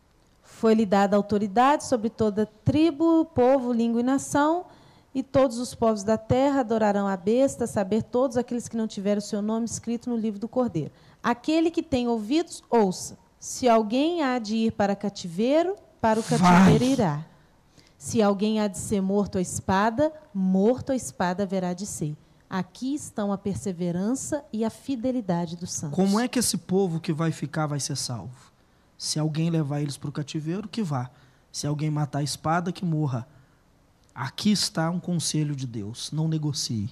Foi-lhe 0.42 0.84
dada 0.84 1.16
autoridade 1.16 1.86
sobre 1.86 2.10
toda 2.10 2.44
tribo, 2.62 3.24
povo, 3.24 3.72
língua 3.72 4.00
e 4.00 4.04
nação, 4.04 4.66
e 5.16 5.22
todos 5.22 5.56
os 5.56 5.74
povos 5.74 6.02
da 6.02 6.18
terra 6.18 6.60
adorarão 6.60 7.08
a 7.08 7.16
besta, 7.16 7.66
saber 7.66 8.02
todos 8.02 8.36
aqueles 8.36 8.68
que 8.68 8.76
não 8.76 8.86
tiveram 8.86 9.18
o 9.18 9.22
seu 9.22 9.40
nome 9.40 9.64
escrito 9.64 10.10
no 10.10 10.16
livro 10.16 10.38
do 10.38 10.46
Cordeiro. 10.46 10.90
Aquele 11.22 11.70
que 11.70 11.82
tem 11.82 12.06
ouvidos, 12.06 12.62
ouça. 12.68 13.16
Se 13.40 13.66
alguém 13.66 14.22
há 14.22 14.38
de 14.38 14.56
ir 14.56 14.72
para 14.72 14.94
cativeiro, 14.94 15.74
para 16.02 16.20
o 16.20 16.22
Vai. 16.22 16.38
cativeiro 16.38 16.84
irá. 16.84 17.24
Se 17.96 18.20
alguém 18.20 18.60
há 18.60 18.68
de 18.68 18.76
ser 18.76 19.00
morto 19.00 19.38
à 19.38 19.40
espada, 19.40 20.12
morto 20.34 20.92
à 20.92 20.94
espada 20.94 21.44
haverá 21.44 21.72
de 21.72 21.86
ser. 21.86 22.14
Aqui 22.48 22.94
estão 22.94 23.32
a 23.32 23.38
perseverança 23.38 24.44
e 24.52 24.66
a 24.66 24.68
fidelidade 24.68 25.56
dos 25.56 25.72
santos. 25.72 25.96
Como 25.96 26.20
é 26.20 26.28
que 26.28 26.38
esse 26.38 26.58
povo 26.58 27.00
que 27.00 27.14
vai 27.14 27.32
ficar 27.32 27.66
vai 27.66 27.80
ser 27.80 27.96
salvo? 27.96 28.52
Se 28.98 29.18
alguém 29.18 29.48
levar 29.48 29.80
eles 29.80 29.96
para 29.96 30.10
o 30.10 30.12
cativeiro, 30.12 30.68
que 30.68 30.82
vá. 30.82 31.10
Se 31.50 31.66
alguém 31.66 31.90
matar 31.90 32.18
a 32.18 32.22
espada, 32.22 32.70
que 32.70 32.84
morra. 32.84 33.26
Aqui 34.16 34.50
está 34.50 34.90
um 34.90 34.98
conselho 34.98 35.54
de 35.54 35.66
Deus: 35.66 36.10
não 36.10 36.26
negocie. 36.26 36.88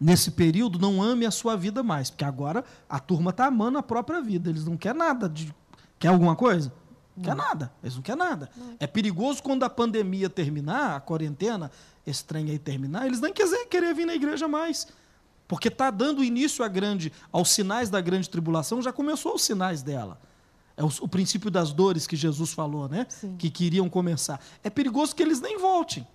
Nesse 0.00 0.32
período, 0.32 0.76
não 0.76 1.00
ame 1.00 1.24
a 1.24 1.30
sua 1.30 1.56
vida 1.56 1.80
mais, 1.82 2.10
porque 2.10 2.24
agora 2.24 2.64
a 2.88 2.98
turma 2.98 3.30
está 3.30 3.46
amando 3.46 3.78
a 3.78 3.82
própria 3.82 4.20
vida. 4.20 4.50
Eles 4.50 4.64
não 4.64 4.76
querem 4.76 4.98
nada. 4.98 5.28
De... 5.28 5.54
Quer 5.98 6.08
alguma 6.08 6.34
coisa? 6.34 6.72
Não 7.16 7.24
quer 7.24 7.36
nada. 7.36 7.72
Eles 7.82 7.94
não 7.94 8.02
querem 8.02 8.18
nada. 8.18 8.50
Não. 8.56 8.76
É 8.80 8.86
perigoso 8.86 9.42
quando 9.42 9.62
a 9.62 9.70
pandemia 9.70 10.28
terminar, 10.28 10.96
a 10.96 11.00
quarentena, 11.00 11.70
estranha 12.04 12.50
aí 12.50 12.58
terminar, 12.58 13.06
eles 13.06 13.20
nem 13.20 13.32
quiser 13.32 13.66
querer 13.66 13.94
vir 13.94 14.04
na 14.04 14.14
igreja 14.14 14.48
mais. 14.48 14.88
Porque 15.46 15.68
está 15.68 15.88
dando 15.90 16.22
início 16.22 16.64
à 16.64 16.68
grande, 16.68 17.12
aos 17.32 17.50
sinais 17.50 17.90
da 17.90 18.00
grande 18.00 18.28
tribulação, 18.28 18.82
já 18.82 18.92
começou 18.92 19.34
os 19.34 19.42
sinais 19.42 19.82
dela. 19.82 20.20
É 20.78 20.84
o, 20.84 20.90
o 21.00 21.08
princípio 21.08 21.50
das 21.50 21.72
dores 21.72 22.06
que 22.06 22.14
Jesus 22.14 22.52
falou, 22.52 22.88
né? 22.88 23.04
Sim. 23.08 23.34
Que 23.36 23.50
queriam 23.50 23.88
começar. 23.88 24.40
É 24.62 24.70
perigoso 24.70 25.14
que 25.14 25.20
eles 25.20 25.40
nem 25.40 25.58
voltem. 25.58 26.06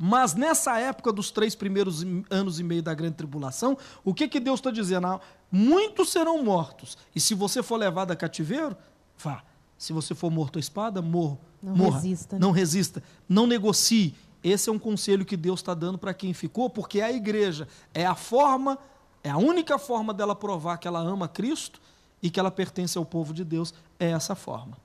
Mas 0.00 0.34
nessa 0.34 0.78
época 0.78 1.12
dos 1.12 1.32
três 1.32 1.56
primeiros 1.56 2.06
anos 2.30 2.60
e 2.60 2.62
meio 2.62 2.80
da 2.80 2.94
grande 2.94 3.16
tribulação, 3.16 3.76
o 4.04 4.14
que, 4.14 4.28
que 4.28 4.38
Deus 4.38 4.60
está 4.60 4.70
dizendo? 4.70 5.08
Ah, 5.08 5.20
muitos 5.50 6.12
serão 6.12 6.44
mortos. 6.44 6.96
E 7.12 7.20
se 7.20 7.34
você 7.34 7.60
for 7.60 7.76
levado 7.76 8.12
a 8.12 8.16
cativeiro, 8.16 8.76
vá. 9.18 9.42
Se 9.76 9.92
você 9.92 10.14
for 10.14 10.30
morto 10.30 10.58
à 10.58 10.60
espada, 10.60 11.02
morro. 11.02 11.40
Não 11.60 11.74
morra. 11.74 11.96
resista. 11.96 12.36
Né? 12.36 12.40
Não 12.40 12.52
resista. 12.52 13.02
Não 13.28 13.46
negocie. 13.48 14.14
Esse 14.44 14.70
é 14.70 14.72
um 14.72 14.78
conselho 14.78 15.24
que 15.24 15.36
Deus 15.36 15.58
está 15.58 15.74
dando 15.74 15.98
para 15.98 16.14
quem 16.14 16.32
ficou, 16.32 16.70
porque 16.70 17.00
a 17.00 17.10
igreja 17.10 17.66
é 17.92 18.06
a 18.06 18.14
forma, 18.14 18.78
é 19.24 19.30
a 19.30 19.38
única 19.38 19.76
forma 19.76 20.14
dela 20.14 20.36
provar 20.36 20.78
que 20.78 20.86
ela 20.86 21.00
ama 21.00 21.26
Cristo 21.26 21.80
e 22.22 22.30
que 22.30 22.38
ela 22.38 22.50
pertence 22.50 22.96
ao 22.96 23.04
povo 23.04 23.34
de 23.34 23.44
Deus, 23.44 23.74
é 23.98 24.10
essa 24.10 24.34
forma. 24.34 24.76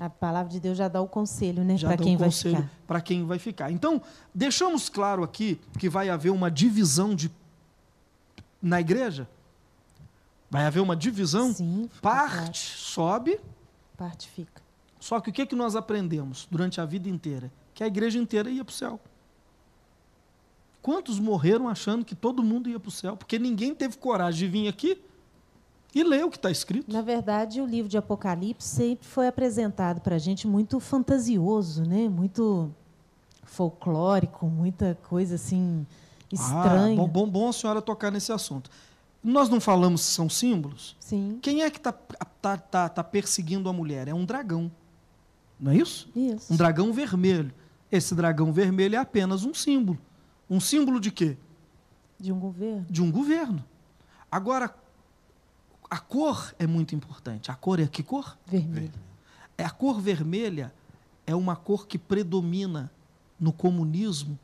A 0.00 0.10
palavra 0.10 0.50
de 0.50 0.58
Deus 0.58 0.76
já 0.76 0.88
dá 0.88 1.00
o 1.00 1.08
conselho, 1.08 1.64
né, 1.64 1.76
para 1.78 1.96
quem 1.96 2.16
vai 2.16 2.30
ficar. 2.30 2.70
Para 2.86 3.00
quem 3.00 3.24
vai 3.24 3.38
ficar. 3.38 3.70
Então, 3.70 4.02
deixamos 4.34 4.88
claro 4.88 5.22
aqui 5.22 5.60
que 5.78 5.88
vai 5.88 6.08
haver 6.08 6.30
uma 6.30 6.50
divisão 6.50 7.14
de 7.14 7.30
na 8.60 8.80
igreja. 8.80 9.28
Vai 10.50 10.64
haver 10.64 10.80
uma 10.80 10.96
divisão. 10.96 11.52
Sim, 11.52 11.88
parte 12.00 12.70
claro. 12.70 12.78
sobe, 12.78 13.40
parte 13.96 14.28
fica. 14.28 14.62
Só 14.98 15.20
que 15.20 15.30
o 15.30 15.32
que, 15.32 15.46
que 15.46 15.54
nós 15.54 15.76
aprendemos 15.76 16.48
durante 16.50 16.80
a 16.80 16.84
vida 16.84 17.08
inteira? 17.08 17.50
que 17.74 17.82
a 17.82 17.86
igreja 17.86 18.18
inteira 18.18 18.48
ia 18.48 18.64
para 18.64 18.70
o 18.72 18.74
céu. 18.74 19.00
Quantos 20.80 21.18
morreram 21.18 21.68
achando 21.68 22.04
que 22.04 22.14
todo 22.14 22.42
mundo 22.42 22.68
ia 22.70 22.78
para 22.78 22.88
o 22.88 22.92
céu? 22.92 23.16
Porque 23.16 23.38
ninguém 23.38 23.74
teve 23.74 23.98
coragem 23.98 24.46
de 24.46 24.52
vir 24.52 24.68
aqui 24.68 25.02
e 25.94 26.02
ler 26.02 26.24
o 26.24 26.30
que 26.30 26.36
está 26.36 26.50
escrito. 26.50 26.92
Na 26.92 27.02
verdade, 27.02 27.60
o 27.60 27.66
livro 27.66 27.88
de 27.88 27.96
Apocalipse 27.96 28.66
sempre 28.66 29.06
foi 29.06 29.28
apresentado 29.28 30.00
para 30.00 30.16
a 30.16 30.18
gente 30.18 30.46
muito 30.46 30.80
fantasioso, 30.80 31.84
né? 31.84 32.08
muito 32.08 32.70
folclórico, 33.44 34.46
muita 34.46 34.98
coisa 35.08 35.36
assim 35.36 35.86
estranha. 36.32 36.94
Ah, 36.94 36.96
bom, 36.96 37.08
bom, 37.08 37.28
bom 37.28 37.48
a 37.48 37.52
senhora 37.52 37.80
tocar 37.80 38.10
nesse 38.10 38.32
assunto. 38.32 38.70
Nós 39.22 39.48
não 39.48 39.60
falamos 39.60 40.04
que 40.04 40.12
são 40.12 40.28
símbolos? 40.28 40.96
Sim. 40.98 41.38
Quem 41.40 41.62
é 41.62 41.70
que 41.70 41.78
está 41.78 41.92
tá, 41.92 42.58
tá, 42.58 42.88
tá 42.88 43.04
perseguindo 43.04 43.68
a 43.68 43.72
mulher? 43.72 44.08
É 44.08 44.14
um 44.14 44.24
dragão. 44.24 44.70
Não 45.58 45.72
é 45.72 45.76
isso? 45.76 46.10
Isso. 46.14 46.52
Um 46.52 46.56
dragão 46.56 46.92
vermelho. 46.92 47.52
Esse 47.90 48.14
dragão 48.14 48.52
vermelho 48.52 48.96
é 48.96 48.98
apenas 48.98 49.44
um 49.44 49.54
símbolo. 49.54 49.98
Um 50.50 50.60
símbolo 50.60 51.00
de 51.00 51.10
quê? 51.10 51.38
De 52.18 52.32
um 52.32 52.38
governo. 52.38 52.86
De 52.90 53.00
um 53.00 53.10
governo. 53.10 53.64
Agora, 54.30 54.74
a 55.90 55.98
cor 55.98 56.54
é 56.58 56.66
muito 56.66 56.94
importante. 56.94 57.50
A 57.50 57.54
cor 57.54 57.80
é 57.80 57.86
que 57.86 58.02
cor? 58.02 58.36
Vermelho. 58.46 58.92
É 59.56 59.64
a 59.64 59.70
cor 59.70 60.00
vermelha 60.00 60.72
é 61.26 61.34
uma 61.34 61.56
cor 61.56 61.86
que 61.86 61.98
predomina 61.98 62.90
no 63.38 63.52
comunismo. 63.52 64.38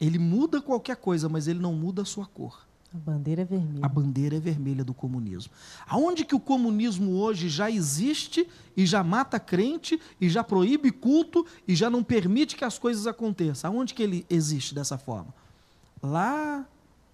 Ele 0.00 0.18
muda 0.18 0.60
qualquer 0.60 0.96
coisa, 0.96 1.28
mas 1.28 1.48
ele 1.48 1.58
não 1.58 1.72
muda 1.72 2.02
a 2.02 2.04
sua 2.04 2.26
cor. 2.26 2.66
A 2.94 2.98
bandeira 2.98 3.42
é 3.42 3.44
vermelha. 3.44 3.84
A 3.84 3.88
bandeira 3.88 4.36
é 4.36 4.40
vermelha 4.40 4.84
do 4.84 4.94
comunismo. 4.94 5.52
Aonde 5.86 6.24
que 6.24 6.34
o 6.34 6.40
comunismo 6.40 7.12
hoje 7.18 7.48
já 7.48 7.70
existe 7.70 8.48
e 8.76 8.86
já 8.86 9.02
mata 9.02 9.38
crente 9.38 10.00
e 10.20 10.28
já 10.28 10.42
proíbe 10.42 10.90
culto 10.90 11.44
e 11.66 11.74
já 11.74 11.90
não 11.90 12.02
permite 12.02 12.56
que 12.56 12.64
as 12.64 12.78
coisas 12.78 13.06
aconteçam? 13.06 13.70
Aonde 13.70 13.92
que 13.92 14.02
ele 14.02 14.24
existe 14.30 14.74
dessa 14.74 14.96
forma? 14.96 15.34
Lá 16.02 16.64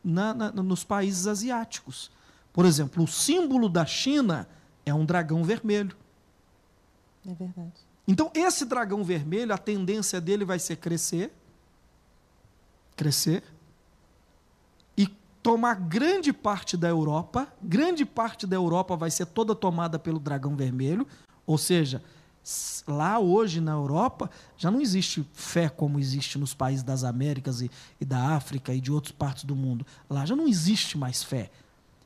na, 0.04 0.34
na, 0.34 0.52
nos 0.52 0.84
países 0.84 1.26
asiáticos. 1.26 2.10
Por 2.52 2.64
exemplo, 2.64 3.04
o 3.04 3.08
símbolo 3.08 3.68
da 3.68 3.86
China 3.86 4.48
é 4.84 4.92
um 4.92 5.04
dragão 5.04 5.42
vermelho. 5.42 5.96
É 7.26 7.34
verdade. 7.34 7.72
Então, 8.06 8.30
esse 8.34 8.64
dragão 8.64 9.04
vermelho, 9.04 9.54
a 9.54 9.58
tendência 9.58 10.20
dele 10.20 10.44
vai 10.44 10.58
ser 10.58 10.76
crescer, 10.76 11.32
crescer, 12.96 13.42
tomar 15.42 15.74
grande 15.74 16.32
parte 16.32 16.76
da 16.76 16.88
Europa, 16.88 17.48
grande 17.60 18.04
parte 18.04 18.46
da 18.46 18.54
Europa 18.54 18.96
vai 18.96 19.10
ser 19.10 19.26
toda 19.26 19.54
tomada 19.54 19.98
pelo 19.98 20.20
dragão 20.20 20.54
vermelho, 20.54 21.06
ou 21.44 21.58
seja, 21.58 22.02
lá 22.86 23.18
hoje 23.18 23.60
na 23.60 23.72
Europa 23.72 24.30
já 24.56 24.70
não 24.70 24.80
existe 24.80 25.28
fé 25.32 25.68
como 25.68 25.98
existe 25.98 26.38
nos 26.38 26.54
países 26.54 26.84
das 26.84 27.02
Américas 27.02 27.60
e, 27.60 27.70
e 28.00 28.04
da 28.04 28.36
África 28.36 28.72
e 28.72 28.80
de 28.80 28.92
outras 28.92 29.12
partes 29.12 29.44
do 29.44 29.56
mundo. 29.56 29.84
Lá 30.08 30.24
já 30.24 30.36
não 30.36 30.46
existe 30.46 30.96
mais 30.96 31.24
fé. 31.24 31.50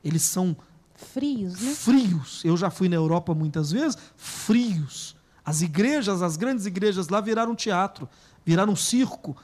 Eles 0.07 0.23
são 0.23 0.57
frios, 0.95 1.61
né? 1.61 1.75
Frios. 1.75 2.45
Eu 2.45 2.57
já 2.57 2.71
fui 2.71 2.89
na 2.89 2.97
Europa 2.97 3.35
muitas 3.35 3.71
vezes, 3.71 3.97
frios. 4.17 5.17
As 5.45 5.63
igrejas, 5.63 6.23
as 6.23 6.37
grandes 6.37 6.67
igrejas 6.67 7.09
lá 7.09 7.21
viraram 7.21 7.55
teatro, 7.55 8.09
viraram 8.45 8.75
circo 8.75 9.37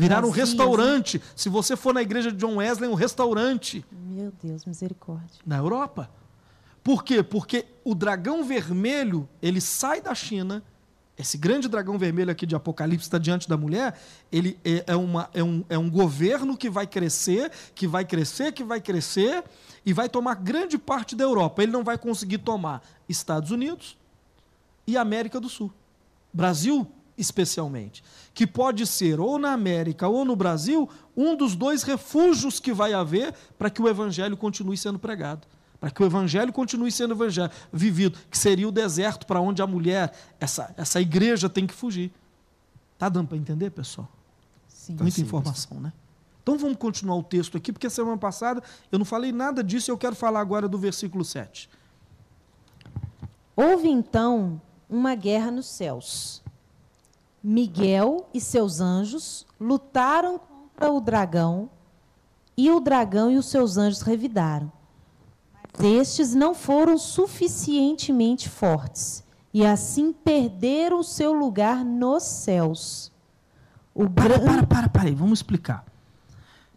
Viraram 0.00 0.28
um 0.28 0.30
restaurante. 0.32 1.18
Né? 1.18 1.24
Se 1.36 1.48
você 1.48 1.76
for 1.76 1.92
na 1.92 2.00
igreja 2.00 2.32
de 2.32 2.38
John 2.38 2.56
Wesley, 2.56 2.88
é 2.88 2.92
um 2.92 2.96
restaurante. 2.96 3.84
Meu 3.92 4.32
Deus, 4.42 4.64
misericórdia. 4.64 5.40
Na 5.44 5.58
Europa. 5.58 6.10
Por 6.82 7.04
quê? 7.04 7.22
Porque 7.22 7.66
o 7.84 7.94
dragão 7.94 8.42
vermelho, 8.42 9.28
ele 9.42 9.60
sai 9.60 10.00
da 10.00 10.14
China. 10.14 10.62
Esse 11.20 11.36
grande 11.36 11.68
dragão 11.68 11.98
vermelho 11.98 12.30
aqui 12.30 12.46
de 12.46 12.54
Apocalipse 12.54 13.06
está 13.06 13.18
diante 13.18 13.48
da 13.48 13.56
mulher. 13.56 13.98
Ele 14.32 14.58
é, 14.64 14.84
é, 14.86 14.96
uma, 14.96 15.28
é, 15.34 15.42
um, 15.42 15.64
é 15.68 15.78
um 15.78 15.90
governo 15.90 16.56
que 16.56 16.70
vai 16.70 16.86
crescer, 16.86 17.50
que 17.74 17.86
vai 17.86 18.04
crescer, 18.04 18.52
que 18.52 18.64
vai 18.64 18.80
crescer 18.80 19.44
e 19.84 19.92
vai 19.92 20.08
tomar 20.08 20.36
grande 20.36 20.78
parte 20.78 21.14
da 21.14 21.24
Europa. 21.24 21.62
Ele 21.62 21.72
não 21.72 21.84
vai 21.84 21.98
conseguir 21.98 22.38
tomar 22.38 22.82
Estados 23.08 23.50
Unidos 23.50 23.98
e 24.86 24.96
América 24.96 25.38
do 25.38 25.48
Sul. 25.48 25.70
Brasil 26.32 26.90
especialmente, 27.18 28.02
que 28.32 28.46
pode 28.46 28.86
ser 28.86 29.20
ou 29.20 29.38
na 29.38 29.52
América 29.52 30.08
ou 30.08 30.24
no 30.24 30.34
Brasil 30.34 30.88
um 31.14 31.36
dos 31.36 31.54
dois 31.54 31.82
refúgios 31.82 32.58
que 32.58 32.72
vai 32.72 32.94
haver 32.94 33.34
para 33.58 33.68
que 33.68 33.82
o 33.82 33.88
evangelho 33.88 34.38
continue 34.38 34.76
sendo 34.76 34.98
pregado, 34.98 35.46
para 35.80 35.90
que 35.90 36.02
o 36.02 36.06
evangelho 36.06 36.52
continue 36.52 36.92
sendo 36.92 37.14
evangelho, 37.14 37.50
vivido, 37.72 38.18
que 38.30 38.36
seria 38.36 38.68
o 38.68 38.72
deserto 38.72 39.26
para 39.26 39.40
onde 39.40 39.62
a 39.62 39.66
mulher, 39.66 40.12
essa, 40.38 40.74
essa 40.76 41.00
igreja 41.00 41.48
tem 41.48 41.66
que 41.66 41.72
fugir. 41.72 42.12
Tá 42.98 43.08
dando 43.08 43.28
para 43.28 43.38
entender, 43.38 43.70
pessoal? 43.70 44.08
Sim. 44.68 44.96
Muita 45.00 45.16
sim, 45.16 45.22
informação, 45.22 45.80
né? 45.80 45.92
Então 46.42 46.58
vamos 46.58 46.76
continuar 46.76 47.16
o 47.16 47.22
texto 47.22 47.56
aqui, 47.56 47.72
porque 47.72 47.88
semana 47.88 48.18
passada 48.18 48.62
eu 48.92 48.98
não 48.98 49.06
falei 49.06 49.32
nada 49.32 49.64
disso 49.64 49.90
e 49.90 49.92
eu 49.92 49.98
quero 49.98 50.14
falar 50.14 50.40
agora 50.40 50.68
do 50.68 50.76
versículo 50.76 51.24
7. 51.24 51.70
Houve 53.56 53.88
então 53.88 54.60
uma 54.88 55.14
guerra 55.14 55.50
nos 55.50 55.66
céus. 55.66 56.42
Miguel 57.42 58.28
e 58.34 58.40
seus 58.40 58.80
anjos 58.80 59.46
lutaram 59.58 60.38
contra 60.38 60.90
o 60.90 61.00
dragão, 61.00 61.70
e 62.56 62.70
o 62.70 62.80
dragão 62.80 63.30
e 63.30 63.36
os 63.36 63.46
seus 63.46 63.76
anjos 63.76 64.00
revidaram. 64.00 64.72
Mas 65.78 65.86
estes 65.86 66.34
não 66.34 66.54
foram 66.54 66.98
suficientemente 66.98 68.48
fortes, 68.48 69.24
e 69.52 69.64
assim 69.64 70.12
perderam 70.12 71.00
o 71.00 71.04
seu 71.04 71.32
lugar 71.32 71.84
nos 71.84 72.22
céus. 72.22 73.10
O 73.94 74.08
para, 74.08 74.38
gran... 74.38 74.44
para, 74.44 74.66
para, 74.66 74.88
para 74.88 75.02
aí, 75.04 75.14
vamos 75.14 75.38
explicar. 75.40 75.84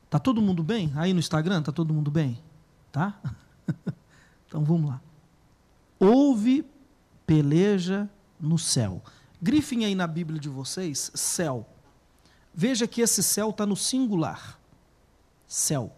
Tá 0.09 0.19
todo 0.19 0.41
mundo 0.41 0.63
bem? 0.63 0.91
Aí 0.95 1.13
no 1.13 1.19
Instagram, 1.19 1.61
tá 1.61 1.71
todo 1.71 1.93
mundo 1.93 2.11
bem? 2.11 2.39
Tá? 2.91 3.19
então 4.47 4.63
vamos 4.63 4.89
lá. 4.89 5.01
Houve 5.99 6.65
peleja 7.25 8.09
no 8.39 8.57
céu. 8.57 9.01
Grifem 9.41 9.85
aí 9.85 9.95
na 9.95 10.05
Bíblia 10.05 10.39
de 10.39 10.49
vocês, 10.49 11.11
céu. 11.13 11.67
Veja 12.53 12.87
que 12.87 13.01
esse 13.01 13.23
céu 13.23 13.49
está 13.49 13.65
no 13.65 13.75
singular. 13.75 14.59
Céu. 15.47 15.95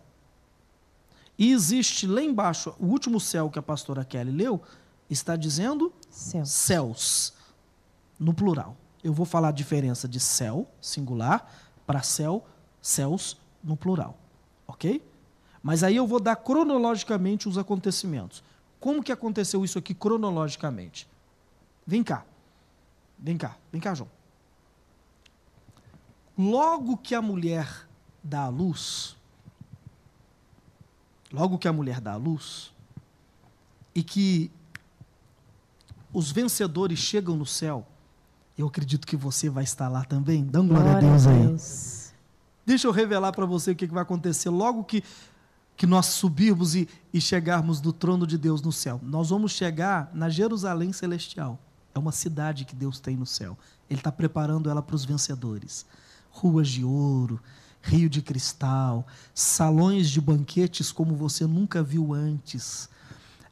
E 1.37 1.51
existe 1.51 2.07
lá 2.07 2.21
embaixo, 2.21 2.73
o 2.79 2.85
último 2.85 3.19
céu 3.19 3.49
que 3.49 3.59
a 3.59 3.61
pastora 3.61 4.05
Kelly 4.05 4.31
leu, 4.31 4.61
está 5.09 5.35
dizendo 5.35 5.93
céus. 6.09 6.49
céus, 6.49 7.33
no 8.19 8.33
plural. 8.33 8.77
eu 9.03 9.13
vou 9.13 9.25
falar 9.25 9.49
a 9.49 9.51
diferença 9.51 10.07
de 10.07 10.19
céu, 10.19 10.67
singular, 10.81 11.51
para 11.85 12.01
céu, 12.01 12.45
céus 12.81 13.37
no 13.63 13.75
plural. 13.75 14.17
Ok? 14.67 15.03
Mas 15.61 15.83
aí 15.83 15.95
eu 15.95 16.07
vou 16.07 16.19
dar 16.19 16.35
cronologicamente 16.37 17.47
os 17.47 17.57
acontecimentos. 17.57 18.43
Como 18.79 19.03
que 19.03 19.11
aconteceu 19.11 19.63
isso 19.65 19.77
aqui 19.77 19.93
cronologicamente? 19.93 21.07
Vem 21.85 22.03
cá. 22.03 22.25
Vem 23.17 23.37
cá, 23.37 23.57
vem 23.71 23.81
cá, 23.81 23.93
João. 23.93 24.09
Logo 26.37 26.97
que 26.97 27.15
a 27.15 27.21
mulher 27.21 27.87
dá 28.23 28.43
a 28.43 28.49
luz, 28.49 29.15
logo 31.35 31.57
que 31.57 31.67
a 31.67 31.73
mulher 31.73 31.99
dá 31.99 32.13
a 32.13 32.15
luz, 32.15 32.71
e 33.93 34.01
que 34.01 34.49
os 36.13 36.31
vencedores 36.31 36.97
chegam 36.97 37.35
no 37.35 37.45
céu, 37.45 37.85
eu 38.57 38.67
acredito 38.67 39.05
que 39.05 39.17
você 39.17 39.49
vai 39.49 39.65
estar 39.65 39.89
lá 39.89 40.05
também. 40.05 40.45
Dá 40.45 40.61
um 40.61 40.67
glória, 40.67 40.91
glória 40.91 41.07
a 41.07 41.11
Deus 41.11 41.27
aí. 41.27 41.47
Deus. 41.47 42.13
Deixa 42.65 42.87
eu 42.87 42.91
revelar 42.91 43.33
para 43.33 43.45
você 43.45 43.71
o 43.71 43.75
que, 43.75 43.85
que 43.85 43.93
vai 43.93 44.03
acontecer 44.03 44.49
logo 44.49 44.85
que, 44.85 45.03
que 45.75 45.85
nós 45.85 46.05
subirmos 46.05 46.73
e, 46.73 46.87
e 47.13 47.19
chegarmos 47.19 47.81
do 47.81 47.91
trono 47.91 48.25
de 48.25 48.37
Deus 48.37 48.61
no 48.61 48.71
céu. 48.71 48.99
Nós 49.03 49.29
vamos 49.29 49.51
chegar 49.51 50.09
na 50.13 50.29
Jerusalém 50.29 50.93
Celestial. 50.93 51.59
É 51.93 51.99
uma 51.99 52.13
cidade 52.13 52.63
que 52.63 52.75
Deus 52.75 52.99
tem 52.99 53.17
no 53.17 53.25
céu. 53.25 53.57
Ele 53.89 53.99
está 53.99 54.11
preparando 54.11 54.69
ela 54.69 54.81
para 54.81 54.95
os 54.95 55.03
vencedores. 55.03 55.85
Ruas 56.31 56.69
de 56.69 56.83
ouro, 56.83 57.41
rio 57.85 58.09
de 58.09 58.21
cristal, 58.21 59.05
salões 59.33 60.09
de 60.09 60.19
banquetes 60.19 60.91
como 60.91 61.15
você 61.15 61.45
nunca 61.45 61.83
viu 61.83 62.13
antes. 62.13 62.89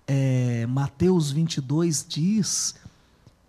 É, 0.08 0.66
Mateus 0.66 1.32
22 1.32 2.06
diz 2.08 2.76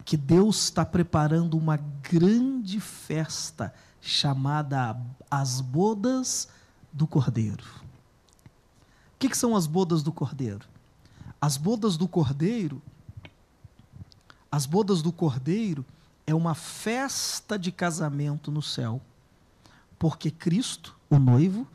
que 0.04 0.16
Deus 0.16 0.64
está 0.64 0.84
preparando 0.84 1.56
uma 1.56 1.78
grande 1.78 2.78
festa 2.78 3.74
chamada 4.00 5.00
As 5.30 5.62
Bodas 5.62 6.48
do 6.92 7.06
Cordeiro. 7.06 7.64
O 9.14 9.18
que, 9.18 9.30
que 9.30 9.38
são 9.38 9.56
as 9.56 9.66
bodas 9.66 10.02
do 10.02 10.12
Cordeiro? 10.12 10.66
As 11.40 11.56
bodas 11.56 11.96
do 11.96 12.06
Cordeiro, 12.06 12.82
as 14.52 14.66
bodas 14.66 15.00
do 15.00 15.10
Cordeiro 15.10 15.84
é 16.26 16.34
uma 16.34 16.54
festa 16.54 17.58
de 17.58 17.72
casamento 17.72 18.50
no 18.50 18.60
céu, 18.60 19.00
porque 20.04 20.30
Cristo, 20.30 20.94
o 21.08 21.18
noivo, 21.18 21.66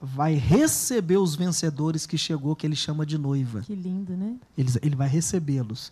vai 0.00 0.34
receber 0.34 1.16
os 1.16 1.34
vencedores 1.34 2.06
que 2.06 2.16
chegou, 2.16 2.54
que 2.54 2.64
ele 2.64 2.76
chama 2.76 3.04
de 3.04 3.18
noiva. 3.18 3.62
Que 3.62 3.74
lindo, 3.74 4.16
né? 4.16 4.36
Ele, 4.56 4.70
ele 4.80 4.94
vai 4.94 5.08
recebê-los. 5.08 5.90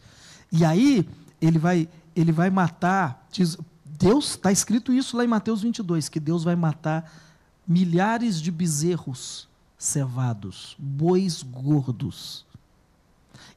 E 0.52 0.64
aí, 0.64 1.04
ele 1.42 1.58
vai, 1.58 1.88
ele 2.14 2.30
vai 2.30 2.48
matar, 2.48 3.26
diz, 3.32 3.58
Deus, 3.84 4.36
está 4.36 4.52
escrito 4.52 4.92
isso 4.92 5.16
lá 5.16 5.24
em 5.24 5.26
Mateus 5.26 5.62
22, 5.62 6.08
que 6.08 6.20
Deus 6.20 6.44
vai 6.44 6.54
matar 6.54 7.12
milhares 7.66 8.40
de 8.40 8.52
bezerros 8.52 9.48
cevados, 9.76 10.76
bois 10.78 11.42
gordos. 11.42 12.46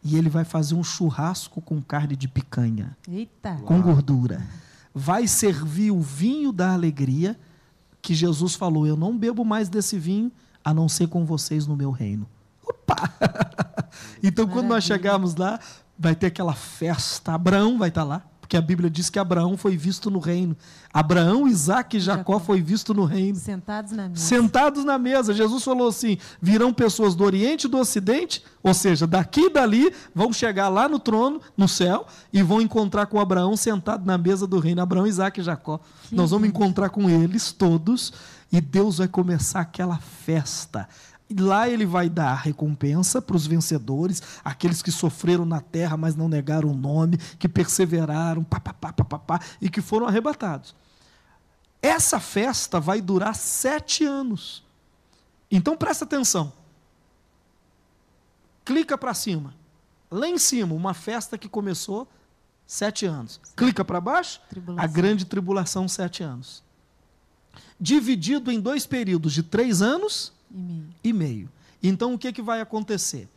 E 0.03 0.17
ele 0.17 0.27
vai 0.27 0.43
fazer 0.43 0.73
um 0.73 0.83
churrasco 0.83 1.61
com 1.61 1.79
carne 1.83 2.15
de 2.15 2.27
picanha. 2.27 2.97
Eita. 3.07 3.57
Com 3.57 3.79
gordura. 3.79 4.43
Vai 4.91 5.27
servir 5.27 5.91
o 5.91 6.01
vinho 6.01 6.51
da 6.51 6.73
alegria, 6.73 7.37
que 8.01 8.13
Jesus 8.13 8.55
falou: 8.55 8.87
Eu 8.87 8.97
não 8.97 9.17
bebo 9.17 9.43
mais 9.43 9.69
desse 9.69 9.97
vinho, 9.97 10.31
a 10.63 10.73
não 10.73 10.87
ser 10.89 11.07
com 11.07 11.25
vocês 11.25 11.67
no 11.67 11.75
meu 11.75 11.91
reino. 11.91 12.27
Opa! 12.63 12.95
então, 14.23 14.45
Maravilha. 14.45 14.47
quando 14.47 14.67
nós 14.67 14.83
chegarmos 14.83 15.35
lá, 15.35 15.59
vai 15.97 16.15
ter 16.15 16.27
aquela 16.27 16.53
festa. 16.53 17.33
Abraão 17.33 17.77
vai 17.77 17.89
estar 17.89 18.03
lá. 18.03 18.23
Porque 18.49 18.57
a 18.57 18.61
Bíblia 18.61 18.89
diz 18.89 19.11
que 19.11 19.19
Abraão 19.19 19.55
foi 19.55 19.77
visto 19.77 20.09
no 20.09 20.17
reino. 20.17 20.57
Abraão, 20.91 21.47
Isaac 21.47 21.97
e 21.97 21.99
Jacó, 21.99 22.33
Jacó. 22.33 22.39
foi 22.39 22.59
visto 22.63 22.95
no 22.95 23.05
reino. 23.05 23.37
Sentados 23.37 23.91
na 23.91 24.09
mesa. 24.09 24.21
Sentados 24.25 24.83
na 24.83 24.97
mesa. 24.97 25.35
Jesus 25.35 25.63
falou 25.63 25.87
assim: 25.87 26.17
virão 26.41 26.73
pessoas 26.73 27.13
do 27.13 27.23
Oriente 27.23 27.67
e 27.67 27.69
do 27.69 27.77
Ocidente, 27.77 28.43
ou 28.63 28.73
seja, 28.73 29.05
daqui 29.05 29.41
e 29.41 29.49
dali, 29.51 29.93
vão 30.15 30.33
chegar 30.33 30.67
lá 30.67 30.89
no 30.89 30.97
trono, 30.97 31.39
no 31.55 31.67
céu, 31.67 32.07
e 32.33 32.41
vão 32.41 32.59
encontrar 32.59 33.05
com 33.05 33.19
Abraão 33.19 33.55
sentado 33.55 34.03
na 34.03 34.17
mesa 34.17 34.47
do 34.47 34.57
reino. 34.57 34.81
Abraão, 34.81 35.05
Isaac 35.05 35.39
e 35.39 35.43
Jacó. 35.43 35.79
Nós 36.11 36.31
vamos 36.31 36.49
encontrar 36.49 36.89
com 36.89 37.07
eles 37.07 37.51
todos, 37.51 38.11
e 38.51 38.59
Deus 38.59 38.97
vai 38.97 39.07
começar 39.07 39.59
aquela 39.59 39.99
festa 39.99 40.89
lá 41.37 41.69
ele 41.69 41.85
vai 41.85 42.09
dar 42.09 42.35
recompensa 42.35 43.21
para 43.21 43.35
os 43.35 43.45
vencedores, 43.45 44.21
aqueles 44.43 44.81
que 44.81 44.91
sofreram 44.91 45.45
na 45.45 45.61
terra, 45.61 45.95
mas 45.95 46.15
não 46.15 46.27
negaram 46.27 46.69
o 46.69 46.75
nome, 46.75 47.17
que 47.17 47.47
perseveraram, 47.47 48.43
pá, 48.43 48.59
pá, 48.59 48.73
pá, 48.73 48.91
pá, 48.91 49.19
pá, 49.19 49.39
e 49.61 49.69
que 49.69 49.81
foram 49.81 50.07
arrebatados. 50.07 50.75
Essa 51.81 52.19
festa 52.19 52.79
vai 52.79 52.99
durar 52.99 53.35
sete 53.35 54.03
anos. 54.03 54.63
Então 55.49 55.77
presta 55.77 56.03
atenção. 56.03 56.51
Clica 58.65 58.97
para 58.97 59.13
cima. 59.13 59.53
Lá 60.11 60.27
em 60.27 60.37
cima, 60.37 60.73
uma 60.73 60.93
festa 60.93 61.37
que 61.37 61.47
começou 61.47 62.07
sete 62.65 63.05
anos. 63.05 63.39
Clica 63.55 63.85
para 63.85 64.01
baixo, 64.01 64.41
tribulação. 64.49 64.83
a 64.83 64.87
grande 64.87 65.25
tribulação, 65.25 65.87
sete 65.87 66.23
anos. 66.23 66.63
Dividido 67.79 68.51
em 68.51 68.59
dois 68.59 68.85
períodos 68.85 69.33
de 69.33 69.43
três 69.43 69.81
anos 69.81 70.33
e 70.51 70.57
meio. 70.57 70.89
E 71.03 71.13
meio. 71.13 71.49
Então, 71.81 72.13
o 72.13 72.17
que, 72.17 72.31
que 72.31 72.41
vai 72.41 72.61
acontecer? 72.61 73.27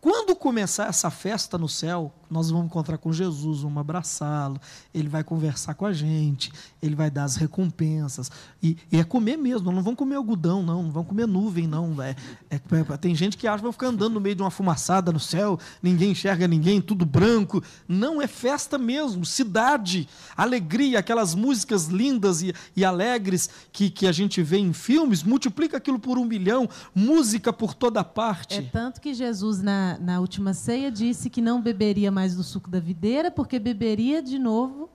Quando 0.00 0.36
começar 0.36 0.88
essa 0.88 1.10
festa 1.10 1.56
no 1.56 1.68
céu, 1.68 2.12
nós 2.30 2.50
vamos 2.50 2.66
encontrar 2.66 2.98
com 2.98 3.12
Jesus, 3.12 3.60
vamos 3.60 3.78
abraçá-lo, 3.78 4.60
ele 4.92 5.08
vai 5.08 5.22
conversar 5.22 5.74
com 5.74 5.86
a 5.86 5.92
gente, 5.92 6.52
ele 6.82 6.94
vai 6.94 7.10
dar 7.10 7.24
as 7.24 7.36
recompensas. 7.36 8.30
E, 8.62 8.76
e, 8.90 8.98
é 8.98 9.04
comer 9.04 9.36
mesmo, 9.36 9.70
não 9.70 9.82
vão 9.82 9.94
comer 9.94 10.16
algodão, 10.16 10.62
não, 10.62 10.82
não 10.82 10.90
vão 10.90 11.04
comer 11.04 11.26
nuvem, 11.26 11.66
não. 11.66 12.00
É, 12.02 12.16
é, 12.50 12.56
é, 12.56 12.96
tem 12.96 13.14
gente 13.14 13.36
que 13.36 13.46
acha 13.46 13.58
que 13.58 13.64
vai 13.64 13.72
ficar 13.72 13.88
andando 13.88 14.14
no 14.14 14.20
meio 14.20 14.34
de 14.34 14.42
uma 14.42 14.50
fumaçada 14.50 15.12
no 15.12 15.20
céu, 15.20 15.58
ninguém 15.82 16.10
enxerga 16.10 16.48
ninguém, 16.48 16.80
tudo 16.80 17.06
branco. 17.06 17.62
Não, 17.86 18.20
é 18.20 18.26
festa 18.26 18.76
mesmo, 18.78 19.24
cidade, 19.24 20.08
alegria, 20.36 20.98
aquelas 20.98 21.34
músicas 21.34 21.86
lindas 21.86 22.42
e, 22.42 22.54
e 22.74 22.84
alegres 22.84 23.48
que, 23.72 23.90
que 23.90 24.06
a 24.06 24.12
gente 24.12 24.42
vê 24.42 24.58
em 24.58 24.72
filmes, 24.72 25.22
multiplica 25.22 25.76
aquilo 25.76 25.98
por 25.98 26.18
um 26.18 26.24
milhão, 26.24 26.68
música 26.94 27.52
por 27.52 27.74
toda 27.74 28.02
parte. 28.02 28.58
É 28.58 28.62
tanto 28.62 29.00
que 29.00 29.14
Jesus, 29.14 29.62
na 29.62 29.84
na, 30.00 30.20
última 30.20 30.54
ceia, 30.54 30.90
disse 30.90 31.28
que 31.28 31.40
não 31.40 31.60
beberia 31.60 32.10
mais 32.14 32.34
do 32.34 32.42
suco 32.42 32.70
da 32.70 32.80
videira, 32.80 33.30
porque 33.30 33.58
beberia 33.58 34.22
de 34.22 34.38
novo 34.38 34.88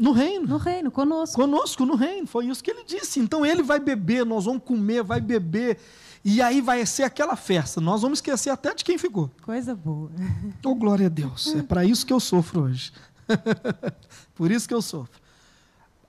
no 0.00 0.12
reino. 0.12 0.46
No 0.46 0.56
reino, 0.56 0.90
conosco. 0.90 1.36
Conosco, 1.36 1.84
no 1.84 1.94
reino. 1.94 2.26
Foi 2.26 2.46
isso 2.46 2.64
que 2.64 2.70
ele 2.70 2.84
disse. 2.84 3.20
Então 3.20 3.44
ele 3.44 3.62
vai 3.62 3.78
beber, 3.78 4.24
nós 4.24 4.46
vamos 4.46 4.62
comer, 4.64 5.02
vai 5.02 5.20
beber. 5.20 5.78
E 6.24 6.40
aí 6.40 6.62
vai 6.62 6.86
ser 6.86 7.02
aquela 7.02 7.36
festa. 7.36 7.82
Nós 7.82 8.00
vamos 8.00 8.18
esquecer 8.18 8.48
até 8.48 8.74
de 8.74 8.82
quem 8.82 8.96
ficou. 8.96 9.30
Coisa 9.42 9.74
boa. 9.74 10.10
Oh, 10.64 10.74
glória 10.74 11.06
a 11.06 11.10
Deus. 11.10 11.54
É 11.54 11.62
para 11.62 11.84
isso 11.84 12.06
que 12.06 12.12
eu 12.14 12.20
sofro 12.20 12.62
hoje. 12.62 12.92
Por 14.34 14.50
isso 14.50 14.66
que 14.66 14.72
eu 14.72 14.80
sofro. 14.80 15.20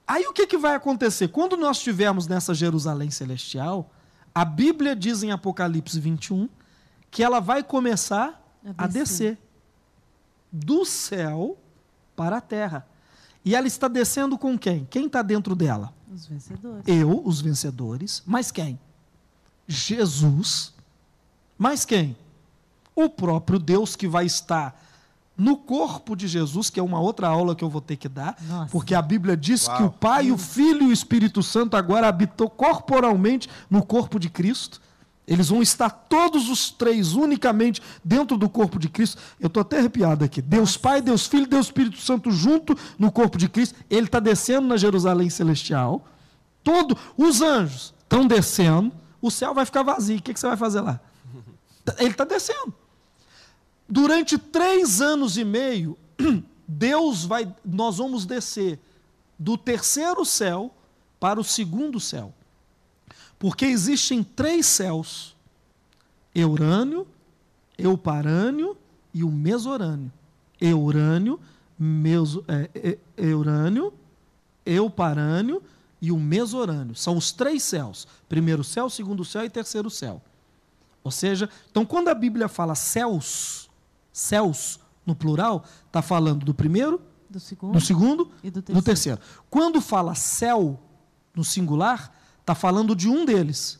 Aí 0.07 0.25
o 0.25 0.31
que, 0.31 0.47
que 0.47 0.57
vai 0.57 0.75
acontecer? 0.75 1.27
Quando 1.27 1.57
nós 1.57 1.77
estivermos 1.77 2.27
nessa 2.27 2.53
Jerusalém 2.53 3.11
celestial, 3.11 3.91
a 4.33 4.45
Bíblia 4.45 4.95
diz 4.95 5.21
em 5.21 5.31
Apocalipse 5.31 5.99
21 5.99 6.47
que 7.09 7.21
ela 7.21 7.41
vai 7.41 7.61
começar 7.61 8.41
a 8.77 8.87
descer. 8.87 8.87
a 8.87 8.87
descer 8.87 9.37
do 10.51 10.85
céu 10.85 11.57
para 12.15 12.37
a 12.37 12.41
terra. 12.41 12.85
E 13.43 13.55
ela 13.55 13.67
está 13.67 13.87
descendo 13.87 14.37
com 14.37 14.57
quem? 14.57 14.85
Quem 14.89 15.07
está 15.07 15.21
dentro 15.21 15.55
dela? 15.55 15.93
Os 16.13 16.27
vencedores. 16.27 16.83
Eu, 16.85 17.21
os 17.25 17.41
vencedores. 17.41 18.23
Mas 18.25 18.51
quem? 18.51 18.79
Jesus. 19.67 20.73
Mas 21.57 21.85
quem? 21.85 22.15
O 22.95 23.09
próprio 23.09 23.57
Deus 23.57 23.95
que 23.95 24.07
vai 24.07 24.25
estar 24.25 24.79
no 25.37 25.57
corpo 25.57 26.15
de 26.15 26.27
Jesus, 26.27 26.69
que 26.69 26.79
é 26.79 26.83
uma 26.83 26.99
outra 26.99 27.27
aula 27.27 27.55
que 27.55 27.63
eu 27.63 27.69
vou 27.69 27.81
ter 27.81 27.95
que 27.95 28.07
dar, 28.07 28.35
Nossa. 28.47 28.71
porque 28.71 28.93
a 28.93 29.01
Bíblia 29.01 29.35
diz 29.35 29.65
Uau. 29.65 29.77
que 29.77 29.83
o 29.83 29.89
Pai, 29.89 30.31
o 30.31 30.37
Filho 30.37 30.83
e 30.83 30.87
o 30.87 30.93
Espírito 30.93 31.41
Santo 31.41 31.75
agora 31.75 32.07
habitou 32.07 32.47
corporalmente 32.49 33.49
no 33.69 33.83
corpo 33.83 34.19
de 34.19 34.29
Cristo. 34.29 34.79
Eles 35.31 35.47
vão 35.47 35.61
estar 35.61 35.89
todos 35.89 36.49
os 36.49 36.69
três 36.69 37.13
unicamente 37.13 37.81
dentro 38.03 38.35
do 38.35 38.49
corpo 38.49 38.77
de 38.77 38.89
Cristo. 38.89 39.17
Eu 39.39 39.47
estou 39.47 39.61
até 39.61 39.79
arrepiado 39.79 40.25
aqui. 40.25 40.41
Deus 40.41 40.75
Pai, 40.75 41.01
Deus 41.01 41.25
Filho, 41.25 41.47
Deus 41.47 41.67
Espírito 41.67 42.01
Santo 42.01 42.29
junto 42.31 42.77
no 42.99 43.09
corpo 43.09 43.37
de 43.37 43.47
Cristo. 43.47 43.79
Ele 43.89 44.07
está 44.07 44.19
descendo 44.19 44.67
na 44.67 44.75
Jerusalém 44.75 45.29
celestial. 45.29 46.05
Todo, 46.61 46.97
os 47.15 47.41
anjos 47.41 47.93
estão 48.03 48.27
descendo. 48.27 48.91
O 49.21 49.31
céu 49.31 49.53
vai 49.53 49.63
ficar 49.63 49.83
vazio. 49.83 50.17
O 50.17 50.21
que, 50.21 50.33
que 50.33 50.39
você 50.39 50.47
vai 50.47 50.57
fazer 50.57 50.81
lá? 50.81 50.99
Ele 51.97 52.09
está 52.09 52.25
descendo. 52.25 52.73
Durante 53.87 54.37
três 54.37 54.99
anos 54.99 55.37
e 55.37 55.45
meio, 55.45 55.97
Deus 56.67 57.23
vai, 57.23 57.55
nós 57.63 57.99
vamos 57.99 58.25
descer 58.25 58.81
do 59.39 59.57
terceiro 59.57 60.25
céu 60.25 60.75
para 61.21 61.39
o 61.39 61.43
segundo 61.43 62.01
céu. 62.01 62.33
Porque 63.41 63.65
existem 63.65 64.23
três 64.23 64.67
céus: 64.67 65.35
Eurânio, 66.33 67.07
Euparânio 67.75 68.77
e 69.11 69.23
o 69.23 69.31
Mesorânio. 69.31 70.11
Eurânio, 70.61 71.39
meso, 71.77 72.45
é, 72.47 72.69
é, 72.75 72.99
Eurânio, 73.17 73.91
euparâneo 74.63 75.63
e 75.99 76.11
o 76.11 76.19
mesorâneo. 76.19 76.93
São 76.93 77.17
os 77.17 77.31
três 77.31 77.63
céus: 77.63 78.07
primeiro 78.29 78.63
céu, 78.63 78.87
segundo 78.91 79.25
céu 79.25 79.43
e 79.43 79.49
terceiro 79.49 79.89
céu. 79.89 80.21
Ou 81.03 81.09
seja, 81.09 81.49
então 81.71 81.83
quando 81.83 82.09
a 82.09 82.13
Bíblia 82.13 82.47
fala 82.47 82.75
céus, 82.75 83.71
céus 84.13 84.79
no 85.03 85.15
plural, 85.15 85.65
está 85.87 86.03
falando 86.03 86.45
do 86.45 86.53
primeiro, 86.53 87.01
Do 87.27 87.39
segundo, 87.39 87.73
do 87.73 87.81
segundo 87.81 88.31
e 88.43 88.51
do 88.51 88.61
terceiro. 88.61 88.81
do 88.81 88.85
terceiro. 88.85 89.21
Quando 89.49 89.81
fala 89.81 90.13
céu 90.13 90.79
no 91.33 91.43
singular, 91.43 92.20
está 92.41 92.53
falando 92.53 92.95
de 92.95 93.07
um 93.07 93.23
deles. 93.25 93.79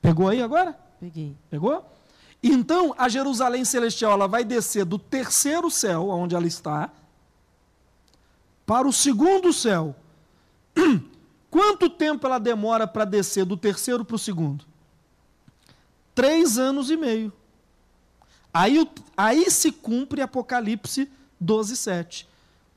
Pegou 0.00 0.28
aí 0.28 0.40
agora? 0.40 0.78
Peguei. 1.00 1.36
Pegou? 1.50 1.84
Então, 2.42 2.94
a 2.96 3.08
Jerusalém 3.08 3.64
celestial 3.64 4.12
ela 4.12 4.28
vai 4.28 4.44
descer 4.44 4.84
do 4.84 4.98
terceiro 4.98 5.70
céu, 5.70 6.08
onde 6.08 6.34
ela 6.34 6.46
está, 6.46 6.90
para 8.64 8.86
o 8.86 8.92
segundo 8.92 9.52
céu. 9.52 9.96
Quanto 11.50 11.88
tempo 11.88 12.26
ela 12.26 12.38
demora 12.38 12.86
para 12.86 13.04
descer 13.04 13.44
do 13.44 13.56
terceiro 13.56 14.04
para 14.04 14.16
o 14.16 14.18
segundo? 14.18 14.64
Três 16.14 16.58
anos 16.58 16.90
e 16.90 16.96
meio. 16.96 17.32
Aí, 18.52 18.88
aí 19.16 19.50
se 19.50 19.72
cumpre 19.72 20.20
Apocalipse 20.20 21.10
12, 21.40 21.76
7. 21.76 22.28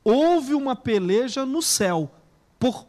Houve 0.03 0.53
uma 0.53 0.75
peleja 0.75 1.45
no 1.45 1.61
céu. 1.61 2.11
Por, 2.59 2.85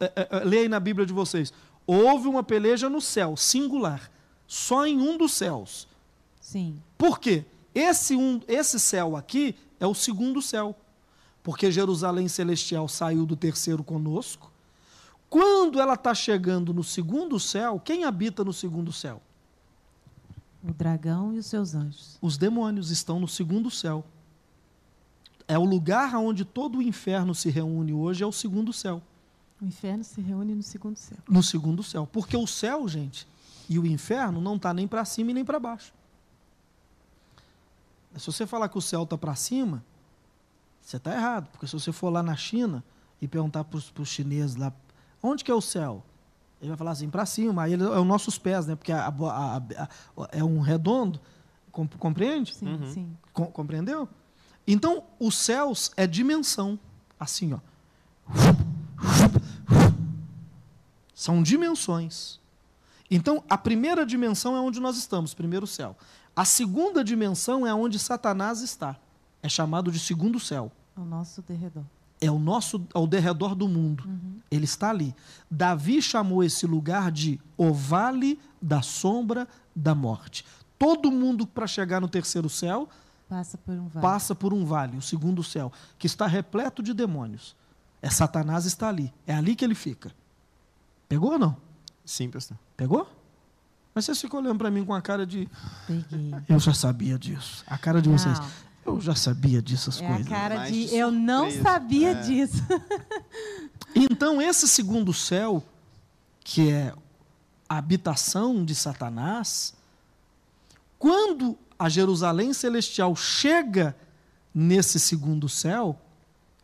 é, 0.00 0.28
é, 0.30 0.44
leia 0.44 0.62
aí 0.62 0.68
na 0.68 0.80
Bíblia 0.80 1.06
de 1.06 1.12
vocês. 1.12 1.52
Houve 1.86 2.28
uma 2.28 2.42
peleja 2.42 2.88
no 2.88 3.00
céu, 3.00 3.36
singular. 3.36 4.10
Só 4.46 4.86
em 4.86 5.00
um 5.00 5.16
dos 5.16 5.32
céus. 5.32 5.88
Sim. 6.40 6.80
Por 6.96 7.18
quê? 7.18 7.44
Esse, 7.74 8.16
um, 8.16 8.40
esse 8.46 8.78
céu 8.78 9.16
aqui 9.16 9.54
é 9.80 9.86
o 9.86 9.94
segundo 9.94 10.40
céu. 10.40 10.74
Porque 11.42 11.70
Jerusalém 11.70 12.28
celestial 12.28 12.88
saiu 12.88 13.24
do 13.24 13.36
terceiro 13.36 13.84
conosco. 13.84 14.50
Quando 15.28 15.80
ela 15.80 15.94
está 15.94 16.14
chegando 16.14 16.72
no 16.72 16.84
segundo 16.84 17.38
céu, 17.38 17.80
quem 17.84 18.04
habita 18.04 18.44
no 18.44 18.52
segundo 18.52 18.92
céu? 18.92 19.20
O 20.62 20.72
dragão 20.72 21.34
e 21.34 21.38
os 21.38 21.46
seus 21.46 21.74
anjos. 21.74 22.18
Os 22.20 22.36
demônios 22.36 22.90
estão 22.90 23.20
no 23.20 23.28
segundo 23.28 23.70
céu. 23.70 24.04
É 25.48 25.58
o 25.58 25.64
lugar 25.64 26.16
onde 26.16 26.44
todo 26.44 26.78
o 26.78 26.82
inferno 26.82 27.34
se 27.34 27.50
reúne 27.50 27.92
hoje, 27.92 28.24
é 28.24 28.26
o 28.26 28.32
segundo 28.32 28.72
céu. 28.72 29.00
O 29.60 29.64
inferno 29.64 30.04
se 30.04 30.20
reúne 30.20 30.54
no 30.54 30.62
segundo 30.62 30.96
céu. 30.96 31.18
No 31.28 31.42
segundo 31.42 31.82
céu. 31.82 32.06
Porque 32.06 32.36
o 32.36 32.46
céu, 32.46 32.86
gente, 32.88 33.26
e 33.68 33.78
o 33.78 33.86
inferno 33.86 34.40
não 34.40 34.56
está 34.56 34.72
nem 34.74 34.86
para 34.86 35.04
cima 35.04 35.30
e 35.30 35.34
nem 35.34 35.44
para 35.44 35.58
baixo. 35.58 35.92
Se 38.16 38.26
você 38.26 38.46
falar 38.46 38.68
que 38.68 38.78
o 38.78 38.80
céu 38.82 39.02
está 39.04 39.16
para 39.18 39.34
cima, 39.34 39.84
você 40.80 40.96
está 40.96 41.14
errado. 41.14 41.48
Porque 41.52 41.66
se 41.66 41.72
você 41.72 41.92
for 41.92 42.10
lá 42.10 42.22
na 42.22 42.36
China 42.36 42.82
e 43.20 43.26
perguntar 43.28 43.64
para 43.64 43.76
os 43.78 44.08
chineses 44.08 44.56
lá, 44.56 44.72
onde 45.22 45.42
que 45.44 45.50
é 45.50 45.54
o 45.54 45.60
céu? 45.60 46.02
Ele 46.60 46.68
vai 46.70 46.76
falar 46.78 46.92
assim, 46.92 47.10
para 47.10 47.26
cima. 47.26 47.62
Aí 47.64 47.74
ele, 47.74 47.82
é 47.84 47.98
os 47.98 48.06
nossos 48.06 48.38
pés, 48.38 48.66
né? 48.66 48.74
Porque 48.76 48.90
a- 48.92 49.06
a- 49.08 49.56
a- 49.56 49.82
a- 49.82 49.88
é 50.32 50.42
um 50.44 50.60
redondo. 50.60 51.20
Com- 51.70 51.86
Compreende? 51.86 52.54
Sim, 52.54 52.68
Uhum. 52.74 52.92
sim. 52.92 53.16
Com- 53.32 53.46
compreendeu? 53.50 54.08
Então, 54.66 55.02
os 55.20 55.36
céus 55.36 55.90
é 55.96 56.06
dimensão. 56.06 56.78
Assim, 57.20 57.52
ó. 57.52 57.58
São 61.16 61.42
dimensões. 61.42 62.38
Então, 63.10 63.42
a 63.48 63.56
primeira 63.56 64.04
dimensão 64.04 64.54
é 64.54 64.60
onde 64.60 64.78
nós 64.78 64.98
estamos, 64.98 65.32
primeiro 65.32 65.66
céu. 65.66 65.96
A 66.36 66.44
segunda 66.44 67.02
dimensão 67.02 67.66
é 67.66 67.72
onde 67.72 67.98
Satanás 67.98 68.60
está. 68.60 68.96
É 69.42 69.48
chamado 69.48 69.90
de 69.90 69.98
segundo 69.98 70.38
céu. 70.38 70.70
Ao 70.94 71.06
nosso 71.06 71.40
derredor. 71.40 71.84
É 72.20 72.30
o 72.30 72.38
nosso 72.38 72.86
ao 72.92 73.06
derredor 73.06 73.54
do 73.54 73.66
mundo. 73.66 74.04
Uhum. 74.06 74.40
Ele 74.50 74.66
está 74.66 74.90
ali. 74.90 75.14
Davi 75.50 76.02
chamou 76.02 76.44
esse 76.44 76.66
lugar 76.66 77.10
de 77.10 77.40
o 77.56 77.72
vale 77.72 78.38
da 78.60 78.82
sombra 78.82 79.48
da 79.74 79.94
morte. 79.94 80.44
Todo 80.78 81.10
mundo 81.10 81.46
para 81.46 81.66
chegar 81.66 81.98
no 81.98 82.08
terceiro 82.08 82.50
céu 82.50 82.90
Passa 83.26 83.56
por 83.56 83.74
um 83.74 83.88
vale. 83.88 84.02
passa 84.02 84.34
por 84.34 84.52
um 84.52 84.64
vale, 84.66 84.98
o 84.98 85.02
segundo 85.02 85.42
céu, 85.42 85.72
que 85.98 86.06
está 86.06 86.26
repleto 86.26 86.82
de 86.82 86.92
demônios. 86.92 87.56
É 88.02 88.10
Satanás 88.10 88.66
está 88.66 88.88
ali. 88.88 89.12
É 89.26 89.34
ali 89.34 89.56
que 89.56 89.64
ele 89.64 89.74
fica. 89.74 90.12
Pegou 91.08 91.32
ou 91.32 91.38
não? 91.38 91.56
Sim, 92.04 92.28
pastor. 92.30 92.56
Pegou? 92.76 93.08
Mas 93.94 94.04
você 94.04 94.14
ficou 94.14 94.40
olhando 94.40 94.58
para 94.58 94.70
mim 94.70 94.84
com 94.84 94.92
a 94.94 95.00
cara 95.00 95.26
de. 95.26 95.48
Peguei. 95.86 96.34
Eu 96.48 96.58
já 96.58 96.74
sabia 96.74 97.18
disso. 97.18 97.64
A 97.66 97.78
cara 97.78 98.02
de 98.02 98.08
vocês. 98.08 98.38
Não, 98.38 98.46
Eu 98.94 99.00
já 99.00 99.14
sabia 99.14 99.60
dessas 99.62 100.00
é 100.00 100.06
coisas. 100.06 100.26
a 100.26 100.30
cara 100.30 100.56
Mais 100.56 100.72
de 100.72 100.86
de 100.88 100.94
eu 100.94 101.10
não 101.10 101.50
sabia 101.50 102.10
É. 102.10 102.14
disso. 102.22 102.62
Então, 103.98 104.42
esse 104.42 104.68
segundo 104.68 105.14
céu, 105.14 105.64
que 106.40 106.70
é 106.70 106.92
a 107.66 107.78
habitação 107.78 108.62
de 108.62 108.74
Satanás, 108.74 109.72
quando 110.98 111.56
a 111.78 111.88
Jerusalém 111.88 112.52
celestial 112.52 113.16
chega 113.16 113.96
nesse 114.54 115.00
segundo 115.00 115.48
céu, 115.48 115.98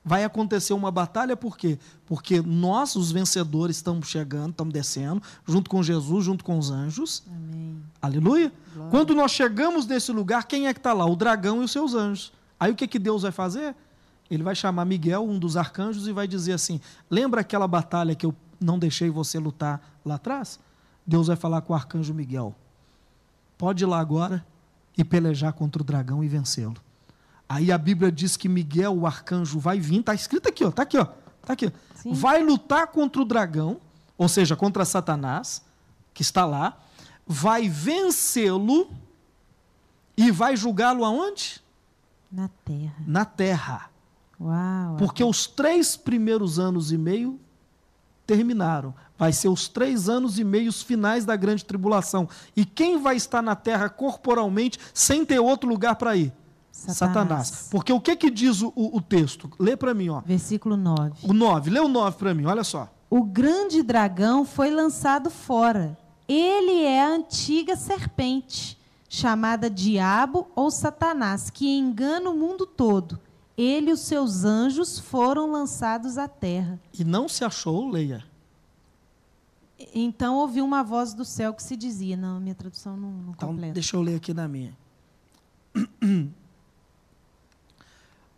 vai 0.05 0.25
acontecer 0.25 0.73
uma 0.73 0.91
batalha, 0.91 1.37
por 1.37 1.57
quê? 1.57 1.79
Porque 2.07 2.41
nós, 2.41 2.97
os 2.97 3.13
vencedores, 3.13 3.77
estamos 3.77 4.09
chegando, 4.09 4.51
estamos 4.51 4.73
descendo, 4.73 5.23
junto 5.47 5.71
com 5.71 5.83
Jesus, 5.83 6.25
junto 6.25 6.45
com 6.45 6.59
os 6.59 6.71
anjos. 6.71 7.23
Amém. 7.27 7.83
Aleluia. 8.01 8.53
Glória. 8.75 8.91
Quando 8.91 9.15
nós 9.15 9.31
chegamos 9.31 9.87
nesse 9.87 10.11
lugar, 10.11 10.45
quem 10.45 10.67
é 10.67 10.75
que 10.75 10.81
está 10.81 10.93
lá? 10.93 11.07
O 11.07 11.15
dragão 11.15 11.63
e 11.63 11.65
os 11.65 11.71
seus 11.71 11.95
anjos. 11.95 12.33
Aí 12.59 12.73
o 12.73 12.75
que, 12.75 12.89
que 12.89 12.99
Deus 12.99 13.23
vai 13.23 13.33
fazer? 13.33 13.75
Ele 14.31 14.43
vai 14.43 14.55
chamar 14.55 14.85
Miguel, 14.85 15.29
um 15.29 15.39
dos 15.39 15.57
arcanjos, 15.57 16.09
e 16.09 16.13
vai 16.13 16.27
dizer 16.27 16.55
assim: 16.55 16.81
lembra 17.11 17.43
aquela 17.43 17.69
batalha 17.69 18.15
que 18.15 18.27
eu 18.27 18.35
não 18.61 18.79
deixei 18.79 19.11
você 19.11 19.39
lutar 19.39 19.81
lá 20.05 20.17
atrás? 20.17 20.59
Deus 21.07 21.27
vai 21.27 21.37
falar 21.37 21.61
com 21.61 21.73
o 21.73 21.77
arcanjo 21.77 22.15
Miguel: 22.15 22.55
pode 23.59 23.85
ir 23.85 23.87
lá 23.87 24.01
agora 24.01 24.45
e 24.97 25.05
pelejar 25.05 25.53
contra 25.53 25.83
o 25.83 25.85
dragão 25.85 26.25
e 26.25 26.29
vencê-lo. 26.29 26.77
Aí 27.53 27.71
a 27.71 27.77
Bíblia 27.77 28.11
diz 28.11 28.35
que 28.35 28.49
Miguel, 28.49 28.97
o 28.97 29.07
arcanjo, 29.07 29.59
vai 29.59 29.79
vir, 29.79 30.01
está 30.01 30.15
escrito 30.15 30.49
aqui, 30.49 30.65
ó, 30.65 30.71
está 30.71 30.85
aqui, 30.85 30.97
ó, 30.97 31.05
tá 31.05 31.53
aqui. 31.53 31.71
Sim. 31.97 32.15
Vai 32.15 32.43
lutar 32.43 32.87
contra 32.87 33.21
o 33.21 33.27
dragão, 33.27 33.79
ou 34.17 34.27
seja, 34.27 34.57
contra 34.57 34.87
Satanás, 34.87 35.63
que 36.15 36.23
está 36.23 36.47
lá, 36.47 36.81
vai 37.27 37.69
vencê-lo 37.69 38.91
e 40.17 40.31
vai 40.31 40.57
julgá-lo 40.57 41.05
aonde? 41.05 41.63
Na 42.31 42.49
terra. 42.65 42.95
Na 43.07 43.25
terra. 43.27 43.91
Uau. 44.41 44.97
Porque 44.97 45.23
os 45.23 45.47
três 45.47 45.95
primeiros 45.95 46.59
anos 46.59 46.91
e 46.91 46.97
meio 46.97 47.39
terminaram. 48.27 48.95
Vai 49.19 49.31
ser 49.31 49.49
os 49.49 49.69
três 49.69 50.09
anos 50.09 50.39
e 50.39 50.45
meios 50.45 50.81
finais 50.81 51.27
da 51.27 51.37
grande 51.37 51.67
tribulação. 51.67 52.27
E 52.57 52.65
quem 52.65 53.03
vai 53.03 53.17
estar 53.17 53.43
na 53.43 53.55
terra 53.55 53.91
corporalmente 53.91 54.79
sem 54.95 55.23
ter 55.23 55.39
outro 55.39 55.69
lugar 55.69 55.97
para 55.97 56.17
ir? 56.17 56.33
Satanás. 56.73 57.69
Porque 57.71 57.93
o 57.93 58.01
que, 58.01 58.17
que 58.17 58.31
diz 58.31 58.63
o, 58.63 58.73
o- 58.75 59.01
texto? 59.01 59.51
Lê 59.59 59.77
para 59.77 59.93
mim, 59.93 60.09
ó. 60.09 60.21
Versículo 60.23 60.77
9. 60.77 61.13
O 61.23 61.33
9. 61.33 61.71
Lê 61.71 61.79
o 61.81 61.87
9 61.89 62.17
para 62.17 62.35
mim, 62.35 62.47
olha 62.47 62.65
só. 62.65 62.89
O 63.11 63.23
grande 63.23 63.83
dragão 63.83 64.45
foi 64.45 64.71
lançado 64.71 65.29
fora. 65.31 65.97
Ele 66.27 66.83
é 66.83 67.05
a 67.05 67.09
antiga 67.11 67.77
serpente, 67.77 68.79
chamada 69.09 69.69
Diabo 69.69 70.49
ou 70.57 70.71
Satanás, 70.71 71.51
que 71.51 71.69
engana 71.77 72.31
o 72.31 72.37
mundo 72.37 72.65
todo. 72.67 73.21
Ele 73.57 73.91
e 73.91 73.93
os 73.93 74.01
seus 74.01 74.45
anjos 74.45 74.99
foram 74.99 75.53
lançados 75.53 76.17
à 76.17 76.27
terra. 76.27 76.81
E 76.99 77.05
não 77.05 77.29
se 77.29 77.45
achou, 77.45 77.91
leia. 77.91 78.25
Então 79.95 80.37
ouvi 80.37 80.63
uma 80.63 80.83
voz 80.83 81.13
do 81.13 81.25
céu 81.25 81.53
que 81.53 81.63
se 81.63 81.77
dizia: 81.77 82.17
Não, 82.17 82.41
minha 82.41 82.55
tradução 82.55 82.97
não, 82.97 83.11
não 83.11 83.33
Então, 83.33 83.49
completa. 83.51 83.75
deixa 83.75 83.95
eu 83.97 84.01
ler 84.01 84.15
aqui 84.17 84.33
na 84.33 84.49
minha. 84.49 84.75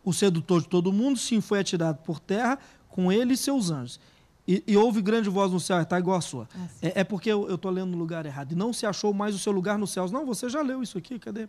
O 0.04 0.12
sedutor 0.12 0.60
de 0.62 0.68
todo 0.68 0.92
mundo, 0.92 1.18
sim, 1.18 1.40
foi 1.40 1.60
atirado 1.60 1.98
por 2.04 2.20
terra 2.20 2.58
com 2.88 3.10
ele 3.10 3.34
e 3.34 3.36
seus 3.36 3.70
anjos. 3.70 3.98
E, 4.46 4.62
e 4.66 4.76
houve 4.76 5.00
grande 5.00 5.30
voz 5.30 5.50
no 5.50 5.58
céu, 5.58 5.80
está 5.80 5.98
igual 5.98 6.18
a 6.18 6.20
sua. 6.20 6.46
Ah. 6.54 6.66
É, 6.82 7.00
é 7.00 7.04
porque 7.04 7.30
eu 7.32 7.54
estou 7.54 7.70
lendo 7.70 7.92
no 7.92 7.96
lugar 7.98 8.26
errado. 8.26 8.52
E 8.52 8.54
não 8.54 8.72
se 8.72 8.84
achou 8.84 9.14
mais 9.14 9.34
o 9.34 9.38
seu 9.38 9.52
lugar 9.52 9.78
nos 9.78 9.90
céus. 9.90 10.12
Não, 10.12 10.26
você 10.26 10.48
já 10.50 10.60
leu 10.60 10.82
isso 10.82 10.98
aqui, 10.98 11.18
cadê? 11.18 11.48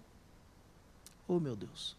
Oh, 1.27 1.39
meu 1.39 1.55
Deus. 1.55 1.97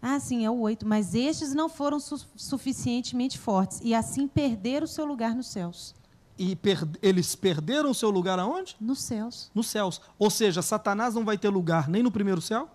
Ah, 0.00 0.18
sim, 0.18 0.44
é 0.44 0.50
o 0.50 0.58
8. 0.60 0.86
Mas 0.86 1.14
estes 1.14 1.52
não 1.52 1.68
foram 1.68 1.98
su- 2.00 2.24
suficientemente 2.36 3.38
fortes 3.38 3.80
e 3.82 3.94
assim 3.94 4.26
perderam 4.26 4.84
o 4.84 4.88
seu 4.88 5.04
lugar 5.04 5.34
nos 5.34 5.48
céus. 5.48 5.94
E 6.38 6.56
per- 6.56 6.88
eles 7.02 7.34
perderam 7.34 7.90
o 7.90 7.94
seu 7.94 8.08
lugar 8.10 8.38
aonde? 8.38 8.74
Nos 8.80 9.02
céus. 9.02 9.50
Nos 9.54 9.66
céus. 9.66 10.00
Ou 10.18 10.30
seja, 10.30 10.62
Satanás 10.62 11.14
não 11.14 11.24
vai 11.24 11.36
ter 11.36 11.50
lugar 11.50 11.88
nem 11.88 12.02
no 12.02 12.10
primeiro 12.10 12.40
céu, 12.40 12.68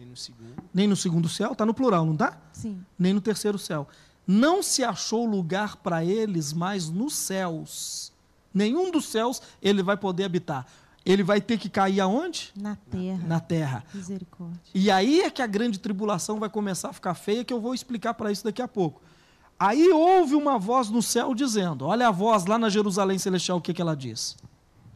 E 0.00 0.04
no 0.04 0.16
segundo. 0.16 0.62
nem 0.72 0.86
no 0.86 0.96
segundo 0.96 1.28
céu. 1.28 1.52
Está 1.52 1.66
no 1.66 1.74
plural, 1.74 2.04
não 2.06 2.12
está? 2.12 2.38
Sim. 2.52 2.80
nem 2.98 3.12
no 3.12 3.20
terceiro 3.20 3.58
céu. 3.58 3.88
Não 4.26 4.62
se 4.62 4.84
achou 4.84 5.24
lugar 5.26 5.76
para 5.76 6.04
eles 6.04 6.52
mais 6.52 6.88
nos 6.88 7.16
céus. 7.16 8.12
Nenhum 8.52 8.90
dos 8.90 9.06
céus 9.06 9.40
ele 9.62 9.82
vai 9.82 9.96
poder 9.96 10.24
habitar. 10.24 10.66
Ele 11.04 11.22
vai 11.22 11.40
ter 11.40 11.58
que 11.58 11.70
cair 11.70 12.00
aonde? 12.00 12.52
Na 12.54 12.76
terra. 12.76 13.24
Na 13.26 13.40
terra. 13.40 13.84
Misericórdia. 13.94 14.60
E 14.74 14.90
aí 14.90 15.22
é 15.22 15.30
que 15.30 15.40
a 15.40 15.46
grande 15.46 15.78
tribulação 15.78 16.38
vai 16.38 16.50
começar 16.50 16.90
a 16.90 16.92
ficar 16.92 17.14
feia, 17.14 17.44
que 17.44 17.52
eu 17.52 17.60
vou 17.60 17.74
explicar 17.74 18.12
para 18.14 18.30
isso 18.30 18.44
daqui 18.44 18.60
a 18.60 18.68
pouco. 18.68 19.00
Aí 19.58 19.88
houve 19.90 20.34
uma 20.34 20.58
voz 20.58 20.90
no 20.90 21.02
céu 21.02 21.34
dizendo: 21.34 21.86
Olha 21.86 22.08
a 22.08 22.10
voz 22.10 22.44
lá 22.44 22.58
na 22.58 22.68
Jerusalém 22.68 23.18
Celestial, 23.18 23.58
o 23.58 23.60
que, 23.60 23.72
que 23.72 23.80
ela 23.80 23.96
diz? 23.96 24.36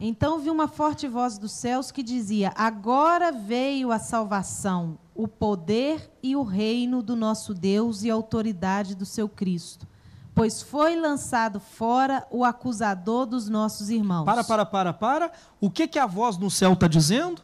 Então 0.05 0.41
vi 0.41 0.51
uma 0.51 0.67
forte 0.67 1.07
voz 1.07 1.39
dos 1.39 1.53
céus 1.53 1.93
que 1.93 2.03
dizia: 2.03 2.53
Agora 2.57 3.31
veio 3.31 3.93
a 3.93 4.01
salvação, 4.01 4.99
o 5.15 5.29
poder 5.29 6.11
e 6.21 6.35
o 6.35 6.43
reino 6.43 7.05
do 7.05 7.15
nosso 7.15 7.55
Deus 7.55 8.03
e 8.03 8.11
a 8.11 8.15
autoridade 8.15 8.97
do 8.97 9.07
seu 9.07 9.29
Cristo. 9.29 9.87
Pois 10.35 10.61
foi 10.61 10.97
lançado 10.99 11.61
fora 11.61 12.27
o 12.33 12.45
acusador 12.45 13.27
dos 13.27 13.49
nossos 13.49 13.91
irmãos. 13.91 14.25
Para, 14.25 14.43
para, 14.43 14.67
para, 14.67 14.93
para. 14.93 15.33
O 15.61 15.71
que, 15.71 15.87
que 15.87 16.01
a 16.01 16.07
voz 16.07 16.37
no 16.37 16.51
céu 16.51 16.73
está 16.73 16.89
dizendo? 16.89 17.41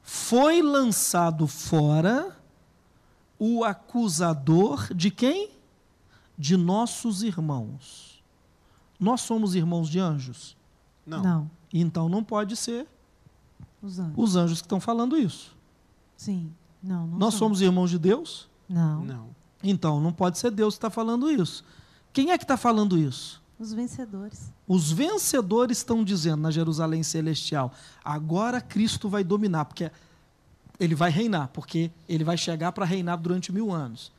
Foi 0.00 0.62
lançado 0.62 1.48
fora 1.48 2.36
o 3.36 3.64
acusador 3.64 4.94
de 4.94 5.10
quem? 5.10 5.50
De 6.38 6.56
nossos 6.56 7.24
irmãos. 7.24 8.22
Nós 8.98 9.22
somos 9.22 9.56
irmãos 9.56 9.88
de 9.88 9.98
anjos? 9.98 10.56
Não. 11.04 11.22
Não. 11.24 11.59
Então 11.72 12.08
não 12.08 12.22
pode 12.24 12.56
ser 12.56 12.86
Os 13.82 13.98
anjos. 13.98 14.14
os 14.16 14.36
anjos 14.36 14.60
que 14.60 14.66
estão 14.66 14.80
falando 14.80 15.16
isso. 15.16 15.56
Sim. 16.16 16.52
Não, 16.82 17.06
não 17.06 17.18
Nós 17.18 17.34
são. 17.34 17.40
somos 17.40 17.60
irmãos 17.60 17.90
de 17.90 17.98
Deus? 17.98 18.48
Não. 18.68 19.04
Não. 19.04 19.28
Então 19.62 20.00
não 20.00 20.12
pode 20.12 20.38
ser 20.38 20.50
Deus 20.50 20.74
que 20.74 20.78
está 20.78 20.90
falando 20.90 21.30
isso. 21.30 21.64
Quem 22.12 22.30
é 22.30 22.38
que 22.38 22.44
está 22.44 22.56
falando 22.56 22.98
isso? 22.98 23.40
Os 23.58 23.72
vencedores. 23.72 24.50
Os 24.66 24.90
vencedores 24.90 25.78
estão 25.78 26.02
dizendo 26.02 26.40
na 26.40 26.50
Jerusalém 26.50 27.02
Celestial: 27.02 27.72
agora 28.04 28.60
Cristo 28.60 29.08
vai 29.08 29.22
dominar, 29.22 29.66
porque 29.66 29.90
ele 30.78 30.94
vai 30.94 31.10
reinar, 31.10 31.48
porque 31.48 31.90
ele 32.08 32.24
vai 32.24 32.38
chegar 32.38 32.72
para 32.72 32.86
reinar 32.86 33.18
durante 33.18 33.52
mil 33.52 33.70
anos. 33.70 34.10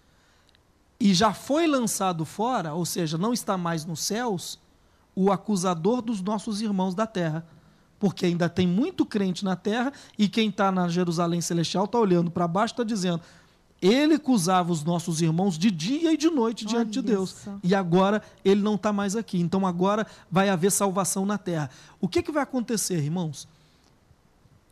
E 0.99 1.11
já 1.15 1.33
foi 1.33 1.65
lançado 1.65 2.23
fora, 2.23 2.75
ou 2.75 2.85
seja, 2.85 3.17
não 3.17 3.33
está 3.33 3.57
mais 3.57 3.83
nos 3.83 4.01
céus, 4.01 4.59
o 5.15 5.31
acusador 5.31 6.01
dos 6.01 6.21
nossos 6.21 6.61
irmãos 6.61 6.95
da 6.95 7.05
terra. 7.05 7.45
Porque 7.99 8.25
ainda 8.25 8.49
tem 8.49 8.67
muito 8.67 9.05
crente 9.05 9.45
na 9.45 9.55
terra 9.55 9.93
e 10.17 10.27
quem 10.27 10.49
está 10.49 10.71
na 10.71 10.87
Jerusalém 10.87 11.41
Celestial 11.41 11.85
está 11.85 11.99
olhando 11.99 12.31
para 12.31 12.47
baixo 12.47 12.73
e 12.73 12.75
está 12.75 12.83
dizendo: 12.83 13.21
ele 13.81 14.13
acusava 14.13 14.71
os 14.71 14.83
nossos 14.83 15.21
irmãos 15.21 15.57
de 15.57 15.71
dia 15.71 16.13
e 16.13 16.17
de 16.17 16.29
noite 16.29 16.65
diante 16.65 16.91
de 16.91 16.99
Olha 16.99 17.07
Deus. 17.07 17.29
só. 17.31 17.57
E 17.63 17.73
agora 17.73 18.21
ele 18.45 18.61
não 18.61 18.75
está 18.75 18.93
mais 18.93 19.15
aqui. 19.15 19.39
Então 19.39 19.65
agora 19.65 20.05
vai 20.29 20.49
haver 20.49 20.71
salvação 20.71 21.25
na 21.25 21.37
terra. 21.37 21.69
O 21.99 22.07
que, 22.07 22.21
que 22.21 22.31
vai 22.31 22.43
acontecer, 22.43 22.97
irmãos? 22.97 23.47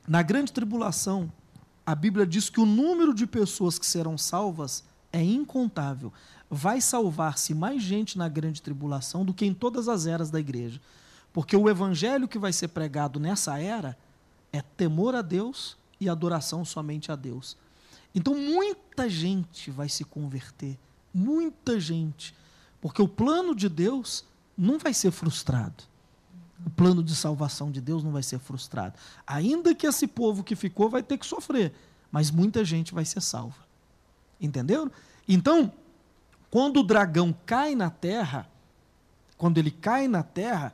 Na 0.08 0.22
grande 0.22 0.52
tribulação, 0.52 1.32
a 1.86 1.96
Bíblia 1.96 2.26
diz 2.26 2.50
que 2.50 2.60
o 2.60 2.66
número 2.66 3.14
de 3.14 3.26
pessoas 3.26 3.80
que 3.80 3.86
serão 3.86 4.18
salvas 4.18 4.84
é 5.12 5.24
incontável. 5.24 6.14
Vai 6.50 6.82
salvar-se 6.82 7.54
mais 7.54 7.82
gente 7.82 8.18
na 8.18 8.28
grande 8.28 8.62
tribulação 8.62 9.24
do 9.24 9.34
que 9.34 9.46
em 9.46 9.54
todas 9.54 9.88
as 9.88 10.06
eras 10.06 10.32
da 10.32 10.40
igreja. 10.40 10.82
Porque 11.32 11.56
o 11.56 11.70
evangelho 11.70 12.28
que 12.28 12.40
vai 12.40 12.52
ser 12.52 12.70
pregado 12.70 13.20
nessa 13.20 13.60
era 13.60 13.98
é 14.52 14.62
temor 14.62 15.14
a 15.14 15.22
Deus 15.22 15.78
e 16.00 16.10
adoração 16.10 16.66
somente 16.66 17.12
a 17.12 17.16
Deus. 17.16 17.56
Então 18.14 18.36
muita 18.36 19.08
gente 19.08 19.70
vai 19.70 19.88
se 19.88 20.04
converter, 20.04 20.78
muita 21.14 21.80
gente, 21.80 22.34
porque 22.82 23.02
o 23.02 23.08
plano 23.08 23.56
de 23.56 23.70
Deus 23.70 24.26
não 24.58 24.80
vai 24.80 24.94
ser 24.94 25.12
frustrado. 25.12 25.84
O 26.66 26.70
plano 26.70 27.02
de 27.02 27.16
salvação 27.16 27.72
de 27.72 27.80
Deus 27.80 28.04
não 28.04 28.12
vai 28.12 28.24
ser 28.24 28.40
frustrado. 28.40 28.96
Ainda 29.26 29.74
que 29.74 29.88
esse 29.88 30.08
povo 30.08 30.44
que 30.44 30.56
ficou 30.56 30.90
vai 30.90 31.02
ter 31.02 31.18
que 31.18 31.26
sofrer, 31.26 31.74
mas 32.12 32.32
muita 32.32 32.66
gente 32.66 32.94
vai 32.94 33.06
ser 33.06 33.22
salva. 33.22 33.56
Entenderam? 34.42 34.92
Então, 35.28 35.72
quando 36.50 36.82
o 36.82 36.84
dragão 36.84 37.36
cai 37.46 37.76
na 37.76 37.90
terra, 37.90 38.48
quando 39.38 39.58
ele 39.58 39.72
cai 39.72 40.08
na 40.08 40.24
terra, 40.24 40.74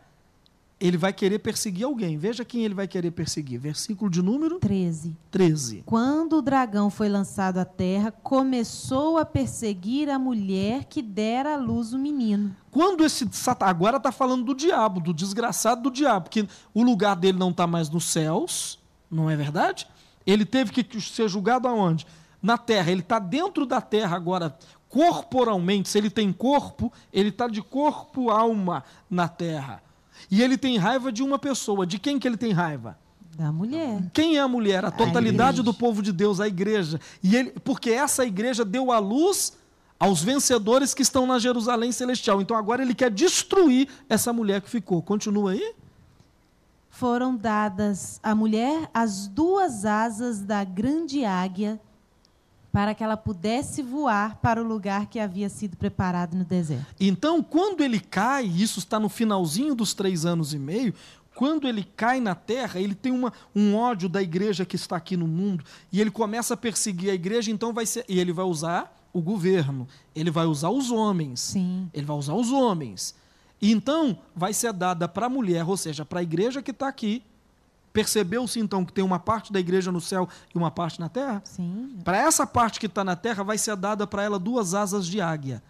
ele 0.79 0.97
vai 0.97 1.13
querer 1.13 1.39
perseguir 1.39 1.85
alguém. 1.85 2.17
Veja 2.17 2.43
quem 2.43 2.65
ele 2.65 2.73
vai 2.73 2.87
querer 2.87 3.11
perseguir. 3.11 3.59
Versículo 3.59 4.09
de 4.09 4.21
número 4.21 4.59
13. 4.59 5.15
13. 5.31 5.83
Quando 5.85 6.37
o 6.37 6.41
dragão 6.41 6.89
foi 6.89 7.07
lançado 7.07 7.57
à 7.59 7.65
terra, 7.65 8.11
começou 8.11 9.17
a 9.17 9.25
perseguir 9.25 10.09
a 10.09 10.19
mulher 10.19 10.85
que 10.85 11.01
dera 11.01 11.53
à 11.53 11.57
luz 11.57 11.93
o 11.93 11.97
menino. 11.97 12.55
Quando 12.71 13.05
esse 13.05 13.27
agora 13.61 13.97
está 13.97 14.11
falando 14.11 14.43
do 14.43 14.53
diabo, 14.53 14.99
do 14.99 15.13
desgraçado 15.13 15.83
do 15.83 15.91
diabo, 15.91 16.25
porque 16.25 16.45
o 16.73 16.83
lugar 16.83 17.15
dele 17.15 17.37
não 17.37 17.51
está 17.51 17.65
mais 17.65 17.89
nos 17.89 18.05
céus, 18.05 18.77
não 19.09 19.29
é 19.29 19.35
verdade? 19.35 19.87
Ele 20.25 20.45
teve 20.45 20.71
que 20.71 20.99
ser 20.99 21.29
julgado 21.29 21.67
aonde? 21.67 22.05
Na 22.41 22.57
terra. 22.57 22.91
Ele 22.91 23.01
está 23.01 23.17
dentro 23.17 23.65
da 23.65 23.79
terra 23.79 24.15
agora, 24.15 24.57
corporalmente. 24.95 25.89
Se 25.89 25.97
ele 25.97 26.09
tem 26.09 26.31
corpo, 26.31 26.89
ele 27.11 27.27
está 27.27 27.49
de 27.49 27.61
corpo 27.61 28.29
alma 28.29 28.81
na 29.09 29.27
terra. 29.27 29.83
E 30.31 30.41
ele 30.41 30.57
tem 30.57 30.77
raiva 30.77 31.11
de 31.11 31.21
uma 31.21 31.37
pessoa. 31.37 31.85
De 31.85 31.99
quem 31.99 32.17
que 32.17 32.25
ele 32.25 32.37
tem 32.37 32.53
raiva? 32.53 32.97
Da 33.37 33.51
mulher. 33.51 34.09
Quem 34.13 34.37
é 34.37 34.39
a 34.39 34.47
mulher? 34.47 34.85
A 34.85 34.91
totalidade 34.91 35.59
igreja. 35.59 35.63
do 35.63 35.73
povo 35.73 36.01
de 36.01 36.13
Deus, 36.13 36.39
a 36.39 36.47
igreja. 36.47 37.01
E 37.21 37.35
ele, 37.35 37.51
porque 37.61 37.89
essa 37.89 38.25
igreja 38.25 38.63
deu 38.63 38.89
a 38.89 38.97
luz 38.97 39.57
aos 39.99 40.23
vencedores 40.23 40.93
que 40.93 41.01
estão 41.01 41.27
na 41.27 41.39
Jerusalém 41.39 41.91
celestial. 41.91 42.41
Então 42.41 42.55
agora 42.55 42.81
ele 42.81 42.95
quer 42.95 43.11
destruir 43.11 43.89
essa 44.07 44.31
mulher 44.31 44.61
que 44.61 44.69
ficou. 44.69 45.01
Continua 45.01 45.51
aí? 45.51 45.75
Foram 46.89 47.35
dadas 47.35 48.17
à 48.23 48.33
mulher 48.33 48.89
as 48.93 49.27
duas 49.27 49.83
asas 49.83 50.41
da 50.41 50.63
grande 50.63 51.25
águia 51.25 51.81
para 52.75 52.93
que 52.93 53.01
ela 53.01 53.15
pudesse 53.15 53.81
voar 53.81 54.35
para 54.41 54.61
o 54.61 54.67
lugar 54.67 55.05
que 55.05 55.17
havia 55.17 55.47
sido 55.47 55.77
preparado 55.77 56.35
no 56.35 56.43
deserto. 56.43 56.93
Então, 56.99 57.41
quando 57.41 57.81
ele 57.81 58.01
cai, 58.01 58.43
isso 58.43 58.79
está 58.79 58.99
no 58.99 59.07
finalzinho 59.07 59.73
dos 59.73 59.93
três 59.93 60.25
anos 60.25 60.53
e 60.53 60.59
meio, 60.59 60.93
quando 61.33 61.69
ele 61.69 61.85
cai 61.95 62.19
na 62.19 62.35
terra, 62.35 62.77
ele 62.77 62.93
tem 62.93 63.13
uma, 63.13 63.31
um 63.55 63.77
ódio 63.77 64.09
da 64.09 64.21
igreja 64.21 64.65
que 64.65 64.75
está 64.75 64.97
aqui 64.97 65.15
no 65.15 65.25
mundo, 65.25 65.63
e 65.89 66.01
ele 66.01 66.11
começa 66.11 66.53
a 66.53 66.57
perseguir 66.57 67.11
a 67.11 67.13
igreja, 67.13 67.49
então 67.49 67.71
vai 67.71 67.85
ser. 67.85 68.03
E 68.09 68.19
ele 68.19 68.33
vai 68.33 68.43
usar 68.43 69.07
o 69.13 69.21
governo, 69.21 69.87
ele 70.13 70.29
vai 70.29 70.45
usar 70.45 70.69
os 70.69 70.91
homens. 70.91 71.39
Sim. 71.39 71.89
Ele 71.93 72.05
vai 72.05 72.17
usar 72.17 72.33
os 72.33 72.51
homens. 72.51 73.15
E 73.61 73.71
então 73.71 74.17
vai 74.35 74.53
ser 74.53 74.73
dada 74.73 75.07
para 75.07 75.27
a 75.27 75.29
mulher, 75.29 75.63
ou 75.65 75.77
seja, 75.77 76.03
para 76.03 76.19
a 76.19 76.23
igreja 76.23 76.61
que 76.61 76.71
está 76.71 76.89
aqui. 76.89 77.23
Percebeu-se 77.95 78.59
então 78.59 78.83
que 78.83 78.91
tem 78.91 79.05
uma 79.05 79.17
parte 79.17 79.53
da 79.53 79.57
igreja 79.57 79.89
no 79.89 80.01
céu 80.01 80.27
e 80.53 80.57
uma 80.57 80.69
parte 80.69 80.99
na 80.99 81.07
terra? 81.07 81.41
Sim. 81.45 81.97
Para 82.03 82.17
essa 82.17 82.45
parte 82.45 82.77
que 82.77 82.87
está 82.87 83.05
na 83.05 83.15
terra, 83.15 83.41
vai 83.41 83.57
ser 83.57 83.73
dada 83.77 84.05
para 84.05 84.21
ela 84.21 84.37
duas 84.37 84.73
asas 84.73 85.07
de 85.07 85.21
águia. 85.21 85.63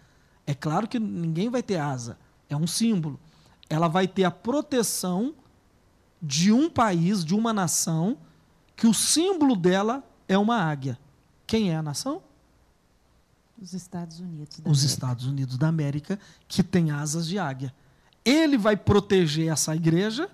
É 0.44 0.52
claro 0.52 0.88
que 0.88 0.98
ninguém 0.98 1.48
vai 1.48 1.62
ter 1.62 1.76
asa, 1.76 2.18
é 2.48 2.56
um 2.56 2.66
símbolo. 2.66 3.20
Ela 3.70 3.86
vai 3.86 4.08
ter 4.08 4.24
a 4.24 4.30
proteção 4.32 5.36
de 6.20 6.50
um 6.50 6.68
país, 6.68 7.24
de 7.24 7.32
uma 7.32 7.52
nação, 7.52 8.18
que 8.74 8.88
o 8.88 8.94
símbolo 8.94 9.54
dela 9.54 10.02
é 10.26 10.36
uma 10.36 10.56
águia. 10.56 10.98
Quem 11.46 11.70
é 11.70 11.76
a 11.76 11.82
nação? 11.82 12.20
Os 13.56 13.72
Estados 13.72 14.18
Unidos. 14.18 14.58
da 14.58 14.68
Os. 14.68 14.82
Estados 14.82 15.26
Unidos 15.26 15.56
da 15.56 15.68
América, 15.68 16.18
que 16.48 16.64
tem 16.64 16.90
asas 16.90 17.28
de 17.28 17.38
águia. 17.38 17.72
Ele 18.24 18.58
vai 18.58 18.76
proteger 18.76 19.52
essa 19.52 19.76
igreja 19.76 20.28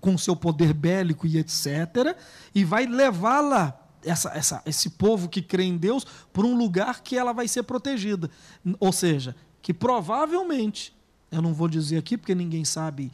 com 0.00 0.16
seu 0.16 0.34
poder 0.34 0.72
bélico 0.72 1.26
e 1.26 1.38
etc. 1.38 2.16
E 2.54 2.64
vai 2.64 2.86
levá-la, 2.86 3.78
essa, 4.04 4.30
essa, 4.30 4.62
esse 4.64 4.90
povo 4.90 5.28
que 5.28 5.42
crê 5.42 5.64
em 5.64 5.76
Deus, 5.76 6.06
para 6.32 6.46
um 6.46 6.56
lugar 6.56 7.02
que 7.02 7.16
ela 7.16 7.32
vai 7.32 7.46
ser 7.46 7.62
protegida. 7.64 8.30
Ou 8.78 8.92
seja, 8.92 9.36
que 9.62 9.74
provavelmente, 9.74 10.96
eu 11.30 11.42
não 11.42 11.52
vou 11.52 11.68
dizer 11.68 11.98
aqui 11.98 12.16
porque 12.16 12.34
ninguém 12.34 12.64
sabe 12.64 13.12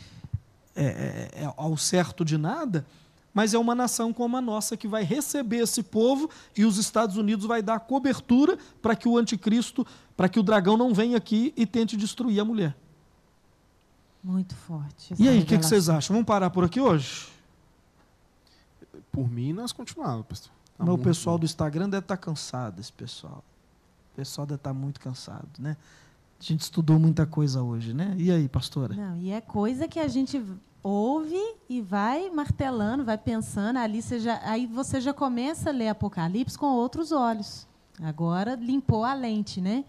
é, 0.75 0.85
é, 0.85 1.43
é, 1.43 1.55
ao 1.57 1.77
certo 1.77 2.25
de 2.25 2.37
nada, 2.37 2.87
mas 3.33 3.53
é 3.53 3.59
uma 3.59 3.75
nação 3.75 4.13
como 4.13 4.37
a 4.37 4.41
nossa 4.41 4.77
que 4.77 4.89
vai 4.89 5.03
receber 5.03 5.59
esse 5.59 5.83
povo 5.83 6.31
e 6.57 6.65
os 6.65 6.79
Estados 6.79 7.17
Unidos 7.17 7.45
vai 7.45 7.61
dar 7.63 7.81
cobertura 7.81 8.57
para 8.81 8.97
que 8.97 9.09
o 9.09 9.19
anticristo, 9.19 9.87
para 10.17 10.29
que 10.29 10.39
o 10.39 10.43
dragão 10.43 10.77
não 10.77 10.95
venha 10.95 11.17
aqui 11.17 11.53
e 11.57 11.67
tente 11.67 11.97
destruir 11.97 12.41
a 12.41 12.45
mulher. 12.45 12.75
Muito 14.27 14.57
forte. 14.57 15.15
E 15.17 15.29
aí, 15.29 15.41
o 15.41 15.47
que, 15.47 15.57
que 15.57 15.65
vocês 15.65 15.89
acham? 15.89 16.15
Vamos 16.15 16.27
parar 16.27 16.51
por 16.51 16.65
aqui 16.65 16.81
hoje? 16.81 17.29
Por 19.13 19.31
mim, 19.31 19.53
nós 19.53 19.71
continuávamos, 19.71 20.27
pastor. 20.27 20.51
Tá 20.77 20.85
Mas 20.85 20.95
o 20.95 20.99
pessoal 20.99 21.37
bom. 21.37 21.41
do 21.43 21.45
Instagram 21.45 21.89
deve 21.89 22.03
estar 22.03 22.17
cansado, 22.17 22.81
esse 22.81 22.93
pessoal. 22.93 23.45
O 24.13 24.17
pessoal 24.17 24.45
deve 24.45 24.57
estar 24.57 24.75
muito 24.75 24.99
cansado, 24.99 25.49
né? 25.61 25.77
A 26.41 26.43
gente 26.43 26.63
estudou 26.63 26.99
muita 26.99 27.25
coisa 27.25 27.63
hoje, 27.63 27.95
né? 27.95 28.17
E 28.19 28.33
aí, 28.33 28.49
pastora? 28.49 28.97
Não, 28.97 29.17
e 29.17 29.31
é 29.31 29.41
coisa 29.41 29.87
que 29.87 30.01
a 30.01 30.09
gente 30.09 30.45
ouve 30.83 31.41
e 31.69 31.81
vai 31.81 32.29
martelando, 32.29 33.05
vai 33.05 33.17
pensando. 33.17 33.77
Ali 33.77 34.03
você 34.03 34.19
já, 34.19 34.41
aí 34.43 34.67
você 34.67 35.01
já 35.01 35.15
começa 35.15 35.71
a 35.71 35.73
ler 35.73 35.91
Apocalipse 35.91 36.59
com 36.59 36.67
outros 36.67 37.13
olhos. 37.13 37.65
Agora 38.03 38.57
limpou 38.57 39.05
a 39.05 39.15
lente, 39.15 39.61
né? 39.61 39.85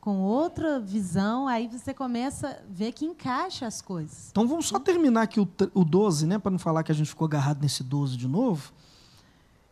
Com 0.00 0.22
outra 0.22 0.80
visão, 0.80 1.46
aí 1.46 1.68
você 1.68 1.92
começa 1.92 2.48
a 2.48 2.56
ver 2.68 2.92
que 2.92 3.04
encaixa 3.04 3.66
as 3.66 3.82
coisas. 3.82 4.28
Então 4.30 4.48
vamos 4.48 4.66
só 4.66 4.78
terminar 4.78 5.22
aqui 5.22 5.38
o, 5.38 5.48
o 5.74 5.84
12, 5.84 6.26
né? 6.26 6.38
Para 6.38 6.50
não 6.50 6.58
falar 6.58 6.82
que 6.82 6.90
a 6.90 6.94
gente 6.94 7.08
ficou 7.08 7.26
agarrado 7.26 7.60
nesse 7.60 7.84
12 7.84 8.16
de 8.16 8.26
novo. 8.26 8.72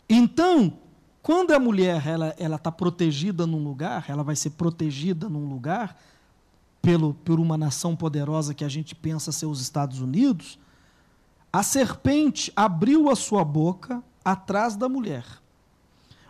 Então, 0.07 0.79
quando 1.23 1.53
a 1.53 1.59
mulher 1.59 2.07
ela 2.07 2.35
ela 2.39 2.57
está 2.57 2.71
protegida 2.71 3.47
num 3.47 3.65
lugar, 3.65 4.05
ela 4.09 4.23
vai 4.23 4.37
ser 4.37 4.51
protegida 4.51 5.29
num 5.29 5.49
lugar. 5.49 5.97
pelo, 6.83 7.15
por 7.15 7.41
uma 7.41 7.57
nação 7.57 7.97
poderosa 7.97 8.55
que 8.55 8.65
a 8.65 8.69
gente 8.69 8.95
pensa 8.95 9.33
ser 9.33 9.47
os 9.47 9.61
Estados 9.61 10.01
Unidos, 10.01 10.59
a 11.53 11.63
serpente 11.63 12.53
abriu 12.55 13.11
a 13.11 13.17
sua 13.17 13.45
boca 13.45 14.03
atrás 14.25 14.77
da 14.77 14.89
mulher. 14.89 15.25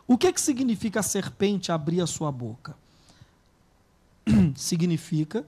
O 0.06 0.16
que, 0.16 0.32
que 0.32 0.40
significa 0.40 1.00
a 1.00 1.02
serpente 1.02 1.70
abrir 1.70 2.00
a 2.00 2.06
sua 2.06 2.32
boca? 2.32 2.76
significa 4.56 5.44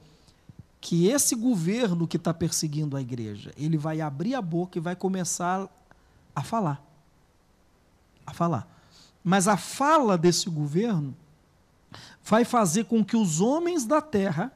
que 0.80 1.08
esse 1.08 1.34
governo 1.34 2.08
que 2.08 2.16
está 2.16 2.32
perseguindo 2.32 2.96
a 2.96 3.00
igreja, 3.00 3.52
ele 3.56 3.76
vai 3.76 4.00
abrir 4.00 4.34
a 4.34 4.40
boca 4.40 4.78
e 4.78 4.80
vai 4.80 4.96
começar 4.96 5.68
a 6.34 6.42
falar. 6.42 6.82
A 8.26 8.32
falar. 8.32 8.66
Mas 9.22 9.46
a 9.46 9.56
fala 9.56 10.16
desse 10.16 10.48
governo 10.48 11.14
vai 12.24 12.44
fazer 12.44 12.84
com 12.84 13.04
que 13.04 13.16
os 13.16 13.40
homens 13.40 13.84
da 13.84 14.00
terra, 14.00 14.52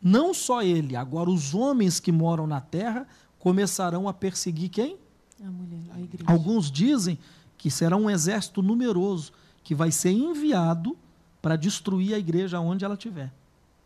não 0.00 0.32
só 0.32 0.62
ele, 0.62 0.94
agora 0.94 1.28
os 1.28 1.54
homens 1.54 1.98
que 1.98 2.12
moram 2.12 2.46
na 2.46 2.60
terra, 2.60 3.06
começarão 3.38 4.08
a 4.08 4.12
perseguir 4.12 4.68
quem? 4.68 4.96
A 5.42 5.50
mulher, 5.50 5.80
a 5.94 6.00
igreja. 6.00 6.30
Alguns 6.30 6.70
dizem 6.70 7.18
que 7.58 7.70
será 7.70 7.96
um 7.96 8.08
exército 8.08 8.62
numeroso 8.62 9.32
que 9.64 9.74
vai 9.74 9.90
ser 9.90 10.10
enviado 10.10 10.96
para 11.40 11.56
destruir 11.56 12.14
a 12.14 12.18
igreja 12.18 12.60
onde 12.60 12.84
ela 12.84 12.94
estiver. 12.94 13.32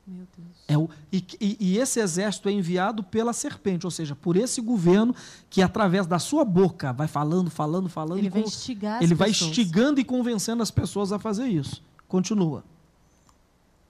Meu 0.07 0.27
Deus. 0.37 0.49
É 0.69 0.77
o, 0.77 0.89
e, 1.11 1.25
e, 1.59 1.79
esse 1.79 1.99
exército 1.99 2.49
é 2.49 2.53
enviado 2.53 3.03
pela 3.03 3.33
serpente, 3.33 3.87
ou 3.87 3.91
seja, 3.91 4.15
por 4.15 4.37
esse 4.37 4.61
governo 4.61 5.15
que, 5.49 5.63
através 5.63 6.07
da 6.07 6.19
sua 6.19 6.45
boca, 6.45 6.93
vai 6.93 7.09
falando, 7.09 7.51
falando, 7.51 7.89
falando. 7.89 8.19
Ele 8.19 8.29
vai 8.29 8.43
con- 8.43 8.49
instigar 8.49 9.03
ele 9.03 9.15
vai 9.15 9.31
instigando 9.31 9.99
e 9.99 10.05
convencendo 10.05 10.63
as 10.63 10.71
pessoas 10.71 11.11
a 11.11 11.19
fazer 11.19 11.47
isso. 11.47 11.83
Continua. 12.07 12.63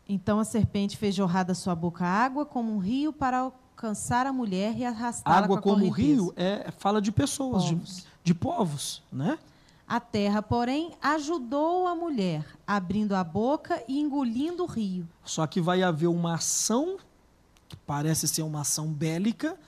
Então 0.08 0.38
a 0.38 0.44
serpente 0.44 0.96
fez 0.96 1.14
jorrar 1.14 1.44
da 1.44 1.54
sua 1.54 1.74
boca 1.74 2.04
água 2.04 2.44
como 2.44 2.72
um 2.74 2.78
rio 2.78 3.12
para 3.12 3.38
alcançar 3.38 4.26
a 4.26 4.32
mulher 4.32 4.76
e 4.78 4.84
arrastá-la 4.84 5.38
Água 5.38 5.56
com 5.56 5.70
como 5.70 5.88
correnteza. 5.88 6.06
rio 6.22 6.32
é, 6.36 6.70
fala 6.78 7.00
de 7.00 7.10
pessoas, 7.10 7.64
de, 7.64 7.74
Povos. 7.74 8.06
de 8.22 8.34
povos, 8.34 9.02
né? 9.10 9.38
A 9.86 10.00
terra, 10.00 10.40
porém, 10.40 10.92
ajudou 11.00 11.86
a 11.86 11.94
mulher, 11.94 12.46
abrindo 12.66 13.14
a 13.14 13.22
boca 13.22 13.82
e 13.86 14.00
engolindo 14.00 14.62
o 14.62 14.66
rio. 14.66 15.06
Só 15.24 15.46
que 15.46 15.60
vai 15.60 15.82
haver 15.82 16.06
uma 16.06 16.34
ação, 16.34 16.96
que 17.68 17.76
parece 17.76 18.26
ser 18.26 18.42
uma 18.42 18.62
ação 18.62 18.88
bélica, 18.88 19.58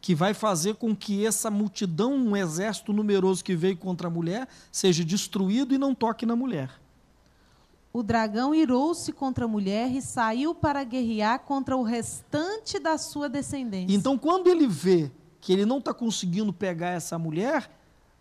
que 0.00 0.14
vai 0.14 0.32
fazer 0.32 0.76
com 0.76 0.96
que 0.96 1.26
essa 1.26 1.50
multidão, 1.50 2.14
um 2.14 2.34
exército 2.34 2.92
numeroso 2.92 3.44
que 3.44 3.54
veio 3.54 3.76
contra 3.76 4.08
a 4.08 4.10
mulher, 4.10 4.48
seja 4.72 5.04
destruído 5.04 5.74
e 5.74 5.78
não 5.78 5.94
toque 5.94 6.24
na 6.24 6.34
mulher. 6.34 6.70
O 7.92 8.02
dragão 8.02 8.54
irou-se 8.54 9.12
contra 9.12 9.44
a 9.44 9.48
mulher 9.48 9.90
e 9.90 10.00
saiu 10.00 10.54
para 10.54 10.82
guerrear 10.84 11.40
contra 11.40 11.76
o 11.76 11.82
restante 11.82 12.78
da 12.78 12.96
sua 12.96 13.28
descendência. 13.28 13.94
Então, 13.94 14.16
quando 14.16 14.46
ele 14.46 14.66
vê 14.66 15.10
que 15.40 15.52
ele 15.52 15.66
não 15.66 15.78
está 15.78 15.92
conseguindo 15.92 16.52
pegar 16.52 16.90
essa 16.90 17.18
mulher, 17.18 17.68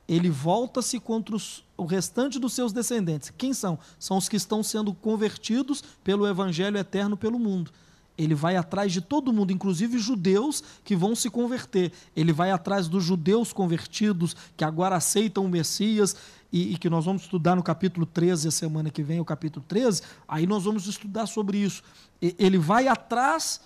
ele 0.10 0.30
volta-se 0.30 1.00
contra 1.00 1.36
os- 1.36 1.64
o 1.78 1.86
restante 1.86 2.40
dos 2.40 2.54
seus 2.54 2.74
descendentes. 2.74 3.32
Quem 3.38 3.54
são? 3.54 3.78
São 4.00 4.18
os 4.18 4.28
que 4.28 4.36
estão 4.36 4.64
sendo 4.64 4.92
convertidos 4.92 5.84
pelo 6.04 6.28
evangelho 6.28 6.78
eterno 6.78 7.16
pelo 7.16 7.38
mundo. 7.38 7.72
Ele 8.18 8.36
vai 8.36 8.58
atrás 8.58 8.92
de 8.92 9.00
todo 9.00 9.32
mundo, 9.32 9.54
inclusive 9.54 9.98
judeus 10.00 10.62
que 10.84 10.94
vão 10.96 11.16
se 11.16 11.30
converter. 11.30 11.94
Ele 12.16 12.34
vai 12.34 12.52
atrás 12.52 12.88
dos 12.90 13.04
judeus 13.04 13.54
convertidos 13.54 14.36
que 14.58 14.64
agora 14.66 14.96
aceitam 14.98 15.46
o 15.46 15.50
Messias 15.50 16.18
e, 16.52 16.74
e 16.74 16.78
que 16.78 16.90
nós 16.90 17.06
vamos 17.06 17.22
estudar 17.22 17.56
no 17.56 17.64
capítulo 17.64 18.06
13, 18.06 18.48
a 18.50 18.52
semana 18.52 18.90
que 18.90 19.04
vem, 19.04 19.22
o 19.22 19.26
capítulo 19.26 19.64
13. 19.70 20.02
Aí 20.28 20.46
nós 20.46 20.64
vamos 20.66 20.86
estudar 20.88 21.28
sobre 21.28 21.60
isso. 21.60 21.82
Ele 22.22 22.58
vai 22.58 22.90
atrás 22.90 23.62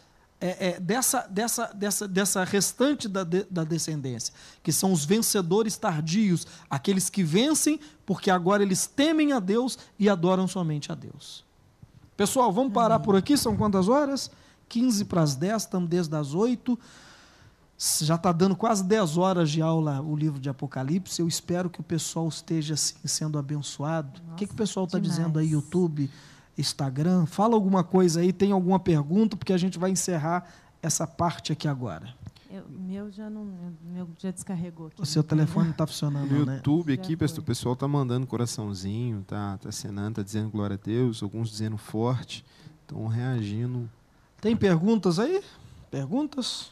é, 0.45 0.67
é, 0.71 0.79
dessa, 0.79 1.21
dessa, 1.29 1.67
dessa, 1.73 2.05
dessa 2.05 2.43
restante 2.43 3.07
da, 3.07 3.23
de- 3.23 3.45
da 3.49 3.63
descendência, 3.63 4.33
que 4.61 4.73
são 4.73 4.91
os 4.91 5.05
vencedores 5.05 5.77
tardios, 5.77 6.45
aqueles 6.69 7.09
que 7.09 7.23
vencem 7.23 7.79
porque 8.05 8.29
agora 8.29 8.61
eles 8.61 8.85
temem 8.85 9.31
a 9.31 9.39
Deus 9.39 9.77
e 9.97 10.09
adoram 10.09 10.45
somente 10.45 10.91
a 10.91 10.95
Deus. 10.95 11.45
Pessoal, 12.17 12.51
vamos 12.51 12.73
parar 12.73 12.99
por 12.99 13.15
aqui, 13.15 13.37
são 13.37 13.55
quantas 13.55 13.87
horas? 13.87 14.29
15 14.67 15.05
para 15.05 15.21
as 15.21 15.35
10, 15.35 15.61
estamos 15.63 15.87
desde 15.89 16.13
as 16.15 16.33
8. 16.33 16.77
Já 18.01 18.15
está 18.15 18.31
dando 18.31 18.55
quase 18.55 18.83
10 18.83 19.17
horas 19.17 19.49
de 19.49 19.61
aula 19.61 20.01
o 20.01 20.15
livro 20.15 20.39
de 20.39 20.49
Apocalipse. 20.49 21.21
Eu 21.21 21.27
espero 21.27 21.69
que 21.69 21.79
o 21.79 21.83
pessoal 21.83 22.27
esteja 22.27 22.73
assim, 22.73 22.95
sendo 23.05 23.37
abençoado. 23.37 24.21
o 24.31 24.35
que, 24.35 24.45
que 24.47 24.53
o 24.53 24.55
pessoal 24.55 24.85
está 24.85 24.99
dizendo 24.99 25.39
aí. 25.39 25.49
YouTube, 25.51 26.09
Instagram? 26.57 27.25
Fala 27.25 27.55
alguma 27.55 27.83
coisa 27.83 28.21
aí, 28.21 28.31
tem 28.33 28.51
alguma 28.51 28.79
pergunta, 28.79 29.35
porque 29.35 29.53
a 29.53 29.57
gente 29.57 29.77
vai 29.79 29.89
encerrar 29.91 30.45
essa 30.81 31.05
parte 31.07 31.51
aqui 31.51 31.67
agora. 31.67 32.13
Eu- 32.51 32.65
meu 32.69 33.11
já 33.11 33.29
não, 33.29 33.47
meu 33.83 34.07
já 34.19 34.29
descarregou 34.29 34.87
aqui. 34.87 35.01
O 35.01 35.05
seu 35.05 35.23
tem, 35.23 35.29
telefone 35.37 35.59
né? 35.61 35.65
não 35.69 35.71
está 35.71 35.87
funcionando, 35.87 36.29
No 36.31 36.45
né? 36.45 36.55
YouTube 36.57 36.93
aqui, 36.93 37.17
pessoal, 37.17 37.39
o 37.41 37.43
pessoal 37.45 37.75
tá 37.75 37.87
mandando 37.87 38.27
coraçãozinho, 38.27 39.23
tá, 39.27 39.57
tá 39.57 39.69
acenando, 39.69 40.17
tá 40.17 40.21
dizendo 40.21 40.49
glória 40.51 40.75
a 40.75 40.85
Deus, 40.85 41.23
alguns 41.23 41.49
dizendo 41.49 41.77
forte, 41.77 42.45
estão 42.81 43.07
reagindo. 43.07 43.89
Tem 44.39 44.55
perguntas 44.55 45.17
aí? 45.17 45.41
Perguntas? 45.89 46.71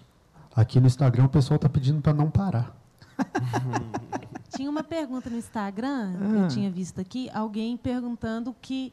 Aqui 0.56 0.80
no 0.80 0.86
Instagram 0.86 1.26
o 1.26 1.30
pessoal 1.30 1.58
tá 1.58 1.68
pedindo 1.70 2.00
para 2.02 2.14
não 2.14 2.30
parar. 2.30 2.76
Tinha 4.56 4.70
uma 4.70 4.84
pergunta 4.84 5.30
no 5.30 5.38
Instagram, 5.38 6.14
Ah. 6.20 6.24
eu 6.44 6.48
tinha 6.50 6.70
visto 6.70 7.00
aqui, 7.00 7.30
alguém 7.34 7.78
perguntando 7.78 8.54
que, 8.62 8.92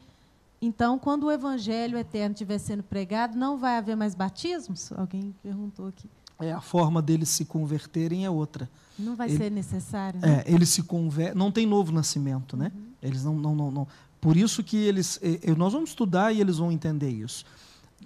então, 0.61 0.99
quando 0.99 1.25
o 1.25 1.31
evangelho 1.33 1.97
eterno 1.97 2.33
estiver 2.33 2.59
sendo 2.59 2.83
pregado, 2.83 3.37
não 3.37 3.59
vai 3.59 3.77
haver 3.79 3.97
mais 3.97 4.15
batismos? 4.15 4.91
Alguém 4.93 5.35
perguntou 5.43 5.87
aqui. 5.87 6.09
É, 6.41 6.53
a 6.53 6.61
forma 6.61 7.03
deles 7.03 7.29
se 7.29 7.45
converterem 7.45 8.25
é 8.25 8.31
outra. 8.31 8.71
Não 8.99 9.17
vai 9.17 9.29
Ele- 9.29 9.37
ser 9.37 9.51
necessário, 9.51 10.21
né? 10.21 10.45
É, 10.47 10.53
eles 10.53 10.69
se 10.69 10.83
convertem, 10.83 11.37
não 11.37 11.51
tem 11.51 11.67
novo 11.67 11.91
nascimento, 11.93 12.57
né? 12.57 12.71
Eles 13.03 13.25
não, 13.25 13.35
não, 13.35 13.55
não, 13.55 13.71
não. 13.71 13.89
Por 14.21 14.37
isso 14.37 14.63
que 14.65 14.77
eles, 14.77 15.21
nós 15.57 15.73
vamos 15.73 15.91
estudar 15.91 16.33
e 16.33 16.41
eles 16.41 16.59
vão 16.59 16.73
entender 16.73 17.11
isso. 17.11 17.45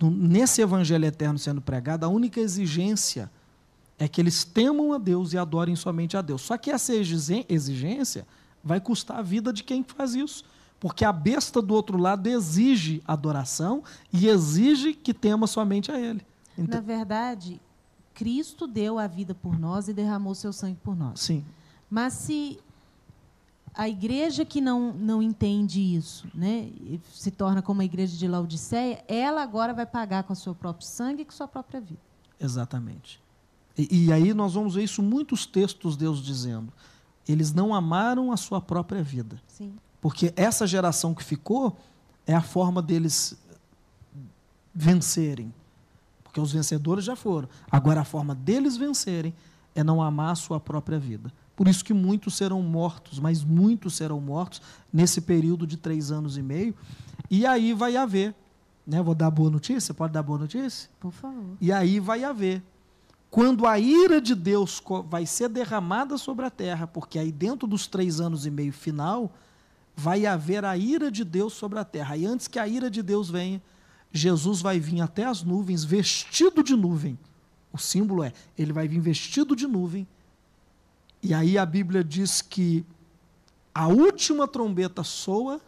Nesse 0.03 0.61
evangelho 0.61 1.05
eterno 1.05 1.39
sendo 1.39 1.61
pregado, 1.61 2.05
a 2.05 2.09
única 2.09 2.41
exigência 2.41 3.31
é 3.99 4.09
que 4.09 4.21
eles 4.21 4.45
temam 4.45 4.93
a 4.93 4.99
Deus 4.99 5.33
e 5.33 5.39
adorem 5.39 5.77
somente 5.77 6.17
a 6.17 6.23
Deus. 6.23 6.43
Só 6.43 6.57
que 6.59 6.71
essa 6.71 6.93
exigência 6.95 8.27
vai 8.65 8.81
custar 8.81 9.19
a 9.19 9.23
vida 9.23 9.53
de 9.53 9.63
quem 9.63 9.83
faz 9.83 10.15
isso. 10.15 10.45
Porque 10.83 11.05
a 11.05 11.13
besta 11.13 11.63
do 11.63 11.75
outro 11.75 11.97
lado 11.97 12.27
exige 12.27 13.01
adoração 13.07 13.85
e 14.13 14.27
exige 14.27 14.93
que 14.93 15.15
tema 15.15 15.47
somente 15.47 15.93
a 15.93 16.01
Ele. 16.01 16.27
Na 16.59 16.81
verdade, 16.81 17.61
Cristo 18.13 18.67
deu 18.67 18.99
a 18.99 19.07
vida 19.07 19.33
por 19.33 19.57
nós 19.57 19.87
e 19.87 19.93
derramou 19.93 20.35
seu 20.35 20.53
sangue 20.53 20.81
por 20.83 20.97
nós. 20.97 21.21
sim, 21.21 21.45
Mas 21.89 22.15
se 22.15 22.59
a 23.73 23.89
igreja 23.89 24.45
que 24.45 24.61
não, 24.61 24.93
não 24.93 25.23
entende 25.23 25.81
isso, 25.81 26.27
né, 26.35 26.69
se 27.13 27.31
torna 27.31 27.63
como 27.63 27.81
a 27.81 27.85
igreja 27.85 28.17
de 28.17 28.27
Laodiceia, 28.27 29.05
ela 29.07 29.41
agora 29.41 29.73
vai 29.73 29.87
pagar 29.87 30.25
com 30.25 30.33
o 30.33 30.37
seu 30.37 30.53
próprio 30.53 30.85
sangue 30.85 31.23
e 31.23 31.25
com 31.25 31.31
a 31.31 31.37
sua 31.37 31.47
própria 31.47 31.81
vida. 31.81 32.01
Exatamente. 32.41 33.23
E, 33.79 34.07
e 34.07 34.13
aí 34.13 34.35
nós 34.35 34.55
vamos 34.55 34.75
ver 34.75 34.83
isso 34.83 35.01
muitos 35.01 35.47
textos 35.47 35.97
Deus 35.97 36.21
dizendo. 36.21 36.73
Eles 37.29 37.53
não 37.53 37.73
amaram 37.73 38.33
a 38.33 38.37
sua 38.37 38.61
própria 38.61 39.01
vida. 39.01 39.41
Sim. 39.47 39.77
Porque 40.03 40.35
essa 40.35 40.67
geração 40.67 41.15
que 41.15 41.23
ficou 41.23 41.79
é 42.27 42.35
a 42.35 42.43
forma 42.43 42.83
deles 42.83 43.39
vencerem. 44.75 45.55
Porque 46.25 46.41
os 46.41 46.53
vencedores 46.53 47.05
já 47.05 47.15
foram. 47.15 47.49
Agora 47.71 48.01
a 48.01 48.05
forma 48.05 48.35
deles 48.35 48.77
vencerem 48.77 49.33
é 49.77 49.85
não 49.85 50.03
amar 50.03 50.33
a 50.33 50.35
sua 50.35 50.59
própria 50.59 50.99
vida. 50.99 51.33
Por 51.55 51.69
isso 51.69 51.85
que 51.85 51.95
muitos 51.95 52.35
serão 52.35 52.61
mortos, 52.63 53.21
mas 53.21 53.45
muitos 53.45 53.95
serão 53.95 54.21
mortos 54.21 54.61
nesse 54.93 55.21
período 55.21 55.69
de 55.69 55.77
três 55.77 56.11
anos 56.11 56.37
e 56.37 56.43
meio. 56.43 56.75
E 57.31 57.47
aí 57.47 57.73
vai 57.73 57.97
haver, 57.97 58.35
né? 58.85 59.01
Vou 59.01 59.15
dar 59.15 59.31
boa 59.31 59.51
notícia? 59.51 59.95
Pode 59.95 60.13
dar 60.13 60.25
boa 60.25 60.41
notícia? 60.41 60.91
Por 60.99 61.13
favor. 61.13 61.57
E 61.61 61.71
aí 61.71 62.01
vai 62.01 62.25
haver. 62.25 62.61
Quando 63.31 63.69
a 63.69 63.79
ira 63.79 64.21
de 64.21 64.35
Deus 64.35 64.83
vai 65.09 65.27
ser 65.27 65.49
derramada 65.49 66.19
sobre 66.19 66.45
a 66.45 66.51
terra, 66.51 66.89
porque 66.89 67.21
aí 67.21 67.31
dentro 67.31 67.69
dos 67.69 67.87
três 67.87 68.21
anos 68.21 68.47
e 68.47 68.51
meio 68.51 68.73
final, 68.73 69.33
vai 69.97 70.27
haver 70.27 70.65
a 70.65 70.77
ira 70.77 71.11
de 71.11 71.25
Deus 71.25 71.53
sobre 71.53 71.79
a 71.79 71.85
terra. 71.85 72.17
E 72.17 72.27
antes 72.27 72.49
que 72.49 72.59
a 72.59 72.67
ira 72.67 72.91
de 72.91 73.03
Deus 73.03 73.31
venha, 73.31 73.63
Jesus 74.13 74.61
vai 74.61 74.79
vir 74.79 75.01
até 75.01 75.25
as 75.25 75.43
nuvens 75.43 75.85
vestido 75.85 76.63
de 76.63 76.77
nuvem. 76.77 77.19
O 77.73 77.79
símbolo 77.79 78.23
é, 78.23 78.33
ele 78.59 78.73
vai 78.73 78.87
vir 78.87 79.01
vestido 79.01 79.57
de 79.57 79.67
nuvem. 79.67 80.07
E 81.23 81.33
aí 81.33 81.57
a 81.57 81.65
Bíblia 81.65 82.05
diz 82.05 82.43
que 82.43 82.85
a 83.75 83.87
última 83.89 84.47
trombeta 84.47 85.03
soa, 85.03 85.61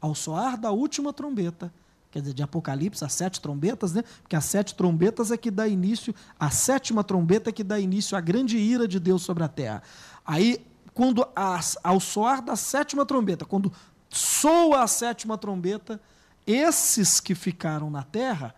ao 0.00 0.14
soar 0.14 0.58
da 0.58 0.70
última 0.72 1.12
trombeta, 1.12 1.72
quer 2.10 2.20
dizer, 2.20 2.34
de 2.34 2.42
Apocalipse, 2.42 3.04
as 3.04 3.12
sete 3.12 3.40
trombetas, 3.40 3.92
né? 3.92 4.02
Porque 4.22 4.34
as 4.34 4.44
sete 4.46 4.74
trombetas 4.74 5.30
é 5.30 5.36
que 5.36 5.50
dá 5.50 5.68
início, 5.68 6.14
a 6.40 6.50
sétima 6.50 7.04
trombeta 7.04 7.50
é 7.50 7.52
que 7.52 7.62
dá 7.62 7.78
início 7.78 8.16
à 8.16 8.20
grande 8.20 8.56
ira 8.56 8.88
de 8.88 8.98
Deus 8.98 9.22
sobre 9.22 9.44
a 9.44 9.48
terra. 9.48 9.82
Aí, 10.24 10.66
quando 10.96 11.28
as- 11.36 11.76
ao 11.84 12.00
soar 12.00 12.40
da 12.40 12.56
sétima 12.56 13.04
trombeta, 13.04 13.44
quando 13.44 13.70
soa 14.08 14.82
a 14.82 14.86
sétima 14.86 15.36
trombeta, 15.36 16.00
esses 16.46 17.20
que 17.20 17.34
ficaram 17.34 17.90
na 17.90 18.02
terra 18.02 18.54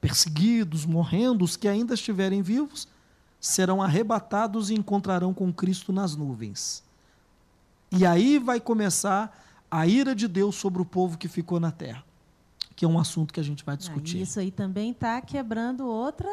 perseguidos, 0.00 0.84
morrendo, 0.84 1.44
os 1.44 1.56
que 1.56 1.68
ainda 1.68 1.94
estiverem 1.94 2.42
vivos, 2.42 2.88
serão 3.40 3.80
arrebatados 3.80 4.68
e 4.68 4.74
encontrarão 4.74 5.32
com 5.32 5.52
Cristo 5.52 5.92
nas 5.92 6.16
nuvens. 6.16 6.82
E 7.92 8.04
aí 8.04 8.36
vai 8.40 8.58
começar 8.58 9.44
a 9.70 9.86
ira 9.86 10.12
de 10.12 10.26
Deus 10.26 10.56
sobre 10.56 10.82
o 10.82 10.84
povo 10.84 11.16
que 11.16 11.28
ficou 11.28 11.60
na 11.60 11.70
terra, 11.70 12.02
que 12.74 12.84
é 12.84 12.88
um 12.88 12.98
assunto 12.98 13.32
que 13.32 13.38
a 13.38 13.44
gente 13.44 13.64
vai 13.64 13.74
Ah, 13.74 13.78
discutir. 13.78 14.20
isso 14.20 14.40
aí 14.40 14.50
também 14.50 14.90
está 14.90 15.20
quebrando 15.20 15.86
outra, 15.86 16.28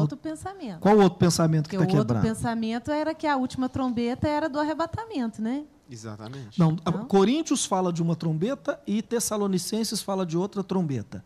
outro 0.00 0.16
pensamento. 0.16 0.80
Qual 0.80 0.96
o 0.96 1.02
outro 1.02 1.18
pensamento 1.18 1.68
que 1.68 1.76
está 1.76 1.86
o 1.86 1.88
outro 1.88 2.14
quebrando? 2.14 2.22
pensamento 2.22 2.90
era 2.90 3.14
que 3.14 3.26
a 3.26 3.36
última 3.36 3.68
trombeta 3.68 4.28
era 4.28 4.48
do 4.48 4.58
arrebatamento, 4.58 5.40
né? 5.40 5.64
Exatamente. 5.90 6.58
Não, 6.58 6.76
Não? 6.84 7.04
Coríntios 7.06 7.66
fala 7.66 7.92
de 7.92 8.02
uma 8.02 8.16
trombeta 8.16 8.80
e 8.86 9.02
Tessalonicenses 9.02 10.02
fala 10.02 10.24
de 10.24 10.36
outra 10.36 10.64
trombeta. 10.64 11.24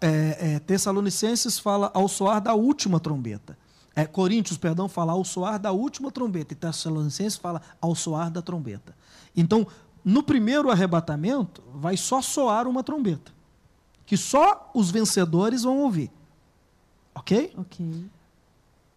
É, 0.00 0.54
é, 0.54 0.58
Tessalonicenses 0.60 1.58
fala 1.58 1.90
ao 1.94 2.06
soar 2.08 2.40
da 2.40 2.54
última 2.54 3.00
trombeta. 3.00 3.56
É, 3.96 4.06
Coríntios, 4.06 4.56
perdão, 4.56 4.88
fala 4.88 5.12
ao 5.12 5.24
soar 5.24 5.58
da 5.58 5.72
última 5.72 6.10
trombeta. 6.10 6.52
E 6.52 6.56
Tessalonicenses 6.56 7.36
fala 7.36 7.60
ao 7.80 7.94
soar 7.94 8.30
da 8.30 8.40
trombeta. 8.40 8.94
Então, 9.36 9.66
no 10.04 10.22
primeiro 10.22 10.70
arrebatamento, 10.70 11.62
vai 11.74 11.96
só 11.96 12.22
soar 12.22 12.68
uma 12.68 12.82
trombeta. 12.82 13.32
Que 14.06 14.16
só 14.16 14.70
os 14.72 14.90
vencedores 14.90 15.64
vão 15.64 15.80
ouvir. 15.80 16.10
Ok? 17.18 17.52
Ok. 17.56 18.10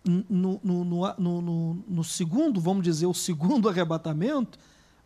no, 0.05 0.59
no, 0.63 0.83
no, 1.17 1.83
no, 1.87 2.03
segundo, 2.03 2.59
vamos 2.59 2.83
dizer, 2.83 3.05
o 3.05 3.13
segundo 3.13 3.67
arrebatamento, 3.69 4.57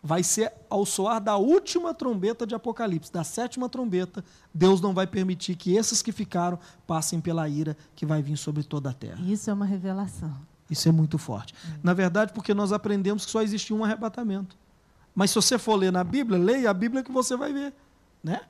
vai 0.02 0.22
ser 0.22 0.54
ao 0.70 0.86
soar 0.86 1.20
da 1.20 1.36
última 1.36 1.94
trombeta 1.94 2.46
de 2.46 2.54
Apocalipse, 2.54 3.12
da 3.12 3.24
sétima 3.24 3.68
trombeta. 3.68 4.24
Deus 4.54 4.80
não 4.80 4.94
vai 4.94 5.08
permitir 5.08 5.56
que 5.56 5.76
esses 5.76 6.02
que 6.02 6.12
ficaram 6.12 6.60
passem 6.86 7.20
pela 7.20 7.50
ira 7.50 7.76
que 7.96 8.06
vai 8.06 8.22
vir 8.22 8.38
sobre 8.38 8.64
toda 8.64 8.92
a 8.92 8.94
terra. 8.94 9.20
Isso 9.26 9.50
é 9.50 9.54
uma 9.54 9.66
revelação. 9.66 10.32
Isso 10.70 10.88
é 10.88 10.92
muito 10.92 11.18
forte. 11.18 11.54
Na 11.84 11.94
verdade, 11.94 12.34
porque 12.34 12.54
nós 12.54 12.72
aprendemos 12.72 13.26
que 13.26 13.32
só 13.32 13.42
existia 13.42 13.76
um 13.76 13.84
arrebatamento. 13.84 14.56
Mas 15.16 15.32
se 15.32 15.36
você 15.36 15.58
for 15.58 15.76
ler 15.76 15.92
na 15.92 16.04
Bíblia, 16.04 16.38
leia 16.38 16.70
a 16.70 16.74
Bíblia 16.74 17.04
que 17.04 17.12
você 17.12 17.36
vai 17.36 17.54
ver. 17.54 17.74
Né? 18.24 18.42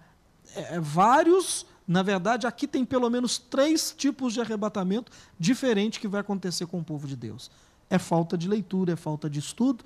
É, 0.56 0.76
é, 0.76 0.80
vários, 0.80 1.66
na 1.88 2.02
verdade, 2.02 2.48
aqui 2.48 2.68
tem 2.68 2.84
pelo 2.84 3.10
menos 3.10 3.38
três 3.38 3.94
tipos 3.96 4.34
de 4.34 4.42
arrebatamento 4.42 5.12
diferentes 5.40 6.00
que 6.00 6.08
vai 6.08 6.22
acontecer 6.22 6.66
com 6.66 6.80
o 6.80 6.84
povo 6.84 7.08
de 7.08 7.16
Deus. 7.16 7.52
É 7.90 8.00
falta 8.00 8.38
de 8.38 8.48
leitura, 8.48 8.94
é 8.94 8.96
falta 8.96 9.30
de 9.30 9.40
estudo, 9.40 9.84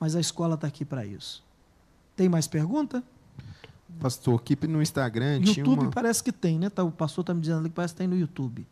mas 0.00 0.16
a 0.16 0.20
escola 0.20 0.54
está 0.54 0.66
aqui 0.66 0.84
para 0.84 1.04
isso. 1.04 1.44
Tem 2.16 2.28
mais 2.28 2.46
pergunta? 2.46 3.02
Pastor, 4.00 4.40
aqui 4.40 4.56
no 4.66 4.80
Instagram 4.80 5.42
tinha 5.42 5.58
YouTube 5.58 5.82
uma... 5.82 5.90
parece 5.90 6.22
que 6.22 6.32
tem, 6.32 6.58
né? 6.58 6.70
Tá, 6.70 6.82
o 6.82 6.90
pastor 6.90 7.22
está 7.22 7.34
me 7.34 7.40
dizendo 7.40 7.60
ali 7.60 7.68
que 7.68 7.74
parece 7.74 7.92
que 7.92 7.98
tem 7.98 8.06
no 8.06 8.16
YouTube. 8.16 8.66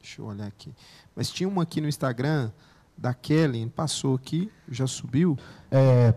Deixa 0.00 0.22
eu 0.22 0.26
olhar 0.26 0.46
aqui. 0.46 0.72
Mas 1.16 1.30
tinha 1.30 1.48
uma 1.48 1.64
aqui 1.64 1.80
no 1.80 1.88
Instagram 1.88 2.52
da 2.96 3.12
Kellen, 3.12 3.68
passou 3.68 4.14
aqui, 4.14 4.50
já 4.68 4.86
subiu. 4.86 5.36
É, 5.70 6.14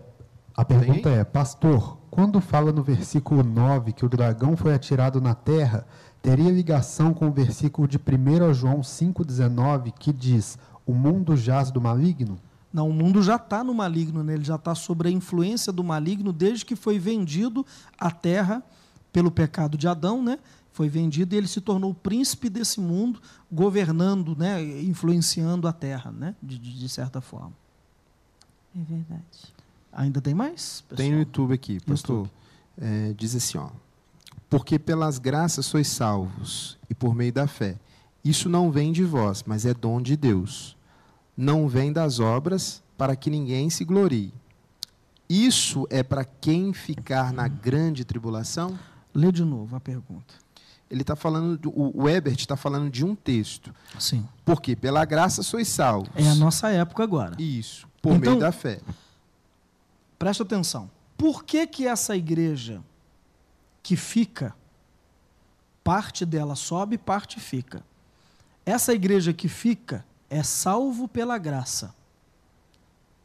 a 0.60 0.64
pergunta 0.64 1.08
é, 1.08 1.24
pastor, 1.24 1.96
quando 2.10 2.38
fala 2.38 2.70
no 2.70 2.82
versículo 2.82 3.42
9 3.42 3.94
que 3.94 4.04
o 4.04 4.10
dragão 4.10 4.58
foi 4.58 4.74
atirado 4.74 5.18
na 5.18 5.34
terra, 5.34 5.86
teria 6.20 6.50
ligação 6.50 7.14
com 7.14 7.28
o 7.28 7.32
versículo 7.32 7.88
de 7.88 7.96
1 7.96 8.52
João 8.52 8.80
5,19 8.80 9.90
que 9.98 10.12
diz: 10.12 10.58
O 10.84 10.92
mundo 10.92 11.34
jaz 11.34 11.70
do 11.70 11.80
maligno? 11.80 12.38
Não, 12.70 12.90
o 12.90 12.92
mundo 12.92 13.22
já 13.22 13.36
está 13.36 13.64
no 13.64 13.72
maligno, 13.72 14.22
né? 14.22 14.34
ele 14.34 14.44
já 14.44 14.56
está 14.56 14.74
sob 14.74 15.08
a 15.08 15.10
influência 15.10 15.72
do 15.72 15.82
maligno 15.82 16.30
desde 16.30 16.66
que 16.66 16.76
foi 16.76 16.98
vendido 16.98 17.64
à 17.98 18.10
terra 18.10 18.62
pelo 19.10 19.30
pecado 19.30 19.78
de 19.78 19.88
Adão, 19.88 20.22
né? 20.22 20.38
Foi 20.72 20.90
vendido 20.90 21.34
e 21.34 21.38
ele 21.38 21.48
se 21.48 21.62
tornou 21.62 21.90
o 21.90 21.94
príncipe 21.94 22.50
desse 22.50 22.80
mundo, 22.80 23.18
governando, 23.50 24.36
né? 24.36 24.62
influenciando 24.82 25.66
a 25.66 25.72
terra, 25.72 26.12
né? 26.12 26.34
de, 26.42 26.58
de, 26.58 26.78
de 26.78 26.88
certa 26.88 27.22
forma. 27.22 27.52
É 28.76 28.82
verdade. 28.82 29.59
Ainda 29.92 30.20
tem 30.20 30.34
mais? 30.34 30.84
Tem 30.88 30.96
pessoal? 30.96 31.12
no 31.12 31.18
YouTube 31.18 31.54
aqui, 31.54 31.80
pastor. 31.80 32.28
É, 32.80 33.12
diz 33.16 33.34
assim, 33.34 33.58
ó. 33.58 33.68
Porque 34.48 34.78
pelas 34.78 35.18
graças 35.18 35.66
sois 35.66 35.88
salvos, 35.88 36.78
e 36.88 36.94
por 36.94 37.14
meio 37.14 37.32
da 37.32 37.46
fé. 37.46 37.76
Isso 38.24 38.48
não 38.48 38.70
vem 38.70 38.92
de 38.92 39.04
vós, 39.04 39.42
mas 39.46 39.64
é 39.64 39.72
dom 39.74 40.00
de 40.00 40.16
Deus. 40.16 40.76
Não 41.36 41.68
vem 41.68 41.92
das 41.92 42.18
obras, 42.20 42.82
para 42.98 43.16
que 43.16 43.30
ninguém 43.30 43.70
se 43.70 43.84
glorie. 43.84 44.32
Isso 45.28 45.86
é 45.90 46.02
para 46.02 46.24
quem 46.24 46.72
ficar 46.72 47.32
na 47.32 47.46
grande 47.48 48.04
tribulação? 48.04 48.78
Lê 49.14 49.30
de 49.30 49.44
novo 49.44 49.76
a 49.76 49.80
pergunta. 49.80 50.34
Ele 50.90 51.02
está 51.02 51.14
falando, 51.14 51.56
do- 51.56 51.70
o 51.70 52.02
o 52.02 52.08
Ebert 52.08 52.36
está 52.40 52.56
falando 52.56 52.90
de 52.90 53.04
um 53.04 53.14
texto. 53.14 53.72
Sim. 53.98 54.26
Porque 54.44 54.74
pela 54.74 55.04
graça 55.04 55.42
sois 55.42 55.68
salvos. 55.68 56.10
É 56.16 56.28
a 56.28 56.34
nossa 56.34 56.68
época 56.70 57.04
agora. 57.04 57.36
Isso, 57.40 57.86
por 58.02 58.16
Então- 58.16 58.32
meio 58.32 58.40
da 58.40 58.50
fé. 58.50 58.80
Presta 60.20 60.42
atenção. 60.42 60.90
Por 61.16 61.44
que, 61.44 61.66
que 61.66 61.86
essa 61.86 62.14
igreja 62.14 62.82
que 63.82 63.96
fica, 63.96 64.54
parte 65.82 66.26
dela 66.26 66.54
sobe, 66.54 66.98
parte 66.98 67.40
fica? 67.40 67.82
Essa 68.66 68.92
igreja 68.92 69.32
que 69.32 69.48
fica 69.48 70.04
é 70.28 70.42
salvo 70.42 71.08
pela 71.08 71.38
graça. 71.38 71.94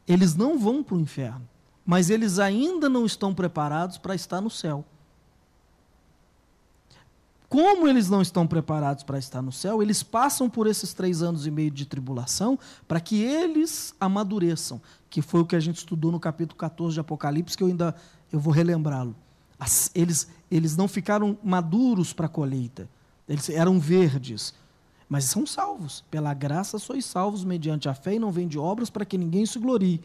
Eles 0.08 0.36
não 0.36 0.58
vão 0.58 0.82
para 0.82 0.96
o 0.96 1.00
inferno, 1.02 1.46
mas 1.86 2.10
eles 2.10 2.40
ainda 2.40 2.88
não 2.88 3.06
estão 3.06 3.36
preparados 3.36 3.98
para 3.98 4.16
estar 4.16 4.40
no 4.40 4.50
céu. 4.50 4.86
Como 7.50 7.90
eles 7.90 8.10
não 8.10 8.22
estão 8.22 8.48
preparados 8.48 9.04
para 9.04 9.20
estar 9.20 9.42
no 9.42 9.52
céu, 9.52 9.82
eles 9.84 10.02
passam 10.02 10.50
por 10.50 10.66
esses 10.66 10.94
três 10.94 11.22
anos 11.22 11.46
e 11.46 11.52
meio 11.52 11.72
de 11.72 11.86
tribulação 11.86 12.58
para 12.88 13.02
que 13.02 13.22
eles 13.22 13.94
amadureçam, 14.00 14.82
que 15.16 15.22
foi 15.22 15.40
o 15.40 15.46
que 15.46 15.56
a 15.56 15.62
gente 15.62 15.78
estudou 15.78 16.12
no 16.12 16.20
capítulo 16.20 16.58
14 16.58 16.96
de 16.96 17.00
Apocalipse, 17.00 17.56
que 17.56 17.64
eu 17.64 17.68
ainda 17.70 17.96
eu 18.34 18.38
vou 18.38 18.52
relembrá-lo. 18.52 19.16
Eles, 19.94 20.28
eles 20.52 20.76
não 20.76 20.90
ficaram 20.90 21.38
maduros 21.42 22.12
para 22.12 22.26
a 22.26 22.30
colheita, 22.30 22.90
eles 23.26 23.50
eram 23.50 23.80
verdes, 23.80 24.54
mas 25.08 25.24
são 25.24 25.46
salvos. 25.46 26.04
Pela 26.12 26.34
graça 26.34 26.78
sois 26.78 27.06
salvos 27.06 27.46
mediante 27.46 27.88
a 27.88 27.94
fé 27.94 28.16
e 28.16 28.20
não 28.20 28.30
vem 28.30 28.46
de 28.46 28.60
obras 28.60 28.90
para 28.90 29.06
que 29.06 29.18
ninguém 29.18 29.46
se 29.46 29.58
glorie. 29.58 30.02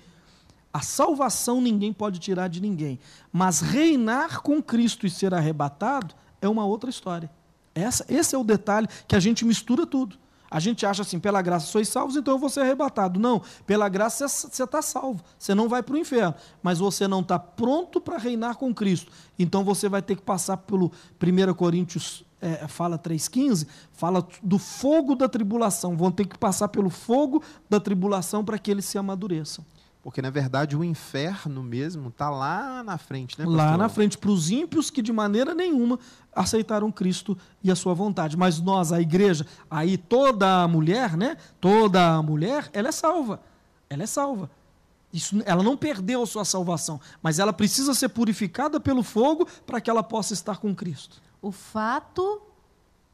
A 0.73 0.81
salvação 0.81 1.61
ninguém 1.61 1.93
pode 1.93 2.21
tirar 2.21 2.47
de 2.47 2.61
ninguém, 2.61 2.97
mas 3.33 3.61
reinar 3.61 4.43
com 4.43 4.63
Cristo 4.63 5.09
e 5.09 5.11
ser 5.11 5.35
arrebatado 5.35 6.15
é 6.41 6.49
uma 6.49 6.65
outra 6.65 6.89
história. 6.89 7.29
Essa, 7.75 8.07
esse 8.09 8.33
é 8.33 8.39
o 8.39 8.45
detalhe 8.45 8.87
que 9.09 9.17
a 9.17 9.21
gente 9.21 9.45
mistura 9.45 9.85
tudo. 9.85 10.17
A 10.51 10.59
gente 10.59 10.85
acha 10.85 11.03
assim, 11.03 11.21
pela 11.21 11.41
graça 11.41 11.67
sois 11.67 11.89
salvos, 11.89 12.17
então 12.17 12.35
eu 12.35 12.39
vou 12.39 12.49
ser 12.49 12.61
arrebatado. 12.61 13.21
Não, 13.21 13.41
pela 13.65 13.89
graça 13.89 14.27
você 14.27 14.65
está 14.65 14.83
salvo. 14.83 15.23
Você 15.39 15.55
não 15.55 15.69
vai 15.69 15.83
para 15.83 15.95
o 15.95 15.99
inferno, 15.99 16.35
mas 16.63 16.79
você 16.79 17.07
não 17.07 17.21
está 17.21 17.39
pronto 17.39 18.01
para 18.01 18.19
reinar 18.19 18.57
com 18.57 18.75
Cristo. 18.75 19.13
Então 19.39 19.63
você 19.63 19.89
vai 19.89 20.03
ter 20.03 20.17
que 20.17 20.23
passar 20.23 20.57
pelo 20.57 20.91
1 21.23 21.55
Coríntios 21.55 22.25
é, 22.41 22.67
fala 22.67 22.99
3,15, 22.99 23.67
fala 23.93 24.27
do 24.43 24.59
fogo 24.59 25.15
da 25.15 25.29
tribulação. 25.29 25.97
Vão 25.97 26.11
ter 26.11 26.27
que 26.27 26.39
passar 26.39 26.69
pelo 26.69 26.91
fogo 26.91 27.43
da 27.69 27.79
tribulação 27.79 28.45
para 28.45 28.59
que 28.59 28.71
eles 28.71 28.87
se 28.87 28.99
amadureçam. 28.99 29.65
Porque, 30.03 30.23
na 30.23 30.31
verdade, 30.31 30.77
o 30.77 30.83
inferno 30.83 31.63
mesmo 31.63 32.09
está 32.09 32.31
lá 32.31 32.83
na 32.83 32.97
frente, 32.97 33.39
né, 33.39 33.45
lá 33.45 33.65
pastor? 33.65 33.79
na 33.79 33.89
frente 33.89 34.17
para 34.17 34.31
os 34.31 34.51
ímpios 34.51 34.91
que 34.91 35.03
de 35.03 35.13
maneira 35.13 35.55
nenhuma 35.55 35.99
aceitaram 36.35 36.91
Cristo 36.91 37.37
e 37.63 37.71
a 37.71 37.77
sua 37.77 37.93
vontade. 37.93 38.37
Mas 38.37 38.59
nós, 38.61 38.93
a 38.93 39.01
igreja, 39.01 39.47
aí 39.71 39.99
toda 39.99 40.67
mulher, 40.67 41.17
né? 41.17 41.37
Toda 41.61 42.23
mulher, 42.23 42.71
ela 42.73 42.89
é 42.89 42.93
salva. 42.93 43.41
Ela 43.91 44.05
é 44.05 44.07
salva. 44.07 44.51
Isso, 45.13 45.43
ela 45.45 45.63
não 45.63 45.77
perdeu 45.77 46.23
a 46.23 46.27
sua 46.27 46.45
salvação, 46.45 47.01
mas 47.21 47.39
ela 47.39 47.53
precisa 47.53 47.93
ser 47.95 48.11
purificada 48.11 48.79
pelo 48.79 49.03
fogo 49.03 49.47
para 49.67 49.81
que 49.81 49.91
ela 49.91 50.03
possa 50.03 50.33
estar 50.33 50.59
com 50.59 50.75
Cristo. 50.75 51.21
O 51.43 51.51
fato 51.51 52.41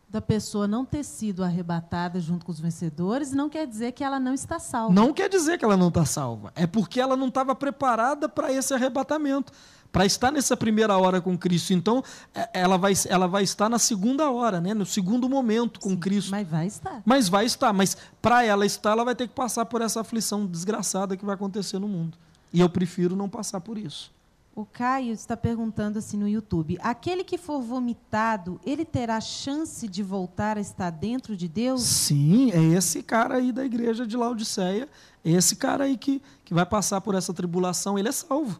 da 0.09 0.21
pessoa 0.21 0.69
não 0.69 0.85
ter 0.85 1.05
sido 1.05 1.43
arrebatada 1.43 2.21
junto 2.21 2.47
com 2.47 2.53
os 2.53 2.61
vencedores 2.61 3.33
não 3.33 3.49
quer 3.49 3.67
dizer 3.67 3.93
que 3.93 4.05
ela 4.05 4.21
não 4.21 4.33
está 4.33 4.59
salva. 4.59 4.95
Não 4.95 5.13
quer 5.13 5.29
dizer 5.29 5.59
que 5.59 5.65
ela 5.65 5.77
não 5.77 5.89
está 5.89 6.05
salva. 6.05 6.53
É 6.55 6.67
porque 6.67 7.01
ela 7.01 7.17
não 7.17 7.29
estava 7.29 7.55
preparada 7.55 8.29
para 8.29 8.53
esse 8.53 8.73
arrebatamento, 8.73 9.53
para 9.91 10.07
estar 10.07 10.31
nessa 10.31 10.57
primeira 10.57 10.97
hora 10.97 11.21
com 11.21 11.37
Cristo. 11.37 11.73
Então, 11.73 12.05
é- 12.35 12.49
ela 12.55 12.77
vai, 12.79 12.93
ela 13.09 13.27
vai 13.27 13.43
estar 13.43 13.69
na 13.69 13.79
segunda 13.79 14.31
hora, 14.31 14.61
né? 14.61 14.75
no 14.75 14.87
segundo 14.87 15.29
momento 15.29 15.81
com 15.81 15.91
Sim, 15.91 15.97
Cristo. 15.97 16.31
Mas 16.31 16.49
vai 16.49 16.67
estar. 16.67 17.03
Mas 17.05 17.29
vai 17.29 17.45
estar. 17.45 17.73
Mas 17.73 17.97
para 18.23 18.45
ela 18.45 18.65
estar, 18.65 18.93
ela 18.93 19.05
vai 19.05 19.15
ter 19.15 19.27
que 19.27 19.35
passar 19.35 19.65
por 19.67 19.83
essa 19.83 20.01
aflição 20.01 20.47
desgraçada 20.47 21.17
que 21.17 21.25
vai 21.25 21.35
acontecer 21.35 21.79
no 21.81 21.89
mundo. 21.89 22.17
E 22.53 22.61
eu 22.61 22.69
prefiro 22.69 23.17
não 23.17 23.29
passar 23.29 23.61
por 23.61 23.77
isso. 23.77 24.15
O 24.57 24.65
Caio 24.65 25.13
está 25.13 25.37
perguntando 25.37 25.99
assim 25.99 26.17
no 26.17 26.27
YouTube: 26.27 26.79
aquele 26.81 27.23
que 27.23 27.37
for 27.37 27.61
vomitado, 27.61 28.59
ele 28.65 28.87
terá 28.87 29.21
chance 29.21 29.87
de 29.87 30.03
voltar 30.03 30.57
a 30.57 30.61
estar 30.63 30.89
dentro 30.89 31.37
de 31.37 31.47
Deus? 31.47 31.83
Sim, 31.83 32.51
é 32.53 32.63
esse 32.75 33.03
cara 33.03 33.35
aí 33.35 33.53
da 33.53 33.67
igreja 33.67 34.07
de 34.07 34.17
Laodiceia. 34.17 34.89
Esse 35.23 35.57
cara 35.57 35.85
aí 35.85 35.99
que, 35.99 36.23
que 36.43 36.55
vai 36.55 36.65
passar 36.65 37.03
por 37.03 37.15
essa 37.15 37.35
tribulação. 37.35 37.99
Ele 37.99 38.09
é 38.09 38.13
salvo. 38.13 38.59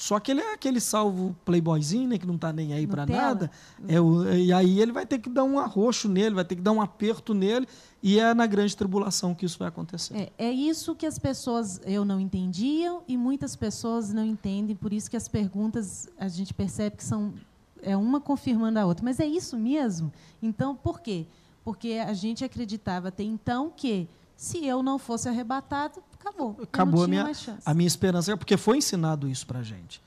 Só 0.00 0.20
que 0.20 0.30
ele 0.30 0.40
é 0.40 0.54
aquele 0.54 0.78
salvo 0.78 1.34
playboyzinho, 1.44 2.08
né, 2.08 2.18
que 2.18 2.26
não 2.26 2.36
está 2.36 2.52
nem 2.52 2.72
aí 2.72 2.86
para 2.86 3.04
nada. 3.04 3.50
É 3.88 4.00
o, 4.00 4.32
e 4.32 4.52
aí 4.52 4.80
ele 4.80 4.92
vai 4.92 5.04
ter 5.04 5.18
que 5.18 5.28
dar 5.28 5.42
um 5.42 5.58
arroxo 5.58 6.08
nele, 6.08 6.36
vai 6.36 6.44
ter 6.44 6.54
que 6.54 6.62
dar 6.62 6.70
um 6.70 6.80
aperto 6.80 7.34
nele, 7.34 7.66
e 8.00 8.16
é 8.20 8.32
na 8.32 8.46
grande 8.46 8.76
tribulação 8.76 9.34
que 9.34 9.44
isso 9.44 9.58
vai 9.58 9.66
acontecer. 9.66 10.16
É, 10.16 10.32
é 10.38 10.52
isso 10.52 10.94
que 10.94 11.04
as 11.04 11.18
pessoas 11.18 11.80
eu 11.84 12.04
não 12.04 12.20
entendiam 12.20 13.02
e 13.08 13.16
muitas 13.16 13.56
pessoas 13.56 14.12
não 14.12 14.24
entendem, 14.24 14.76
por 14.76 14.92
isso 14.92 15.10
que 15.10 15.16
as 15.16 15.26
perguntas 15.26 16.08
a 16.16 16.28
gente 16.28 16.54
percebe 16.54 16.96
que 16.96 17.04
são 17.04 17.34
é 17.82 17.96
uma 17.96 18.20
confirmando 18.20 18.78
a 18.78 18.86
outra. 18.86 19.04
Mas 19.04 19.18
é 19.18 19.26
isso 19.26 19.58
mesmo? 19.58 20.12
Então, 20.40 20.76
por 20.76 21.00
quê? 21.00 21.26
Porque 21.64 21.94
a 21.94 22.12
gente 22.12 22.44
acreditava 22.44 23.08
até 23.08 23.24
então 23.24 23.72
que 23.76 24.08
se 24.36 24.64
eu 24.64 24.80
não 24.80 24.96
fosse 24.96 25.28
arrebatado, 25.28 26.00
acabou. 26.20 26.56
Acabou 26.62 27.04
a 27.04 27.08
minha, 27.08 27.30
a 27.64 27.74
minha 27.74 27.86
esperança, 27.86 28.36
porque 28.36 28.56
foi 28.56 28.78
ensinado 28.78 29.28
isso 29.28 29.46
para 29.46 29.62
gente. 29.62 30.00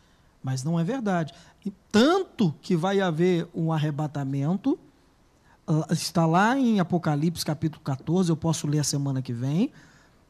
Mas 0.44 0.64
não 0.64 0.80
é 0.80 0.84
verdade. 0.84 1.34
E 1.66 1.72
tanto 1.92 2.54
que 2.62 2.76
vai 2.76 3.00
haver 3.00 3.48
um 3.54 3.72
arrebatamento, 3.72 4.78
ah, 5.68 5.88
está 5.92 6.26
lá 6.26 6.58
em 6.58 6.80
Apocalipse 6.80 7.46
capítulo 7.46 7.84
14, 7.84 8.32
eu 8.32 8.38
posso 8.38 8.68
ler 8.68 8.80
a 8.80 8.84
semana 8.84 9.22
que 9.22 9.34
vem, 9.34 9.72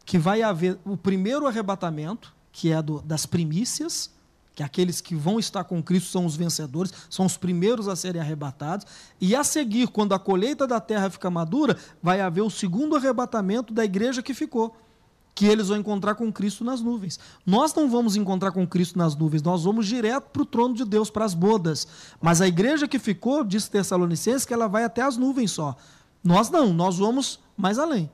que 0.06 0.18
vai 0.18 0.42
haver 0.42 0.78
o 0.86 0.98
primeiro 0.98 1.48
arrebatamento, 1.48 2.34
que 2.52 2.72
é 2.72 2.82
do, 2.82 3.02
das 3.02 3.26
primícias, 3.26 4.12
que 4.54 4.62
aqueles 4.62 5.00
que 5.00 5.16
vão 5.16 5.40
estar 5.40 5.64
com 5.64 5.82
Cristo 5.82 6.10
são 6.10 6.26
os 6.26 6.36
vencedores, 6.36 6.92
são 7.10 7.26
os 7.26 7.38
primeiros 7.38 7.88
a 7.88 7.96
serem 7.96 8.20
arrebatados, 8.22 8.86
e 9.22 9.34
a 9.34 9.44
seguir, 9.46 9.88
quando 9.88 10.14
a 10.14 10.20
colheita 10.20 10.68
da 10.68 10.82
terra 10.82 11.10
fica 11.10 11.30
madura, 11.30 11.78
vai 12.04 12.20
haver 12.20 12.42
o 12.42 12.50
segundo 12.50 12.98
arrebatamento 12.98 13.74
da 13.74 13.86
igreja 13.86 14.22
que 14.22 14.34
ficou 14.34 14.76
que 15.34 15.46
eles 15.46 15.70
vão 15.70 15.78
encontrar 15.78 16.16
com 16.16 16.32
Cristo 16.32 16.64
nas 16.64 16.82
nuvens. 16.82 17.20
Nós 17.46 17.74
não 17.74 17.90
vamos 17.90 18.16
encontrar 18.16 18.52
com 18.52 18.68
Cristo 18.68 18.98
nas 18.98 19.16
nuvens, 19.16 19.42
nós 19.42 19.64
vamos 19.64 19.88
direto 19.88 20.30
para 20.30 20.42
o 20.42 20.46
trono 20.46 20.76
de 20.76 20.86
Deus, 20.86 21.10
para 21.10 21.26
as 21.26 21.34
bodas. 21.34 21.88
Mas 22.22 22.42
a 22.42 22.48
igreja 22.48 22.88
que 22.88 23.00
ficou, 23.00 23.44
diz 23.44 23.68
Tessalonicenses, 23.68 24.46
que 24.46 24.54
ela 24.54 24.68
vai 24.68 24.84
até 24.84 25.02
as 25.02 25.18
nuvens 25.18 25.52
só. 25.52 25.76
Nós 26.24 26.50
não, 26.50 26.74
nós 26.74 26.98
vamos 26.98 27.40
mais 27.58 27.80
além. 27.80 28.10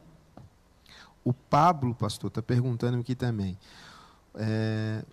O 1.24 1.34
Pablo, 1.34 1.94
pastor, 1.94 2.30
está 2.30 2.42
perguntando 2.42 2.98
aqui 3.00 3.14
também. 3.14 3.58
É, 4.36 5.04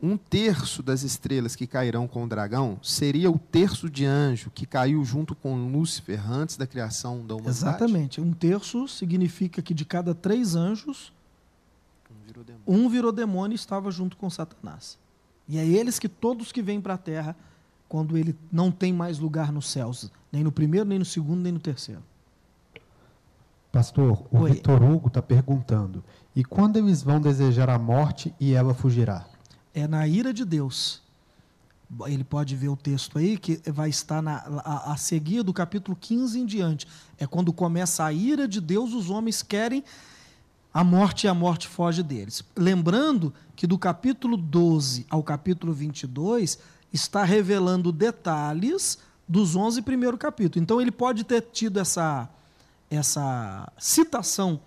um 0.00 0.16
terço 0.16 0.82
das 0.82 1.02
estrelas 1.02 1.56
que 1.56 1.66
cairão 1.66 2.06
com 2.06 2.24
o 2.24 2.28
dragão 2.28 2.78
seria 2.82 3.30
o 3.30 3.38
terço 3.38 3.88
de 3.88 4.04
anjo 4.04 4.50
que 4.50 4.66
caiu 4.66 5.02
junto 5.04 5.34
com 5.34 5.56
Lúcifer 5.70 6.30
antes 6.30 6.56
da 6.56 6.66
criação 6.66 7.26
da 7.26 7.34
humanidade? 7.34 7.58
Exatamente. 7.58 8.20
Um 8.20 8.32
terço 8.32 8.86
significa 8.86 9.62
que 9.62 9.72
de 9.72 9.84
cada 9.84 10.14
três 10.14 10.54
anjos, 10.54 11.12
Um 12.66 12.88
virou 12.88 13.12
demônio. 13.12 13.54
e 13.54 13.56
estava 13.56 13.90
junto 13.90 14.16
com 14.16 14.28
Satanás. 14.28 14.98
E 15.48 15.58
é 15.58 15.64
eles 15.64 15.98
que 15.98 16.08
todos 16.08 16.50
que 16.50 16.60
vêm 16.60 16.80
para 16.80 16.94
a 16.94 16.98
terra, 16.98 17.36
quando 17.88 18.16
ele 18.16 18.36
não 18.50 18.70
tem 18.70 18.92
mais 18.92 19.18
lugar 19.18 19.52
nos 19.52 19.70
céus, 19.70 20.10
nem 20.32 20.42
no 20.42 20.50
primeiro, 20.50 20.88
nem 20.88 20.98
no 20.98 21.04
segundo, 21.04 21.40
nem 21.40 21.52
no 21.52 21.60
terceiro. 21.60 22.02
Pastor, 23.70 24.24
o 24.30 24.40
Oi. 24.40 24.52
Vitor 24.52 24.82
Hugo 24.82 25.08
está 25.08 25.22
perguntando: 25.22 26.02
e 26.34 26.42
quando 26.42 26.78
eles 26.78 27.02
vão 27.02 27.20
desejar 27.20 27.70
a 27.70 27.78
morte 27.78 28.34
e 28.40 28.54
ela 28.54 28.74
fugirá? 28.74 29.26
é 29.76 29.86
na 29.86 30.08
ira 30.08 30.32
de 30.32 30.44
Deus. 30.44 31.02
Ele 32.06 32.24
pode 32.24 32.56
ver 32.56 32.70
o 32.70 32.76
texto 32.76 33.18
aí, 33.18 33.36
que 33.36 33.60
vai 33.70 33.90
estar 33.90 34.22
na, 34.22 34.38
a, 34.64 34.92
a 34.92 34.96
seguir 34.96 35.42
do 35.42 35.52
capítulo 35.52 35.96
15 36.00 36.40
em 36.40 36.46
diante. 36.46 36.88
É 37.18 37.26
quando 37.26 37.52
começa 37.52 38.02
a 38.02 38.12
ira 38.12 38.48
de 38.48 38.60
Deus, 38.60 38.94
os 38.94 39.10
homens 39.10 39.42
querem 39.42 39.84
a 40.76 40.84
morte 40.84 41.24
e 41.24 41.28
a 41.28 41.32
morte 41.32 41.66
foge 41.66 42.02
deles. 42.02 42.44
Lembrando 42.54 43.32
que 43.56 43.66
do 43.66 43.78
capítulo 43.78 44.36
12 44.36 45.06
ao 45.08 45.22
capítulo 45.22 45.72
22 45.72 46.58
está 46.92 47.24
revelando 47.24 47.90
detalhes 47.90 48.98
dos 49.26 49.56
11 49.56 49.80
primeiros 49.80 50.20
capítulos. 50.20 50.62
Então 50.62 50.78
ele 50.78 50.90
pode 50.90 51.24
ter 51.24 51.40
tido 51.40 51.80
essa, 51.80 52.28
essa 52.90 53.72
citação 53.78 54.60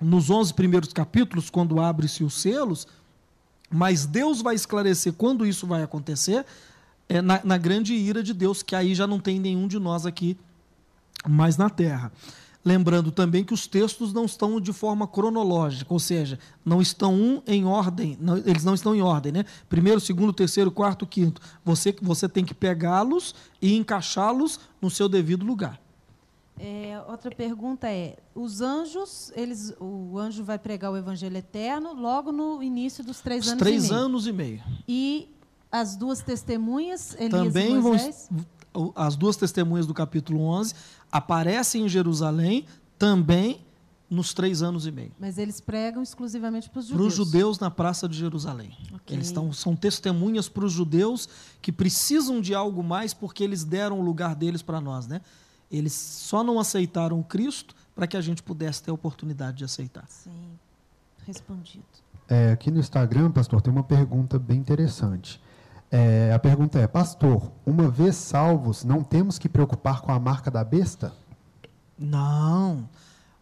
nos 0.00 0.28
11 0.28 0.54
primeiros 0.54 0.92
capítulos, 0.92 1.50
quando 1.50 1.80
abre-se 1.80 2.24
os 2.24 2.42
selos, 2.42 2.88
mas 3.70 4.06
Deus 4.06 4.42
vai 4.42 4.56
esclarecer 4.56 5.12
quando 5.12 5.46
isso 5.46 5.68
vai 5.68 5.84
acontecer 5.84 6.44
é, 7.08 7.22
na, 7.22 7.40
na 7.44 7.56
grande 7.56 7.94
ira 7.94 8.24
de 8.24 8.34
Deus, 8.34 8.60
que 8.60 8.74
aí 8.74 8.92
já 8.92 9.06
não 9.06 9.20
tem 9.20 9.38
nenhum 9.38 9.68
de 9.68 9.78
nós 9.78 10.04
aqui 10.04 10.36
mais 11.28 11.56
na 11.56 11.70
terra. 11.70 12.10
Lembrando 12.64 13.10
também 13.12 13.44
que 13.44 13.54
os 13.54 13.66
textos 13.66 14.12
não 14.12 14.24
estão 14.24 14.60
de 14.60 14.72
forma 14.72 15.06
cronológica, 15.06 15.92
ou 15.94 16.00
seja, 16.00 16.38
não 16.64 16.82
estão 16.82 17.14
um 17.14 17.40
em 17.46 17.64
ordem, 17.64 18.18
não- 18.20 18.36
eles 18.38 18.64
não 18.64 18.74
estão 18.74 18.94
em 18.94 19.00
ordem, 19.00 19.30
né? 19.32 19.44
Primeiro, 19.68 20.00
segundo, 20.00 20.32
terceiro, 20.32 20.70
quarto, 20.70 21.06
quinto. 21.06 21.40
Você, 21.64 21.94
você 22.02 22.28
tem 22.28 22.44
que 22.44 22.52
pegá-los 22.52 23.34
e 23.62 23.76
encaixá-los 23.76 24.58
no 24.82 24.90
seu 24.90 25.08
devido 25.08 25.46
lugar. 25.46 25.80
É, 26.58 27.00
outra 27.08 27.30
pergunta 27.30 27.88
é: 27.88 28.16
os 28.34 28.60
anjos, 28.60 29.32
eles, 29.36 29.72
o 29.78 30.18
anjo 30.18 30.42
vai 30.42 30.58
pregar 30.58 30.90
o 30.90 30.96
evangelho 30.96 31.36
eterno 31.36 31.94
logo 31.94 32.32
no 32.32 32.60
início 32.60 33.04
dos 33.04 33.20
três 33.20 33.44
Os 33.44 33.52
anos 33.52 33.58
três 33.62 33.84
e 33.84 33.88
meio. 33.90 34.00
anos 34.02 34.26
e 34.26 34.32
meio. 34.32 34.62
E 34.88 35.28
as 35.70 35.94
duas 35.94 36.20
testemunhas, 36.20 37.14
Elias 37.14 37.30
também 37.30 37.76
e 37.76 37.78
vão, 37.78 37.82
Moisés, 37.92 38.28
o- 38.32 38.57
as 38.94 39.16
duas 39.16 39.36
testemunhas 39.36 39.86
do 39.86 39.94
capítulo 39.94 40.40
11 40.40 40.74
aparecem 41.10 41.84
em 41.84 41.88
Jerusalém 41.88 42.64
também 42.98 43.60
nos 44.10 44.32
três 44.32 44.62
anos 44.62 44.86
e 44.86 44.90
meio. 44.90 45.12
mas 45.20 45.36
eles 45.36 45.60
pregam 45.60 46.02
exclusivamente 46.02 46.70
para 46.70 46.80
os 46.80 46.86
Para 46.86 46.96
judeus. 46.96 47.18
os 47.18 47.26
judeus 47.26 47.58
na 47.58 47.70
praça 47.70 48.08
de 48.08 48.16
Jerusalém. 48.16 48.74
Ok. 48.94 49.14
Eles 49.14 49.30
tão, 49.30 49.52
são 49.52 49.76
testemunhas 49.76 50.48
para 50.48 50.64
os 50.64 50.72
judeus 50.72 51.28
que 51.60 51.70
precisam 51.70 52.40
de 52.40 52.54
algo 52.54 52.82
mais 52.82 53.12
porque 53.12 53.44
eles 53.44 53.64
deram 53.64 54.00
o 54.00 54.02
lugar 54.02 54.34
deles 54.34 54.62
para 54.62 54.80
nós. 54.80 55.06
Né? 55.06 55.20
Eles 55.70 55.92
só 55.92 56.42
não 56.42 56.58
aceitaram 56.58 57.20
o 57.20 57.24
Cristo 57.24 57.74
para 57.94 58.06
que 58.06 58.16
a 58.16 58.20
gente 58.22 58.42
pudesse 58.42 58.82
ter 58.82 58.90
a 58.90 58.94
oportunidade 58.94 59.58
de 59.58 59.64
aceitar. 59.64 60.06
Sim, 60.08 60.30
respondido. 61.26 61.84
É, 62.28 62.52
aqui 62.52 62.70
no 62.70 62.78
Instagram, 62.80 63.30
pastor, 63.30 63.60
tem 63.60 63.70
uma 63.72 63.82
pergunta 63.82 64.38
bem 64.38 64.58
interessante. 64.58 65.38
É, 65.90 66.32
a 66.32 66.38
pergunta 66.38 66.78
é: 66.78 66.86
Pastor, 66.86 67.50
uma 67.64 67.88
vez 67.88 68.16
salvos, 68.16 68.84
não 68.84 69.02
temos 69.02 69.38
que 69.38 69.48
preocupar 69.48 70.00
com 70.00 70.12
a 70.12 70.18
marca 70.18 70.50
da 70.50 70.62
besta? 70.62 71.12
Não. 71.98 72.88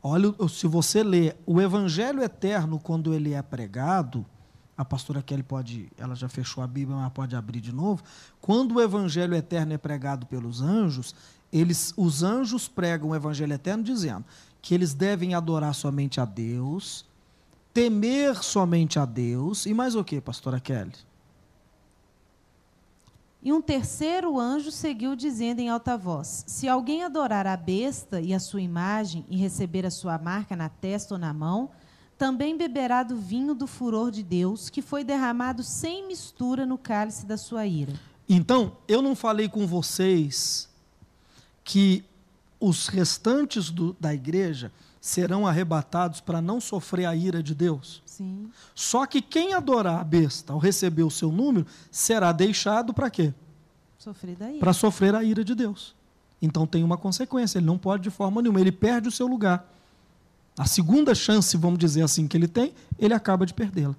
Olha, 0.02 0.32
se 0.48 0.66
você 0.68 1.02
lê 1.02 1.34
o 1.44 1.60
Evangelho 1.60 2.22
Eterno, 2.22 2.78
quando 2.78 3.12
ele 3.12 3.34
é 3.34 3.42
pregado, 3.42 4.24
a 4.76 4.84
pastora 4.84 5.20
Kelly 5.20 5.42
pode, 5.42 5.90
ela 5.98 6.14
já 6.14 6.28
fechou 6.28 6.62
a 6.62 6.66
Bíblia, 6.66 6.96
mas 6.96 7.12
pode 7.12 7.34
abrir 7.34 7.60
de 7.60 7.72
novo. 7.72 8.02
Quando 8.40 8.76
o 8.76 8.80
Evangelho 8.80 9.34
Eterno 9.34 9.72
é 9.72 9.78
pregado 9.78 10.26
pelos 10.26 10.60
anjos, 10.60 11.14
eles, 11.52 11.92
os 11.96 12.22
anjos 12.22 12.68
pregam 12.68 13.08
o 13.10 13.14
Evangelho 13.16 13.52
Eterno 13.52 13.82
dizendo 13.82 14.24
que 14.62 14.74
eles 14.74 14.94
devem 14.94 15.34
adorar 15.34 15.74
somente 15.74 16.20
a 16.20 16.24
Deus, 16.24 17.04
temer 17.74 18.42
somente 18.42 18.98
a 18.98 19.04
Deus, 19.04 19.66
e 19.66 19.74
mais 19.74 19.94
o 19.94 20.04
que, 20.04 20.20
pastora 20.20 20.60
Kelly? 20.60 20.92
E 23.46 23.52
um 23.52 23.62
terceiro 23.62 24.40
anjo 24.40 24.72
seguiu 24.72 25.14
dizendo 25.14 25.60
em 25.60 25.68
alta 25.68 25.96
voz: 25.96 26.42
Se 26.48 26.66
alguém 26.66 27.04
adorar 27.04 27.46
a 27.46 27.56
besta 27.56 28.20
e 28.20 28.34
a 28.34 28.40
sua 28.40 28.60
imagem 28.60 29.24
e 29.30 29.36
receber 29.36 29.86
a 29.86 29.90
sua 29.92 30.18
marca 30.18 30.56
na 30.56 30.68
testa 30.68 31.14
ou 31.14 31.18
na 31.20 31.32
mão, 31.32 31.70
também 32.18 32.56
beberá 32.58 33.04
do 33.04 33.16
vinho 33.16 33.54
do 33.54 33.68
furor 33.68 34.10
de 34.10 34.24
Deus, 34.24 34.68
que 34.68 34.82
foi 34.82 35.04
derramado 35.04 35.62
sem 35.62 36.08
mistura 36.08 36.66
no 36.66 36.76
cálice 36.76 37.24
da 37.24 37.36
sua 37.36 37.64
ira. 37.64 37.92
Então, 38.28 38.72
eu 38.88 39.00
não 39.00 39.14
falei 39.14 39.48
com 39.48 39.64
vocês 39.64 40.68
que 41.62 42.02
os 42.58 42.88
restantes 42.88 43.70
do- 43.70 43.94
da 44.00 44.12
igreja 44.12 44.72
serão 45.06 45.46
arrebatados 45.46 46.20
para 46.20 46.42
não 46.42 46.60
sofrer 46.60 47.06
a 47.06 47.14
ira 47.14 47.40
de 47.40 47.54
Deus? 47.54 48.02
Sim. 48.04 48.50
Só 48.74 49.06
que 49.06 49.22
quem 49.22 49.54
adorar 49.54 50.00
a 50.00 50.04
besta 50.04 50.52
ao 50.52 50.58
receber 50.58 51.04
o 51.04 51.10
seu 51.10 51.30
número 51.30 51.64
será 51.92 52.32
deixado 52.32 52.92
para 52.92 53.08
quê? 53.08 53.32
Sofrer 53.98 54.34
daí. 54.36 54.58
Para 54.58 54.72
sofrer 54.72 55.14
a 55.14 55.22
ira 55.22 55.44
de 55.44 55.54
Deus. 55.54 55.94
Então 56.42 56.66
tem 56.66 56.82
uma 56.82 56.96
consequência, 56.98 57.58
ele 57.58 57.66
não 57.66 57.78
pode 57.78 58.02
de 58.02 58.10
forma 58.10 58.42
nenhuma, 58.42 58.60
ele 58.60 58.72
perde 58.72 59.06
o 59.08 59.12
seu 59.12 59.28
lugar. 59.28 59.72
A 60.58 60.66
segunda 60.66 61.14
chance, 61.14 61.56
vamos 61.56 61.78
dizer 61.78 62.02
assim, 62.02 62.26
que 62.26 62.36
ele 62.36 62.48
tem, 62.48 62.74
ele 62.98 63.14
acaba 63.14 63.46
de 63.46 63.54
perdê-la. 63.54 63.94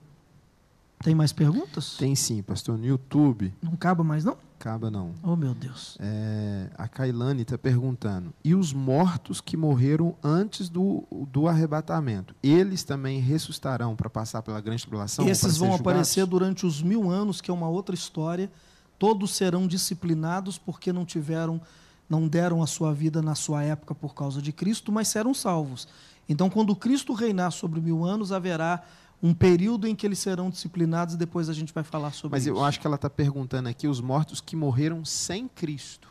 Tem 1.02 1.16
mais 1.16 1.32
perguntas? 1.32 1.96
Tem 1.96 2.16
sim, 2.16 2.42
pastor. 2.42 2.78
No 2.78 2.86
YouTube, 2.86 3.54
Não 3.62 3.74
acaba 3.74 4.04
mais, 4.04 4.26
não? 4.26 4.38
Acaba 4.60 4.90
não. 4.90 5.14
Oh, 5.22 5.36
meu 5.36 5.54
Deus. 5.54 5.98
É, 6.00 6.70
a 6.76 6.88
Kailane 6.88 7.44
está 7.44 7.58
perguntando: 7.58 8.34
e 8.44 8.56
os 8.56 8.74
mortos 8.74 9.40
que 9.40 9.56
morreram 9.56 10.16
antes 10.24 10.68
do, 10.68 11.04
do 11.32 11.48
arrebatamento? 11.48 12.36
Eles 12.42 12.84
também 12.84 13.20
ressuscitarão 13.20 13.96
para 13.96 14.10
passar 14.10 14.42
pela 14.42 14.60
grande 14.60 14.82
tribulação? 14.82 15.28
Esses 15.30 15.58
vão 15.58 15.74
aparecer 15.74 16.26
durante 16.26 16.66
os 16.66 16.82
mil 16.82 17.10
anos, 17.10 17.40
que 17.40 17.52
é 17.52 17.54
uma 17.54 17.70
outra 17.70 17.94
história. 17.94 18.52
Todos 18.98 19.36
serão 19.36 19.68
disciplinados 19.68 20.58
porque 20.58 20.92
não 20.92 21.06
tiveram, 21.06 21.62
não 22.10 22.28
deram 22.28 22.64
a 22.64 22.68
sua 22.68 22.94
vida 22.94 23.22
na 23.22 23.36
sua 23.36 23.64
época 23.64 23.94
por 23.94 24.16
causa 24.16 24.42
de 24.42 24.52
Cristo, 24.52 24.92
mas 24.92 25.08
serão 25.08 25.36
salvos. 25.36 25.88
Então, 26.28 26.50
quando 26.50 26.76
Cristo 26.76 27.14
reinar 27.14 27.52
sobre 27.52 27.80
mil 27.80 28.04
anos, 28.04 28.32
haverá 28.32 28.84
um 29.22 29.34
período 29.34 29.88
em 29.88 29.96
que 29.96 30.06
eles 30.06 30.20
serão 30.20 30.50
disciplinados 30.50 31.16
e 31.16 31.18
depois 31.18 31.50
a 31.50 31.54
gente 31.54 31.74
vai 31.74 31.84
falar 31.84 32.12
sobre 32.12 32.36
Mas 32.36 32.46
isso. 32.46 32.56
eu 32.56 32.64
acho 32.64 32.80
que 32.80 32.86
ela 32.86 32.96
está 32.96 33.10
perguntando 33.10 33.68
aqui 33.68 33.88
os 33.88 34.00
mortos 34.00 34.40
que 34.40 34.56
morreram 34.56 35.04
sem 35.04 35.48
Cristo. 35.48 36.08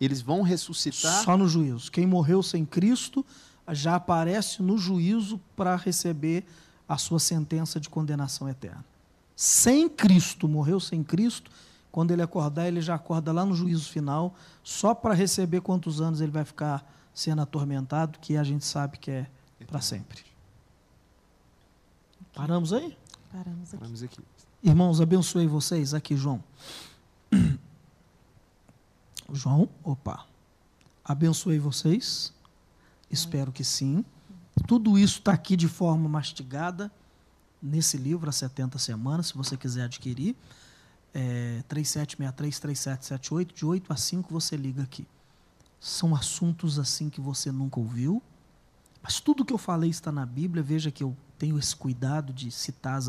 Eles 0.00 0.20
vão 0.20 0.42
ressuscitar? 0.42 1.22
Só 1.24 1.36
no 1.36 1.48
juízo. 1.48 1.90
Quem 1.90 2.06
morreu 2.06 2.42
sem 2.42 2.64
Cristo 2.64 3.24
já 3.70 3.94
aparece 3.94 4.62
no 4.62 4.76
juízo 4.76 5.40
para 5.56 5.76
receber 5.76 6.44
a 6.88 6.98
sua 6.98 7.18
sentença 7.20 7.80
de 7.80 7.88
condenação 7.88 8.48
eterna. 8.48 8.84
Sem 9.36 9.88
Cristo, 9.88 10.48
morreu 10.48 10.78
sem 10.78 11.02
Cristo, 11.02 11.50
quando 11.90 12.10
ele 12.10 12.22
acordar, 12.22 12.66
ele 12.66 12.80
já 12.80 12.96
acorda 12.96 13.32
lá 13.32 13.44
no 13.44 13.54
juízo 13.54 13.88
final, 13.88 14.34
só 14.62 14.94
para 14.94 15.14
receber 15.14 15.60
quantos 15.60 16.00
anos 16.00 16.20
ele 16.20 16.32
vai 16.32 16.44
ficar 16.44 16.84
sendo 17.14 17.40
atormentado, 17.40 18.18
que 18.18 18.36
a 18.36 18.42
gente 18.42 18.64
sabe 18.64 18.98
que 18.98 19.10
é 19.10 19.26
para 19.66 19.80
sempre. 19.80 20.33
Paramos 22.34 22.72
aí? 22.72 22.96
Paramos 23.30 23.68
aqui. 23.68 23.78
Paramos 23.78 24.02
aqui. 24.02 24.18
Irmãos, 24.62 25.00
abençoei 25.00 25.46
vocês. 25.46 25.94
Aqui, 25.94 26.16
João. 26.16 26.42
João, 29.32 29.68
opa. 29.82 30.26
Abençoei 31.04 31.58
vocês. 31.58 32.32
Espero 33.10 33.52
que 33.52 33.62
sim. 33.62 34.04
Tudo 34.66 34.98
isso 34.98 35.18
está 35.18 35.32
aqui 35.32 35.56
de 35.56 35.68
forma 35.68 36.08
mastigada 36.08 36.90
nesse 37.62 37.96
livro, 37.96 38.28
As 38.28 38.36
70 38.36 38.78
Semanas, 38.78 39.28
se 39.28 39.34
você 39.34 39.56
quiser 39.56 39.84
adquirir. 39.84 40.34
É, 41.12 41.62
3763-3778, 41.68 43.52
de 43.54 43.64
8 43.64 43.92
a 43.92 43.96
5 43.96 44.32
você 44.32 44.56
liga 44.56 44.82
aqui. 44.82 45.06
São 45.78 46.14
assuntos 46.16 46.78
assim 46.78 47.08
que 47.08 47.20
você 47.20 47.52
nunca 47.52 47.78
ouviu. 47.78 48.20
Mas 49.02 49.20
tudo 49.20 49.44
que 49.44 49.52
eu 49.52 49.58
falei 49.58 49.90
está 49.90 50.10
na 50.10 50.26
Bíblia. 50.26 50.62
Veja 50.62 50.90
que 50.90 51.04
eu 51.04 51.16
tenho 51.38 51.58
esse 51.58 51.74
cuidado 51.74 52.32
de 52.32 52.50
citar 52.50 53.00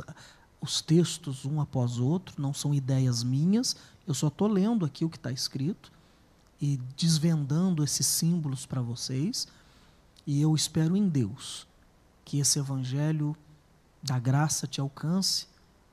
os 0.61 0.81
textos 0.81 1.45
um 1.45 1.61
após 1.61 1.99
outro, 1.99 2.41
não 2.41 2.53
são 2.53 2.73
ideias 2.73 3.23
minhas. 3.23 3.76
Eu 4.07 4.14
só 4.14 4.27
estou 4.27 4.47
lendo 4.47 4.85
aqui 4.85 5.06
o 5.06 5.10
que 5.10 5.18
está 5.18 5.31
escrito 5.31 5.91
e 6.61 6.77
desvendando 6.97 7.84
esses 7.84 8.07
símbolos 8.07 8.65
para 8.65 8.81
vocês. 8.81 9.47
E 10.26 10.41
eu 10.41 10.56
espero 10.56 10.97
em 10.97 11.07
Deus 11.07 11.68
que 12.23 12.39
esse 12.39 12.57
evangelho 12.57 13.35
da 14.02 14.18
graça 14.18 14.65
te 14.65 14.81
alcance 14.81 15.47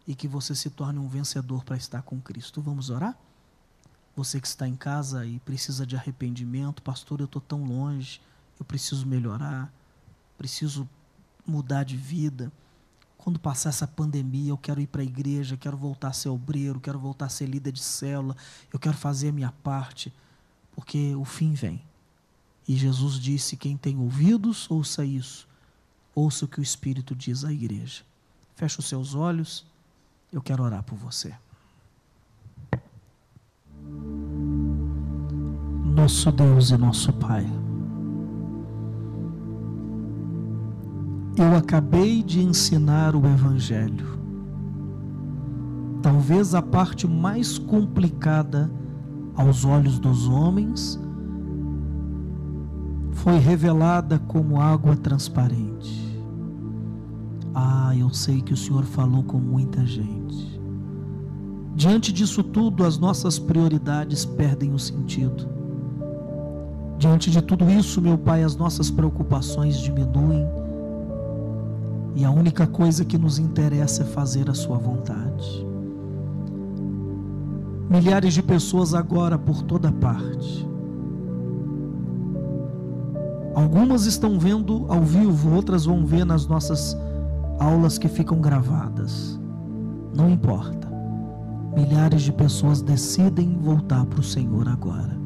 e 0.07 0.15
que 0.15 0.27
você 0.27 0.55
se 0.55 0.71
torne 0.71 0.99
um 0.99 1.09
vencedor 1.09 1.65
para 1.65 1.77
estar 1.77 2.03
com 2.03 2.21
Cristo. 2.21 2.61
Vamos 2.61 2.91
orar? 2.91 3.17
Você 4.17 4.41
que 4.41 4.47
está 4.47 4.69
em 4.69 4.77
casa 4.77 5.25
e 5.25 5.39
precisa 5.41 5.87
de 5.87 5.97
arrependimento, 5.97 6.83
pastor, 6.83 7.21
eu 7.21 7.27
estou 7.27 7.41
tão 7.41 7.65
longe, 7.65 8.21
eu 8.59 8.65
preciso 8.65 9.07
melhorar, 9.07 9.73
preciso 10.37 10.89
mudar 11.47 11.85
de 11.85 11.97
vida. 11.97 12.53
Quando 13.17 13.39
passar 13.39 13.69
essa 13.69 13.87
pandemia, 13.87 14.51
eu 14.51 14.59
quero 14.59 14.81
ir 14.81 14.87
para 14.87 15.03
a 15.03 15.05
igreja, 15.05 15.57
quero 15.57 15.77
voltar 15.77 16.09
a 16.09 16.13
ser 16.13 16.29
obreiro, 16.29 16.81
quero 16.81 16.99
voltar 16.99 17.27
a 17.27 17.29
ser 17.29 17.47
líder 17.47 17.73
de 17.73 17.81
célula, 17.83 18.37
eu 18.73 18.79
quero 18.79 18.97
fazer 18.97 19.29
a 19.29 19.33
minha 19.33 19.53
parte, 19.63 20.13
porque 20.75 21.15
o 21.15 21.25
fim 21.25 21.53
vem. 21.53 21.81
E 22.67 22.77
Jesus 22.77 23.19
disse: 23.19 23.57
quem 23.57 23.77
tem 23.77 23.97
ouvidos, 23.99 24.71
ouça 24.71 25.05
isso. 25.05 25.49
Ouça 26.15 26.45
o 26.45 26.49
que 26.49 26.61
o 26.61 26.63
Espírito 26.63 27.15
diz 27.15 27.45
à 27.45 27.53
igreja. 27.53 28.03
Feche 28.55 28.79
os 28.79 28.87
seus 28.87 29.15
olhos, 29.15 29.65
eu 30.33 30.43
quero 30.43 30.63
orar 30.63 30.83
por 30.83 30.97
você. 30.97 31.35
Nosso 35.95 36.33
Deus 36.33 36.71
e 36.71 36.77
nosso 36.77 37.13
Pai. 37.13 37.47
Eu 41.35 41.57
acabei 41.57 42.23
de 42.23 42.43
ensinar 42.43 43.17
o 43.17 43.27
Evangelho. 43.27 44.21
Talvez 46.03 46.55
a 46.55 46.61
parte 46.61 47.09
mais 47.09 47.57
complicada 47.57 48.71
aos 49.35 49.65
olhos 49.65 49.99
dos 49.99 50.29
homens 50.29 51.01
foi 53.13 53.39
revelada 53.39 54.19
como 54.19 54.61
água 54.61 54.95
transparente. 54.95 56.21
Ah, 57.55 57.97
eu 57.97 58.11
sei 58.11 58.43
que 58.43 58.53
o 58.53 58.57
Senhor 58.57 58.85
falou 58.85 59.23
com 59.23 59.39
muita 59.39 59.87
gente. 59.87 60.61
Diante 61.75 62.13
disso 62.13 62.43
tudo, 62.43 62.85
as 62.85 62.99
nossas 62.99 63.39
prioridades 63.39 64.27
perdem 64.27 64.75
o 64.75 64.79
sentido. 64.79 65.49
Diante 66.99 67.31
de 67.31 67.41
tudo 67.41 67.71
isso, 67.71 68.03
meu 68.03 68.19
Pai, 68.19 68.43
as 68.43 68.55
nossas 68.55 68.91
preocupações 68.91 69.79
diminuem 69.79 70.47
e 72.15 72.25
a 72.25 72.31
única 72.31 72.67
coisa 72.67 73.05
que 73.05 73.17
nos 73.17 73.39
interessa 73.39 74.03
é 74.03 74.07
fazer 74.07 74.51
a 74.51 74.55
Sua 74.55 74.79
vontade. 74.79 75.67
Milhares 77.89 78.35
de 78.35 78.43
pessoas 78.43 78.95
agora 78.95 79.39
por 79.39 79.63
toda 79.63 79.93
parte. 79.93 80.67
Algumas 83.55 84.07
estão 84.07 84.39
vendo 84.39 84.87
ao 84.89 85.03
vivo, 85.03 85.55
outras 85.55 85.85
vão 85.85 86.05
ver 86.07 86.25
nas 86.25 86.47
nossas 86.47 86.97
aulas 87.59 87.99
que 87.99 88.09
ficam 88.09 88.41
gravadas. 88.41 89.39
Não 90.15 90.31
importa. 90.31 90.91
Milhares 91.75 92.23
de 92.23 92.33
pessoas 92.33 92.83
decidem 92.83 93.59
voltar 93.59 94.05
para 94.07 94.21
o 94.21 94.23
Senhor 94.23 94.69
agora. 94.69 95.17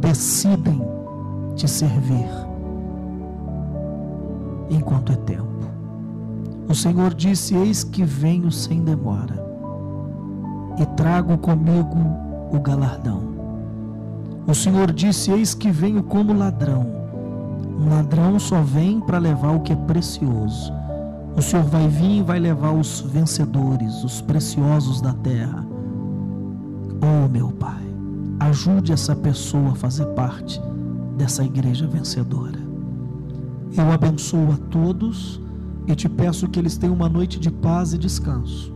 Decidem 0.00 0.82
te 1.54 1.68
servir 1.68 2.28
enquanto 4.70 5.12
é 5.12 5.16
tempo. 5.16 5.53
O 6.68 6.74
Senhor 6.74 7.12
disse: 7.14 7.54
Eis 7.54 7.84
que 7.84 8.04
venho 8.04 8.50
sem 8.50 8.82
demora, 8.82 9.44
e 10.78 10.86
trago 10.96 11.36
comigo 11.38 11.98
o 12.50 12.58
galardão. 12.58 13.22
O 14.46 14.54
Senhor 14.54 14.92
disse: 14.92 15.30
Eis 15.30 15.54
que 15.54 15.70
venho 15.70 16.02
como 16.02 16.32
ladrão. 16.32 16.86
Um 17.78 17.88
ladrão 17.90 18.38
só 18.38 18.62
vem 18.62 19.00
para 19.00 19.18
levar 19.18 19.52
o 19.52 19.60
que 19.60 19.72
é 19.72 19.76
precioso. 19.76 20.72
O 21.36 21.42
Senhor 21.42 21.64
vai 21.64 21.88
vir 21.88 22.18
e 22.18 22.22
vai 22.22 22.38
levar 22.38 22.70
os 22.72 23.00
vencedores, 23.00 24.04
os 24.04 24.20
preciosos 24.20 25.00
da 25.00 25.12
terra. 25.12 25.66
Oh, 27.02 27.28
meu 27.28 27.48
Pai, 27.48 27.82
ajude 28.38 28.92
essa 28.92 29.16
pessoa 29.16 29.72
a 29.72 29.74
fazer 29.74 30.06
parte 30.06 30.60
dessa 31.16 31.44
igreja 31.44 31.86
vencedora. 31.86 32.58
Eu 33.76 33.90
abençoo 33.90 34.52
a 34.52 34.56
todos 34.70 35.40
e 35.86 35.94
te 35.94 36.08
peço 36.08 36.48
que 36.48 36.58
eles 36.58 36.76
tenham 36.76 36.94
uma 36.94 37.08
noite 37.08 37.38
de 37.38 37.50
paz 37.50 37.92
e 37.92 37.98
descanso 37.98 38.72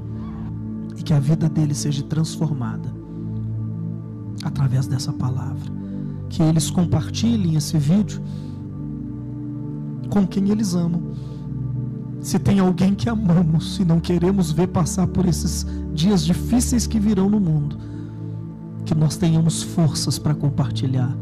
e 0.97 1.03
que 1.03 1.15
a 1.15 1.21
vida 1.21 1.49
deles 1.49 1.79
seja 1.79 2.03
transformada 2.03 2.93
através 4.45 4.87
dessa 4.87 5.13
palavra. 5.13 5.79
Que 6.29 6.43
eles 6.43 6.71
compartilhem 6.71 7.55
esse 7.55 7.79
vídeo 7.79 8.21
com 10.11 10.27
quem 10.27 10.51
eles 10.51 10.75
amam. 10.75 11.13
Se 12.21 12.39
tem 12.39 12.59
alguém 12.59 12.95
que 12.95 13.09
amamos 13.09 13.79
e 13.79 13.85
não 13.85 14.01
queremos 14.01 14.51
ver 14.51 14.69
passar 14.69 15.07
por 15.07 15.25
esses 15.27 15.65
dias 15.95 16.25
difíceis 16.25 16.87
que 16.87 16.99
virão 16.99 17.31
no 17.31 17.41
mundo, 17.41 17.79
que 18.85 18.95
nós 18.95 19.17
tenhamos 19.17 19.63
forças 19.63 20.19
para 20.19 20.35
compartilhar 20.35 21.17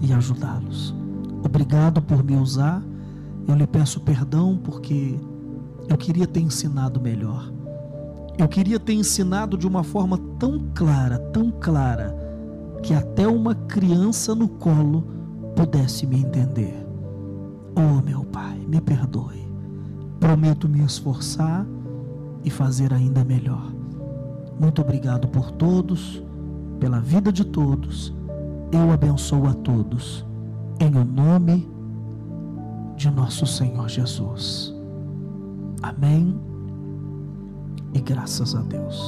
e 0.00 0.12
ajudá-los. 0.12 0.94
Obrigado 1.44 2.00
por 2.00 2.22
me 2.22 2.36
usar. 2.36 2.82
Eu 3.50 3.56
lhe 3.56 3.66
peço 3.66 3.98
perdão 4.02 4.56
porque 4.62 5.18
eu 5.88 5.98
queria 5.98 6.24
ter 6.24 6.38
ensinado 6.38 7.00
melhor. 7.00 7.52
Eu 8.38 8.46
queria 8.46 8.78
ter 8.78 8.92
ensinado 8.92 9.58
de 9.58 9.66
uma 9.66 9.82
forma 9.82 10.16
tão 10.38 10.70
clara, 10.72 11.18
tão 11.18 11.50
clara, 11.50 12.16
que 12.80 12.94
até 12.94 13.26
uma 13.26 13.56
criança 13.56 14.36
no 14.36 14.48
colo 14.48 15.04
pudesse 15.56 16.06
me 16.06 16.20
entender. 16.20 16.86
Oh, 17.74 18.00
meu 18.00 18.22
Pai, 18.22 18.56
me 18.68 18.80
perdoe. 18.80 19.44
Prometo 20.20 20.68
me 20.68 20.84
esforçar 20.84 21.66
e 22.44 22.50
fazer 22.50 22.94
ainda 22.94 23.24
melhor. 23.24 23.74
Muito 24.60 24.80
obrigado 24.80 25.26
por 25.26 25.50
todos, 25.50 26.22
pela 26.78 27.00
vida 27.00 27.32
de 27.32 27.44
todos. 27.44 28.14
Eu 28.70 28.92
abençoo 28.92 29.48
a 29.48 29.54
todos. 29.54 30.24
Em 30.78 30.94
o 30.94 31.04
nome 31.04 31.68
de 33.00 33.10
nosso 33.10 33.46
Senhor 33.46 33.88
Jesus. 33.88 34.74
Amém. 35.82 36.38
E 37.94 38.00
graças 38.02 38.54
a 38.54 38.60
Deus. 38.60 39.00